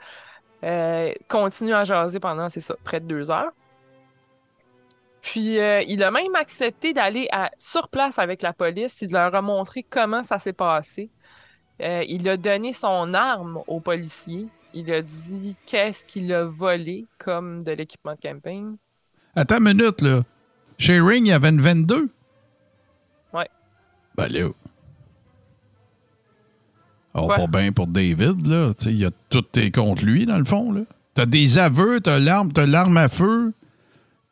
Euh, 0.64 1.12
continue 1.28 1.74
à 1.74 1.84
jaser 1.84 2.20
pendant, 2.20 2.48
c'est 2.48 2.60
ça, 2.60 2.76
près 2.84 3.00
de 3.00 3.06
deux 3.06 3.30
heures. 3.30 3.50
Puis, 5.22 5.58
euh, 5.58 5.82
il 5.88 6.02
a 6.04 6.10
même 6.12 6.34
accepté 6.36 6.92
d'aller 6.92 7.28
sur 7.58 7.88
place 7.88 8.18
avec 8.18 8.42
la 8.42 8.52
police 8.52 9.02
et 9.02 9.08
de 9.08 9.12
leur 9.12 9.42
montrer 9.42 9.82
comment 9.82 10.22
ça 10.22 10.38
s'est 10.38 10.52
passé. 10.52 11.10
Euh, 11.82 12.04
il 12.06 12.28
a 12.28 12.36
donné 12.36 12.72
son 12.72 13.12
arme 13.12 13.60
aux 13.66 13.80
policiers. 13.80 14.46
Il 14.78 14.92
a 14.92 15.00
dit 15.00 15.56
qu'est-ce 15.64 16.04
qu'il 16.04 16.30
a 16.34 16.44
volé 16.44 17.06
comme 17.18 17.64
de 17.64 17.72
l'équipement 17.72 18.12
de 18.14 18.20
camping. 18.20 18.76
Attends 19.34 19.56
une 19.56 19.64
minute, 19.74 20.02
là. 20.02 20.20
Chez 20.76 21.00
Ring, 21.00 21.26
il 21.26 21.30
y 21.30 21.32
avait 21.32 21.48
une 21.48 21.62
22. 21.62 22.10
Ouais. 23.32 23.48
Ben 24.18 24.28
là. 24.28 24.48
Oh, 27.14 27.28
pas 27.28 27.46
bien 27.46 27.72
pour 27.72 27.86
David, 27.86 28.46
là. 28.46 28.74
Tu 28.76 28.84
sais, 28.84 28.90
il 28.90 28.98
y 28.98 29.06
a 29.06 29.10
tout 29.30 29.40
tes 29.40 29.70
contre 29.70 30.04
lui, 30.04 30.26
dans 30.26 30.36
le 30.36 30.44
fond, 30.44 30.72
là. 30.72 30.82
T'as 31.14 31.24
des 31.24 31.56
aveux, 31.56 31.98
t'as 32.02 32.18
l'arme, 32.18 32.52
t'as 32.52 32.66
l'arme 32.66 32.98
à 32.98 33.08
feu. 33.08 33.54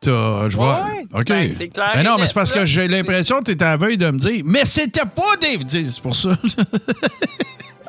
t'as- 0.02 0.50
je 0.50 0.56
vois. 0.58 0.84
Ouais, 0.84 1.06
OK. 1.14 1.24
ben, 1.28 1.54
c'est 1.56 1.68
clair 1.68 1.92
Mais 1.96 2.02
non, 2.02 2.18
mais 2.18 2.26
c'est 2.26 2.34
parce 2.34 2.52
que 2.52 2.66
j'ai 2.66 2.86
l'impression 2.88 3.40
que 3.40 3.50
étais 3.50 3.64
à 3.64 3.70
la 3.70 3.76
veille 3.78 3.96
de 3.96 4.10
me 4.10 4.18
dire 4.18 4.42
Mais 4.44 4.66
c'était 4.66 5.06
pas 5.06 5.36
Dave 5.40 5.64
D. 5.64 5.88
C'est 5.88 6.02
pour 6.02 6.14
ça. 6.14 6.36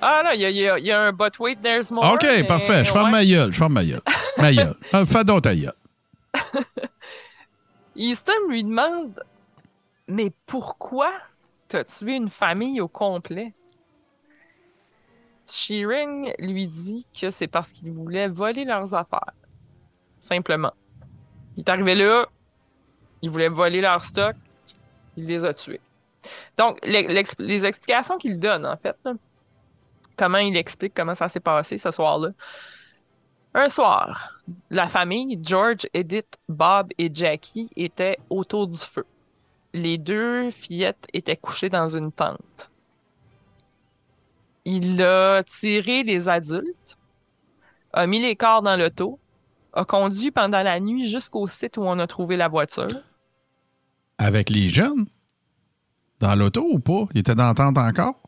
Ah 0.07 0.21
non, 0.23 0.31
il 0.33 0.41
y 0.41 0.45
a, 0.45 0.77
y 0.77 0.83
y 0.83 0.91
un 0.91 1.11
but 1.11 1.39
wait, 1.39 1.55
there's 1.55 1.89
more. 1.89 2.13
OK, 2.13 2.21
mais 2.21 2.43
parfait. 2.43 2.85
Je 2.85 2.91
ferme 2.91 3.05
ouais. 3.05 3.11
ma 3.11 3.25
gueule. 3.25 3.51
Je 3.51 3.57
ferme 3.57 3.73
ma 3.73 3.83
gueule. 3.83 4.01
Ma 4.37 4.53
gueule. 4.53 4.75
Ah, 4.93 5.03
Fais 5.03 5.23
donc 5.23 5.41
ta 5.41 5.55
gueule. 5.55 5.73
Easton 7.95 8.33
lui 8.47 8.63
demande 8.63 9.19
Mais 10.07 10.31
pourquoi 10.45 11.11
t'as 11.69 11.83
tué 11.85 12.17
une 12.17 12.29
famille 12.29 12.79
au 12.81 12.87
complet? 12.87 13.53
Shearing 15.47 16.33
lui 16.37 16.67
dit 16.67 17.07
que 17.19 17.31
c'est 17.31 17.47
parce 17.47 17.71
qu'il 17.71 17.89
voulait 17.89 18.27
voler 18.27 18.63
leurs 18.63 18.93
affaires. 18.93 19.33
Simplement. 20.19 20.73
Il 21.57 21.61
est 21.61 21.69
arrivé 21.69 21.95
là, 21.95 22.27
il 23.23 23.31
voulait 23.31 23.49
voler 23.49 23.81
leur 23.81 24.03
stock, 24.03 24.35
il 25.17 25.25
les 25.25 25.43
a 25.43 25.53
tués. 25.55 25.81
Donc, 26.57 26.77
les, 26.83 27.23
les 27.39 27.65
explications 27.65 28.17
qu'il 28.17 28.39
donne, 28.39 28.67
en 28.67 28.77
fait, 28.77 28.95
là, 29.03 29.13
comment 30.15 30.37
il 30.37 30.55
explique 30.57 30.93
comment 30.93 31.15
ça 31.15 31.29
s'est 31.29 31.39
passé 31.39 31.77
ce 31.77 31.91
soir-là. 31.91 32.29
Un 33.53 33.69
soir, 33.69 34.41
la 34.69 34.87
famille, 34.87 35.39
George, 35.41 35.87
Edith, 35.93 36.37
Bob 36.49 36.89
et 36.97 37.09
Jackie, 37.13 37.69
étaient 37.77 38.17
autour 38.29 38.67
du 38.67 38.77
feu. 38.77 39.05
Les 39.73 39.97
deux 39.97 40.51
fillettes 40.51 41.07
étaient 41.13 41.37
couchées 41.37 41.69
dans 41.69 41.87
une 41.87 42.11
tente. 42.11 42.71
Il 44.65 45.01
a 45.01 45.43
tiré 45.43 46.03
des 46.03 46.27
adultes, 46.27 46.97
a 47.93 48.07
mis 48.07 48.19
les 48.19 48.35
corps 48.35 48.61
dans 48.61 48.75
l'auto, 48.75 49.19
a 49.71 49.85
conduit 49.85 50.31
pendant 50.31 50.63
la 50.63 50.79
nuit 50.79 51.07
jusqu'au 51.07 51.47
site 51.47 51.77
où 51.77 51.83
on 51.83 51.99
a 51.99 52.07
trouvé 52.07 52.35
la 52.35 52.47
voiture. 52.47 52.87
Avec 54.17 54.49
les 54.49 54.67
jeunes? 54.67 55.05
Dans 56.19 56.35
l'auto 56.35 56.65
ou 56.69 56.79
pas? 56.79 57.05
Il 57.13 57.19
était 57.19 57.35
dans 57.35 57.47
la 57.47 57.53
tente 57.53 57.77
encore? 57.77 58.24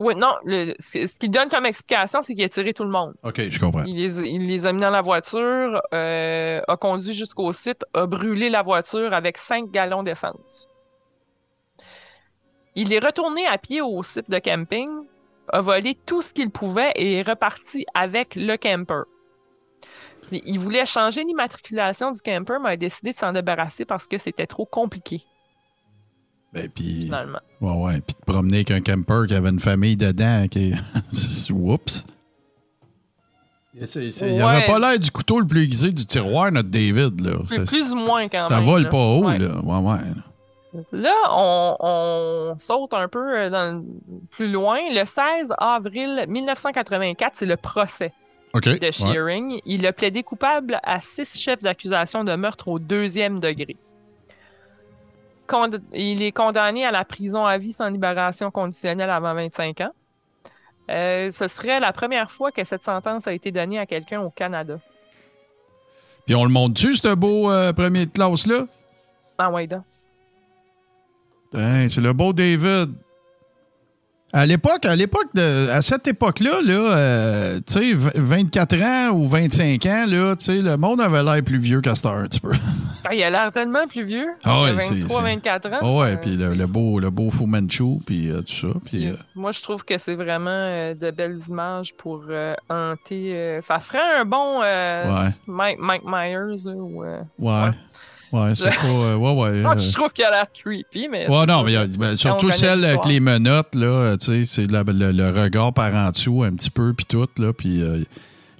Oui, 0.00 0.14
non, 0.14 0.34
le- 0.44 0.74
ce 0.78 1.18
qu'il 1.18 1.30
donne 1.30 1.48
comme 1.48 1.66
explication, 1.66 2.22
c'est 2.22 2.34
qu'il 2.34 2.44
a 2.44 2.48
tiré 2.48 2.72
tout 2.72 2.84
le 2.84 2.90
monde. 2.90 3.14
OK, 3.24 3.40
je 3.50 3.58
comprends. 3.58 3.82
Il 3.84 3.96
les, 3.96 4.20
il 4.28 4.46
les 4.46 4.64
a 4.66 4.72
mis 4.72 4.80
dans 4.80 4.90
la 4.90 5.02
voiture, 5.02 5.82
euh, 5.92 6.60
a 6.68 6.76
conduit 6.76 7.14
jusqu'au 7.14 7.52
site, 7.52 7.84
a 7.94 8.06
brûlé 8.06 8.48
la 8.48 8.62
voiture 8.62 9.12
avec 9.12 9.38
5 9.38 9.70
gallons 9.70 10.04
d'essence. 10.04 10.68
Il 12.76 12.92
est 12.92 13.04
retourné 13.04 13.44
à 13.46 13.58
pied 13.58 13.80
au 13.80 14.02
site 14.04 14.30
de 14.30 14.38
camping, 14.38 14.88
a 15.52 15.60
volé 15.60 15.96
tout 16.06 16.22
ce 16.22 16.32
qu'il 16.32 16.50
pouvait 16.50 16.92
et 16.94 17.14
est 17.14 17.22
reparti 17.22 17.84
avec 17.94 18.36
le 18.36 18.56
camper. 18.56 19.02
Il 20.30 20.58
voulait 20.60 20.86
changer 20.86 21.24
l'immatriculation 21.24 22.12
du 22.12 22.20
camper, 22.20 22.58
mais 22.62 22.70
a 22.70 22.76
décidé 22.76 23.12
de 23.12 23.16
s'en 23.16 23.32
débarrasser 23.32 23.84
parce 23.84 24.06
que 24.06 24.18
c'était 24.18 24.46
trop 24.46 24.66
compliqué, 24.66 25.22
Ben, 26.52 26.68
puis. 26.68 27.04
finalement. 27.04 27.40
Ouais, 27.60 27.72
ouais. 27.84 28.00
Puis 28.00 28.16
de 28.18 28.24
promener 28.32 28.56
avec 28.58 28.70
un 28.70 28.80
camper 28.80 29.26
qui 29.28 29.34
avait 29.34 29.50
une 29.50 29.60
famille 29.60 29.96
dedans. 29.96 30.46
Qui... 30.50 30.72
Oups. 31.52 32.06
Il 33.74 33.80
n'y 33.82 34.40
avait 34.40 34.42
Ouais. 34.42 34.66
pas 34.66 34.78
l'air 34.78 34.98
du 34.98 35.10
couteau 35.10 35.40
le 35.40 35.46
plus 35.46 35.62
aiguisé 35.64 35.92
du 35.92 36.04
tiroir, 36.04 36.50
notre 36.50 36.68
David. 36.68 37.20
Là. 37.20 37.38
Plus, 37.46 37.56
Ça- 37.56 37.64
plus 37.76 37.92
ou 37.92 37.96
moins 37.96 38.28
quand 38.28 38.48
ça 38.48 38.56
même. 38.56 38.64
vole 38.64 38.82
là. 38.84 38.88
pas 38.88 38.96
haut, 38.98 39.24
Ouais. 39.26 39.38
là. 39.38 39.60
Ouais, 39.62 39.92
ouais. 39.92 40.82
Là, 40.92 41.14
on, 41.30 41.76
on 41.80 42.54
saute 42.58 42.92
un 42.94 43.08
peu 43.08 43.38
euh, 43.38 43.50
dans 43.50 43.76
le- 43.78 43.84
plus 44.30 44.50
loin. 44.50 44.78
Le 44.90 45.04
16 45.04 45.52
avril 45.58 46.24
1984, 46.28 47.36
c'est 47.36 47.46
le 47.46 47.56
procès 47.56 48.12
de 48.54 48.70
ouais. 48.80 48.92
Shearing. 48.92 49.60
Il 49.64 49.86
a 49.86 49.92
plaidé 49.92 50.22
coupable 50.22 50.80
à 50.82 51.00
six 51.00 51.38
chefs 51.38 51.62
d'accusation 51.62 52.24
de 52.24 52.34
meurtre 52.34 52.68
au 52.68 52.78
deuxième 52.78 53.38
degré. 53.40 53.76
Cond- 55.48 55.80
il 55.92 56.22
est 56.22 56.30
condamné 56.32 56.84
à 56.84 56.90
la 56.92 57.04
prison 57.04 57.44
à 57.44 57.58
vie 57.58 57.72
sans 57.72 57.88
libération 57.88 58.50
conditionnelle 58.52 59.10
avant 59.10 59.34
25 59.34 59.80
ans. 59.80 59.90
Euh, 60.90 61.30
ce 61.30 61.48
serait 61.48 61.80
la 61.80 61.92
première 61.92 62.30
fois 62.30 62.52
que 62.52 62.62
cette 62.64 62.82
sentence 62.84 63.26
a 63.26 63.32
été 63.32 63.50
donnée 63.50 63.78
à 63.78 63.86
quelqu'un 63.86 64.20
au 64.20 64.30
Canada. 64.30 64.76
Puis 66.26 66.34
on 66.34 66.44
le 66.44 66.50
monte-tu, 66.50 66.94
ce 66.96 67.14
beau 67.14 67.50
euh, 67.50 67.72
premier 67.72 68.06
de 68.06 68.10
classe-là? 68.10 68.66
Ah 69.38 69.50
ouais, 69.50 69.66
donc. 69.66 69.82
Hein, 71.54 71.88
c'est 71.88 72.00
le 72.02 72.12
beau 72.12 72.32
David. 72.32 72.92
À 74.32 74.44
l'époque, 74.44 74.84
à 74.84 74.94
l'époque 74.94 75.28
de, 75.34 75.70
à 75.70 75.80
cette 75.80 76.06
époque-là, 76.06 76.60
là, 76.62 76.96
euh, 76.96 77.60
tu 77.66 77.72
sais, 77.72 77.94
v- 77.94 78.10
24 78.14 78.82
ans 78.82 79.10
ou 79.14 79.26
25 79.26 79.86
ans, 79.86 80.04
là, 80.06 80.36
tu 80.36 80.44
sais, 80.44 80.60
le 80.60 80.76
monde 80.76 81.00
avait 81.00 81.22
l'air 81.22 81.42
plus 81.42 81.56
vieux 81.58 81.80
qu'à 81.80 81.94
cette 81.94 82.06
heure, 82.06 82.16
un 82.18 82.24
petit 82.26 82.40
peu. 82.40 82.52
Ah, 83.10 83.14
il 83.14 83.22
a 83.22 83.30
l'air 83.30 83.50
tellement 83.52 83.86
plus 83.86 84.04
vieux. 84.04 84.26
Ah 84.44 84.60
ouais, 84.64 84.72
Il 84.74 84.78
a 84.78 84.80
c'est- 84.82 84.94
23, 84.96 85.16
c'est- 85.22 85.34
24 85.36 85.66
ans. 85.68 85.78
Ah 85.80 85.92
ouais, 85.92 86.12
Euh, 86.12 86.16
puis 86.20 86.36
le, 86.36 86.52
le 86.52 86.66
beau, 86.66 86.98
le 86.98 87.08
beau 87.08 87.30
Fu 87.30 87.46
Manchu, 87.46 87.96
puis 88.04 88.28
euh, 88.28 88.42
tout 88.42 88.52
ça. 88.52 88.68
Moi, 89.34 89.52
je 89.52 89.62
trouve 89.62 89.82
que 89.84 89.96
c'est 89.96 90.16
vraiment 90.16 90.90
de 90.92 91.10
belles 91.10 91.38
images 91.48 91.94
pour 91.96 92.24
hanter. 92.68 93.60
ça 93.62 93.78
ferait 93.78 94.20
un 94.20 94.24
bon 94.26 94.60
Ouais. 94.60 95.28
Mike, 95.46 95.78
Mike 95.80 96.02
Myers. 96.04 96.64
Là, 96.66 96.72
ou, 96.72 97.02
ouais. 97.38 97.70
Ouais, 98.32 98.54
c'est 98.54 98.68
pas. 98.68 98.86
euh, 98.86 99.16
ouais, 99.16 99.32
ouais. 99.34 99.48
Euh, 99.64 99.78
je 99.78 99.92
trouve 99.92 100.12
qu'il 100.12 100.24
a 100.24 100.30
l'air 100.30 100.46
creepy, 100.52 101.08
mais. 101.08 101.28
Ouais, 101.30 101.46
non, 101.46 101.62
mais 101.62 101.76
a- 101.76 101.86
que- 101.86 101.96
ben, 101.96 102.14
surtout 102.16 102.50
celle 102.50 102.84
avec 102.84 103.04
les 103.06 103.20
menottes, 103.20 103.74
là, 103.74 103.86
euh, 103.86 104.16
tu 104.16 104.26
sais, 104.26 104.44
c'est 104.44 104.66
le, 104.70 104.82
le 105.12 105.28
regard 105.42 105.72
par 105.72 105.94
en 105.94 106.10
dessous 106.10 106.42
un 106.42 106.52
petit 106.54 106.70
peu, 106.70 106.92
puis 106.92 107.06
tout, 107.06 107.26
là, 107.38 107.52
puis 107.52 107.82
euh, 107.82 108.04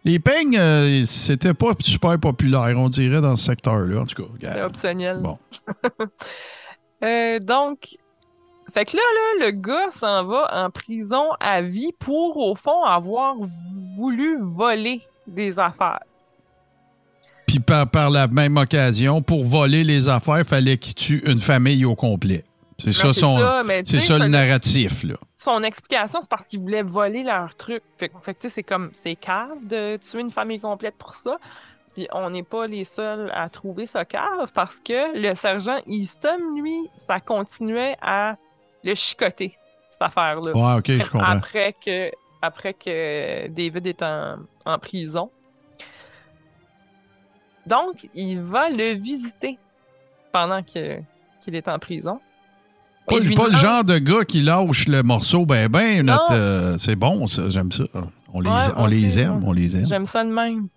les 0.05 0.19
peignes, 0.19 0.57
euh, 0.59 1.05
c'était 1.05 1.53
pas 1.55 1.73
super 1.81 2.19
populaire, 2.19 2.73
on 2.77 2.89
dirait, 2.89 3.21
dans 3.21 3.37
ce 3.37 3.45
secteur-là, 3.45 4.01
en 4.01 4.07
tout 4.07 4.23
cas. 4.23 4.29
C'est 4.55 4.63
optionnel. 4.63 5.19
Bon. 5.21 5.39
Euh, 7.05 7.39
donc, 7.39 7.97
fait 8.73 8.85
que 8.85 8.97
là, 8.97 9.03
là, 9.39 9.47
le 9.47 9.51
gars 9.53 9.91
s'en 9.91 10.25
va 10.25 10.49
en 10.65 10.69
prison 10.71 11.27
à 11.39 11.63
vie 11.63 11.93
pour, 11.99 12.37
au 12.39 12.57
fond, 12.57 12.83
avoir 12.85 13.37
voulu 13.97 14.37
voler 14.41 15.01
des 15.27 15.59
affaires. 15.61 16.01
Puis 17.49 17.59
par, 17.61 17.89
par 17.89 18.11
la 18.11 18.29
même 18.29 18.57
occasion, 18.59 19.23
pour 19.23 19.43
voler 19.43 19.83
les 19.83 20.09
affaires, 20.09 20.45
fallait 20.47 20.77
qu'il 20.79 20.95
tue 20.95 21.23
une 21.27 21.41
famille 21.41 21.85
au 21.85 21.95
complet. 21.97 22.45
C'est 22.79 22.93
ça, 22.93 23.13
son, 23.13 23.37
ça, 23.39 23.63
c'est 23.85 23.99
ça 23.99 24.19
le 24.19 24.29
narratif, 24.29 25.03
là. 25.03 25.15
son 25.35 25.65
explication, 25.65 26.21
c'est 26.23 26.31
parce 26.31 26.47
qu'il 26.47 26.61
voulait 26.61 26.83
voler 26.85 27.25
leur 27.25 27.57
truc. 27.57 27.83
Fait, 27.97 28.09
que- 28.09 28.15
fait 28.23 28.35
que, 28.35 28.43
tu 28.43 28.49
sais, 28.49 28.55
c'est 28.57 28.63
comme, 28.63 28.91
c'est 28.93 29.17
cave 29.17 29.67
de 29.69 29.97
tuer 29.97 30.21
une 30.21 30.31
famille 30.31 30.61
complète 30.61 30.95
pour 30.97 31.15
ça. 31.17 31.39
Puis 31.95 32.07
on 32.13 32.31
n'est 32.31 32.45
pas 32.45 32.69
les 32.69 32.85
seuls 32.85 33.33
à 33.35 33.49
trouver 33.49 33.87
ça 33.87 34.05
cave 34.05 34.53
parce 34.55 34.77
que 34.77 35.19
le 35.21 35.35
sergent 35.35 35.79
Easton, 35.89 36.39
lui, 36.63 36.77
ça 36.97 37.19
continuait 37.19 37.97
à 38.01 38.37
le 38.85 38.95
chicoter, 38.95 39.57
cette 39.91 40.03
affaire-là. 40.03 40.53
Ouais, 40.55 40.79
OK, 40.79 40.87
je 41.03 41.11
comprends. 41.11 41.27
Après 41.33 41.75
que, 41.85 42.13
après 42.43 42.75
que 42.75 43.49
David 43.49 43.89
est 43.89 44.03
en, 44.05 44.37
en 44.65 44.79
prison. 44.79 45.31
Donc, 47.69 48.09
il 48.15 48.41
va 48.41 48.71
le 48.71 48.95
visiter 48.95 49.59
pendant 50.33 50.63
que- 50.63 50.99
qu'il 51.41 51.55
est 51.55 51.69
en 51.69 51.79
prison. 51.79 52.21
Pas, 53.07 53.17
pas 53.37 53.49
le 53.49 53.57
genre 53.57 53.85
de 53.85 53.99
gars 53.99 54.25
qui 54.25 54.41
lâche 54.43 54.87
le 54.89 55.03
morceau, 55.03 55.47
ben, 55.47 55.69
ben, 55.69 56.05
notre, 56.05 56.33
euh, 56.33 56.77
c'est 56.79 56.97
bon, 56.97 57.27
ça, 57.27 57.49
j'aime 57.49 57.73
ça. 57.73 57.85
On 58.35 58.41
les, 58.41 58.51
Ouais, 58.51 58.57
on 58.77 58.87
les 58.87 59.19
aime, 59.21 59.37
ouais. 59.37 59.43
on 59.47 59.53
les 59.53 59.77
aime. 59.77 59.87
J'aime 59.87 60.05
ça 60.07 60.23
de 60.25 60.29
même. 60.31 60.69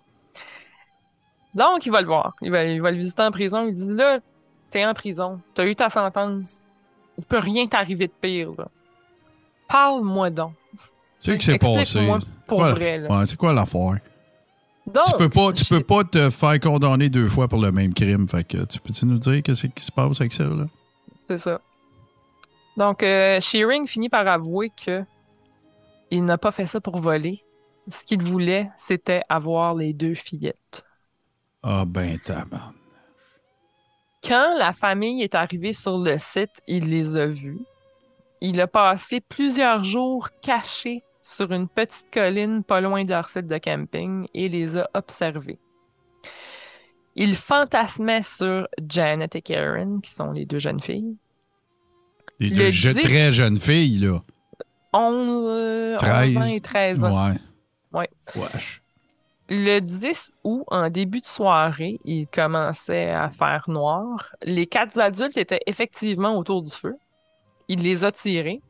Donc, 1.54 1.84
il 1.84 1.92
va 1.92 2.00
le 2.00 2.06
voir. 2.06 2.34
Il 2.40 2.50
va, 2.50 2.64
il 2.64 2.80
va 2.80 2.90
le 2.90 2.96
visiter 2.96 3.22
en 3.22 3.30
prison. 3.30 3.66
Il 3.68 3.74
dit 3.74 3.92
Là, 3.92 4.20
t'es 4.70 4.84
en 4.86 4.94
prison. 4.94 5.40
T'as 5.54 5.66
eu 5.66 5.76
ta 5.76 5.90
sentence. 5.90 6.60
Il 7.18 7.24
peut 7.24 7.38
rien 7.38 7.66
t'arriver 7.66 8.06
de 8.06 8.12
pire. 8.18 8.52
là. 8.56 8.68
Parle-moi 9.68 10.30
donc. 10.30 10.52
Sais 11.18 11.36
que 11.36 11.44
c'est 11.44 11.58
passé. 11.58 12.00
Pour 12.46 12.62
vrai. 12.62 12.98
Là. 12.98 13.26
C'est 13.26 13.36
quoi 13.36 13.52
l'affaire? 13.52 13.98
Donc, 14.86 15.04
tu 15.06 15.16
peux 15.16 15.28
pas, 15.28 15.52
tu 15.52 15.64
peux 15.64 15.82
pas 15.82 16.04
te 16.04 16.30
faire 16.30 16.58
condamner 16.58 17.08
deux 17.08 17.28
fois 17.28 17.48
pour 17.48 17.60
le 17.60 17.70
même 17.70 17.94
crime. 17.94 18.26
Fait 18.26 18.44
que 18.44 18.64
tu 18.64 18.80
peux-tu 18.80 19.06
nous 19.06 19.18
dire 19.18 19.42
qu'est-ce 19.42 19.66
qui 19.68 19.84
se 19.84 19.92
passe 19.92 20.20
avec 20.20 20.32
ça, 20.32 20.44
là? 20.44 20.66
C'est 21.28 21.38
ça. 21.38 21.60
Donc, 22.76 23.02
euh, 23.02 23.38
Shearing 23.40 23.86
finit 23.86 24.08
par 24.08 24.26
avouer 24.26 24.70
que 24.84 25.04
il 26.10 26.24
n'a 26.24 26.36
pas 26.36 26.50
fait 26.50 26.66
ça 26.66 26.80
pour 26.80 27.00
voler. 27.00 27.42
Ce 27.88 28.04
qu'il 28.04 28.22
voulait, 28.22 28.70
c'était 28.76 29.22
avoir 29.28 29.74
les 29.74 29.92
deux 29.92 30.14
fillettes. 30.14 30.84
Ah 31.62 31.84
ben 31.86 32.18
tabarn. 32.18 32.74
Quand 34.22 34.56
la 34.58 34.72
famille 34.72 35.22
est 35.22 35.34
arrivée 35.34 35.72
sur 35.72 35.98
le 35.98 36.18
site, 36.18 36.60
il 36.66 36.88
les 36.88 37.16
a 37.16 37.26
vus. 37.26 37.60
Il 38.40 38.60
a 38.60 38.66
passé 38.66 39.20
plusieurs 39.20 39.84
jours 39.84 40.28
caché 40.42 41.02
sur 41.22 41.52
une 41.52 41.68
petite 41.68 42.06
colline 42.12 42.62
pas 42.64 42.80
loin 42.80 43.04
de 43.04 43.10
leur 43.10 43.28
site 43.28 43.46
de 43.46 43.58
camping 43.58 44.26
et 44.34 44.48
les 44.48 44.76
a 44.78 44.88
observés. 44.94 45.58
Il 47.14 47.36
fantasmait 47.36 48.22
sur 48.22 48.66
Janet 48.88 49.34
et 49.36 49.42
Karen, 49.42 50.00
qui 50.00 50.10
sont 50.10 50.32
les 50.32 50.46
deux 50.46 50.58
jeunes 50.58 50.80
filles. 50.80 51.16
Les 52.40 52.48
Le 52.48 52.56
deux 52.56 52.70
je- 52.70 52.90
10 52.90 53.00
très 53.00 53.32
jeunes 53.32 53.58
filles, 53.60 53.98
là. 53.98 54.18
11, 54.94 55.46
euh, 55.48 55.92
11 55.94 55.98
13. 55.98 56.36
ans 56.36 56.42
et 56.42 56.60
13 56.60 57.04
ans. 57.04 57.28
Ouais. 57.30 57.38
Ouais. 57.92 58.10
Wesh. 58.34 58.82
Le 59.48 59.80
10 59.80 60.32
août, 60.44 60.64
en 60.68 60.88
début 60.88 61.20
de 61.20 61.26
soirée, 61.26 62.00
il 62.04 62.26
commençait 62.26 63.10
à 63.10 63.28
faire 63.30 63.64
noir. 63.68 64.34
Les 64.42 64.66
quatre 64.66 64.98
adultes 64.98 65.36
étaient 65.36 65.60
effectivement 65.66 66.36
autour 66.38 66.62
du 66.62 66.70
feu. 66.70 66.96
Il 67.68 67.82
les 67.82 68.04
a 68.04 68.12
tirés. 68.12 68.62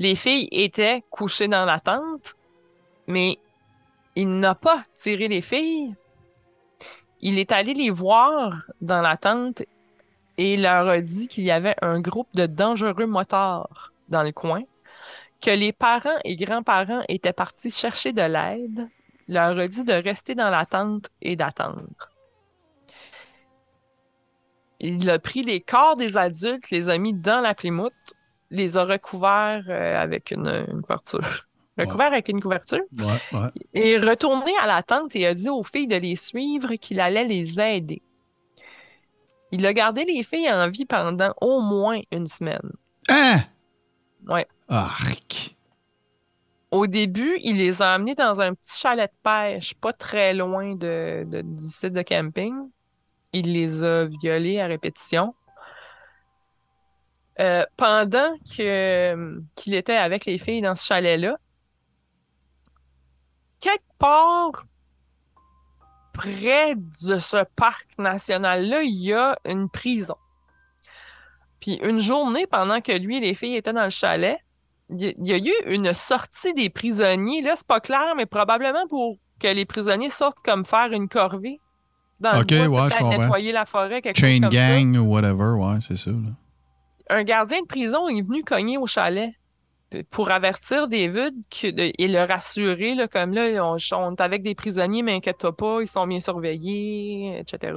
Les 0.00 0.14
filles 0.14 0.48
étaient 0.50 1.04
couchées 1.10 1.46
dans 1.46 1.66
la 1.66 1.78
tente, 1.78 2.34
mais 3.06 3.38
il 4.16 4.38
n'a 4.38 4.54
pas 4.54 4.82
tiré 4.96 5.28
les 5.28 5.42
filles. 5.42 5.94
Il 7.20 7.38
est 7.38 7.52
allé 7.52 7.74
les 7.74 7.90
voir 7.90 8.62
dans 8.80 9.02
la 9.02 9.18
tente 9.18 9.62
et 10.38 10.56
leur 10.56 10.88
a 10.88 11.02
dit 11.02 11.28
qu'il 11.28 11.44
y 11.44 11.50
avait 11.50 11.76
un 11.82 12.00
groupe 12.00 12.30
de 12.32 12.46
dangereux 12.46 13.04
motards 13.04 13.92
dans 14.08 14.22
le 14.22 14.32
coin, 14.32 14.62
que 15.42 15.50
les 15.50 15.74
parents 15.74 16.18
et 16.24 16.34
grands-parents 16.34 17.02
étaient 17.08 17.34
partis 17.34 17.68
chercher 17.68 18.14
de 18.14 18.22
l'aide, 18.22 18.88
leur 19.28 19.58
a 19.58 19.68
dit 19.68 19.84
de 19.84 19.92
rester 19.92 20.34
dans 20.34 20.48
la 20.48 20.64
tente 20.64 21.10
et 21.20 21.36
d'attendre. 21.36 22.08
Il 24.80 25.10
a 25.10 25.18
pris 25.18 25.42
les 25.42 25.60
corps 25.60 25.96
des 25.96 26.16
adultes, 26.16 26.70
les 26.70 26.88
a 26.88 26.96
mis 26.96 27.12
dans 27.12 27.42
la 27.42 27.54
Plymouth, 27.54 27.92
les 28.50 28.76
a 28.78 28.84
recouverts 28.84 29.64
euh, 29.68 30.00
avec 30.02 30.30
une, 30.30 30.46
une 30.72 30.82
couverture. 30.82 31.46
Recouverts 31.78 32.08
avec 32.12 32.28
une 32.28 32.40
couverture. 32.42 32.82
Ouais, 32.98 33.38
ouais. 33.38 33.48
Et 33.72 33.96
retourné 33.98 34.52
à 34.60 34.66
la 34.66 34.82
tente 34.82 35.16
et 35.16 35.26
a 35.26 35.34
dit 35.34 35.48
aux 35.48 35.62
filles 35.62 35.86
de 35.86 35.96
les 35.96 36.16
suivre 36.16 36.74
qu'il 36.74 37.00
allait 37.00 37.24
les 37.24 37.58
aider. 37.58 38.02
Il 39.52 39.66
a 39.66 39.72
gardé 39.72 40.04
les 40.04 40.22
filles 40.22 40.50
en 40.52 40.68
vie 40.68 40.84
pendant 40.84 41.32
au 41.40 41.60
moins 41.60 42.00
une 42.12 42.26
semaine. 42.26 42.70
Hein? 43.08 43.38
Ouais. 44.28 44.46
Arc. 44.68 45.56
Au 46.70 46.86
début, 46.86 47.38
il 47.42 47.56
les 47.56 47.82
a 47.82 47.94
amenés 47.94 48.14
dans 48.14 48.40
un 48.40 48.54
petit 48.54 48.78
chalet 48.78 49.10
de 49.10 49.16
pêche, 49.28 49.74
pas 49.74 49.92
très 49.92 50.34
loin 50.34 50.74
de, 50.76 51.24
de- 51.26 51.40
du 51.42 51.66
site 51.66 51.92
de 51.94 52.02
camping. 52.02 52.54
Il 53.32 53.52
les 53.52 53.82
a 53.82 54.04
violés 54.04 54.60
à 54.60 54.66
répétition. 54.66 55.34
Euh, 57.40 57.64
pendant 57.78 58.34
que, 58.56 59.40
qu'il 59.54 59.74
était 59.74 59.96
avec 59.96 60.26
les 60.26 60.36
filles 60.36 60.60
dans 60.60 60.76
ce 60.76 60.84
chalet-là, 60.84 61.38
quelque 63.60 63.82
part 63.98 64.66
près 66.12 66.74
de 66.74 67.18
ce 67.18 67.44
parc 67.56 67.86
national-là, 67.98 68.82
il 68.82 68.94
y 68.94 69.14
a 69.14 69.38
une 69.46 69.70
prison. 69.70 70.16
Puis 71.60 71.78
une 71.82 71.98
journée, 71.98 72.46
pendant 72.46 72.82
que 72.82 72.92
lui 72.92 73.18
et 73.18 73.20
les 73.20 73.34
filles 73.34 73.56
étaient 73.56 73.72
dans 73.72 73.84
le 73.84 73.90
chalet, 73.90 74.38
il 74.90 75.14
y, 75.18 75.32
a 75.32 75.38
eu 75.38 75.52
une 75.66 75.94
sortie 75.94 76.52
des 76.52 76.68
prisonniers. 76.68 77.42
Là, 77.42 77.54
c'est 77.54 77.66
pas 77.66 77.80
clair, 77.80 78.14
mais 78.16 78.26
probablement 78.26 78.86
pour 78.88 79.16
que 79.38 79.46
les 79.46 79.64
prisonniers 79.64 80.10
sortent 80.10 80.42
comme 80.42 80.64
faire 80.64 80.92
une 80.92 81.08
corvée. 81.08 81.60
Dans 82.18 82.40
Ok, 82.40 82.50
le 82.50 82.68
bois, 82.68 82.86
ouais, 82.86 82.90
je 82.98 83.04
nettoyer 83.04 83.52
la 83.52 83.64
forêt, 83.64 84.02
quelque 84.02 84.18
chose 84.18 84.28
Chain 84.28 84.40
comme 84.40 84.52
ça. 84.52 84.80
gang 84.80 84.96
ou 84.96 85.04
whatever, 85.10 85.52
ouais, 85.52 85.78
c'est 85.80 85.96
ça. 85.96 86.10
là. 86.10 86.32
Un 87.10 87.24
gardien 87.24 87.60
de 87.60 87.66
prison 87.66 88.08
est 88.08 88.22
venu 88.22 88.42
cogner 88.44 88.78
au 88.78 88.86
chalet 88.86 89.32
pour 90.10 90.30
avertir 90.30 90.88
David 90.88 91.34
et 91.64 92.08
le 92.08 92.24
rassurer, 92.24 92.96
comme 93.12 93.32
là, 93.32 93.64
on, 93.64 93.76
on 93.92 94.14
est 94.14 94.20
avec 94.20 94.42
des 94.42 94.54
prisonniers, 94.54 95.02
mais 95.02 95.14
inquiète-toi 95.14 95.56
pas, 95.56 95.82
ils 95.82 95.88
sont 95.88 96.06
bien 96.06 96.20
surveillés, 96.20 97.40
etc. 97.40 97.72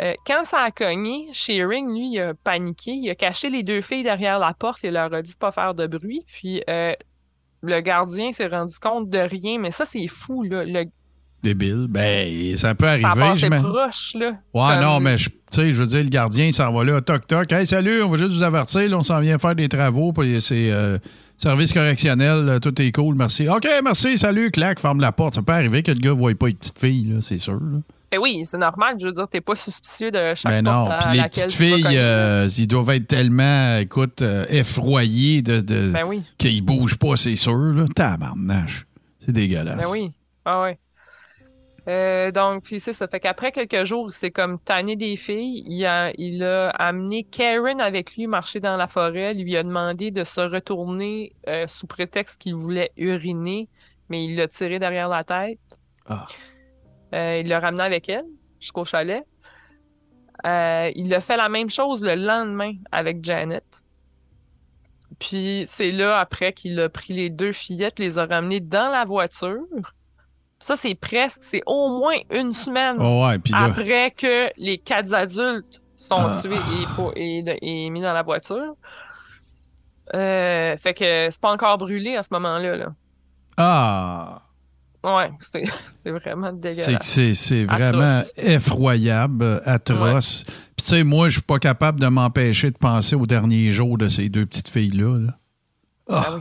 Euh, 0.00 0.14
quand 0.24 0.44
ça 0.44 0.60
a 0.60 0.70
cogné, 0.70 1.28
Shearing, 1.32 1.90
lui, 1.90 2.12
il 2.12 2.20
a 2.20 2.34
paniqué, 2.34 2.92
il 2.92 3.10
a 3.10 3.14
caché 3.14 3.50
les 3.50 3.62
deux 3.62 3.80
filles 3.80 4.04
derrière 4.04 4.38
la 4.38 4.54
porte 4.54 4.84
et 4.84 4.90
leur 4.90 5.12
a 5.12 5.20
dit 5.22 5.32
de 5.32 5.38
pas 5.38 5.52
faire 5.52 5.74
de 5.74 5.86
bruit. 5.86 6.24
Puis 6.28 6.62
euh, 6.70 6.94
le 7.62 7.80
gardien 7.80 8.32
s'est 8.32 8.46
rendu 8.46 8.78
compte 8.78 9.10
de 9.10 9.18
rien, 9.18 9.58
mais 9.58 9.70
ça, 9.70 9.84
c'est 9.84 10.06
fou, 10.06 10.42
là. 10.44 10.64
Le, 10.64 10.84
Débile. 11.42 11.86
Ben, 11.88 12.56
ça 12.56 12.74
peut 12.74 12.86
arriver, 12.86 13.48
mets. 13.48 13.58
proche, 13.58 14.14
là. 14.18 14.28
Ouais, 14.54 14.74
Comme- 14.74 14.80
non, 14.80 15.00
mais 15.00 15.18
je- 15.18 15.28
tu 15.28 15.36
sais, 15.50 15.72
je 15.72 15.80
veux 15.82 15.86
dire, 15.88 16.02
le 16.04 16.08
gardien, 16.08 16.46
il 16.46 16.54
s'en 16.54 16.72
va 16.72 16.84
là, 16.84 17.00
toc, 17.00 17.26
toc. 17.26 17.50
Hey, 17.50 17.66
salut, 17.66 18.02
on 18.02 18.08
va 18.10 18.16
juste 18.16 18.30
vous 18.30 18.42
avertir, 18.44 18.88
là, 18.88 18.96
on 18.98 19.02
s'en 19.02 19.20
vient 19.20 19.38
faire 19.38 19.54
des 19.56 19.68
travaux, 19.68 20.12
puis 20.12 20.40
c'est 20.40 20.70
euh, 20.70 20.98
service 21.36 21.72
correctionnel, 21.72 22.44
là, 22.44 22.60
tout 22.60 22.80
est 22.80 22.92
cool, 22.92 23.16
merci. 23.16 23.48
OK, 23.48 23.66
merci, 23.82 24.18
salut, 24.18 24.50
clac, 24.52 24.78
ferme 24.78 25.00
la 25.00 25.10
porte. 25.10 25.34
Ça 25.34 25.42
peut 25.42 25.52
arriver 25.52 25.82
que 25.82 25.90
le 25.90 25.98
gars 25.98 26.10
ne 26.10 26.14
voit 26.14 26.34
pas 26.36 26.48
une 26.48 26.56
petite 26.56 26.78
fille, 26.78 27.04
là, 27.12 27.20
c'est 27.20 27.38
sûr. 27.38 27.54
là. 27.54 27.78
Ben 28.12 28.18
oui, 28.20 28.42
c'est 28.44 28.58
normal. 28.58 28.96
Je 29.00 29.06
veux 29.06 29.12
dire, 29.12 29.26
t'es 29.26 29.40
pas 29.40 29.56
suspicieux 29.56 30.10
de 30.10 30.34
chaque 30.34 30.52
Ben 30.52 30.62
non, 30.62 30.86
puis 31.00 31.16
les 31.16 31.22
petites 31.24 31.50
filles, 31.52 31.84
euh, 31.96 32.46
ils 32.58 32.66
doivent 32.68 32.90
être 32.90 33.06
tellement, 33.08 33.78
écoute, 33.78 34.20
euh, 34.20 34.44
effroyés 34.50 35.40
de, 35.40 35.60
de- 35.62 35.90
Ben 35.90 36.04
oui, 36.06 36.22
qu'ils 36.38 36.62
bougent 36.62 36.98
pas, 36.98 37.16
c'est 37.16 37.36
sûr, 37.36 37.56
là. 37.56 37.84
Tabarnache. 37.94 38.84
C'est 39.24 39.32
dégueulasse. 39.32 39.78
ben 39.78 39.86
oui. 39.90 40.10
Ah 40.44 40.62
ouais. 40.62 40.78
Euh, 41.88 42.30
donc, 42.30 42.64
puis 42.64 42.78
c'est 42.78 42.92
ça. 42.92 43.08
Fait 43.08 43.20
qu'après 43.20 43.50
quelques 43.50 43.84
jours, 43.84 44.10
il 44.10 44.12
s'est 44.12 44.30
comme 44.30 44.58
tanné 44.58 44.96
des 44.96 45.16
filles. 45.16 45.64
Il 45.66 45.84
a, 45.84 46.12
il 46.16 46.42
a 46.44 46.70
amené 46.70 47.24
Karen 47.24 47.80
avec 47.80 48.16
lui 48.16 48.26
marcher 48.26 48.60
dans 48.60 48.76
la 48.76 48.86
forêt. 48.86 49.34
Lui 49.34 49.56
a 49.56 49.62
demandé 49.62 50.10
de 50.10 50.24
se 50.24 50.40
retourner 50.40 51.32
euh, 51.48 51.66
sous 51.66 51.86
prétexte 51.86 52.40
qu'il 52.40 52.54
voulait 52.54 52.92
uriner, 52.96 53.68
mais 54.08 54.24
il 54.24 54.36
l'a 54.36 54.48
tiré 54.48 54.78
derrière 54.78 55.08
la 55.08 55.24
tête. 55.24 55.58
Ah. 56.06 56.26
Euh, 57.14 57.40
il 57.40 57.48
l'a 57.48 57.60
ramené 57.60 57.82
avec 57.82 58.08
elle 58.08 58.26
jusqu'au 58.60 58.84
chalet. 58.84 59.24
Il 60.44 61.14
a 61.14 61.20
fait 61.20 61.36
la 61.36 61.48
même 61.48 61.70
chose 61.70 62.02
le 62.02 62.14
lendemain 62.14 62.74
avec 62.90 63.24
Janet. 63.24 63.64
Puis 65.18 65.64
c'est 65.66 65.92
là, 65.92 66.18
après, 66.18 66.52
qu'il 66.52 66.80
a 66.80 66.88
pris 66.88 67.12
les 67.12 67.30
deux 67.30 67.52
fillettes, 67.52 67.98
les 67.98 68.18
a 68.18 68.26
ramenées 68.26 68.60
dans 68.60 68.90
la 68.90 69.04
voiture. 69.04 69.66
Ça, 70.62 70.76
c'est 70.76 70.94
presque, 70.94 71.40
c'est 71.42 71.62
au 71.66 71.88
moins 71.98 72.16
une 72.30 72.52
semaine 72.52 72.96
Oh, 73.00 73.26
ouais, 73.26 73.38
puis 73.40 73.52
là, 73.52 73.64
après 73.64 74.12
que 74.12 74.48
les 74.56 74.78
quatre 74.78 75.12
adultes 75.12 75.82
sont 75.96 76.16
Ah. 76.18 76.40
tués 76.40 76.56
et, 77.60 77.90
mis 77.90 78.00
dans 78.00 78.12
la 78.12 78.22
voiture. 78.22 78.74
Euh, 80.14 80.76
fait 80.76 80.94
que 80.94 81.28
c'est 81.30 81.40
pas 81.40 81.50
encore 81.52 81.78
brûlé 81.78 82.16
à 82.16 82.22
ce 82.22 82.28
moment-là. 82.32 82.76
Là. 82.76 82.86
ah, 83.56 84.42
Ouais, 85.04 85.32
c'est 85.40 85.64
c'est 85.96 86.10
vraiment 86.12 86.52
dégueulasse. 86.52 87.04
c'est- 87.06 87.34
c'est 87.34 87.64
vraiment 87.64 88.18
Atroce. 88.20 88.32
effroyable, 88.36 89.60
atroce. 89.64 90.44
Puis 90.44 90.54
tu 90.76 90.84
sais, 90.84 91.02
moi, 91.02 91.28
je 91.28 91.32
suis 91.34 91.42
pas 91.42 91.58
capable 91.58 91.98
de 91.98 92.06
m'empêcher 92.06 92.70
de 92.70 92.78
penser 92.78 93.16
aux 93.16 93.26
derniers 93.26 93.72
jours 93.72 93.98
de 93.98 94.06
ces 94.08 94.28
deux 94.28 94.46
petites 94.46 94.68
filles-là. 94.68 95.18
là. 95.26 95.32
Ah. 96.08 96.22
Ah 96.26 96.34
oui. 96.36 96.40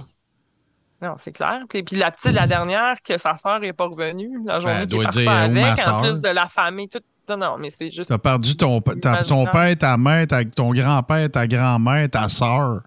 Non, 1.02 1.16
c'est 1.18 1.32
clair. 1.32 1.62
Puis, 1.68 1.82
puis 1.84 1.96
la 1.96 2.12
petite, 2.12 2.34
la 2.34 2.46
dernière, 2.48 2.98
que 3.04 3.18
sa 3.18 3.36
sœur 3.36 3.64
est 3.64 3.74
pas 3.74 3.86
revenue, 3.86 4.40
la 4.46 4.60
journée 4.60 4.76
Ben, 4.76 4.82
elle 4.82 4.88
doit 4.88 5.06
dire, 5.06 5.24
oh, 5.26 5.52
ma 5.52 5.70
avec, 5.72 5.80
sœur. 5.80 5.96
en 5.96 6.02
plus 6.02 6.22
de 6.22 6.30
la 6.30 6.48
famille, 6.48 6.88
tout. 6.90 7.00
Non, 7.30 7.38
non, 7.38 7.58
mais 7.58 7.70
c'est 7.70 7.90
juste. 7.90 8.10
T'as 8.10 8.18
perdu 8.18 8.56
ton, 8.58 8.82
ta- 8.82 8.94
ton 9.24 9.42
Imaginable. 9.44 9.52
père, 9.52 9.78
ta 9.78 9.98
mère, 9.98 10.28
ta- 10.28 10.44
ton 10.46 10.72
grand-père, 10.74 11.30
ta 11.32 11.48
grand-mère, 11.48 12.10
ta 12.10 12.28
sœur. 12.30 12.82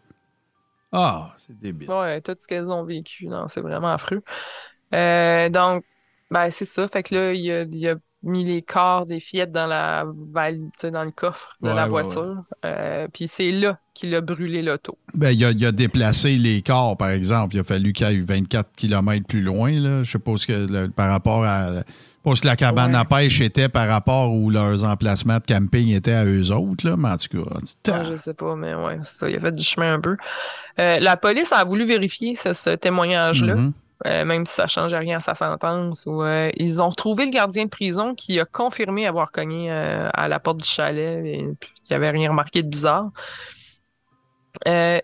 Ah, 0.93 1.33
c'est 1.37 1.59
débile. 1.59 1.91
Ouais, 1.91 2.21
tout 2.21 2.37
ce 2.39 2.47
qu'elles 2.47 2.71
ont 2.71 2.85
vécu. 2.85 3.27
Non, 3.27 3.47
c'est 3.49 3.61
vraiment 3.61 3.93
affreux. 3.93 4.23
Euh, 4.95 5.49
donc, 5.49 5.83
ben, 6.31 6.51
c'est 6.51 6.65
ça. 6.67 6.87
Fait 6.89 7.03
que 7.03 7.15
là, 7.15 7.33
il 7.33 7.51
a, 7.51 7.63
il 7.63 7.89
a 7.89 7.95
mis 8.25 8.43
les 8.45 8.63
corps 8.63 9.07
des 9.07 9.21
fillettes 9.21 9.53
dans 9.53 9.67
la 9.67 10.05
dans 10.05 11.05
le 11.05 11.11
coffre 11.11 11.57
de 11.63 11.69
Ouais, 11.69 11.75
la 11.75 11.85
ouais, 11.85 11.89
voiture. 12.03 12.37
Euh, 12.65 13.07
puis 13.13 13.29
c'est 13.29 13.51
là 13.51 13.79
qu'il 13.95 14.15
a 14.15 14.21
brûlé 14.21 14.63
l'auto. 14.63 14.99
Ben, 15.15 15.31
il 15.31 15.45
a, 15.45 15.51
il 15.53 15.65
a 15.65 15.73
déplacé 15.73 16.37
les 16.37 16.63
corps, 16.63 16.97
par 16.97 17.11
exemple. 17.11 17.55
Il 17.55 17.61
a 17.61 17.65
fallu 17.65 17.93
qu'il 17.93 18.07
aille 18.07 18.21
24 18.21 18.71
km 18.77 19.25
plus 19.27 19.41
loin. 19.43 19.71
Là. 19.71 20.03
Je 20.03 20.19
ce 20.37 20.47
que 20.47 20.67
le- 20.73 20.89
par 20.89 21.11
rapport 21.11 21.45
à. 21.45 21.71
Je 21.73 21.79
sais 21.79 21.85
pas 22.31 22.37
si 22.37 22.47
la 22.47 22.57
cabane 22.57 22.95
à 22.95 23.05
pêche 23.05 23.41
était 23.43 23.69
par 23.69 23.87
rapport 23.87 24.33
où 24.33 24.49
leurs 24.49 24.83
emplacements 24.83 25.37
de 25.37 25.45
camping 25.47 25.91
étaient 25.91 26.15
à 26.15 26.25
eux 26.25 26.51
autres, 26.53 26.89
là. 26.89 26.97
Mais 26.97 27.09
en 27.11 27.17
tout 27.17 27.45
cas, 27.45 28.03
je 28.11 28.17
sais 28.17 28.33
pas, 28.33 28.57
mais 28.57 28.75
ouais, 28.75 28.99
c'est 29.03 29.19
ça. 29.19 29.29
Il 29.31 29.37
a 29.37 29.41
fait 29.41 29.53
du 29.55 29.63
chemin 29.63 29.93
un 29.95 30.01
peu. 30.01 30.17
Euh, 30.81 30.99
la 31.01 31.19
police 31.19 31.53
a 31.53 31.63
voulu 31.65 31.85
vérifier 31.85 32.35
ce, 32.35 32.55
ce 32.55 32.71
témoignage-là. 32.71 33.57
Mhm. 33.57 33.73
Euh, 34.07 34.27
même 34.27 34.45
si 34.45 34.55
ça 34.55 34.67
change 34.67 34.93
rien 34.95 35.17
à 35.17 35.21
sa 35.21 35.35
sentence. 35.35 36.05
Euh, 36.07 36.51
ils 36.57 36.83
ont 36.83 36.91
trouvé 36.91 37.25
le 37.25 37.31
gardien 37.31 37.65
de 37.65 37.71
prison 37.71 38.15
qui 38.15 38.39
a 38.39 38.45
confirmé 38.45 39.07
avoir 39.07 39.33
cogné 39.33 39.73
euh, 39.73 40.11
à 40.13 40.29
la 40.29 40.39
porte 40.39 40.59
du 40.59 40.69
chalet 40.69 41.25
et 41.25 41.49
puis 41.59 41.71
qu'il 41.83 41.97
avait 41.97 42.11
rien 42.11 42.31
remarqué 42.31 42.63
de 42.63 42.69
bizarre. 42.69 43.11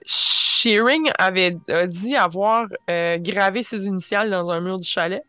Shearing 0.05 1.11
avait 1.19 1.57
dit 1.89 2.17
avoir 2.17 2.67
gravé 2.89 3.63
ses 3.63 3.87
initiales 3.87 4.31
dans 4.31 4.51
un 4.51 4.61
mur 4.61 4.79
du 4.79 4.89
chalet. 4.89 5.25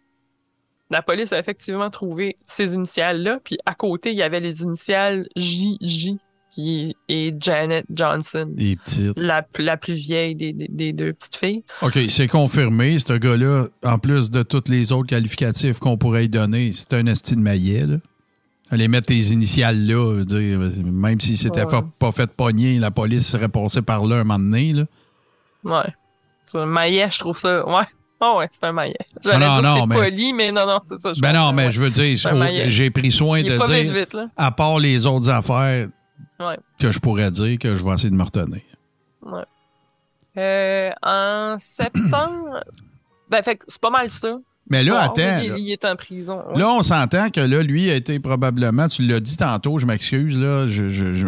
La 0.90 1.02
police 1.02 1.32
a 1.34 1.40
effectivement 1.40 1.90
trouvé 1.90 2.36
ces 2.46 2.74
initiales-là, 2.74 3.40
puis 3.44 3.58
à 3.66 3.74
côté, 3.74 4.12
il 4.12 4.18
y 4.18 4.24
avait 4.24 4.42
les 4.42 4.62
initiales 4.62 5.26
JJ 5.38 6.18
qui, 6.52 6.96
et 7.08 7.34
Janet 7.40 7.86
Johnson, 7.90 8.48
Des 8.54 8.76
petites. 8.76 9.14
la, 9.18 9.42
la 9.58 9.78
plus 9.78 9.94
vieille 9.94 10.36
des, 10.36 10.52
des- 10.54 10.68
des 10.70 10.92
deux 10.94 11.14
petites 11.14 11.38
filles. 11.38 11.64
OK, 11.82 11.98
c'est 12.10 12.28
confirmé. 12.28 13.00
Ce 13.00 13.14
gars-là, 13.14 13.68
en 13.84 13.98
plus 14.00 14.30
de 14.30 14.44
tous 14.44 14.70
les 14.70 14.92
autres 14.92 15.08
qualificatifs 15.08 15.80
qu'on 15.80 15.98
pourrait 15.98 16.22
lui 16.22 16.30
donner, 16.30 16.72
c'est 16.74 16.94
un 16.94 17.06
esti 17.08 17.36
de 17.36 17.42
maillet, 17.42 17.86
là. 17.88 17.96
Aller 18.70 18.88
mettre 18.88 19.08
tes 19.08 19.18
initiales 19.20 19.86
là, 19.86 20.14
je 20.14 20.18
veux 20.20 20.26
dire, 20.70 20.84
même 20.86 21.20
si 21.20 21.36
c'était 21.36 21.66
Ouais. 21.66 21.82
pas 22.00 22.12
fait 22.14 22.30
pogner, 22.32 22.80
la 22.80 22.90
police 22.92 23.28
serait 23.28 23.50
passée 23.50 23.82
par 23.82 24.06
là 24.06 24.18
un 24.18 24.24
moment 24.24 24.40
donné, 24.40 24.72
là. 24.74 24.84
Ouais. 25.64 25.94
Sur 26.46 26.60
le 26.60 26.68
maillet, 26.68 27.08
je 27.12 27.20
trouve 27.20 27.38
ça. 27.38 27.68
Ouais. 27.68 27.84
Oh 28.22 28.36
ouais, 28.38 28.48
c'est 28.52 28.66
un 28.66 28.72
maillet. 28.72 28.96
J'allais 29.24 29.40
Non, 29.46 29.54
dire 29.60 29.62
non, 29.64 29.76
c'est 29.82 29.86
mais- 29.88 29.96
poli, 29.96 30.34
mais 30.34 30.52
non, 30.52 30.66
non, 30.68 30.80
c'est 30.86 30.98
ça. 31.00 31.12
je 31.14 31.20
Ben 31.22 31.34
non, 31.34 31.52
mais 31.54 31.66
ouais. 31.66 31.72
je 31.72 31.82
veux 31.82 31.90
dire, 31.90 32.18
C'est 32.18 32.30
un 32.30 32.68
j'ai 32.68 32.92
pris 32.92 33.12
soin 33.12 33.38
est 33.40 33.44
de 33.44 33.58
dire, 33.58 33.94
vite, 33.94 34.16
à 34.38 34.52
part 34.52 34.80
les 34.80 35.06
autres 35.08 35.30
affaires 35.30 35.88
Ouais. 36.40 36.58
que 36.80 36.92
je 36.92 37.00
pourrais 37.00 37.32
dire, 37.32 37.58
que 37.60 37.76
je 37.76 37.84
vais 37.84 37.92
essayer 37.92 38.10
de 38.10 38.16
me 38.16 38.24
retenir. 38.24 38.62
Ouais. 39.22 39.46
Euh, 40.38 40.92
en 41.02 41.58
septembre, 41.60 42.64
ben, 43.30 43.44
fait 43.44 43.62
c'est 43.68 43.82
pas 43.82 43.90
mal 43.90 44.10
ça. 44.10 44.40
Mais 44.72 44.84
là, 44.86 44.92
Bon, 44.94 44.98
attends. 45.00 45.22
Là. 45.22 45.58
il 45.58 45.70
est 45.70 45.84
en 45.84 45.96
prison. 45.98 46.44
ouais. 46.48 46.58
Là, 46.60 46.70
on 46.72 46.82
s'entend 46.82 47.30
que 47.30 47.42
là, 47.42 47.62
lui 47.62 47.92
a 47.92 47.96
été 47.96 48.20
probablement, 48.22 48.88
tu 48.88 49.02
l'as 49.04 49.20
dit 49.20 49.36
tantôt, 49.36 49.78
je 49.80 49.86
m'excuse, 49.86 50.40
là, 50.40 50.66
je, 50.70 50.88
je, 50.88 51.12
je- 51.12 51.28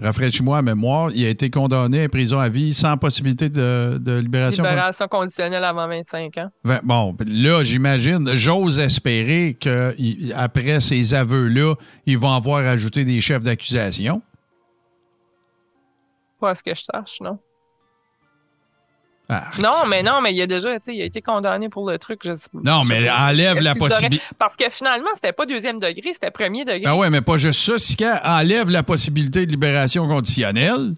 rafraîchis-moi 0.00 0.56
la 0.58 0.62
mémoire, 0.62 1.10
il 1.12 1.26
a 1.26 1.28
été 1.30 1.50
condamné 1.50 2.04
à 2.04 2.08
prison 2.08 2.38
à 2.38 2.48
vie 2.48 2.72
sans 2.72 2.96
possibilité 2.96 3.48
de, 3.48 3.98
de 3.98 4.18
libération. 4.18 4.62
Libération 4.62 5.08
conditionnelle 5.08 5.64
avant 5.64 5.88
25 5.88 6.38
ans. 6.38 6.50
Bon, 6.84 7.16
là, 7.26 7.64
j'imagine, 7.64 8.28
j'ose 8.34 8.78
espérer 8.78 9.56
qu'après 9.58 10.80
ces 10.80 11.12
aveux-là, 11.14 11.74
ils 12.06 12.18
vont 12.18 12.32
avoir 12.32 12.58
ajouté 12.64 13.04
des 13.04 13.20
chefs 13.20 13.40
d'accusation. 13.42 14.22
Pas 16.40 16.50
à 16.50 16.54
ce 16.54 16.62
que 16.62 16.72
je 16.74 16.82
sache, 16.82 17.16
non. 17.20 17.38
Non, 19.60 19.86
mais 19.88 20.02
non, 20.02 20.20
mais 20.20 20.34
il 20.34 20.42
a 20.42 20.46
déjà, 20.46 20.70
il 20.88 21.02
a 21.02 21.04
été 21.04 21.22
condamné 21.22 21.68
pour 21.68 21.88
le 21.88 21.98
truc. 21.98 22.20
Je 22.24 22.32
Non, 22.52 22.82
je 22.82 22.88
mais 22.88 23.10
enlève 23.10 23.60
la 23.60 23.74
possibilité. 23.74 24.24
Parce 24.38 24.56
que 24.56 24.64
finalement, 24.70 25.10
c'était 25.14 25.32
pas 25.32 25.46
deuxième 25.46 25.78
degré, 25.78 26.10
c'était 26.12 26.30
premier 26.30 26.64
degré. 26.64 26.84
Ah 26.86 26.96
ouais, 26.96 27.10
mais 27.10 27.20
pas 27.20 27.36
juste 27.36 27.60
ça. 27.60 27.78
Si 27.78 27.96
enlève 28.24 28.70
la 28.70 28.82
possibilité 28.82 29.46
de 29.46 29.50
libération 29.50 30.06
conditionnelle, 30.06 30.94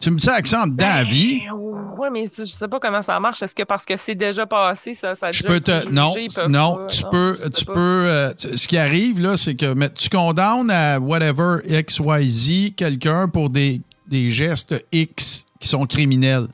tu 0.00 0.10
me 0.10 0.16
dis 0.16 0.28
accent 0.28 0.66
dedans 0.66 0.90
à 0.90 1.04
vie. 1.04 1.42
Ben, 1.48 1.56
Ouais, 1.98 2.10
mais 2.10 2.26
je 2.26 2.44
sais 2.44 2.68
pas 2.68 2.78
comment 2.78 3.02
ça 3.02 3.18
marche. 3.18 3.42
Est-ce 3.42 3.56
que 3.56 3.64
parce 3.64 3.84
que 3.84 3.96
c'est 3.96 4.14
déjà 4.14 4.46
passé, 4.46 4.94
ça, 4.94 5.16
ça 5.16 5.26
a 5.26 5.30
Je 5.32 5.42
déjà 5.42 5.52
peux 5.52 5.60
te. 5.60 5.88
Non, 5.88 6.14
non, 6.14 6.14
pas, 6.14 6.44
tu 6.44 6.50
non, 6.50 6.86
peux. 7.10 7.38
Tu 7.52 7.64
pas. 7.64 7.72
peux 7.74 8.06
euh, 8.08 8.32
ce 8.36 8.68
qui 8.68 8.78
arrive, 8.78 9.20
là, 9.20 9.36
c'est 9.36 9.56
que 9.56 9.74
mais 9.74 9.90
tu 9.90 10.08
condamnes 10.08 10.70
à 10.70 11.00
whatever, 11.00 11.56
X, 11.68 11.98
Y, 11.98 12.30
Z, 12.30 12.74
quelqu'un 12.76 13.26
pour 13.26 13.50
des, 13.50 13.80
des 14.06 14.30
gestes 14.30 14.86
X 14.92 15.44
qui 15.58 15.66
sont 15.66 15.86
criminels. 15.86 16.46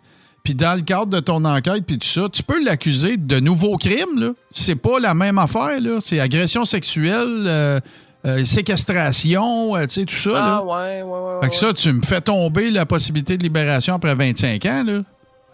Puis 0.44 0.54
dans 0.54 0.74
le 0.76 0.82
cadre 0.82 1.06
de 1.06 1.20
ton 1.20 1.42
enquête, 1.46 1.86
puis 1.86 1.98
tout 1.98 2.06
ça, 2.06 2.28
tu 2.30 2.42
peux 2.42 2.62
l'accuser 2.62 3.16
de 3.16 3.40
nouveaux 3.40 3.78
crimes, 3.78 4.20
là. 4.20 4.28
C'est 4.50 4.76
pas 4.76 4.98
la 5.00 5.14
même 5.14 5.38
affaire, 5.38 5.80
là. 5.80 5.98
C'est 6.00 6.20
agression 6.20 6.66
sexuelle, 6.66 7.44
euh, 7.46 7.80
euh, 8.26 8.44
séquestration, 8.44 9.74
euh, 9.74 9.84
tu 9.84 9.88
sais, 9.88 10.04
tout 10.04 10.14
ça, 10.14 10.30
là. 10.32 10.58
Ah 10.60 10.64
ouais, 10.64 11.02
ouais, 11.02 11.10
ouais. 11.10 11.38
Fait 11.40 11.48
que 11.48 11.52
ouais. 11.52 11.58
ça, 11.58 11.72
tu 11.72 11.90
me 11.94 12.02
fais 12.02 12.20
tomber 12.20 12.70
la 12.70 12.84
possibilité 12.84 13.38
de 13.38 13.42
libération 13.42 13.94
après 13.94 14.14
25 14.14 14.66
ans, 14.66 14.84
là. 14.86 15.00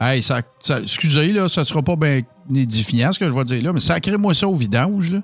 Hey, 0.00 0.24
ça, 0.24 0.42
ça- 0.58 0.80
excusez, 0.80 1.32
là, 1.32 1.46
ça 1.46 1.62
sera 1.62 1.82
pas 1.82 1.94
bien 1.94 2.22
édifiant, 2.52 3.12
ce 3.12 3.18
que 3.20 3.26
je 3.26 3.30
vais 3.30 3.44
dire 3.44 3.62
là, 3.62 3.72
mais 3.72 3.80
sacrez-moi 3.80 4.34
ça 4.34 4.48
au 4.48 4.56
vidange, 4.56 5.12
là. 5.12 5.20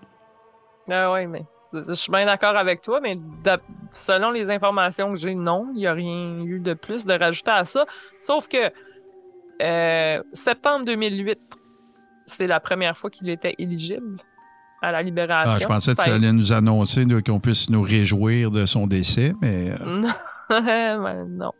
Ah 0.88 1.10
ouais, 1.12 1.26
mais 1.26 1.42
je 1.72 1.94
suis 1.94 2.12
bien 2.12 2.26
d'accord 2.26 2.56
avec 2.56 2.82
toi, 2.82 3.00
mais 3.02 3.18
selon 3.90 4.30
les 4.30 4.48
informations 4.50 5.12
que 5.12 5.18
j'ai, 5.18 5.34
non, 5.34 5.66
il 5.74 5.78
n'y 5.78 5.86
a 5.88 5.92
rien 5.92 6.40
eu 6.44 6.60
de 6.60 6.74
plus 6.74 7.04
de 7.04 7.14
rajouter 7.14 7.50
à 7.50 7.64
ça. 7.64 7.84
Sauf 8.20 8.46
que 8.48 8.70
euh, 9.62 10.22
septembre 10.32 10.84
2008, 10.84 11.38
c'était 12.26 12.46
la 12.46 12.60
première 12.60 12.96
fois 12.96 13.10
qu'il 13.10 13.28
était 13.28 13.54
éligible 13.58 14.20
à 14.82 14.92
la 14.92 15.02
libération. 15.02 15.52
Ah, 15.54 15.58
je 15.60 15.66
pensais 15.66 15.92
que 15.92 15.98
Ça 15.98 16.04
tu 16.04 16.10
allais 16.10 16.32
nous 16.32 16.52
annoncer 16.52 17.04
qu'on 17.24 17.40
puisse 17.40 17.70
nous 17.70 17.82
réjouir 17.82 18.50
de 18.50 18.66
son 18.66 18.86
décès, 18.86 19.32
mais... 19.40 19.70
euh, 19.80 20.02
Non. 21.28 21.52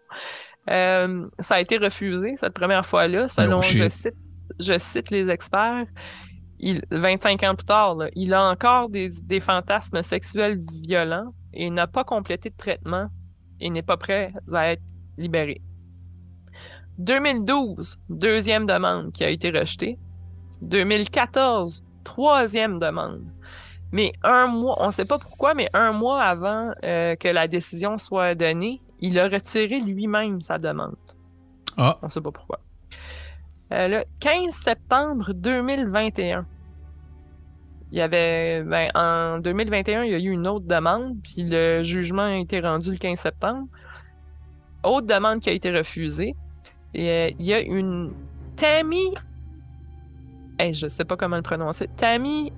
Ben. 0.66 0.74
Euh, 0.74 1.26
ça 1.40 1.56
a 1.56 1.60
été 1.60 1.78
refusé 1.78 2.34
cette 2.36 2.52
première 2.54 2.84
fois-là, 2.86 3.28
selon, 3.28 3.58
Oh, 3.58 3.62
shit. 3.62 3.82
je, 3.84 3.88
cite, 3.88 4.14
je 4.58 4.78
cite 4.78 5.10
les 5.10 5.28
experts. 5.28 5.86
Il, 6.58 6.82
25 6.90 7.42
ans 7.44 7.54
plus 7.54 7.66
tard, 7.66 7.94
là, 7.96 8.08
il 8.14 8.32
a 8.34 8.50
encore 8.50 8.88
des, 8.88 9.10
des 9.22 9.40
fantasmes 9.40 10.02
sexuels 10.02 10.60
violents 10.84 11.32
et 11.52 11.70
n'a 11.70 11.86
pas 11.86 12.02
complété 12.04 12.50
de 12.50 12.56
traitement 12.56 13.08
et 13.60 13.70
n'est 13.70 13.82
pas 13.82 13.96
prêt 13.96 14.32
à 14.52 14.72
être 14.72 14.82
libéré. 15.18 15.60
2012, 16.98 17.98
deuxième 18.08 18.66
demande 18.66 19.12
qui 19.12 19.24
a 19.24 19.30
été 19.30 19.50
rejetée. 19.50 19.98
2014, 20.62 21.84
troisième 22.04 22.78
demande. 22.78 23.22
Mais 23.92 24.12
un 24.22 24.46
mois, 24.46 24.76
on 24.80 24.88
ne 24.88 24.92
sait 24.92 25.04
pas 25.04 25.18
pourquoi, 25.18 25.54
mais 25.54 25.68
un 25.72 25.92
mois 25.92 26.22
avant 26.22 26.72
euh, 26.84 27.14
que 27.16 27.28
la 27.28 27.48
décision 27.48 27.98
soit 27.98 28.34
donnée, 28.34 28.80
il 29.00 29.18
a 29.18 29.28
retiré 29.28 29.80
lui-même 29.80 30.40
sa 30.40 30.58
demande. 30.58 30.96
Ah. 31.76 31.98
On 32.02 32.06
ne 32.06 32.10
sait 32.10 32.20
pas 32.20 32.32
pourquoi. 32.32 32.60
Euh, 33.72 33.88
le 33.88 34.04
15 34.20 34.54
septembre 34.54 35.32
2021, 35.34 36.46
il 37.92 37.98
y 37.98 38.00
avait, 38.00 38.62
ben, 38.62 38.90
en 38.94 39.38
2021, 39.38 40.04
il 40.04 40.12
y 40.12 40.14
a 40.14 40.18
eu 40.18 40.30
une 40.30 40.46
autre 40.48 40.66
demande, 40.66 41.16
puis 41.22 41.44
le 41.44 41.82
jugement 41.82 42.22
a 42.22 42.36
été 42.36 42.60
rendu 42.60 42.90
le 42.90 42.98
15 42.98 43.18
septembre. 43.18 43.68
Autre 44.82 45.06
demande 45.06 45.40
qui 45.40 45.50
a 45.50 45.52
été 45.52 45.70
refusée. 45.70 46.34
Euh, 46.96 47.30
il 47.38 47.44
y 47.46 47.52
a 47.54 47.60
une 47.60 48.12
Tammy, 48.56 49.12
hey, 50.58 50.72
je 50.74 50.88
sais 50.88 51.04
pas 51.04 51.16
comment 51.16 51.36
le 51.36 51.42
prononcer, 51.42 51.88
Tammy 51.96 52.52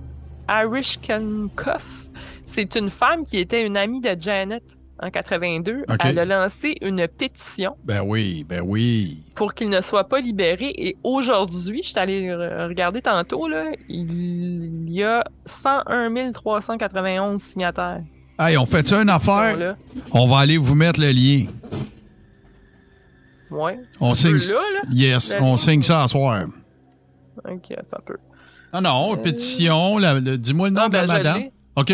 Arishkankoff. 0.47 2.05
C'est 2.45 2.75
une 2.75 2.89
femme 2.89 3.23
qui 3.23 3.37
était 3.37 3.65
une 3.65 3.77
amie 3.77 4.01
de 4.01 4.15
Janet 4.19 4.63
en 5.01 5.09
82. 5.11 5.83
Ok. 5.89 5.97
Elle 6.03 6.19
a 6.19 6.25
lancé 6.25 6.75
une 6.81 7.07
pétition 7.07 7.75
Ben 7.85 8.01
oui, 8.05 8.43
ben 8.47 8.61
oui. 8.65 9.23
pour 9.35 9.53
qu'il 9.53 9.69
ne 9.69 9.81
soit 9.81 10.05
pas 10.09 10.19
libéré. 10.19 10.73
Et 10.75 10.97
aujourd'hui, 11.03 11.81
je 11.83 11.89
suis 11.89 11.99
allé 11.99 12.27
re- 12.29 12.67
regarder 12.67 13.01
tantôt, 13.01 13.47
là, 13.47 13.71
il 13.87 14.89
y 14.89 15.03
a 15.03 15.23
101 15.45 16.31
391 16.33 17.41
signataires. 17.41 18.01
Hey, 18.39 18.57
on 18.57 18.65
fait 18.65 18.87
ça 18.87 19.01
une 19.01 19.09
affaire? 19.09 19.75
On 20.11 20.25
va 20.25 20.39
aller 20.39 20.57
vous 20.57 20.75
mettre 20.75 20.99
le 20.99 21.11
lien. 21.11 21.45
Ouais. 23.51 23.79
On 23.99 24.13
signe... 24.13 24.37
là, 24.37 24.53
là? 24.53 24.81
Yes, 24.91 25.35
Le 25.35 25.41
on 25.41 25.57
signe 25.57 25.81
ça 25.83 26.03
à 26.03 26.07
soir. 26.07 26.45
Ok, 27.49 27.71
attends 27.71 27.97
un 27.97 28.01
peu. 28.05 28.17
Ah 28.71 28.81
non, 28.81 29.17
pétition, 29.17 29.97
la- 29.97 30.19
le- 30.19 30.37
dis-moi 30.37 30.69
le 30.69 30.75
nom 30.75 30.81
Non, 30.83 30.89
de 30.89 30.93
la 30.93 31.01
ben, 31.01 31.07
je 31.07 31.17
madame. 31.17 31.43
OK, 31.75 31.93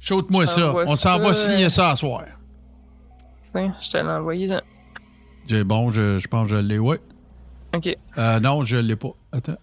shoot-moi 0.00 0.46
ça. 0.46 0.74
On 0.86 0.96
s'en 0.96 1.18
va 1.20 1.34
signer 1.34 1.66
euh, 1.66 1.70
ça 1.70 1.90
à 1.90 1.96
soir. 1.96 2.24
Tiens, 3.42 3.74
je 3.80 3.90
te 3.90 3.96
l'ai 3.98 4.02
envoyé. 4.04 4.46
Là. 4.48 4.62
J'ai 5.46 5.64
bon, 5.64 5.90
je, 5.90 6.18
je 6.18 6.26
pense 6.28 6.50
que 6.50 6.56
je 6.56 6.60
l'ai, 6.62 6.78
ouais. 6.78 6.98
Ok. 7.74 7.88
Euh, 8.18 8.40
non, 8.40 8.64
je 8.64 8.76
l'ai 8.78 8.96
pas. 8.96 9.10
Attends. 9.32 9.56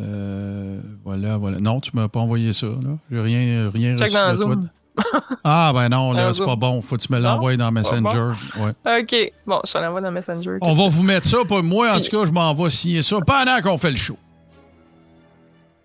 Euh, 0.00 0.80
voilà, 1.04 1.36
voilà. 1.36 1.58
Non, 1.60 1.80
tu 1.80 1.90
m'as 1.94 2.08
pas 2.08 2.20
envoyé 2.20 2.52
ça, 2.52 2.66
là. 2.66 2.96
J'ai 3.10 3.20
rien, 3.20 3.70
rien 3.70 3.96
Check 3.96 4.06
reçu 4.08 4.14
dans 4.16 4.30
de 4.30 4.34
Zoom. 4.34 4.60
toi. 4.60 4.70
Ah, 5.44 5.72
ben 5.74 5.88
non, 5.88 6.12
là, 6.12 6.26
Dans 6.26 6.32
c'est 6.32 6.44
pas 6.44 6.56
bon. 6.56 6.80
Faut 6.80 6.96
que 6.96 7.02
tu 7.02 7.12
me 7.12 7.18
l'envoies 7.18 7.56
dans 7.56 7.70
Messenger. 7.70 8.32
Ouais. 8.56 9.00
Ok. 9.00 9.32
Bon, 9.46 9.60
je 9.64 9.72
te 9.72 9.78
l'envoie 9.78 10.00
dans 10.00 10.12
Messenger. 10.12 10.58
On 10.60 10.74
va 10.74 10.88
vous 10.88 11.02
mettre 11.02 11.26
ça, 11.26 11.38
pas 11.48 11.62
moi, 11.62 11.92
en 11.92 12.00
tout 12.00 12.10
cas, 12.10 12.24
je 12.24 12.32
m'en 12.32 12.54
vais 12.54 12.70
signer 12.70 13.02
ça 13.02 13.16
pendant 13.26 13.60
qu'on 13.62 13.78
fait 13.78 13.90
le 13.90 13.96
show. 13.96 14.16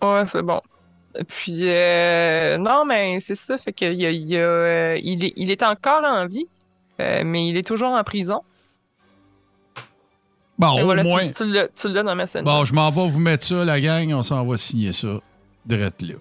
Ouais, 0.02 0.24
c'est 0.28 0.42
bon. 0.42 0.62
Puis, 1.28 1.68
euh, 1.70 2.58
non, 2.58 2.86
mais 2.86 3.20
c'est 3.20 3.36
ça. 3.36 3.58
Fait 3.58 3.74
qu'il 3.74 3.94
y 3.94 4.06
a, 4.06 4.12
il 4.12 4.28
y 4.28 4.38
a, 4.38 4.40
euh, 4.40 5.00
il, 5.02 5.26
est, 5.26 5.34
il 5.36 5.52
est 5.52 5.64
encore 5.64 6.04
en 6.04 6.28
vie, 6.28 6.46
euh, 7.02 7.24
mais 7.26 7.48
il 7.48 7.58
est 7.58 7.68
toujours 7.68 7.90
en 7.90 8.04
prison. 8.04 8.42
Bon, 10.58 10.78
Et 10.78 10.82
au 10.82 10.86
voilà, 10.86 11.04
moins. 11.04 11.28
Tu, 11.30 11.44
tu 11.76 11.88
l'as 11.88 12.04
dans 12.04 12.16
Messenger. 12.16 12.44
Bon, 12.44 12.64
je 12.64 12.74
m'en 12.74 12.92
vais 12.92 13.08
vous 13.08 13.20
mettre 13.20 13.46
ça, 13.46 13.66
la 13.66 13.82
gang. 13.82 14.14
On 14.14 14.24
s'en 14.24 14.46
va 14.46 14.58
signer 14.58 14.92
ça. 14.92 15.20
Direct 15.66 16.02
là. 16.02 16.16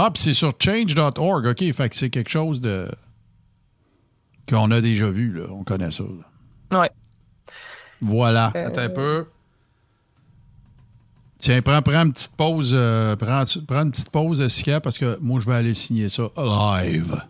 Ah, 0.00 0.10
puis 0.12 0.22
c'est 0.22 0.32
sur 0.32 0.52
change.org. 0.60 1.46
OK, 1.46 1.72
fait 1.72 1.88
que 1.88 1.96
c'est 1.96 2.08
quelque 2.08 2.30
chose 2.30 2.60
de. 2.60 2.88
qu'on 4.48 4.70
a 4.70 4.80
déjà 4.80 5.08
vu, 5.10 5.32
là. 5.32 5.46
On 5.50 5.64
connaît 5.64 5.90
ça. 5.90 6.04
là. 6.70 6.80
Ouais. 6.82 6.90
Voilà. 8.00 8.52
Euh. 8.54 8.68
Attends 8.68 8.82
un 8.82 8.88
peu. 8.90 9.26
Tiens, 11.38 11.62
prends, 11.62 11.82
prends 11.82 12.04
une 12.04 12.12
petite 12.12 12.36
pause. 12.36 12.70
euh, 12.74 13.16
prends, 13.16 13.42
prends 13.66 13.82
une 13.82 13.90
petite 13.90 14.10
pause, 14.10 14.46
Sika, 14.46 14.80
parce 14.80 14.98
que 14.98 15.18
moi, 15.20 15.40
je 15.40 15.46
vais 15.46 15.56
aller 15.56 15.74
signer 15.74 16.08
ça 16.08 16.28
live. 16.36 17.20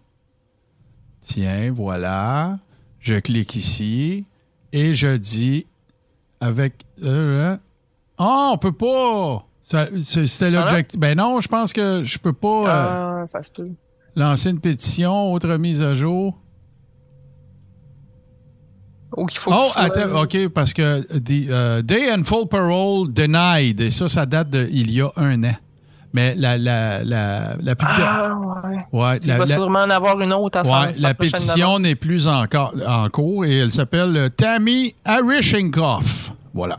Tiens, 1.22 1.72
voilà. 1.74 2.58
Je 3.00 3.14
clique 3.14 3.54
ici 3.54 4.26
et 4.72 4.92
je 4.92 5.16
dis 5.16 5.66
avec. 6.40 6.84
euh, 7.02 7.52
hein? 7.54 7.60
Ah, 8.18 8.50
on 8.52 8.58
peut 8.58 8.72
pas! 8.72 9.47
C'était 10.02 10.50
l'objectif. 10.50 10.98
Ben 10.98 11.16
non, 11.16 11.40
je 11.40 11.48
pense 11.48 11.72
que 11.72 12.02
je 12.02 12.18
peux 12.18 12.32
pas 12.32 12.48
euh, 12.48 13.22
Ah, 13.22 13.26
ça 13.26 13.42
se 13.42 13.50
peut. 13.50 13.68
lancer 14.16 14.50
une 14.50 14.60
pétition, 14.60 15.32
autre 15.32 15.54
mise 15.56 15.82
à 15.82 15.94
jour. 15.94 16.38
Ou 19.16 19.26
faut 19.32 19.50
Oh, 19.54 19.70
attends, 19.74 20.22
OK, 20.22 20.48
parce 20.48 20.72
que 20.72 21.00
the, 21.18 21.48
euh, 21.50 21.82
Day 21.82 22.12
and 22.12 22.24
Full 22.24 22.46
Parole 22.48 23.12
Denied, 23.12 23.80
et 23.80 23.90
ça, 23.90 24.08
ça 24.08 24.26
date 24.26 24.50
d'il 24.50 24.90
y 24.90 25.00
a 25.00 25.10
un 25.16 25.42
an. 25.44 25.54
Mais 26.14 26.34
la, 26.34 26.56
la, 26.56 27.04
la, 27.04 27.54
la, 27.60 27.74
Ah, 27.80 28.34
ouais. 28.64 28.76
ouais, 29.00 29.18
Il 29.24 29.32
va 29.32 29.46
sûrement 29.46 29.80
en 29.80 29.90
avoir 29.90 30.18
une 30.20 30.32
autre 30.32 30.58
à 30.58 30.62
ouais, 30.62 30.94
sa 30.94 31.00
la 31.02 31.14
pétition 31.14 31.78
n'est 31.78 31.94
plus 31.94 32.26
encore 32.28 32.74
en 32.86 33.08
cours 33.10 33.44
et 33.44 33.58
elle 33.58 33.72
s'appelle 33.72 34.16
euh, 34.16 34.28
Tammy 34.30 34.94
Arishinkoff. 35.04 36.32
Voilà. 36.54 36.78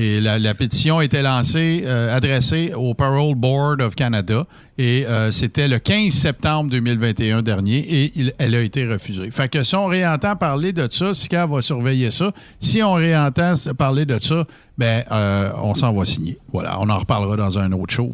Et 0.00 0.20
la, 0.20 0.38
la 0.38 0.54
pétition 0.54 1.00
été 1.00 1.22
lancée, 1.22 1.82
euh, 1.84 2.14
adressée 2.14 2.72
au 2.74 2.94
Parole 2.94 3.34
Board 3.36 3.80
of 3.80 3.94
Canada. 3.94 4.44
Et 4.78 5.06
euh, 5.06 5.30
c'était 5.30 5.68
le 5.68 5.78
15 5.78 6.12
septembre 6.12 6.70
2021 6.70 7.42
dernier 7.42 7.78
et 7.78 8.12
elle 8.38 8.54
a 8.54 8.60
été 8.60 8.86
refusée. 8.86 9.30
Fait 9.30 9.48
que 9.48 9.62
si 9.62 9.76
on 9.76 9.86
réentend 9.86 10.34
parler 10.36 10.72
de 10.72 10.88
ça, 10.90 11.14
Sika 11.14 11.46
va 11.46 11.62
surveiller 11.62 12.10
ça. 12.10 12.32
Si 12.58 12.82
on 12.82 12.94
réentend 12.94 13.54
parler 13.78 14.06
de 14.06 14.18
ça, 14.18 14.44
ben 14.76 15.04
euh, 15.12 15.52
on 15.62 15.74
s'en 15.74 15.92
va 15.92 16.04
signer. 16.04 16.38
Voilà, 16.52 16.80
on 16.80 16.88
en 16.88 16.98
reparlera 16.98 17.36
dans 17.36 17.58
un 17.58 17.70
autre 17.72 17.94
show. 17.94 18.10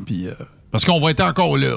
Parce 0.70 0.84
qu'on 0.84 1.00
va 1.00 1.10
être 1.10 1.24
encore 1.24 1.56
là. 1.56 1.76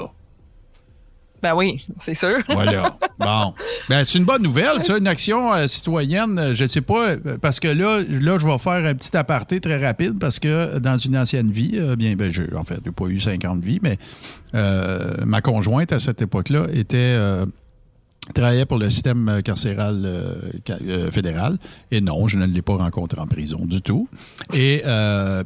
Ben 1.42 1.54
oui, 1.54 1.86
c'est 1.98 2.14
sûr. 2.14 2.38
Voilà. 2.48 2.94
Bon. 3.18 3.54
Ben, 3.88 4.04
c'est 4.04 4.18
une 4.18 4.24
bonne 4.24 4.42
nouvelle, 4.42 4.82
ça, 4.82 4.98
une 4.98 5.06
action 5.06 5.52
euh, 5.54 5.66
citoyenne. 5.66 6.38
euh, 6.38 6.54
Je 6.54 6.62
ne 6.64 6.68
sais 6.68 6.80
pas, 6.80 7.10
euh, 7.10 7.38
parce 7.40 7.60
que 7.60 7.68
là, 7.68 8.02
là, 8.08 8.38
je 8.38 8.46
vais 8.46 8.58
faire 8.58 8.84
un 8.84 8.94
petit 8.94 9.16
aparté 9.16 9.60
très 9.60 9.84
rapide 9.84 10.18
parce 10.18 10.38
que 10.38 10.78
dans 10.78 10.96
une 10.98 11.16
ancienne 11.16 11.50
vie, 11.50 11.78
bien, 11.96 12.14
ben, 12.16 12.30
en 12.56 12.62
fait, 12.62 12.80
j'ai 12.84 12.92
pas 12.92 13.06
eu 13.06 13.18
50 13.20 13.62
vies, 13.64 13.78
mais 13.82 13.98
ma 15.24 15.40
conjointe 15.40 15.92
à 15.92 15.98
cette 16.00 16.22
époque-là 16.22 16.66
était. 16.72 17.16
Travaillait 18.32 18.66
pour 18.66 18.78
le 18.78 18.90
système 18.90 19.28
euh, 19.28 19.40
carcéral 19.40 20.02
euh, 20.04 20.34
euh, 20.86 21.10
fédéral. 21.10 21.56
Et 21.90 22.00
non, 22.00 22.26
je 22.26 22.38
ne 22.38 22.46
l'ai 22.46 22.62
pas 22.62 22.76
rencontré 22.76 23.20
en 23.20 23.26
prison 23.26 23.64
du 23.64 23.82
tout. 23.82 24.08
Et 24.52 24.82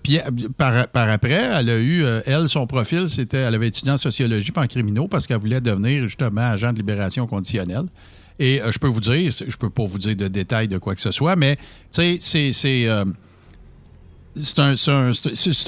puis 0.03 0.21
par, 0.57 0.89
par 0.89 1.09
après, 1.09 1.33
elle 1.33 1.71
a 1.71 1.79
eu, 1.79 2.05
elle, 2.27 2.49
son 2.49 2.67
profil, 2.67 3.09
c'était, 3.09 3.39
elle 3.39 3.55
avait 3.55 3.69
étudié 3.69 3.93
en 3.93 3.99
sociologie 3.99 4.53
puis 4.53 4.63
en 4.63 4.67
criminaux 4.67 5.09
parce 5.09 5.27
qu'elle 5.27 5.41
voulait 5.41 5.61
devenir 5.61 6.03
justement 6.05 6.43
agent 6.43 6.73
de 6.73 6.79
libération 6.79 7.27
conditionnelle. 7.27 7.87
Et 8.39 8.61
je 8.69 8.79
peux 8.79 8.89
vous 8.89 9.01
dire, 9.01 9.31
je 9.31 9.57
peux 9.57 9.71
pas 9.71 9.85
vous 9.85 9.99
dire 9.99 10.17
de 10.17 10.29
détails 10.29 10.69
de 10.69 10.79
quoi 10.79 10.95
que 10.95 11.01
ce 11.01 11.13
soit, 11.13 11.37
mais 11.37 11.57
tu 11.93 12.19
sais, 12.21 12.53
c'est. 12.53 12.89
C'est 14.37 14.59
un, 14.59 14.75
un- 14.89 15.13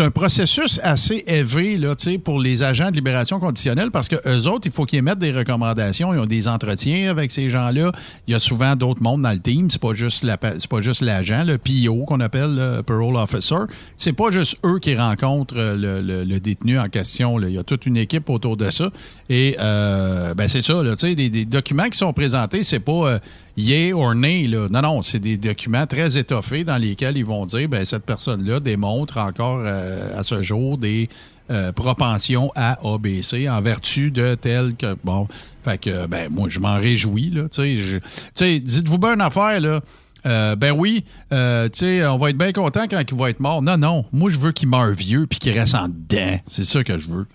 un 0.04 0.10
processus 0.10 0.80
assez 0.82 1.22
élevé 1.26 1.76
là, 1.78 1.94
pour 2.24 2.40
les 2.40 2.62
agents 2.62 2.90
de 2.90 2.96
libération 2.96 3.38
conditionnelle 3.38 3.90
parce 3.92 4.08
que 4.08 4.16
eux 4.28 4.48
autres, 4.48 4.66
il 4.66 4.72
faut 4.72 4.84
qu'ils 4.84 4.98
émettent 4.98 5.18
des 5.20 5.30
recommandations. 5.30 6.12
Ils 6.12 6.18
ont 6.20 6.26
des 6.26 6.48
entretiens 6.48 7.10
avec 7.10 7.30
ces 7.30 7.48
gens-là. 7.48 7.92
Il 8.26 8.32
y 8.32 8.34
a 8.34 8.38
souvent 8.38 8.74
d'autres 8.74 9.02
mondes 9.02 9.22
dans 9.22 9.30
le 9.32 9.38
team. 9.38 9.70
C'est 9.70 9.80
pas 9.80 9.94
juste 9.94 10.24
la, 10.24 10.36
pas 10.36 10.54
juste 10.80 11.00
l'agent, 11.02 11.44
le 11.44 11.58
PO 11.58 12.04
qu'on 12.06 12.20
appelle 12.20 12.54
le 12.56 12.82
parole 12.82 13.16
officer. 13.16 13.54
C'est 13.96 14.12
pas 14.14 14.30
juste 14.30 14.56
eux 14.64 14.78
qui 14.80 14.96
rencontrent 14.96 15.54
euh, 15.56 15.76
le, 15.76 16.00
le- 16.02 16.24
le 16.24 16.40
détenu 16.40 16.78
en 16.78 16.88
question. 16.88 17.38
là. 17.38 17.48
Il 17.48 17.54
y 17.54 17.58
a 17.58 17.62
toute 17.64 17.86
une 17.86 17.96
équipe 17.96 18.28
autour 18.30 18.56
de 18.56 18.70
ça. 18.70 18.90
Et 19.28 19.56
euh, 19.60 20.34
ben 20.34 20.48
c'est 20.48 20.62
ça, 20.62 20.82
là, 20.82 20.94
des, 20.96 21.14
des 21.30 21.44
documents 21.44 21.88
qui 21.88 21.98
sont 21.98 22.12
présentés, 22.12 22.62
c'est 22.64 22.80
pas 22.80 22.92
euh, 22.92 23.18
yay 23.56 23.92
or 23.92 24.14
nay. 24.14 24.46
Là. 24.46 24.68
Non, 24.70 24.82
non, 24.82 25.02
c'est 25.02 25.18
des 25.18 25.36
documents 25.38 25.86
très 25.86 26.16
étoffés 26.16 26.64
dans 26.64 26.76
lesquels 26.76 27.16
ils 27.16 27.24
vont 27.24 27.44
dire 27.46 27.68
ben, 27.68 27.84
cette 27.84 28.04
personne-là 28.04 28.60
démontre 28.60 29.18
encore 29.18 29.60
euh, 29.64 30.18
à 30.18 30.22
ce 30.22 30.42
jour 30.42 30.78
des 30.78 31.08
euh, 31.50 31.72
propensions 31.72 32.50
à 32.56 32.78
ABC 32.84 33.48
en 33.48 33.60
vertu 33.60 34.10
de 34.10 34.34
tel 34.34 34.74
que. 34.74 34.96
Bon, 35.04 35.28
fait 35.64 35.78
que, 35.78 36.06
ben, 36.06 36.28
moi, 36.30 36.48
je 36.48 36.58
m'en 36.60 36.76
réjouis. 36.76 37.30
Là, 37.30 37.42
tu 37.48 37.56
sais, 37.62 37.78
je- 37.78 37.98
tu 37.98 38.04
sais, 38.34 38.60
dites-vous 38.60 38.98
bien 38.98 39.14
une 39.14 39.20
affaire, 39.20 39.60
là. 39.60 39.80
Euh, 40.24 40.56
ben 40.56 40.72
oui, 40.72 41.04
euh, 41.32 41.68
tu 41.68 41.78
sais, 41.80 42.04
on 42.06 42.18
va 42.18 42.30
être 42.30 42.36
bien 42.38 42.50
content 42.52 42.86
quand 42.90 43.00
il 43.08 43.16
va 43.16 43.30
être 43.30 43.38
mort. 43.38 43.62
Non, 43.62 43.78
non, 43.78 44.04
moi, 44.12 44.28
je 44.28 44.38
veux 44.38 44.50
qu'il 44.50 44.68
meure 44.68 44.90
vieux 44.90 45.28
puis 45.28 45.38
qu'il 45.38 45.56
reste 45.56 45.76
en 45.76 45.88
dedans. 45.88 46.40
C'est 46.46 46.64
ça 46.64 46.82
que 46.82 46.98
je 46.98 47.06
veux. 47.08 47.26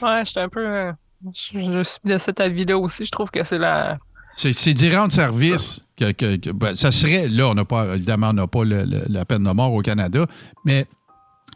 Ouais, 0.00 0.22
j'étais 0.24 0.40
un 0.40 0.48
peu. 0.48 0.92
je, 1.34 1.58
je 1.58 1.82
suis 1.82 1.98
de 2.04 2.18
cet 2.18 2.40
avis-là 2.40 2.78
aussi. 2.78 3.04
Je 3.04 3.10
trouve 3.10 3.30
que 3.30 3.42
c'est 3.44 3.58
la. 3.58 3.98
C'est, 4.34 4.52
c'est 4.52 4.74
d'y 4.74 4.94
rendre 4.94 5.12
service. 5.12 5.84
Que, 5.96 6.10
que- 6.12 6.36
que- 6.36 6.50
ben, 6.50 6.74
ça 6.74 6.90
serait, 6.90 7.28
là, 7.28 7.48
on 7.48 7.54
n'a 7.54 7.64
pas, 7.64 7.94
évidemment, 7.94 8.30
on 8.30 8.32
n'a 8.34 8.46
pas 8.46 8.64
le- 8.64 8.84
le- 8.84 9.04
la 9.08 9.24
peine 9.24 9.44
de 9.44 9.50
mort 9.50 9.72
au 9.72 9.82
Canada, 9.82 10.26
mais 10.64 10.86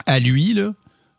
à 0.07 0.19
lui, 0.21 0.53
là, 0.55 0.73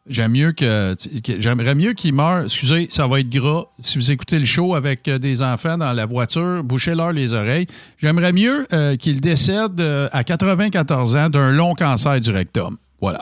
j'aime 0.08 0.32
mieux 0.32 0.52
que, 0.54 0.96
que- 1.22 1.42
j'aimerais 1.42 1.76
mieux 1.76 1.94
qu'il 1.94 2.14
meure. 2.14 2.44
Excusez, 2.44 2.88
ça 2.92 3.08
va 3.08 3.20
être 3.20 3.30
gras. 3.30 3.66
Si 3.80 3.98
vous 3.98 4.12
écoutez 4.12 4.40
le 4.40 4.46
show 4.46 4.76
avec 4.76 5.08
euh, 5.08 5.18
des 5.20 5.42
enfants 5.42 5.78
dans 5.78 5.92
la 5.94 6.06
voiture, 6.06 6.64
bouchez-leur 6.64 7.12
les 7.12 7.34
oreilles. 7.34 7.68
J'aimerais 7.98 8.32
mieux 8.34 8.66
euh, 8.72 8.96
qu'il 8.96 9.20
décède 9.20 9.80
euh, 9.82 10.08
à 10.14 10.24
94 10.24 11.16
ans 11.18 11.30
d'un 11.30 11.52
long 11.52 11.74
cancer 11.74 12.22
du 12.22 12.32
rectum. 12.32 12.78
Voilà. 13.02 13.20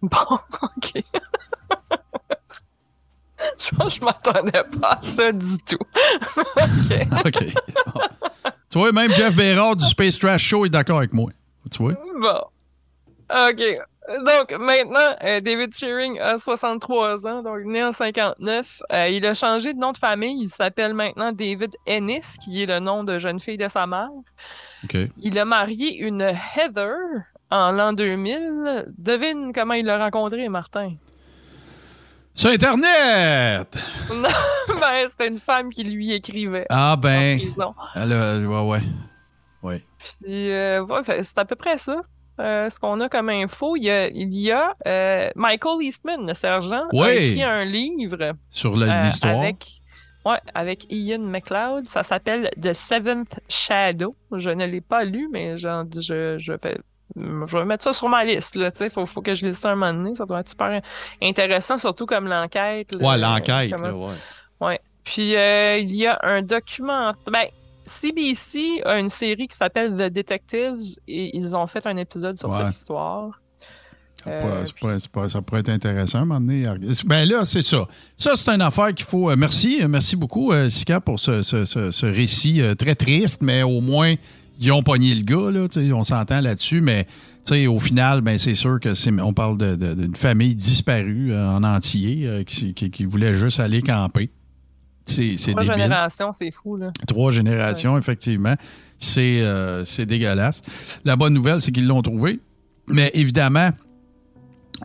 Bon, 0.00 0.18
ok. 0.62 1.02
Je 3.58 3.76
pense 3.76 3.94
que 3.94 4.00
je 4.00 4.04
m'attendais 4.04 4.62
pas 4.80 4.92
à 4.92 5.00
ça 5.02 5.32
du 5.32 5.58
tout. 5.58 5.78
ok. 7.24 7.44
Tu 8.70 8.78
vois, 8.78 8.92
même 8.92 9.14
Jeff 9.14 9.34
Bérard 9.34 9.76
du 9.76 9.84
Space 9.84 10.18
Trash 10.18 10.42
Show 10.42 10.66
est 10.66 10.70
d'accord 10.70 10.98
avec 10.98 11.14
moi. 11.14 11.30
Tu 11.70 11.82
vois? 11.82 11.92
Bon. 12.20 12.40
OK. 13.30 13.62
Donc, 14.26 14.52
maintenant, 14.58 15.16
euh, 15.22 15.40
David 15.40 15.74
Shearing 15.74 16.20
a 16.20 16.36
63 16.36 17.26
ans, 17.26 17.42
donc 17.42 17.64
né 17.64 17.82
en 17.82 17.92
59. 17.92 18.82
Euh, 18.92 19.08
il 19.08 19.24
a 19.24 19.32
changé 19.32 19.72
de 19.72 19.78
nom 19.78 19.92
de 19.92 19.98
famille. 19.98 20.42
Il 20.42 20.50
s'appelle 20.50 20.92
maintenant 20.92 21.32
David 21.32 21.74
Ennis, 21.86 22.36
qui 22.42 22.62
est 22.62 22.66
le 22.66 22.80
nom 22.80 23.02
de 23.02 23.18
jeune 23.18 23.40
fille 23.40 23.56
de 23.56 23.68
sa 23.68 23.86
mère. 23.86 24.10
OK. 24.84 24.96
Il 25.16 25.38
a 25.38 25.46
marié 25.46 25.96
une 25.96 26.20
Heather 26.20 26.96
en 27.50 27.72
l'an 27.72 27.94
2000. 27.94 28.92
Devine 28.98 29.52
comment 29.54 29.74
il 29.74 29.86
l'a 29.86 29.98
rencontrée, 29.98 30.50
Martin? 30.50 30.94
Sur 32.34 32.50
Internet! 32.50 33.78
Non, 34.10 34.28
ben, 34.80 35.06
c'était 35.08 35.28
une 35.28 35.38
femme 35.38 35.70
qui 35.70 35.84
lui 35.84 36.12
écrivait. 36.12 36.66
Ah 36.68 36.94
en 36.94 36.96
ben, 36.96 37.38
elle 37.94 38.12
a- 38.12 38.38
ouais, 38.40 38.70
ouais. 38.70 38.80
Ouais. 39.62 39.82
Puis, 40.22 40.50
euh, 40.50 40.84
ouais, 40.84 41.22
c'est 41.22 41.38
à 41.38 41.44
peu 41.44 41.54
près 41.56 41.78
ça. 41.78 42.00
euh, 42.40 42.68
ce 42.68 42.78
qu'on 42.80 42.98
a 43.00 43.08
comme 43.08 43.28
info, 43.28 43.76
il 43.76 43.84
y 43.84 43.90
a, 43.90 44.08
il 44.08 44.34
y 44.34 44.50
a 44.50 44.74
euh, 44.86 45.30
Michael 45.36 45.82
Eastman, 45.82 46.26
le 46.26 46.34
sergent, 46.34 46.82
a 46.82 46.88
Oui. 46.92 47.10
écrit 47.12 47.42
un 47.44 47.64
livre 47.64 48.32
Sur 48.50 48.76
euh, 48.76 49.02
l'histoire. 49.04 49.38
avec, 49.40 49.66
ouais, 50.26 50.40
avec 50.54 50.86
Ian 50.90 51.20
McLeod. 51.20 51.86
Ça 51.86 52.02
s'appelle 52.02 52.50
The 52.60 52.72
Seventh 52.72 53.38
Shadow. 53.48 54.12
Je 54.32 54.50
ne 54.50 54.66
l'ai 54.66 54.80
pas 54.80 55.04
lu, 55.04 55.28
mais 55.32 55.56
genre, 55.56 55.84
je, 55.94 56.36
je, 56.38 56.52
vais, 56.54 56.78
je 57.16 57.56
vais 57.58 57.64
mettre 57.64 57.84
ça 57.84 57.92
sur 57.92 58.08
ma 58.08 58.24
liste. 58.24 58.56
Il 58.80 58.90
faut, 58.90 59.06
faut 59.06 59.22
que 59.22 59.34
je 59.34 59.46
lise 59.46 59.58
ça 59.58 59.70
un 59.70 59.74
moment 59.76 59.92
donné. 59.94 60.14
Ça 60.14 60.24
doit 60.24 60.40
être 60.40 60.48
super 60.48 60.80
intéressant, 61.22 61.78
surtout 61.78 62.06
comme 62.06 62.26
l'enquête. 62.26 62.94
Ouais, 63.00 63.18
l'enquête, 63.18 63.72
comment- 63.80 64.08
ouais. 64.08 64.14
Ouais. 64.60 64.80
Puis 65.04 65.36
euh, 65.36 65.78
il 65.78 65.94
y 65.94 66.06
a 66.06 66.18
un 66.22 66.42
document. 66.42 67.12
Ben, 67.30 67.46
CBC 67.86 68.80
a 68.84 68.98
une 68.98 69.08
série 69.10 69.46
qui 69.48 69.56
s'appelle 69.56 69.92
The 69.92 70.12
Detectives 70.12 70.96
et 71.06 71.36
ils 71.36 71.54
ont 71.54 71.66
fait 71.66 71.86
un 71.86 71.96
épisode 71.98 72.38
sur 72.38 72.48
Ouais. 72.48 72.58
cette 72.64 72.74
histoire. 72.74 73.40
Ça 74.24 74.30
Euh, 74.30 74.64
pas- 74.80 74.96
pas- 75.12 75.28
ça 75.28 75.42
pourrait 75.42 75.60
être 75.60 75.68
intéressant 75.68 76.20
à 76.20 76.22
un 76.22 76.24
moment 76.24 76.40
donné. 76.40 76.64
Ben 77.04 77.28
là, 77.28 77.44
c'est 77.44 77.60
ça. 77.60 77.84
Ça, 78.16 78.36
c'est 78.36 78.50
une 78.52 78.62
affaire 78.62 78.94
qu'il 78.94 79.04
faut. 79.04 79.28
euh, 79.30 79.36
merci, 79.36 79.82
merci 79.86 80.16
beaucoup, 80.16 80.52
Sika, 80.70 81.00
pour 81.00 81.20
ce, 81.20 81.42
ce- 81.42 81.66
ce- 81.66 81.90
ce 81.90 82.06
récit 82.06 82.62
très 82.78 82.94
triste, 82.94 83.42
mais 83.42 83.62
au 83.62 83.82
moins, 83.82 84.14
ils 84.60 84.72
ont 84.72 84.82
pogné 84.82 85.14
le 85.14 85.22
gars, 85.22 85.50
là, 85.50 85.66
on 85.94 86.04
s'entend 86.04 86.40
là-dessus, 86.40 86.80
mais 86.80 87.06
au 87.68 87.78
final, 87.80 88.20
ben, 88.22 88.38
c'est 88.38 88.54
sûr 88.54 88.80
que 88.80 88.94
c'est, 88.94 89.10
on 89.20 89.32
parle 89.34 89.58
d'une 89.76 90.16
famille 90.16 90.54
disparue 90.54 91.32
euh, 91.32 91.48
en 91.48 91.62
entier 91.62 92.26
euh, 92.26 92.42
qui, 92.44 92.72
qui- 92.74 92.90
qui 92.90 93.04
voulait 93.04 93.34
juste 93.34 93.60
aller 93.60 93.82
camper. 93.82 94.30
C'est, 95.06 95.36
Trois 95.50 95.62
débile. 95.64 95.82
générations, 95.82 96.32
c'est 96.32 96.50
fou, 96.50 96.76
là. 96.76 96.90
Trois 97.06 97.30
générations, 97.30 97.98
effectivement. 97.98 98.54
C'est, 98.98 99.42
euh, 99.42 99.84
c'est 99.84 100.06
dégueulasse. 100.06 100.62
La 101.04 101.16
bonne 101.16 101.34
nouvelle, 101.34 101.60
c'est 101.60 101.72
qu'ils 101.72 101.86
l'ont 101.86 102.00
trouvé. 102.00 102.40
Mais 102.88 103.10
évidemment, 103.12 103.68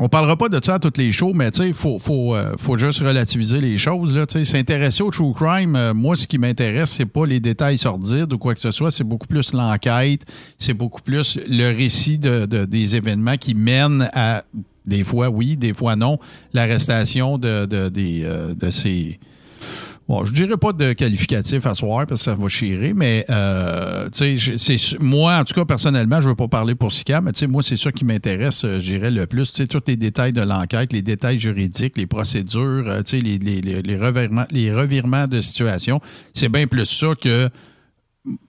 on 0.01 0.07
parlera 0.07 0.38
pas 0.38 0.47
de 0.49 0.59
ça 0.63 0.76
à 0.76 0.80
toutes 0.80 0.97
les 0.97 1.11
shows, 1.11 1.34
mais 1.34 1.49
il 1.49 1.73
faut, 1.73 1.99
faut, 1.99 2.34
euh, 2.34 2.53
faut 2.57 2.77
juste 2.77 3.01
relativiser 3.01 3.59
les 3.59 3.77
choses. 3.77 4.17
S'intéresser 4.43 5.03
au 5.03 5.11
true 5.11 5.34
crime, 5.34 5.76
euh, 5.76 5.93
moi, 5.93 6.15
ce 6.15 6.26
qui 6.26 6.38
m'intéresse, 6.38 6.89
c'est 6.89 7.05
pas 7.05 7.26
les 7.26 7.39
détails 7.41 7.77
sordides 7.77 8.31
ou 8.31 8.38
quoi 8.38 8.53
que 8.55 8.61
ce 8.61 8.71
soit, 8.71 8.91
c'est 8.91 9.03
beaucoup 9.03 9.27
plus 9.27 9.51
l'enquête, 9.53 10.21
c'est 10.57 10.73
beaucoup 10.73 11.01
plus 11.01 11.38
le 11.49 11.76
récit 11.76 12.17
de, 12.17 12.45
de- 12.45 12.65
des 12.65 12.95
événements 12.95 13.35
qui 13.38 13.53
mènent 13.55 14.09
à, 14.13 14.43
des 14.85 15.03
fois 15.03 15.30
oui, 15.30 15.57
des 15.57 15.73
fois 15.73 15.95
non, 15.97 16.17
l'arrestation 16.53 17.38
de, 17.38 17.65
de, 17.65 17.89
des, 17.89 18.21
euh, 18.23 18.53
de 18.55 18.69
ces 18.69 19.19
Bon, 20.10 20.26
je 20.26 20.34
dirais 20.34 20.57
pas 20.57 20.73
de 20.73 20.94
qualificatif 20.94 21.68
à 21.68 21.76
soir 21.76 22.07
parce 22.07 22.22
que 22.22 22.26
ça 22.26 22.34
va 22.34 22.48
chirer, 22.49 22.94
mais 22.95 23.26
euh, 23.30 24.06
tu 24.10 24.18
sais, 24.18 24.38
je- 24.38 24.57
c'est 24.57 24.99
moi, 24.99 25.38
en 25.38 25.44
tout 25.44 25.53
cas, 25.53 25.65
personnellement, 25.65 26.19
je 26.19 26.30
veux 26.30 26.36
pas 26.36 26.48
parler 26.48 26.73
pour 26.73 26.91
Sika, 26.91 27.22
mais 27.22 27.31
tu 27.31 27.41
sais, 27.41 27.48
moi, 27.48 27.61
c'est 27.61 27.77
ça 27.77 27.91
qui 27.91 28.06
m'intéresse, 28.06 28.65
euh, 28.65 28.80
je 28.80 28.94
dirais, 28.94 29.11
le 29.11 29.27
plus. 29.27 29.52
Tu 29.53 29.61
sais, 29.61 29.68
tous 29.68 29.84
les 29.86 29.98
détails 29.98 30.34
de 30.34 30.41
l'enquête, 30.41 30.94
les 30.94 31.03
détails 31.03 31.40
juridiques, 31.40 31.95
les 31.95 32.07
procédures, 32.07 32.86
euh, 32.88 33.03
tu 33.03 33.18
sais, 33.18 33.23
les, 33.23 33.38
les, 33.38 33.61
les, 33.61 33.84
les 33.84 33.98
revirements, 33.98 34.48
les 34.49 34.73
revirements 34.73 35.27
de 35.27 35.41
situation. 35.41 35.99
C'est 36.34 36.49
bien 36.49 36.65
plus 36.65 36.86
ça 36.88 37.14
que. 37.14 37.48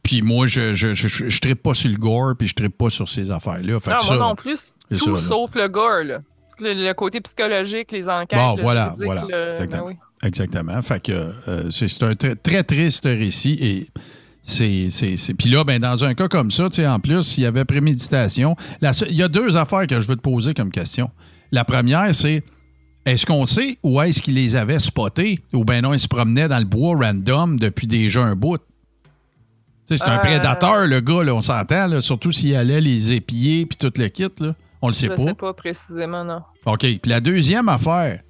Puis 0.02 0.22
moi, 0.22 0.46
je 0.46 0.72
je, 0.74 0.94
je, 0.94 1.08
je, 1.28 1.54
pas 1.54 1.74
sur 1.74 1.90
le 1.90 1.96
gore, 1.98 2.32
puis 2.38 2.48
je 2.48 2.54
trippe 2.54 2.76
pas 2.78 2.88
sur 2.90 3.06
ces 3.08 3.30
affaires-là. 3.30 3.74
Non, 3.74 4.18
moi 4.18 4.34
plus, 4.34 4.74
tout 4.88 4.96
ça, 5.20 5.28
sauf 5.28 5.54
le 5.54 5.68
gore, 5.68 6.04
là. 6.04 6.20
Le, 6.58 6.72
le 6.74 6.92
côté 6.94 7.20
psychologique, 7.20 7.92
les 7.92 8.08
enquêtes. 8.08 8.38
Bon, 8.38 8.54
voilà, 8.56 8.94
voilà, 9.04 9.26
le- 9.28 9.50
exactement. 9.50 9.82
ben 9.82 9.88
oui. 9.88 9.94
Exactement. 10.22 10.80
Fait 10.82 11.02
que 11.02 11.32
euh, 11.48 11.70
c'est 11.70 12.02
un 12.02 12.14
très, 12.14 12.34
très 12.36 12.62
triste 12.62 13.04
récit 13.04 13.58
et 13.60 13.88
c'est. 14.42 15.34
Puis 15.38 15.48
là, 15.48 15.64
ben, 15.64 15.78
dans 15.80 16.04
un 16.04 16.14
cas 16.14 16.28
comme 16.28 16.50
ça, 16.50 16.68
tu 16.68 16.76
sais, 16.76 16.86
en 16.86 16.98
plus, 16.98 17.38
il 17.38 17.42
y 17.44 17.46
avait 17.46 17.64
préméditation. 17.64 18.56
La 18.80 18.92
se- 18.92 19.06
Il 19.06 19.14
y 19.16 19.22
a 19.22 19.28
deux 19.28 19.56
affaires 19.56 19.86
que 19.86 19.98
je 20.00 20.06
veux 20.08 20.16
te 20.16 20.20
poser 20.20 20.54
comme 20.54 20.70
question. 20.70 21.10
La 21.52 21.64
première, 21.64 22.14
c'est 22.14 22.42
est-ce 23.06 23.24
qu'on 23.26 23.46
sait 23.46 23.78
où 23.82 24.00
est-ce 24.00 24.20
qu'il 24.22 24.34
les 24.34 24.56
avait 24.56 24.78
spotés 24.78 25.40
ou 25.54 25.64
ben 25.64 25.80
non, 25.82 25.94
il 25.94 25.98
se 25.98 26.08
promenait 26.08 26.48
dans 26.48 26.58
le 26.58 26.64
bois 26.64 26.96
random 26.96 27.58
depuis 27.58 27.86
déjà 27.86 28.22
un 28.22 28.34
bout? 28.36 28.58
C'est 29.86 30.02
un 30.08 30.16
Euh. 30.16 30.18
prédateur, 30.18 30.86
le 30.86 31.00
gars, 31.00 31.22
là, 31.24 31.34
on 31.34 31.40
s'entend, 31.40 32.00
surtout 32.00 32.30
s'il 32.30 32.54
allait 32.54 32.80
les 32.80 33.12
épier 33.12 33.66
puis 33.66 33.76
tout 33.76 33.92
le 33.98 34.08
kit. 34.08 34.28
Là. 34.38 34.54
On 34.82 34.86
le 34.88 34.92
sait 34.94 35.08
Je 35.08 35.14
pas. 35.14 35.24
sais 35.24 35.34
pas 35.34 35.52
précisément, 35.52 36.24
non. 36.24 36.42
OK. 36.66 36.78
Puis 36.80 37.00
la 37.06 37.20
deuxième 37.20 37.68
affaire, 37.68 38.20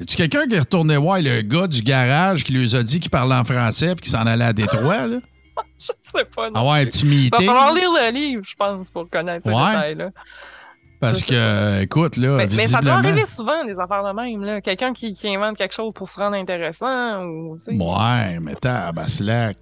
est-ce 0.00 0.16
quelqu'un 0.16 0.46
qui 0.46 0.54
est 0.54 0.60
retourné 0.60 0.96
voir 0.96 1.18
le 1.20 1.42
gars 1.42 1.66
du 1.66 1.82
garage 1.82 2.44
qui 2.44 2.52
lui 2.52 2.74
a 2.76 2.82
dit 2.82 3.00
qu'il 3.00 3.10
parlait 3.10 3.34
en 3.34 3.44
français 3.44 3.94
puis 3.94 4.02
qu'il 4.02 4.10
s'en 4.12 4.26
allait 4.26 4.44
à 4.44 4.52
Détroit? 4.52 5.06
Là? 5.06 5.18
Je 5.78 5.86
sais 5.86 6.24
pas. 6.34 6.50
non 6.50 6.56
Avoir 6.60 6.74
un 6.74 6.82
plus. 6.82 6.90
petit 6.90 7.06
Il 7.24 7.30
va 7.30 7.36
falloir 7.38 7.74
lire 7.74 7.90
le 7.90 8.10
livre, 8.12 8.42
je 8.46 8.54
pense, 8.54 8.90
pour 8.90 9.08
connaître 9.10 9.46
ce 9.46 9.50
Ouais. 9.50 10.08
Parce 11.00 11.22
que, 11.22 11.32
euh, 11.34 11.82
écoute, 11.82 12.16
là, 12.16 12.38
Mais, 12.38 12.46
mais 12.56 12.66
ça 12.66 12.80
doit 12.80 12.96
visiblement... 12.96 12.96
arriver 12.96 13.24
souvent, 13.26 13.64
des 13.64 13.78
affaires 13.78 14.02
de 14.02 14.12
même. 14.20 14.42
là. 14.42 14.60
Quelqu'un 14.60 14.92
qui, 14.92 15.14
qui 15.14 15.28
invente 15.32 15.56
quelque 15.56 15.74
chose 15.74 15.92
pour 15.94 16.08
se 16.08 16.18
rendre 16.18 16.34
intéressant. 16.36 17.22
ou 17.24 17.56
tu 17.56 17.64
sais. 17.76 17.80
Ouais, 17.80 18.40
mais 18.40 18.54
tabaslac. 18.56 19.56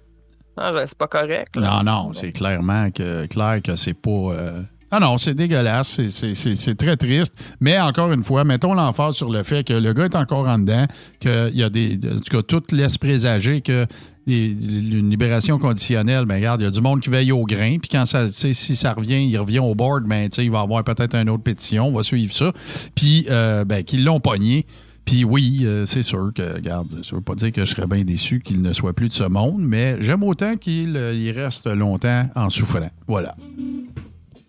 Non, 0.57 0.71
je- 0.73 0.85
c'est 0.87 0.97
pas 0.97 1.07
correct. 1.07 1.55
là. 1.55 1.67
Non, 1.67 1.83
non, 1.83 2.13
c'est 2.13 2.31
clairement 2.31 2.89
que, 2.89 3.27
clair 3.27 3.59
que 3.63 3.75
c'est 3.75 3.93
pas. 3.93 4.09
euh, 4.09 4.63
Ah 4.89 4.99
non, 5.01 5.17
c'est 5.17 5.33
dégueulasse, 5.33 5.99
c'est- 6.09 6.75
très 6.75 6.95
triste. 6.95 7.33
Mais 7.59 7.77
encore 7.79 8.11
une 8.13 8.23
fois, 8.23 8.43
mettons 8.45 8.73
l'emphase 8.73 9.15
sur 9.15 9.29
le 9.29 9.43
fait 9.43 9.65
que 9.67 9.73
le 9.73 9.91
gars 9.93 10.05
est 10.05 10.15
encore 10.15 10.47
en 10.47 10.59
dedans, 10.59 10.85
qu'il 11.19 11.51
y 11.55 11.63
a 11.63 11.69
des. 11.69 11.99
En 12.05 12.17
tout 12.19 12.37
cas, 12.37 12.41
tout 12.41 12.63
laisse 12.73 12.97
présager 12.97 13.59
que 13.61 13.85
des- 14.25 14.51
une 14.51 15.09
libération 15.09 15.57
conditionnelle, 15.57 16.25
ben 16.25 16.35
regarde, 16.35 16.61
il 16.61 16.65
y 16.65 16.67
a 16.67 16.71
du 16.71 16.79
monde 16.81 17.01
qui 17.01 17.09
veille 17.09 17.31
au 17.33 17.43
grain, 17.43 17.77
puis 17.79 17.89
quand 17.89 18.05
ça, 18.05 18.29
si 18.29 18.53
ça 18.53 18.93
revient, 18.93 19.25
il 19.27 19.37
revient 19.37 19.59
au 19.59 19.75
board, 19.75 20.05
ben, 20.05 20.29
tu 20.29 20.37
sais, 20.37 20.45
il 20.45 20.51
va 20.51 20.61
avoir 20.61 20.83
peut-être 20.85 21.15
une 21.15 21.29
autre 21.29 21.43
pétition, 21.43 21.87
on 21.87 21.93
va 21.93 22.03
suivre 22.03 22.33
ça. 22.33 22.51
Puis, 22.95 23.25
euh, 23.29 23.65
ben, 23.65 23.83
qu'ils 23.83 24.03
l'ont 24.05 24.19
pogné. 24.21 24.65
Puis 25.05 25.23
oui, 25.23 25.61
euh, 25.63 25.85
c'est 25.85 26.01
sûr 26.03 26.31
que, 26.35 26.55
regarde, 26.55 26.87
ça 27.03 27.15
veut 27.15 27.21
pas 27.21 27.35
dire 27.35 27.53
que 27.53 27.63
je 27.63 27.71
serais 27.73 27.87
bien 27.87 28.03
déçu 28.03 28.41
qu'il 28.41 28.61
ne 28.61 28.73
soit 28.73 28.91
plus 28.93 29.07
de 29.07 29.13
ce 29.13 29.23
monde, 29.23 29.59
mais 29.61 29.95
j'aime 30.01 30.23
autant 30.23 30.55
qu'il 30.57 30.97
euh, 30.97 31.31
reste 31.33 31.67
longtemps 31.67 32.23
en 32.35 32.49
souffrant. 32.49 32.89
Voilà. 33.07 33.35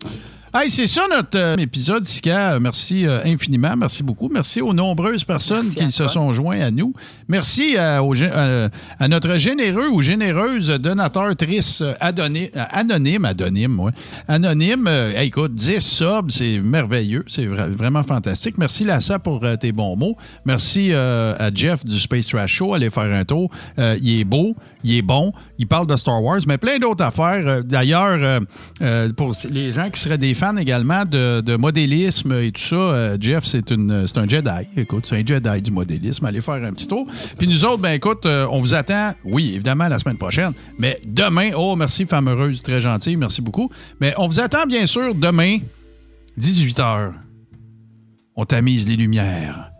Right. 0.03 0.38
Hey, 0.51 0.67
c'est 0.71 0.87
ça 0.87 1.03
notre 1.15 1.37
euh, 1.37 1.55
épisode, 1.57 2.05
Sika. 2.05 2.57
Merci 2.59 3.05
euh, 3.05 3.19
infiniment. 3.23 3.75
Merci 3.77 4.01
beaucoup. 4.01 4.29
Merci 4.33 4.61
aux 4.61 4.73
nombreuses 4.73 5.23
personnes 5.23 5.65
Merci 5.65 5.75
qui 5.75 5.91
se 5.91 5.97
toi. 6.03 6.09
sont 6.11 6.33
joints 6.33 6.59
à 6.61 6.71
nous. 6.71 6.91
Merci 7.27 7.75
euh, 7.77 8.67
à 8.99 9.07
notre 9.07 9.37
généreux 9.37 9.89
ou 9.89 10.01
généreuse 10.01 10.69
donateur 10.69 11.35
triste 11.35 11.83
anonyme, 11.99 12.49
anonyme, 13.25 13.79
ouais. 13.79 13.91
Anonyme, 14.27 14.87
euh, 14.87 15.11
hey, 15.15 15.27
écoute, 15.27 15.53
10 15.53 15.81
subs, 15.81 16.29
c'est 16.31 16.57
merveilleux. 16.57 17.23
C'est 17.27 17.45
vra- 17.45 17.69
vraiment 17.69 18.01
fantastique. 18.01 18.57
Merci 18.57 18.85
Lassa 18.85 19.19
pour 19.19 19.43
tes 19.59 19.71
bons 19.71 19.95
mots. 19.95 20.15
Merci 20.45 20.93
à 20.93 21.51
Jeff 21.53 21.85
du 21.85 21.99
Space 21.99 22.25
Trash 22.27 22.53
Show. 22.53 22.73
Allez 22.73 22.89
faire 22.89 23.03
un 23.13 23.23
tour. 23.23 23.51
Il 23.77 24.19
est 24.21 24.23
beau, 24.23 24.55
il 24.83 24.95
est 24.97 25.01
bon, 25.03 25.31
il 25.59 25.67
parle 25.67 25.85
de 25.85 25.95
Star 25.95 26.23
Wars, 26.23 26.39
mais 26.47 26.57
plein 26.57 26.79
d'autres 26.79 27.03
affaires. 27.03 27.63
D'ailleurs, 27.63 28.41
pour 29.15 29.33
les 29.51 29.71
gens 29.71 29.89
qui 29.91 30.01
seraient 30.01 30.17
des 30.17 30.33
fans 30.39 30.55
également 30.55 31.03
de, 31.05 31.55
modélisme 31.57 32.31
et 32.31 32.51
tout 32.51 32.61
ça, 32.61 32.75
euh, 32.75 33.17
Jeff, 33.19 33.43
c'est 33.43 33.71
un 33.71 34.27
Jedi. 34.27 34.67
Écoute, 34.77 35.05
c'est 35.05 35.17
un 35.17 35.25
Jedi 35.25 35.61
du 35.61 35.71
modélisme. 35.71 36.25
Allez 36.25 36.39
faire 36.39 36.63
un 36.63 36.71
petit 36.71 36.87
tour. 36.87 37.05
Puis 37.37 37.47
nous 37.47 37.65
autres, 37.65 37.79
ben 37.79 37.91
écoute, 37.91 38.25
euh, 38.25 38.47
on 38.49 38.59
vous 38.59 38.73
attend, 38.73 39.13
oui, 39.25 39.51
évidemment, 39.55 39.89
la 39.89 39.99
semaine 39.99 40.17
prochaine, 40.17 40.53
mais 40.77 40.99
demain, 41.05 41.51
oh, 41.57 41.75
merci, 41.75 42.05
femme 42.05 42.29
heureuse, 42.29 42.61
très 42.63 42.79
gentille, 42.79 43.17
merci 43.17 43.41
beaucoup. 43.41 43.69
Mais 43.99 44.13
on 44.17 44.27
vous 44.27 44.39
attend, 44.39 44.65
bien 44.65 44.85
sûr, 44.85 45.13
demain, 45.13 45.57
18h. 46.39 47.11
On 48.37 48.45
tamise 48.45 48.87
les 48.87 48.95
lumières. 48.95 49.71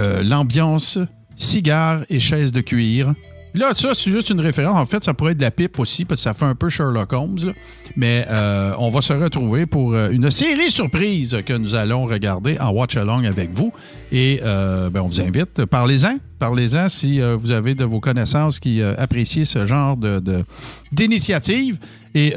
Euh, 0.00 0.22
L'ambiance, 0.22 0.98
cigare 1.36 2.00
et 2.08 2.18
chaise 2.18 2.50
de 2.50 2.62
cuir. 2.62 3.14
Là, 3.54 3.74
ça, 3.74 3.90
c'est 3.94 4.10
juste 4.10 4.30
une 4.30 4.40
référence. 4.40 4.78
En 4.78 4.86
fait, 4.86 5.04
ça 5.04 5.12
pourrait 5.12 5.32
être 5.32 5.38
de 5.38 5.42
la 5.44 5.50
pipe 5.50 5.78
aussi, 5.78 6.04
parce 6.06 6.20
que 6.20 6.24
ça 6.24 6.32
fait 6.34 6.46
un 6.46 6.54
peu 6.54 6.70
Sherlock 6.70 7.12
Holmes. 7.12 7.52
Mais 7.96 8.24
euh, 8.30 8.72
on 8.78 8.88
va 8.88 9.00
se 9.02 9.12
retrouver 9.12 9.66
pour 9.66 9.92
euh, 9.92 10.08
une 10.10 10.30
série 10.30 10.70
surprise 10.70 11.38
que 11.44 11.52
nous 11.52 11.74
allons 11.74 12.06
regarder 12.06 12.58
en 12.60 12.70
watch-along 12.70 13.24
avec 13.26 13.50
vous. 13.52 13.70
Et 14.10 14.40
euh, 14.42 14.88
ben, 14.88 15.02
on 15.02 15.06
vous 15.08 15.20
invite, 15.20 15.66
parlez-en. 15.66 16.16
Parlez-en 16.38 16.88
si 16.88 17.20
vous 17.20 17.52
avez 17.52 17.74
de 17.74 17.84
vos 17.84 18.00
connaissances 18.00 18.58
qui 18.58 18.82
apprécient 18.82 19.44
ce 19.44 19.64
genre 19.66 19.96
de- 19.96 20.18
de- 20.18 20.42
d'initiative. 20.90 21.78
Et 22.14 22.34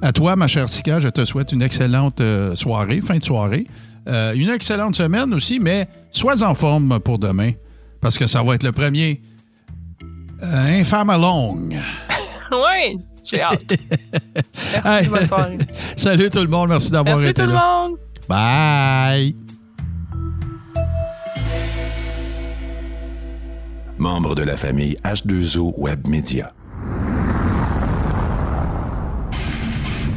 à 0.00 0.12
toi, 0.12 0.36
ma 0.36 0.46
chère 0.46 0.68
Sika, 0.68 1.00
je 1.00 1.08
te 1.08 1.24
souhaite 1.24 1.52
une 1.52 1.60
excellente 1.62 2.22
soirée, 2.54 3.00
fin 3.02 3.18
de 3.18 3.22
soirée. 3.22 3.66
Une 4.06 4.48
excellente 4.48 4.96
semaine 4.96 5.34
aussi, 5.34 5.58
mais 5.60 5.86
sois 6.10 6.42
en 6.42 6.54
forme 6.54 6.98
pour 7.00 7.18
demain, 7.18 7.52
parce 8.00 8.16
que 8.18 8.26
ça 8.26 8.42
va 8.42 8.54
être 8.54 8.62
le 8.64 8.72
premier 8.72 9.20
euh, 10.42 10.80
Infâme 10.80 11.10
Along. 11.10 11.76
Oui, 12.52 12.98
j'ai 13.24 13.40
hâte. 13.40 13.62
Merci, 14.84 15.04
Hey. 15.04 15.08
bonne 15.08 15.26
soirée. 15.26 15.58
Salut 15.96 16.28
tout 16.28 16.40
le 16.40 16.48
monde, 16.48 16.68
merci 16.68 16.90
d'avoir 16.90 17.16
Merci 17.16 17.30
été 17.30 17.42
tout 17.42 17.48
le 17.48 17.54
là. 17.54 17.88
monde. 17.88 17.96
Bye! 18.28 19.34
Membre 23.96 24.34
de 24.34 24.42
la 24.42 24.56
famille 24.58 24.98
H2O 25.04 25.72
Web 25.78 26.06
Media. 26.06 26.52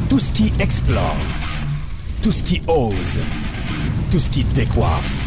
Tout 0.10 0.20
ce 0.20 0.34
qui 0.34 0.52
explore, 0.60 1.16
tout 2.22 2.32
ce 2.34 2.44
qui 2.44 2.62
ose, 2.68 3.22
tout 4.12 4.20
ce 4.20 4.30
qui 4.30 4.44
décoiffe, 4.44 5.20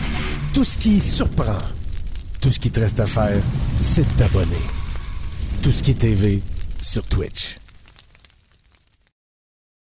tout 0.53 0.65
ce 0.65 0.77
qui 0.77 0.99
surprend, 1.01 1.59
tout 2.41 2.51
ce 2.51 2.59
qui 2.59 2.71
te 2.71 2.81
reste 2.81 3.01
à 3.01 3.07
faire, 3.07 3.41
c'est 3.81 4.03
de 4.07 4.19
t'abonner. 4.19 4.57
Tout 5.63 5.73
ce 5.73 5.83
qui 5.83 5.91
est 5.91 5.95
TV 5.95 6.41
sur 6.81 7.03
Twitch. 7.05 7.59